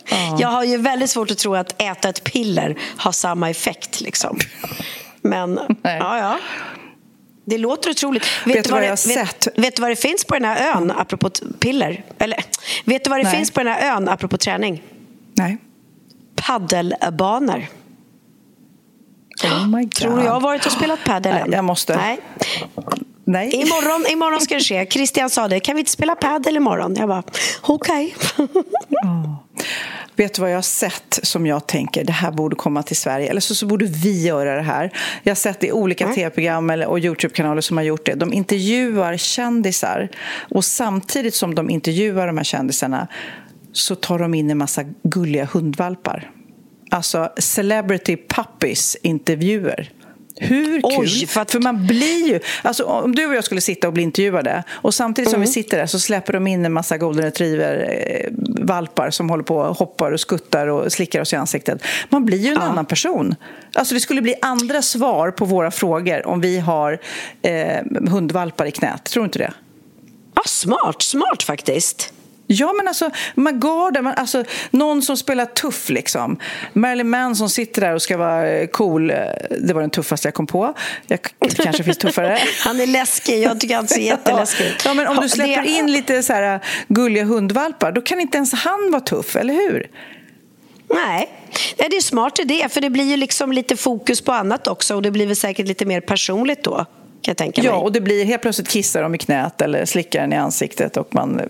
ja. 0.10 0.38
jag 0.40 0.48
har 0.48 0.64
ju 0.64 0.78
väldigt 0.78 1.10
svårt 1.10 1.32
att 1.32 1.38
tro 1.38 1.56
att 1.56 1.82
äta 1.82 2.10
ett 2.10 2.24
piller 2.24 2.78
har 2.98 3.12
samma 3.12 3.50
effekt. 3.50 4.02
Liksom. 4.02 4.40
Men, 5.22 5.54
Nej. 5.54 5.98
ja, 5.98 6.18
ja. 6.18 6.40
Det 7.46 7.58
låter 7.58 7.90
otroligt. 7.90 8.24
Vet, 8.46 8.56
vet 8.56 8.66
du 8.66 8.72
vad, 8.72 8.84
jag 8.84 8.98
det, 9.08 9.16
vet, 9.16 9.48
vet, 9.56 9.76
du 9.76 9.82
vad 9.82 9.92
det 9.92 9.96
finns 9.96 10.26
på 10.26 10.34
den 10.34 10.46
här 10.46 10.76
ön, 10.76 10.92
apropå 10.92 11.30
piller? 11.60 12.04
Eller, 12.18 12.44
vet 12.86 13.04
du 13.04 13.10
vad 13.10 13.20
det 13.20 13.24
Nej. 13.24 13.36
finns 13.36 13.52
på 13.52 13.64
den 13.64 13.74
här 13.74 13.96
ön, 13.96 14.10
apropå 14.10 14.38
träning? 14.38 14.84
Nej. 15.34 15.58
Paddelbanor. 16.36 17.66
Oh. 19.44 19.88
Tror 19.90 20.18
du 20.18 20.24
jag 20.24 20.32
har 20.32 20.42
varit 20.42 20.66
och 20.66 20.72
spelat 20.72 21.04
padel 21.04 21.38
än? 21.38 21.52
Jag 21.52 21.64
måste. 21.66 21.96
Nej. 21.96 22.20
Nej. 23.26 23.56
Imorgon, 23.56 24.12
imorgon 24.12 24.42
ska 24.42 24.56
det 24.56 24.62
ske. 24.62 24.86
Christian 24.86 25.30
sa 25.30 25.48
det. 25.48 25.60
Kan 25.60 25.76
vi 25.76 25.80
inte 25.80 25.92
spela 25.92 26.16
padel 26.16 26.56
imorgon? 26.56 26.96
Jag 26.96 27.08
bara, 27.08 27.24
okej. 27.62 28.16
Okay. 28.38 29.10
oh. 29.10 29.36
Vet 30.16 30.34
du 30.34 30.42
vad 30.42 30.52
jag 30.52 30.58
har 30.58 30.62
sett 30.62 31.20
som 31.24 31.48
jag 31.48 31.68
tänker, 31.68 32.04
det 32.04 32.14
här 32.14 32.32
borde 32.32 32.56
komma 32.56 32.84
till 32.84 32.96
Sverige, 32.96 33.30
eller 33.30 33.42
så, 33.42 33.56
så 33.56 33.66
borde 33.66 33.86
vi 33.86 34.26
göra 34.26 34.56
det 34.56 34.62
här. 34.62 34.92
Jag 35.24 35.32
har 35.32 35.36
sett 35.36 35.60
det 35.60 35.68
i 35.68 35.72
olika 35.72 36.04
mm. 36.04 36.16
tv-program 36.16 36.70
och 36.70 37.00
Youtube-kanaler 37.00 37.62
som 37.62 37.78
har 37.78 37.84
gjort 37.84 38.06
det. 38.06 38.14
De 38.14 38.34
intervjuar 38.34 39.18
kändisar 39.18 40.10
och 40.50 40.66
samtidigt 40.66 41.36
som 41.36 41.56
de 41.56 41.70
intervjuar 41.70 42.28
de 42.28 42.38
här 42.38 42.44
kändisarna 42.44 43.08
så 43.72 43.96
tar 43.96 44.20
de 44.20 44.34
in 44.34 44.50
en 44.52 44.58
massa 44.58 44.84
gulliga 45.04 45.46
hundvalpar. 45.46 46.32
Alltså 46.90 47.32
celebrity 47.38 48.18
puppies-intervjuer. 48.18 49.92
Hur 50.36 50.82
kul? 50.82 51.00
Oj, 51.00 51.28
för, 51.28 51.42
att... 51.42 51.52
för, 51.52 51.60
man 51.60 51.88
blir 51.88 52.28
ju... 52.28 52.40
Alltså, 52.62 52.84
om 52.84 53.16
du 53.16 53.26
och 53.26 53.36
jag 53.36 53.44
skulle 53.44 53.62
sitta 53.62 53.88
och 53.88 53.94
bli 53.94 54.04
intervjuade 54.04 54.64
och 54.72 54.94
samtidigt 54.94 55.30
som 55.30 55.38
mm. 55.38 55.48
vi 55.48 55.54
sitter 55.54 55.78
där 55.78 55.86
så 55.86 56.00
släpper 56.00 56.34
de 56.34 56.48
in 56.48 56.66
en 56.66 56.74
massa 56.74 56.98
golden 56.98 57.26
retriever-valpar 57.26 59.10
som 59.10 59.30
håller 59.30 59.44
på 59.44 59.56
och 59.56 59.78
hoppar 59.78 60.12
och 60.12 60.20
skuttar 60.20 60.68
och 60.68 60.92
slickar 60.92 61.22
oss 61.22 61.34
i 61.34 61.36
ansiktet. 61.36 61.84
Man 62.10 62.26
blir 62.26 62.38
ju 62.38 62.48
en 62.48 62.54
ja. 62.54 62.62
annan 62.62 62.86
person. 62.86 63.36
Alltså, 63.74 63.94
det 63.94 64.00
skulle 64.00 64.22
bli 64.22 64.36
andra 64.42 64.82
svar 64.82 65.32
på 65.32 65.46
våra 65.46 65.72
frågor 65.72 66.28
om 66.28 66.42
vi 66.42 66.60
har 66.60 67.00
eh, 67.42 68.10
hundvalpar 68.10 68.66
i 68.66 68.72
knät. 68.72 69.04
Tror 69.04 69.24
du 69.24 69.26
inte 69.26 69.40
det? 69.40 69.54
Ja, 70.36 70.42
smart, 70.46 71.02
smart 71.02 71.44
faktiskt. 71.44 72.14
Ja, 72.52 72.74
men 72.74 72.88
alltså 72.88 73.10
Magarden, 73.36 74.08
alltså, 74.08 74.44
någon 74.72 75.02
som 75.02 75.18
spelar 75.18 75.46
tuff 75.46 75.90
liksom. 75.90 76.38
Marilyn 76.74 77.10
Manson 77.10 77.50
sitter 77.50 77.82
där 77.82 77.94
och 77.94 78.02
ska 78.02 78.18
vara 78.18 78.68
cool. 78.68 79.08
Det 79.60 79.74
var 79.74 79.82
den 79.82 79.90
tuffaste 79.90 80.28
jag 80.28 80.34
kom 80.34 80.48
på. 80.48 80.74
Jag, 81.08 81.20
det 81.40 81.64
kanske 81.64 81.84
finns 81.84 81.98
tuffare. 81.98 82.40
han 82.66 82.80
är 82.80 82.88
läskig, 82.88 83.44
jag 83.44 83.60
tycker 83.60 83.76
han 83.76 83.88
ser 83.88 84.02
jätteläskig 84.02 84.66
ut. 84.66 84.86
Ja, 84.86 84.94
men 84.94 85.08
om 85.08 85.18
du 85.22 85.30
släpper 85.30 85.64
in 85.64 85.92
lite 85.92 86.24
så 86.24 86.34
här 86.34 86.60
gulliga 86.88 87.24
hundvalpar, 87.24 87.92
då 87.92 88.02
kan 88.02 88.20
inte 88.20 88.38
ens 88.38 88.54
han 88.54 88.92
vara 88.92 89.02
tuff, 89.02 89.36
eller 89.36 89.54
hur? 89.54 89.90
Nej. 90.94 91.30
det 91.78 91.98
är 91.98 92.02
smart 92.02 92.40
idé, 92.40 92.68
för 92.70 92.82
det 92.82 92.90
blir 92.90 93.04
ju 93.04 93.18
liksom 93.18 93.52
lite 93.52 93.76
fokus 93.76 94.22
på 94.22 94.32
annat 94.32 94.68
också 94.68 94.96
och 94.96 95.02
det 95.02 95.12
blir 95.12 95.28
väl 95.28 95.36
säkert 95.36 95.68
lite 95.68 95.86
mer 95.86 96.02
personligt 96.02 96.64
då 96.64 96.86
kan 97.22 97.32
jag 97.32 97.38
tänka 97.38 97.62
mig. 97.62 97.72
Ja, 97.72 97.78
och 97.78 97.92
det 97.92 98.02
blir 98.02 98.26
helt 98.26 98.42
plötsligt 98.42 98.68
kissar 98.68 99.02
de 99.04 99.16
i 99.16 99.18
knät 99.18 99.62
eller 99.62 99.86
slickar 99.86 100.22
den 100.22 100.34
i 100.34 100.36
ansiktet 100.36 100.98
och 100.98 101.16
man, 101.16 101.42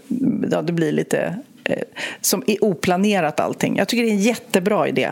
ja, 0.51 0.61
det 0.61 0.73
blir 0.73 0.91
lite 0.91 1.35
eh, 1.63 1.77
som 2.21 2.43
är 2.47 2.63
oplanerat 2.63 3.39
allting. 3.39 3.77
Jag 3.77 3.87
tycker 3.87 4.03
det 4.03 4.09
är 4.09 4.13
en 4.13 4.21
jättebra 4.21 4.87
idé. 4.87 5.11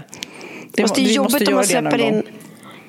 Det, 0.72 0.82
Fast 0.82 0.96
det 0.96 1.02
är 1.02 1.14
jobbigt 1.14 1.48
om 1.48 1.56
man 1.56 1.66
släpper 1.66 1.98
in 1.98 2.24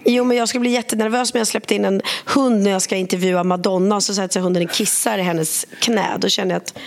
Jo, 0.04 0.24
men 0.24 0.36
jag 0.36 0.48
ska 0.48 0.58
bli 0.58 0.70
jättenervös 0.70 1.34
om 1.34 1.38
jag 1.38 1.46
släppte 1.46 1.74
in 1.74 1.84
en 1.84 2.02
hund 2.26 2.62
när 2.62 2.70
jag 2.70 2.82
ska 2.82 2.96
intervjua 2.96 3.44
Madonna 3.44 3.96
och 3.96 4.02
så 4.02 4.14
sätter 4.14 4.32
sig 4.32 4.42
hunden 4.42 4.68
kissar 4.68 5.18
i 5.18 5.22
hennes 5.22 5.66
knä. 5.80 6.06
Då 6.18 6.28
känner 6.28 6.54
jag 6.54 6.62
att 6.62 6.78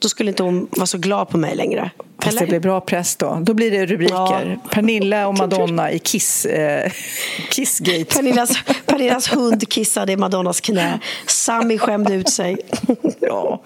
då 0.00 0.08
skulle 0.08 0.30
inte 0.30 0.42
hon 0.42 0.68
vara 0.70 0.86
så 0.86 0.98
glad 0.98 1.28
på 1.28 1.38
mig 1.38 1.56
längre. 1.56 1.90
Fast 2.22 2.38
det 2.38 2.46
blir 2.46 2.60
bra 2.60 2.80
press 2.80 3.16
då. 3.16 3.38
Då 3.42 3.54
blir 3.54 3.70
det 3.70 3.86
rubriker. 3.86 4.58
Ja. 4.64 4.70
Pernilla 4.70 5.28
och 5.28 5.38
Madonna 5.38 5.92
i 5.92 5.98
Kiss, 5.98 6.46
eh, 6.46 6.92
Kissgate. 7.50 8.04
Pernillas, 8.04 8.52
Pernillas 8.86 9.34
hund 9.34 9.68
kissade 9.68 10.12
i 10.12 10.16
Madonnas 10.16 10.60
knä. 10.60 11.00
Sami 11.26 11.78
skämde 11.78 12.14
ut 12.14 12.28
sig. 12.28 12.56
ja. 13.20 13.62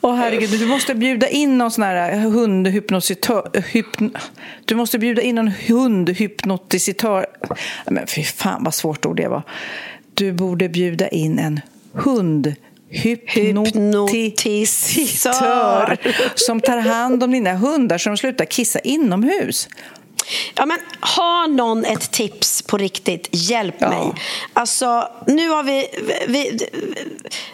Åh 0.00 0.14
herregud, 0.14 0.50
du 0.50 0.66
måste 0.66 0.94
bjuda 0.94 1.28
in 1.28 1.58
någon 1.58 1.70
sån 1.70 1.84
här 1.84 2.18
hundhypnositör. 2.18 3.62
Hypn... 3.72 4.16
Du 4.64 4.74
måste 4.74 4.98
bjuda 4.98 5.22
in 5.22 5.34
någon 5.34 5.52
hundhypnotisitör. 5.66 7.26
Men 7.86 8.06
fy 8.06 8.22
fan 8.22 8.64
vad 8.64 8.74
svårt 8.74 9.06
ord 9.06 9.16
det 9.16 9.28
var. 9.28 9.42
Du 10.14 10.32
borde 10.32 10.68
bjuda 10.68 11.08
in 11.08 11.38
en 11.38 11.60
hund 11.92 12.54
hypnotisör 12.90 14.36
som 16.34 16.60
tar 16.60 16.78
hand 16.78 17.22
om 17.22 17.30
dina 17.30 17.54
hundar 17.54 17.98
så 17.98 18.08
de 18.10 18.16
slutar 18.16 18.44
kissa 18.44 18.78
inomhus. 18.78 19.68
Ja, 20.54 20.66
men 20.66 20.78
har 21.00 21.48
någon 21.48 21.84
ett 21.84 22.10
tips 22.10 22.62
på 22.62 22.78
riktigt, 22.78 23.28
hjälp 23.32 23.74
ja. 23.78 23.88
mig. 23.88 24.12
Alltså, 24.52 25.08
nu 25.26 25.48
har 25.48 25.62
vi, 25.62 25.86
vi, 26.28 26.58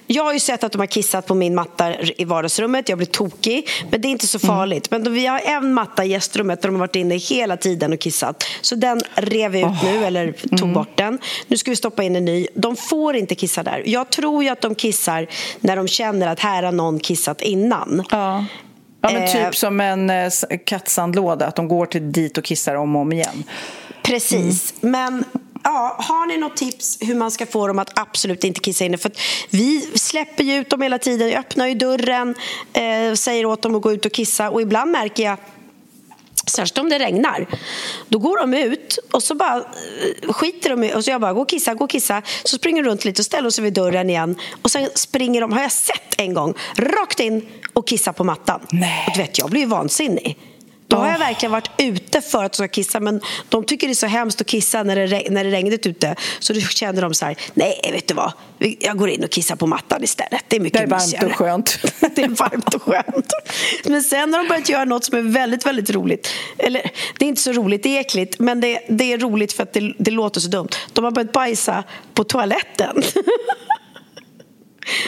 Jag 0.07 0.25
har 0.25 0.33
ju 0.33 0.41
sett 0.41 0.65
att 0.65 0.73
de 0.73 0.79
har 0.79 0.87
kissat 0.87 1.27
på 1.27 1.35
min 1.35 1.55
matta 1.55 1.95
i 2.01 2.25
vardagsrummet. 2.25 2.89
Jag 2.89 2.99
blir 2.99 3.07
tokig, 3.07 3.69
men 3.91 4.01
det 4.01 4.09
är 4.09 4.11
inte 4.11 4.27
så 4.27 4.39
mm. 4.47 4.57
farligt. 4.57 4.93
Mm. 4.93 5.03
Men 5.03 5.13
vi 5.13 5.27
har 5.27 5.41
en 5.41 5.75
matta 5.75 6.05
i 6.05 6.09
gästrummet 6.09 6.63
där 6.63 6.69
de 6.69 6.75
har 6.75 6.81
varit 6.81 6.97
inne 6.97 7.15
hela 7.15 7.57
tiden 7.57 7.93
och 7.93 8.01
kissat. 8.01 8.45
Så 8.61 8.75
den 8.75 9.01
rev 9.15 9.51
vi 9.51 9.59
ut 9.59 9.65
oh. 9.65 9.85
nu, 9.85 10.05
eller 10.05 10.33
tog 10.33 10.61
mm. 10.61 10.73
bort 10.73 10.97
den. 10.97 11.19
Nu 11.47 11.57
ska 11.57 11.71
vi 11.71 11.77
stoppa 11.77 12.03
in 12.03 12.17
en 12.17 12.25
ny. 12.25 12.47
De 12.55 12.77
får 12.77 13.17
inte 13.17 13.35
kissa 13.35 13.63
där. 13.63 13.83
Jag 13.87 14.11
tror 14.11 14.45
ju 14.45 14.49
att 14.49 14.61
de 14.61 14.75
kissar 14.75 15.27
när 15.61 15.77
de 15.77 15.89
känner 15.89 16.27
att 16.27 16.41
här 16.41 16.63
har 16.63 16.73
någon 16.73 17.01
kissat 17.01 17.43
innan. 17.43 18.05
Ja. 18.11 18.45
Ja, 19.05 19.13
men 19.13 19.27
typ 19.27 19.45
eh, 19.45 19.51
som 19.51 19.81
en 19.81 20.11
eh, 20.11 20.31
kattsandlåda, 20.67 21.47
att 21.47 21.57
de 21.57 21.69
går 21.69 21.87
till 21.87 22.13
dit 22.13 22.39
och 22.39 22.45
kissar 22.45 22.75
om 22.75 22.97
och 22.97 23.03
om 23.03 23.13
igen. 23.13 23.45
Precis, 24.03 24.75
mm. 24.83 24.93
men 24.93 25.25
ja, 25.65 25.97
har 25.99 26.27
ni 26.27 26.37
något 26.37 26.57
tips 26.57 26.99
hur 27.01 27.15
man 27.15 27.31
ska 27.31 27.47
få 27.47 27.67
dem 27.67 27.79
att 27.79 27.99
absolut 27.99 28.45
inte 28.45 28.61
kissa 28.61 28.85
inne? 28.85 28.99
För 28.99 29.13
vi 29.51 29.81
släpper 29.95 30.45
ju 30.45 30.55
ut 30.55 30.71
dem 30.71 30.83
hela 30.83 30.99
tiden, 30.99 31.39
öppnar 31.39 31.67
ju 31.67 31.75
dörren, 31.75 32.35
eh, 32.73 33.15
säger 33.15 33.47
åt 33.47 33.63
dem 33.63 33.75
att 33.75 33.83
gå 33.83 33.93
ut 33.93 34.07
och 34.07 34.13
kissa 34.13 34.51
och 34.51 34.63
ibland 34.63 34.91
märker 34.91 35.25
jag 35.25 35.39
Särskilt 36.47 36.79
om 36.79 36.89
det 36.89 36.99
regnar. 36.99 37.47
Då 38.09 38.19
går 38.19 38.39
de 38.39 38.55
ut 38.55 38.99
och 39.13 39.23
så 39.23 39.35
bara 39.35 39.57
eh, 39.57 40.33
skiter 40.33 40.71
de 40.71 40.85
i 40.85 40.95
och 40.95 41.05
så 41.05 41.11
jag 41.11 41.21
bara 41.21 41.33
gå 41.33 41.41
och 41.41 41.49
kissa, 41.49 41.75
gå 41.75 41.85
och 41.85 41.91
kissa. 41.91 42.23
Så 42.45 42.57
springer 42.57 42.83
de 42.83 42.89
runt 42.89 43.05
lite 43.05 43.21
och 43.21 43.27
ställer 43.27 43.51
sig 43.51 43.65
vid 43.65 43.73
dörren 43.73 44.11
igen. 44.11 44.37
Och 44.63 44.71
sen 44.71 44.89
springer 44.95 45.41
de, 45.41 45.53
har 45.53 45.63
jag 45.63 45.73
sett 45.73 46.15
en 46.19 46.35
gång, 46.35 46.55
rakt 46.77 47.21
in 47.21 47.49
och 47.73 47.89
kissar 47.89 48.13
på 48.13 48.25
mattan. 48.25 48.61
Nej. 48.71 49.05
Och 49.07 49.13
du 49.15 49.23
vet, 49.23 49.39
jag 49.39 49.51
blir 49.51 49.61
ju 49.61 49.67
vansinnig. 49.67 50.39
Då 50.95 51.01
har 51.01 51.11
jag 51.11 51.19
verkligen 51.19 51.53
varit 51.53 51.71
ute 51.79 52.21
för 52.21 52.45
att 52.45 52.53
de 52.53 52.57
ska 52.57 52.69
kissa 52.69 53.01
men 53.01 53.21
de 53.49 53.65
tycker 53.65 53.87
det 53.87 53.93
är 53.93 53.95
så 53.95 54.07
hemskt 54.07 54.41
att 54.41 54.47
kissa 54.47 54.83
när 54.83 54.97
det, 54.97 55.31
när 55.31 55.45
det 55.45 55.51
regnat 55.51 55.87
ute. 55.87 56.17
Så 56.39 56.53
då 56.53 56.61
känner 56.61 57.03
de 57.03 57.15
så 57.15 57.25
här, 57.25 57.37
nej 57.55 57.91
vet 57.93 58.09
du 58.09 58.15
vad, 58.15 58.33
jag 58.59 58.99
går 58.99 59.09
in 59.09 59.25
och 59.25 59.31
kissar 59.31 59.57
på 59.57 59.67
mattan 59.67 60.05
istället. 60.05 60.45
Det 60.49 60.57
är 60.57 60.61
mycket 60.61 60.79
Det 60.79 60.85
är 60.85 60.87
varmt 60.87 61.03
mysigare. 61.03 61.27
och 61.27 61.33
skönt. 61.33 61.79
det 62.15 62.23
är 62.23 62.29
varmt 62.29 62.75
och 62.75 62.83
skönt. 62.83 63.33
Men 63.85 64.03
sen 64.03 64.35
har 64.35 64.43
de 64.43 64.49
börjat 64.49 64.69
göra 64.69 64.85
något 64.85 65.05
som 65.05 65.19
är 65.19 65.23
väldigt, 65.23 65.67
väldigt 65.67 65.91
roligt. 65.91 66.31
Eller 66.59 66.91
det 67.19 67.25
är 67.25 67.29
inte 67.29 67.43
så 67.43 67.53
roligt, 67.53 67.83
det 67.83 67.97
är 67.97 68.01
äckligt, 68.01 68.39
men 68.39 68.61
det, 68.61 68.81
det 68.89 69.13
är 69.13 69.19
roligt 69.19 69.53
för 69.53 69.63
att 69.63 69.73
det, 69.73 69.95
det 69.99 70.11
låter 70.11 70.41
så 70.41 70.49
dumt. 70.49 70.69
De 70.93 71.05
har 71.05 71.11
börjat 71.11 71.33
bajsa 71.33 71.85
på 72.15 72.25
toaletten. 72.25 72.97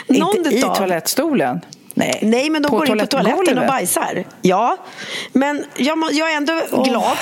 Någon 0.07 0.37
inte 0.37 0.51
i 0.51 0.61
toalettstolen? 0.61 1.61
Nej, 1.97 2.19
Nej 2.23 2.51
men 2.51 2.63
de 2.63 2.69
på 2.69 2.77
går 2.77 2.91
in 2.91 2.99
på 2.99 3.07
toaletten 3.07 3.59
och 3.59 3.67
bajsar. 3.67 4.25
Ja, 4.43 4.77
men 5.33 5.65
jag, 5.77 5.99
jag 6.13 6.33
är 6.33 6.37
ändå 6.37 6.53
oh. 6.53 6.85
glad 6.85 7.17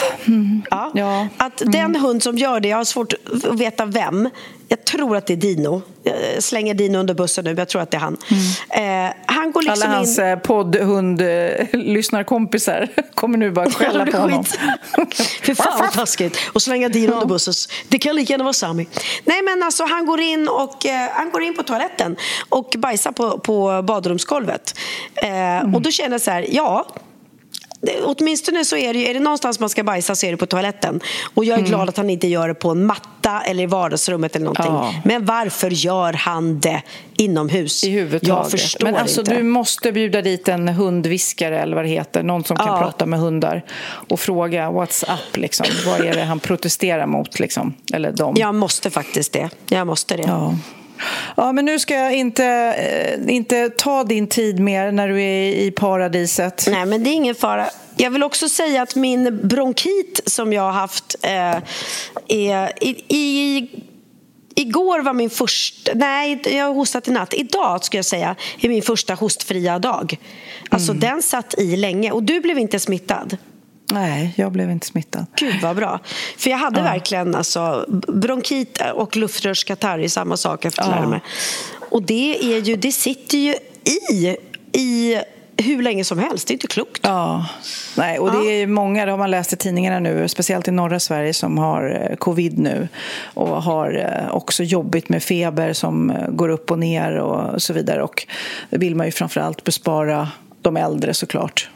ja, 0.70 0.90
ja. 0.94 1.28
att 1.36 1.62
mm. 1.62 1.72
den 1.72 1.96
hund 1.96 2.22
som 2.22 2.38
gör 2.38 2.60
det, 2.60 2.68
jag 2.68 2.76
har 2.76 2.84
svårt 2.84 3.12
att 3.12 3.60
veta 3.60 3.84
vem, 3.84 4.30
jag 4.68 4.84
tror 4.84 5.16
att 5.16 5.26
det 5.26 5.32
är 5.32 5.36
Dino. 5.36 5.82
Jag 6.02 6.42
slänger 6.42 6.74
Dino 6.74 6.98
under 6.98 7.14
bussen 7.14 7.44
nu, 7.44 7.50
men 7.50 7.58
jag 7.58 7.68
tror 7.68 7.82
att 7.82 7.90
det 7.90 7.96
är 7.96 8.00
han. 8.00 8.16
Mm. 8.70 9.08
Eh, 9.08 9.14
han 9.26 9.52
går 9.52 9.62
liksom 9.62 9.82
Alla 9.82 9.86
hans 9.96 10.18
in... 10.18 10.24
Eh, 10.24 10.38
poddhund-lyssnarkompisar 10.38 12.88
kommer 13.14 13.38
nu 13.38 13.50
bara 13.50 13.70
skälla 13.70 14.06
på 14.06 14.16
honom. 14.16 14.44
Fy 15.42 15.54
fan 15.54 15.80
vad 15.80 15.92
taskigt 15.92 16.38
att 16.54 16.62
slänga 16.62 16.88
Dino 16.88 17.12
ja. 17.12 17.14
under 17.14 17.26
bussen. 17.26 17.54
Det 17.88 17.98
kan 17.98 18.16
lika 18.16 18.32
gärna 18.32 18.44
vara 18.44 18.52
Sami. 18.52 18.86
Nej 19.24 19.42
men 19.42 19.62
alltså 19.62 19.84
han 19.84 20.06
går 20.06 20.20
in, 20.20 20.48
och, 20.48 20.86
eh, 20.86 21.08
han 21.12 21.30
går 21.30 21.42
in 21.42 21.56
på 21.56 21.62
toaletten 21.62 22.16
och 22.48 22.74
bajsar 22.78 23.12
på, 23.12 23.38
på 23.38 23.82
badrumsgolvet. 23.82 24.78
Eh, 25.14 25.28
mm. 25.28 25.74
Och 25.74 25.82
då 25.82 25.90
känner 25.90 26.10
jag 26.10 26.20
så 26.20 26.30
här, 26.30 26.46
ja 26.50 26.86
åtminstone 28.04 28.64
så 28.64 28.76
är 28.76 28.94
det, 28.94 29.10
är 29.10 29.14
det 29.14 29.20
någonstans 29.20 29.60
man 29.60 29.68
ska 29.68 29.84
bajsa 29.84 30.14
så 30.14 30.26
är 30.26 30.30
det 30.30 30.36
på 30.36 30.46
toaletten. 30.46 31.00
Och 31.34 31.44
jag 31.44 31.54
är 31.54 31.58
mm. 31.58 31.70
glad 31.70 31.88
att 31.88 31.96
han 31.96 32.10
inte 32.10 32.28
gör 32.28 32.48
det 32.48 32.54
på 32.54 32.70
en 32.70 32.86
matta 32.86 33.42
eller 33.46 33.62
i 33.62 33.66
vardagsrummet 33.66 34.36
eller 34.36 34.44
någonting. 34.44 34.74
Ja. 34.74 34.94
Men 35.04 35.24
varför 35.24 35.70
gör 35.70 36.12
han 36.12 36.60
det 36.60 36.82
inomhus? 37.16 37.84
I 37.84 38.18
Jag 38.22 38.50
förstår 38.50 38.84
Men 38.86 38.96
alltså, 38.96 39.20
inte. 39.20 39.34
Du 39.34 39.42
måste 39.42 39.92
bjuda 39.92 40.22
dit 40.22 40.48
en 40.48 40.68
hundviskare 40.68 41.60
eller 41.60 41.76
vad 41.76 41.84
det 41.84 41.88
heter, 41.88 42.22
någon 42.22 42.44
som 42.44 42.56
kan 42.56 42.66
ja. 42.66 42.78
prata 42.78 43.06
med 43.06 43.20
hundar 43.20 43.64
och 44.08 44.20
fråga 44.20 44.70
what's 44.70 45.14
up, 45.14 45.36
liksom. 45.36 45.66
vad 45.86 46.00
är 46.00 46.14
det 46.14 46.22
han 46.22 46.40
protesterar 46.40 47.06
mot? 47.06 47.38
Liksom? 47.40 47.74
Eller 47.92 48.12
dem. 48.12 48.34
Jag 48.38 48.54
måste 48.54 48.90
faktiskt 48.90 49.32
det. 49.32 49.50
Jag 49.68 49.86
måste 49.86 50.16
det. 50.16 50.22
Ja. 50.22 50.54
Ja, 51.36 51.52
men 51.52 51.64
nu 51.64 51.78
ska 51.78 51.94
jag 51.94 52.14
inte, 52.14 52.44
eh, 52.46 53.34
inte 53.34 53.68
ta 53.68 54.04
din 54.04 54.26
tid 54.26 54.60
mer 54.60 54.92
när 54.92 55.08
du 55.08 55.22
är 55.22 55.52
i 55.52 55.70
paradiset. 55.70 56.66
Nej, 56.70 56.86
men 56.86 57.04
det 57.04 57.10
är 57.10 57.14
ingen 57.14 57.34
fara. 57.34 57.66
Jag 57.96 58.10
vill 58.10 58.22
också 58.22 58.48
säga 58.48 58.82
att 58.82 58.94
min 58.94 59.48
bronkit 59.48 60.20
som 60.26 60.52
jag 60.52 60.62
har 60.62 60.72
haft 60.72 61.16
eh, 61.22 61.56
är 62.28 62.84
i, 62.84 62.88
i 63.08 63.68
Igår 64.56 65.00
var 65.02 65.12
min 65.12 65.30
första... 65.30 65.92
Nej, 65.94 66.40
jag 66.44 66.64
har 66.64 66.74
hostat 66.74 67.08
i 67.08 67.10
natt. 67.10 67.34
Idag 67.34 67.84
ska 67.84 67.98
jag 67.98 68.04
säga 68.04 68.36
är 68.60 68.68
min 68.68 68.82
första 68.82 69.14
hostfria 69.14 69.78
dag. 69.78 70.18
Alltså, 70.68 70.92
mm. 70.92 71.00
Den 71.00 71.22
satt 71.22 71.54
i 71.58 71.76
länge. 71.76 72.10
Och 72.10 72.22
du 72.22 72.40
blev 72.40 72.58
inte 72.58 72.80
smittad? 72.80 73.36
Nej, 73.94 74.34
jag 74.36 74.52
blev 74.52 74.70
inte 74.70 74.86
smittad. 74.86 75.26
Gud 75.36 75.54
vad 75.62 75.76
bra. 75.76 76.00
För 76.38 76.50
jag 76.50 76.58
hade 76.58 76.78
ja. 76.78 76.84
verkligen 76.84 77.34
alltså, 77.34 77.84
bronkit 78.08 78.82
och 78.94 79.16
luftrörskatarr 79.16 79.98
i 79.98 80.08
samma 80.08 80.36
sak 80.36 80.64
efter 80.64 80.82
ja. 80.82 81.08
mig. 81.08 81.20
Och 81.90 82.02
det, 82.02 82.54
är 82.54 82.60
ju, 82.60 82.76
det 82.76 82.92
sitter 82.92 83.38
ju 83.38 83.54
i, 84.10 84.36
i 84.72 85.16
hur 85.56 85.82
länge 85.82 86.04
som 86.04 86.18
helst. 86.18 86.48
Det 86.48 86.52
är 86.52 86.54
inte 86.54 86.66
klokt. 86.66 87.00
Ja, 87.02 87.46
Nej, 87.96 88.18
och 88.18 88.32
det 88.32 88.62
är 88.62 88.66
många, 88.66 89.04
det 89.04 89.10
har 89.10 89.18
man 89.18 89.30
läst 89.30 89.52
i 89.52 89.56
tidningarna 89.56 89.98
nu, 89.98 90.28
speciellt 90.28 90.68
i 90.68 90.70
norra 90.70 91.00
Sverige 91.00 91.34
som 91.34 91.58
har 91.58 92.08
eh, 92.10 92.16
covid 92.16 92.58
nu 92.58 92.88
och 93.34 93.62
har 93.62 93.98
eh, 93.98 94.34
också 94.34 94.62
jobbigt 94.62 95.08
med 95.08 95.22
feber 95.22 95.72
som 95.72 96.10
eh, 96.10 96.30
går 96.30 96.48
upp 96.48 96.70
och 96.70 96.78
ner 96.78 97.16
och 97.16 97.62
så 97.62 97.72
vidare. 97.72 98.02
Och 98.02 98.26
det 98.70 98.78
vill 98.78 98.96
man 98.96 99.06
ju 99.06 99.12
framförallt 99.12 99.64
bespara 99.64 100.28
de 100.62 100.76
äldre 100.76 101.14
såklart. 101.14 101.68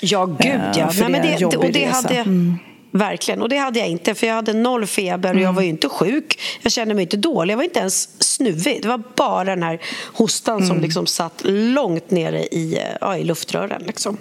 Ja, 0.00 0.26
gud 0.26 0.60
ja. 0.74 0.90
Nej, 0.98 1.08
men 1.10 1.22
det, 1.22 1.44
och 1.46 1.72
det 1.72 1.84
hade, 1.84 2.14
mm. 2.14 2.58
Verkligen, 2.92 3.42
och 3.42 3.48
det 3.48 3.56
hade 3.56 3.78
jag 3.78 3.88
inte 3.88 4.14
för 4.14 4.26
jag 4.26 4.34
hade 4.34 4.52
noll 4.52 4.86
feber 4.86 5.30
och 5.30 5.36
jag 5.36 5.42
mm. 5.42 5.54
var 5.54 5.62
inte 5.62 5.88
sjuk. 5.88 6.40
Jag 6.62 6.72
kände 6.72 6.94
mig 6.94 7.02
inte 7.02 7.16
dålig, 7.16 7.52
jag 7.52 7.56
var 7.56 7.64
inte 7.64 7.78
ens 7.78 8.22
snuvig. 8.22 8.82
Det 8.82 8.88
var 8.88 9.02
bara 9.16 9.44
den 9.44 9.62
här 9.62 9.80
hostan 10.12 10.56
mm. 10.56 10.68
som 10.68 10.80
liksom 10.80 11.06
satt 11.06 11.42
långt 11.44 12.10
nere 12.10 12.42
i, 12.42 12.82
ja, 13.00 13.16
i 13.16 13.24
luftrören. 13.24 13.82
Liksom. 13.86 14.16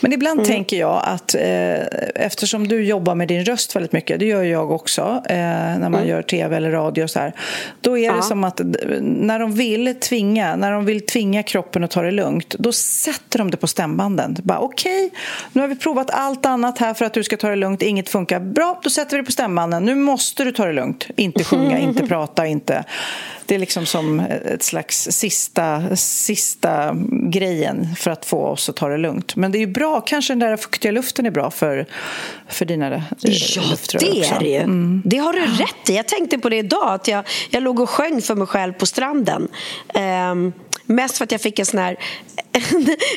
Men 0.00 0.12
ibland 0.12 0.40
mm. 0.40 0.50
tänker 0.50 0.76
jag 0.76 1.02
att 1.04 1.34
eh, 1.34 2.24
eftersom 2.24 2.68
du 2.68 2.84
jobbar 2.84 3.14
med 3.14 3.28
din 3.28 3.44
röst 3.44 3.76
väldigt 3.76 3.92
mycket, 3.92 4.20
det 4.20 4.26
gör 4.26 4.42
jag 4.42 4.70
också 4.70 5.22
eh, 5.28 5.36
när 5.36 5.78
man 5.78 5.94
mm. 5.94 6.08
gör 6.08 6.22
tv 6.22 6.56
eller 6.56 6.70
radio 6.70 7.02
och 7.02 7.10
så 7.10 7.18
här, 7.18 7.32
då 7.80 7.98
är 7.98 8.12
det 8.12 8.22
som 8.22 8.44
att 8.44 8.60
när 9.00 9.38
de 9.38 9.54
vill 9.54 9.94
tvinga, 10.00 10.56
när 10.56 10.72
de 10.72 10.84
vill 10.84 11.06
tvinga 11.06 11.42
kroppen 11.42 11.84
att 11.84 11.90
ta 11.90 12.02
det 12.02 12.10
lugnt, 12.10 12.54
då 12.58 12.72
sätter 12.72 13.38
de 13.38 13.50
det 13.50 13.56
på 13.56 13.66
stämbanden. 13.66 14.36
Okej, 14.48 15.06
okay, 15.06 15.18
nu 15.52 15.60
har 15.60 15.68
vi 15.68 15.76
provat 15.76 16.10
allt 16.10 16.46
annat 16.46 16.78
här 16.78 16.94
för 16.94 17.04
att 17.04 17.14
du 17.14 17.24
ska 17.24 17.36
ta 17.36 17.48
det 17.48 17.56
lugnt, 17.56 17.82
inget 17.82 18.08
funkar. 18.08 18.40
Bra, 18.40 18.80
då 18.82 18.90
sätter 18.90 19.16
vi 19.16 19.22
det 19.22 19.26
på 19.26 19.32
stämbanden. 19.32 19.84
Nu 19.84 19.94
måste 19.94 20.44
du 20.44 20.52
ta 20.52 20.66
det 20.66 20.72
lugnt. 20.72 21.06
Inte 21.16 21.44
sjunga, 21.44 21.78
inte 21.78 22.06
prata, 22.08 22.46
inte... 22.46 22.84
Det 23.46 23.54
är 23.54 23.58
liksom 23.58 23.86
som 23.86 24.20
ett 24.20 24.62
slags 24.62 25.08
sista, 25.10 25.96
sista 25.96 26.96
grejen 27.10 27.88
för 27.96 28.10
att 28.10 28.24
få 28.24 28.46
oss 28.46 28.68
att 28.68 28.76
ta 28.76 28.88
det 28.88 28.96
lugnt. 28.96 29.36
Men 29.44 29.52
det 29.52 29.62
är 29.62 29.66
bra, 29.66 30.00
kanske 30.00 30.32
den 30.32 30.38
där 30.38 30.56
fuktiga 30.56 30.92
luften 30.92 31.26
är 31.26 31.30
bra 31.30 31.50
för, 31.50 31.86
för 32.48 32.64
dina 32.64 32.94
eh, 32.94 33.02
Ja, 33.22 33.98
det 34.00 34.24
är 34.24 34.40
det 34.40 34.48
ju. 34.48 34.56
Mm. 34.56 35.02
Det 35.04 35.16
har 35.16 35.32
du 35.32 35.40
rätt 35.40 35.90
i. 35.90 35.96
Jag 35.96 36.08
tänkte 36.08 36.38
på 36.38 36.48
det 36.48 36.56
idag, 36.56 36.94
att 36.94 37.08
jag, 37.08 37.24
jag 37.50 37.62
låg 37.62 37.80
och 37.80 37.90
sjöng 37.90 38.22
för 38.22 38.34
mig 38.34 38.46
själv 38.46 38.72
på 38.72 38.86
stranden. 38.86 39.48
Um, 40.32 40.52
Mest 40.86 41.18
för 41.18 41.24
att 41.24 41.32
jag 41.32 41.40
fick 41.40 41.58
en 41.58 41.66
sån 41.66 41.80
här, 41.80 41.96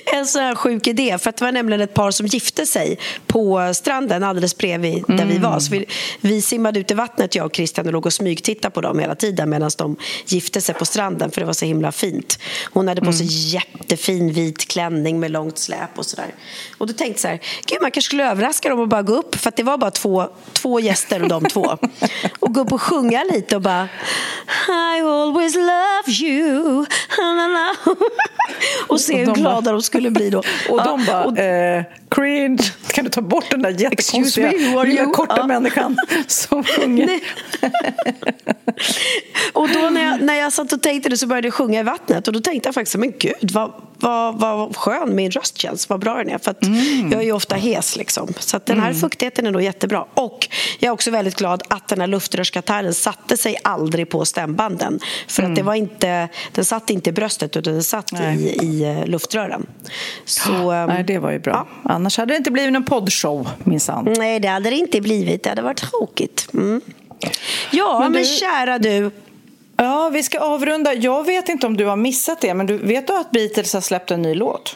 en 0.14 0.28
sån 0.28 0.42
här 0.42 0.56
sjuk 0.56 0.88
idé. 0.88 1.18
För 1.18 1.30
att 1.30 1.38
Det 1.38 1.46
var 1.46 1.52
nämligen 1.52 1.82
ett 1.82 1.94
par 1.94 2.12
som 2.12 2.28
gifte 2.28 2.66
sig 2.66 3.00
på 3.26 3.74
stranden 3.74 4.24
alldeles 4.24 4.58
bredvid 4.58 5.04
där 5.08 5.14
mm. 5.14 5.28
vi 5.28 5.38
var. 5.38 5.60
Så 5.60 5.72
vi, 5.72 5.86
vi 6.22 6.42
simmade 6.42 6.80
ut 6.80 6.92
i 6.92 6.94
vattnet, 6.94 7.36
jag 7.36 7.46
och 7.46 7.56
Christian, 7.56 7.88
och 7.88 7.94
låg 7.94 8.06
och 8.06 8.14
smygtittade 8.14 8.74
på 8.74 8.82
dem 8.82 9.00
hela 9.00 9.16
tiden 9.16 9.50
medan 9.50 9.72
de 9.78 9.96
gifte 10.26 10.62
sig 10.62 10.76
på 10.76 10.86
stranden, 10.86 11.32
för 11.32 11.42
det 11.42 11.46
var 11.46 11.54
så 11.54 11.66
himla 11.66 11.92
fint. 11.92 12.40
Hon 12.74 12.88
hade 12.88 13.02
på 13.02 13.14
sig 13.14 13.26
mm. 13.26 13.34
jättefin 13.34 14.34
vit 14.34 14.68
klänning 14.68 15.20
med 15.20 15.32
långt 15.32 15.58
släp 15.58 15.98
och 15.98 16.06
sådär. 16.18 16.34
Och 16.78 16.88
då 16.88 16.94
tänkte 16.94 17.22
så 17.22 17.28
här, 17.28 17.40
gud 17.66 17.82
man 17.82 17.92
kanske 17.92 18.08
skulle 18.08 18.32
överraska 18.32 18.70
dem 18.70 18.80
och 18.80 18.88
bara 18.88 19.02
gå 19.02 19.14
upp, 19.14 19.36
för 19.36 19.54
det 19.56 19.64
var 19.64 19.78
bara 19.78 19.92
två, 19.92 20.28
två 20.54 20.80
gäster 20.80 21.24
och 21.24 21.30
de 21.30 21.44
två. 21.44 21.78
Och 22.40 22.54
gå 22.54 22.62
upp 22.62 22.72
och 22.72 22.82
sjunga 22.82 23.24
lite 23.24 23.56
och 23.56 23.62
bara 23.62 23.88
I 24.98 25.02
always 25.02 25.56
love 25.56 26.12
you 26.22 26.86
och 28.88 29.02
se 29.02 29.26
hur 29.26 29.34
glada 29.34 29.72
de 29.72 29.82
skulle 29.82 30.12
bli 30.12 30.30
då. 30.30 30.44
Och 30.70 30.84
de 30.84 31.06
bara, 31.06 31.26
och, 31.26 31.38
eh, 31.38 31.84
cringe, 32.10 32.64
kan 32.88 33.04
du 33.04 33.10
ta 33.10 33.22
bort 33.22 33.52
den 33.52 33.62
där 33.62 33.70
jättekonstiga 33.70 34.52
lilla 34.84 35.06
korta 35.06 35.36
ja. 35.38 35.48
människan 35.48 35.98
som 36.28 36.64
sjunger? 36.64 37.10
och 39.54 39.70
då 39.70 39.90
när 39.90 40.04
jag, 40.04 40.22
när 40.22 40.34
jag 40.34 40.54
satt 40.54 40.74
och 40.74 40.82
tänkte 40.82 41.10
det 41.10 41.18
så 41.18 41.28
började 41.28 41.48
jag 41.48 41.54
sjunga 41.54 41.80
i 41.80 41.84
vattnet 41.84 42.28
och 42.28 42.34
då 42.34 42.40
tänkte 42.40 42.68
jag 42.68 42.74
faktiskt, 42.74 42.98
men 42.98 43.14
gud 43.20 43.52
vad, 43.54 43.74
vad, 43.98 44.40
vad 44.40 44.76
skön 44.76 45.16
min 45.16 45.32
röst 45.32 45.58
känns, 45.58 45.90
vad 45.90 46.00
bra 46.00 46.07
den 46.16 46.30
är. 46.30 46.38
För 46.38 46.56
mm. 46.62 47.12
jag 47.12 47.22
är 47.22 47.26
ju 47.26 47.32
ofta 47.32 47.56
hes 47.56 47.96
liksom. 47.96 48.34
Så 48.40 48.60
den 48.66 48.80
här 48.80 48.90
mm. 48.90 49.02
fuktigheten 49.02 49.48
är 49.48 49.52
nog 49.52 49.62
jättebra. 49.62 50.06
Och 50.14 50.48
jag 50.80 50.88
är 50.88 50.94
också 50.94 51.12
väldigt 51.12 51.36
glad 51.36 51.64
att 51.68 51.88
den 51.88 52.00
här 52.00 52.08
luftrörskatarren 52.08 52.94
satte 52.94 53.38
sig 53.38 53.58
aldrig 53.64 54.10
på 54.10 54.26
stämbanden. 54.26 55.00
För 55.28 55.42
mm. 55.42 55.52
att 55.52 55.56
det 55.56 55.64
var 55.64 55.76
inte, 55.76 56.30
den 56.52 56.66
satt 56.66 56.90
inte 56.90 57.10
i 57.10 57.14
bröstet 57.14 57.58
utan 57.58 57.74
den 57.74 57.84
satt 57.84 58.14
i, 58.14 58.58
i 58.62 58.84
eh, 58.84 59.06
luftrören. 59.06 59.66
Så, 60.26 60.72
ehm, 60.72 60.90
Nej, 60.90 61.04
det 61.04 61.20
var 61.20 61.32
ju 61.32 61.40
bra. 61.40 61.68
Ja. 61.84 61.92
Annars 61.94 62.18
hade 62.18 62.34
det 62.34 62.38
inte 62.38 62.52
blivit 62.52 62.74
någon 62.74 62.86
poddshow 62.86 63.50
minsann. 63.64 64.14
Nej, 64.18 64.40
det 64.40 64.48
hade 64.48 64.70
det 64.70 64.76
inte 64.76 65.02
blivit. 65.02 65.44
Det 65.44 65.50
hade 65.50 65.62
varit 65.62 65.78
tråkigt. 65.92 66.48
Mm. 66.54 66.82
Ja, 67.72 68.00
men, 68.00 68.12
du... 68.12 68.20
men 68.20 68.26
kära 68.26 68.80
du. 68.80 69.12
Ja, 69.78 70.10
vi 70.14 70.24
ska 70.24 70.40
avrunda. 70.40 70.94
Jag 70.94 71.26
vet 71.26 71.50
inte 71.50 71.68
om 71.68 71.78
du 71.78 71.86
har 71.86 71.96
missat 71.96 72.42
det, 72.42 72.54
men 72.54 72.66
du, 72.66 72.78
vet 72.78 73.08
du 73.08 73.18
att 73.18 73.32
Beatles 73.32 73.74
har 73.74 73.82
släppt 73.82 74.12
en 74.12 74.22
ny 74.22 74.36
låt? 74.36 74.76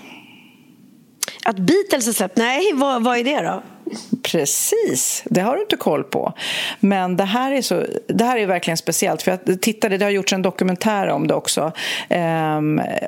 Att 1.46 1.58
Beatles 1.58 2.06
har 2.06 2.14
släppt? 2.14 2.38
Nej, 2.38 2.72
vad, 2.74 3.04
vad 3.04 3.18
är 3.18 3.24
det 3.24 3.42
då? 3.42 3.62
Precis, 4.24 5.24
det 5.26 5.42
har 5.42 5.56
du 5.56 5.62
inte 5.62 5.76
koll 5.76 6.04
på. 6.04 6.34
Men 6.80 7.18
det 7.18 7.24
här 7.24 7.52
är, 7.52 7.62
så, 7.62 7.86
det 8.08 8.24
här 8.24 8.38
är 8.38 8.46
verkligen 8.46 8.78
speciellt. 8.78 9.22
För 9.22 9.32
jag 9.32 9.62
tittade, 9.62 9.98
Det 9.98 10.06
har 10.06 10.12
gjorts 10.12 10.34
en 10.34 10.42
dokumentär 10.42 11.08
om 11.08 11.28
det 11.28 11.34
också 11.34 11.72
eh, 12.10 12.58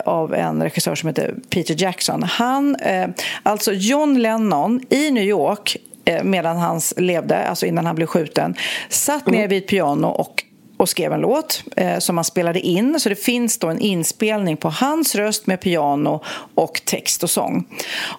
av 0.05 0.34
en 0.34 0.63
regissör 0.63 0.95
som 0.95 1.07
heter 1.07 1.36
Peter 1.49 1.75
Jackson. 1.81 2.23
Han, 2.23 2.75
eh, 2.75 3.07
alltså 3.43 3.73
John 3.73 4.19
Lennon 4.19 4.81
i 4.89 5.11
New 5.11 5.23
York 5.23 5.77
eh, 6.05 6.23
medan 6.23 6.57
han 6.57 6.81
levde, 6.97 7.47
alltså 7.47 7.65
innan 7.65 7.86
han 7.86 7.95
blev 7.95 8.07
skjuten 8.07 8.55
satt 8.89 9.27
ner 9.27 9.38
mm. 9.38 9.49
vid 9.49 9.63
ett 9.63 9.69
piano 9.69 10.07
och 10.07 10.43
och 10.84 10.89
skrev 10.89 11.13
en 11.13 11.21
låt 11.21 11.63
eh, 11.75 11.97
som 11.99 12.17
han 12.17 12.23
spelade 12.23 12.59
in. 12.59 12.99
Så 12.99 13.09
det 13.09 13.15
finns 13.15 13.57
då 13.57 13.67
en 13.67 13.79
inspelning 13.79 14.57
på 14.57 14.69
hans 14.69 15.15
röst 15.15 15.47
med 15.47 15.61
piano 15.61 16.21
och 16.55 16.81
text 16.86 17.23
och 17.23 17.29
sång. 17.29 17.65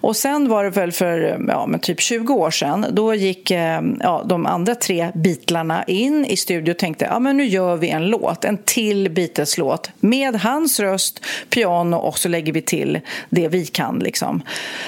Och 0.01 0.15
sen 0.15 0.49
var 0.49 0.63
det 0.63 0.69
väl 0.69 0.91
för 0.91 1.45
ja, 1.47 1.65
men 1.67 1.79
typ 1.79 2.01
20 2.01 2.33
år 2.33 2.51
sedan, 2.51 2.85
då 2.91 3.13
gick 3.13 3.51
eh, 3.51 3.81
ja, 3.99 4.25
de 4.25 4.45
andra 4.45 4.75
tre 4.75 5.11
Beatlarna 5.13 5.83
in 5.83 6.25
i 6.25 6.37
studio 6.37 6.71
och 6.71 6.77
tänkte 6.77 7.05
ja, 7.05 7.19
men 7.19 7.37
nu 7.37 7.45
gör 7.45 7.75
vi 7.75 7.89
en 7.89 8.07
låt, 8.07 8.45
en 8.45 8.57
till 8.57 9.11
Beatles-låt 9.11 9.91
med 9.99 10.35
hans 10.35 10.79
röst, 10.79 11.25
piano 11.49 11.97
och 11.97 12.19
så 12.19 12.29
lägger 12.29 12.53
vi 12.53 12.61
till 12.61 12.99
det 13.29 13.47
vi 13.47 13.65
kan. 13.65 13.99
Liksom. 13.99 14.41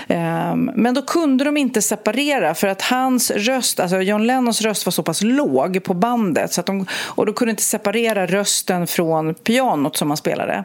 Eh, 0.08 0.56
men 0.56 0.94
då 0.94 1.02
kunde 1.02 1.44
de 1.44 1.58
inte 1.58 1.82
separera 1.82 2.54
för 2.54 2.68
att 2.68 2.82
hans 2.82 3.32
röst, 3.32 3.80
alltså 3.80 4.02
John 4.02 4.28
Lennons 4.28 4.62
röst 4.62 4.86
var 4.86 4.92
så 4.92 5.04
pass 5.04 5.22
låg 5.22 5.84
på 5.84 5.94
bandet 5.94 6.54
så 6.54 6.60
att 6.60 6.66
de, 6.66 6.86
och 6.92 7.26
då 7.26 7.34
kunde 7.34 7.50
inte 7.50 7.64
separera 7.68 8.26
rösten 8.26 8.88
från 8.88 9.34
pianot 9.34 9.98
som 9.98 10.08
man 10.08 10.18
spelade. 10.18 10.64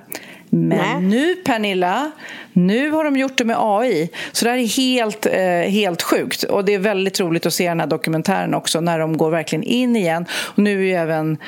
Men 0.54 0.68
Nej. 0.68 1.00
nu, 1.00 1.34
Pernilla, 1.34 2.10
nu 2.52 2.90
har 2.90 3.04
de 3.04 3.16
gjort 3.16 3.38
det 3.38 3.44
med 3.44 3.56
AI. 3.58 4.10
Så 4.32 4.44
det 4.44 4.50
här 4.50 4.58
är 4.58 4.66
helt, 4.66 5.26
eh, 5.26 5.72
helt 5.72 6.02
sjukt. 6.02 6.42
Och 6.42 6.64
det 6.64 6.74
är 6.74 6.78
väldigt 6.78 7.20
roligt 7.20 7.46
att 7.46 7.54
se 7.54 7.68
den 7.68 7.80
här 7.80 7.86
dokumentären 7.86 8.54
också 8.54 8.80
när 8.80 8.98
de 8.98 9.16
går 9.16 9.30
verkligen 9.30 9.62
in 9.62 9.96
igen. 9.96 10.26
Och 10.32 10.58
nu 10.58 10.88
är 10.88 10.98
även 10.98 11.38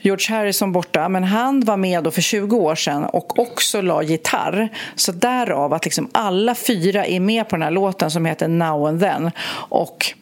George 0.00 0.36
Harrison 0.36 0.72
borta, 0.72 1.08
men 1.08 1.24
han 1.24 1.60
var 1.60 1.76
med 1.76 2.04
då 2.04 2.10
för 2.10 2.22
20 2.22 2.56
år 2.56 2.74
sedan 2.74 3.04
och 3.04 3.38
också 3.38 3.80
la 3.80 4.02
gitarr. 4.02 4.68
Så 4.94 5.12
därav 5.12 5.72
att 5.72 5.84
liksom 5.84 6.08
alla 6.12 6.54
fyra 6.54 7.06
är 7.06 7.20
med 7.20 7.48
på 7.48 7.56
den 7.56 7.62
här 7.62 7.70
låten 7.70 8.10
som 8.10 8.26
heter 8.26 8.48
Now 8.48 8.86
and 8.86 9.00
then. 9.00 9.30
Och 9.68 10.14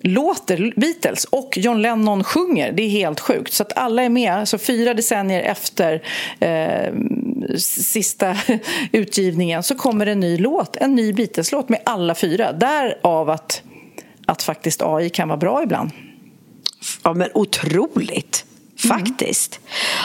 låter 0.00 0.72
Beatles 0.76 1.24
och 1.24 1.58
John 1.58 1.82
Lennon 1.82 2.24
sjunger. 2.24 2.72
Det 2.72 2.82
är 2.82 2.88
helt 2.88 3.20
sjukt. 3.20 3.52
Så 3.52 3.62
att 3.62 3.76
alla 3.76 4.02
är 4.02 4.08
med. 4.08 4.48
Så 4.48 4.58
fyra 4.58 4.94
decennier 4.94 5.42
efter 5.42 6.02
eh, 6.40 6.94
sista 7.58 8.36
utgivningen 8.92 9.62
så 9.62 9.74
kommer 9.74 10.06
en 10.06 10.20
ny 10.20 10.38
låt, 10.38 10.76
en 10.76 10.94
ny 10.94 11.12
Beatles-låt 11.12 11.68
med 11.68 11.80
alla 11.84 12.14
fyra. 12.14 12.52
Därav 12.52 13.30
att, 13.30 13.62
att 14.26 14.42
faktiskt 14.42 14.82
AI 14.82 15.10
kan 15.10 15.28
vara 15.28 15.38
bra 15.38 15.62
ibland. 15.62 15.90
Ja, 17.02 17.14
men 17.14 17.28
otroligt. 17.34 18.44
Faktiskt. 18.88 19.60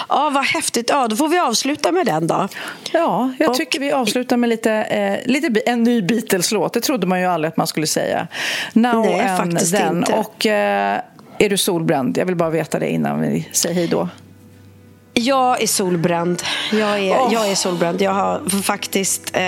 Ja, 0.10 0.30
vad 0.34 0.46
häftigt. 0.46 0.90
Ja, 0.90 1.08
då 1.08 1.16
får 1.16 1.28
vi 1.28 1.40
avsluta 1.40 1.92
med 1.92 2.06
den 2.06 2.28
då. 2.28 2.48
Ja, 2.92 3.32
jag 3.40 3.50
Och- 3.50 3.56
tycker 3.56 3.80
vi 3.80 3.92
avslutar 3.92 4.38
med 4.38 4.50
lite, 4.50 4.72
eh, 4.74 5.32
lite 5.32 5.60
en 5.66 5.84
ny 5.84 6.02
Beatles-låt. 6.02 6.74
Det 6.74 6.82
trodde 6.82 7.08
man 7.08 7.20
ju 7.20 7.26
aldrig 7.26 7.50
att 7.50 7.58
man 7.58 7.68
skulle 7.68 7.88
säga. 7.88 8.28
Now 8.74 9.06
Nej, 9.06 9.20
and 9.20 9.38
faktiskt 9.52 9.76
then. 9.76 9.98
inte. 9.98 10.14
Och 10.14 10.46
eh, 10.46 11.02
är 11.40 11.50
du 11.50 11.58
solbränd? 11.58 12.18
Jag 12.18 12.26
vill 12.26 12.36
bara 12.36 12.50
veta 12.50 12.80
det 12.80 12.90
innan 12.90 13.22
vi 13.22 13.50
säger 13.52 13.76
hej 13.76 13.88
då. 13.88 14.10
Jag 15.20 15.62
är 15.62 15.68
solbränd. 15.68 16.44
Jag 16.72 17.00
är, 17.00 17.12
Åh. 17.12 17.30
jag 17.34 17.52
är 17.52 17.56
solbränd. 17.56 18.02
Jag 18.02 18.12
har 18.12 18.62
faktiskt 18.64 19.32
eh, 19.34 19.44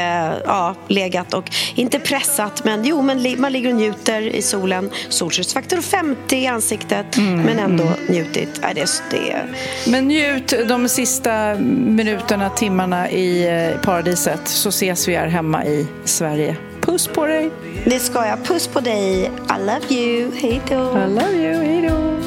ja, 0.46 0.76
legat 0.88 1.34
och, 1.34 1.52
inte 1.76 2.00
pressat, 2.00 2.64
men 2.64 2.86
jo, 2.86 3.02
men 3.02 3.42
man 3.42 3.52
ligger 3.52 3.70
och 3.70 3.76
njuter 3.76 4.22
i 4.22 4.42
solen. 4.42 4.90
Solskyddsfaktor 5.10 5.82
50 5.82 6.36
i 6.36 6.48
ansiktet, 6.48 7.18
Mm, 7.18 7.42
men 7.42 7.60
ändå 7.60 7.84
njutit. 8.10 8.60
Ja, 8.62 8.68
det, 8.76 9.04
det, 9.12 9.42
Men 9.88 10.08
njut 10.08 10.54
de 10.68 10.90
sista 10.90 11.56
minuterna, 11.70 12.50
timmarna 12.50 13.10
i 13.10 13.48
eh, 13.48 13.82
paradiset 13.82 14.48
så 14.48 14.70
ses 14.70 15.08
vi 15.08 15.16
här 15.16 15.28
hemma 15.28 15.66
i 15.66 15.88
Sverige. 16.06 16.56
Puss 16.82 17.08
på 17.08 17.26
dig! 17.26 17.52
det 17.86 18.00
ska 18.00 18.28
jag. 18.28 18.46
Puss 18.46 18.68
på 18.68 18.80
dig. 18.80 19.24
I 19.26 19.60
love 19.60 20.02
you. 20.02 20.32
Hej 20.36 20.62
då. 20.70 20.76
I 20.76 21.10
love 21.10 21.34
you, 21.34 21.64
hej 21.64 21.90
då! 21.90 22.27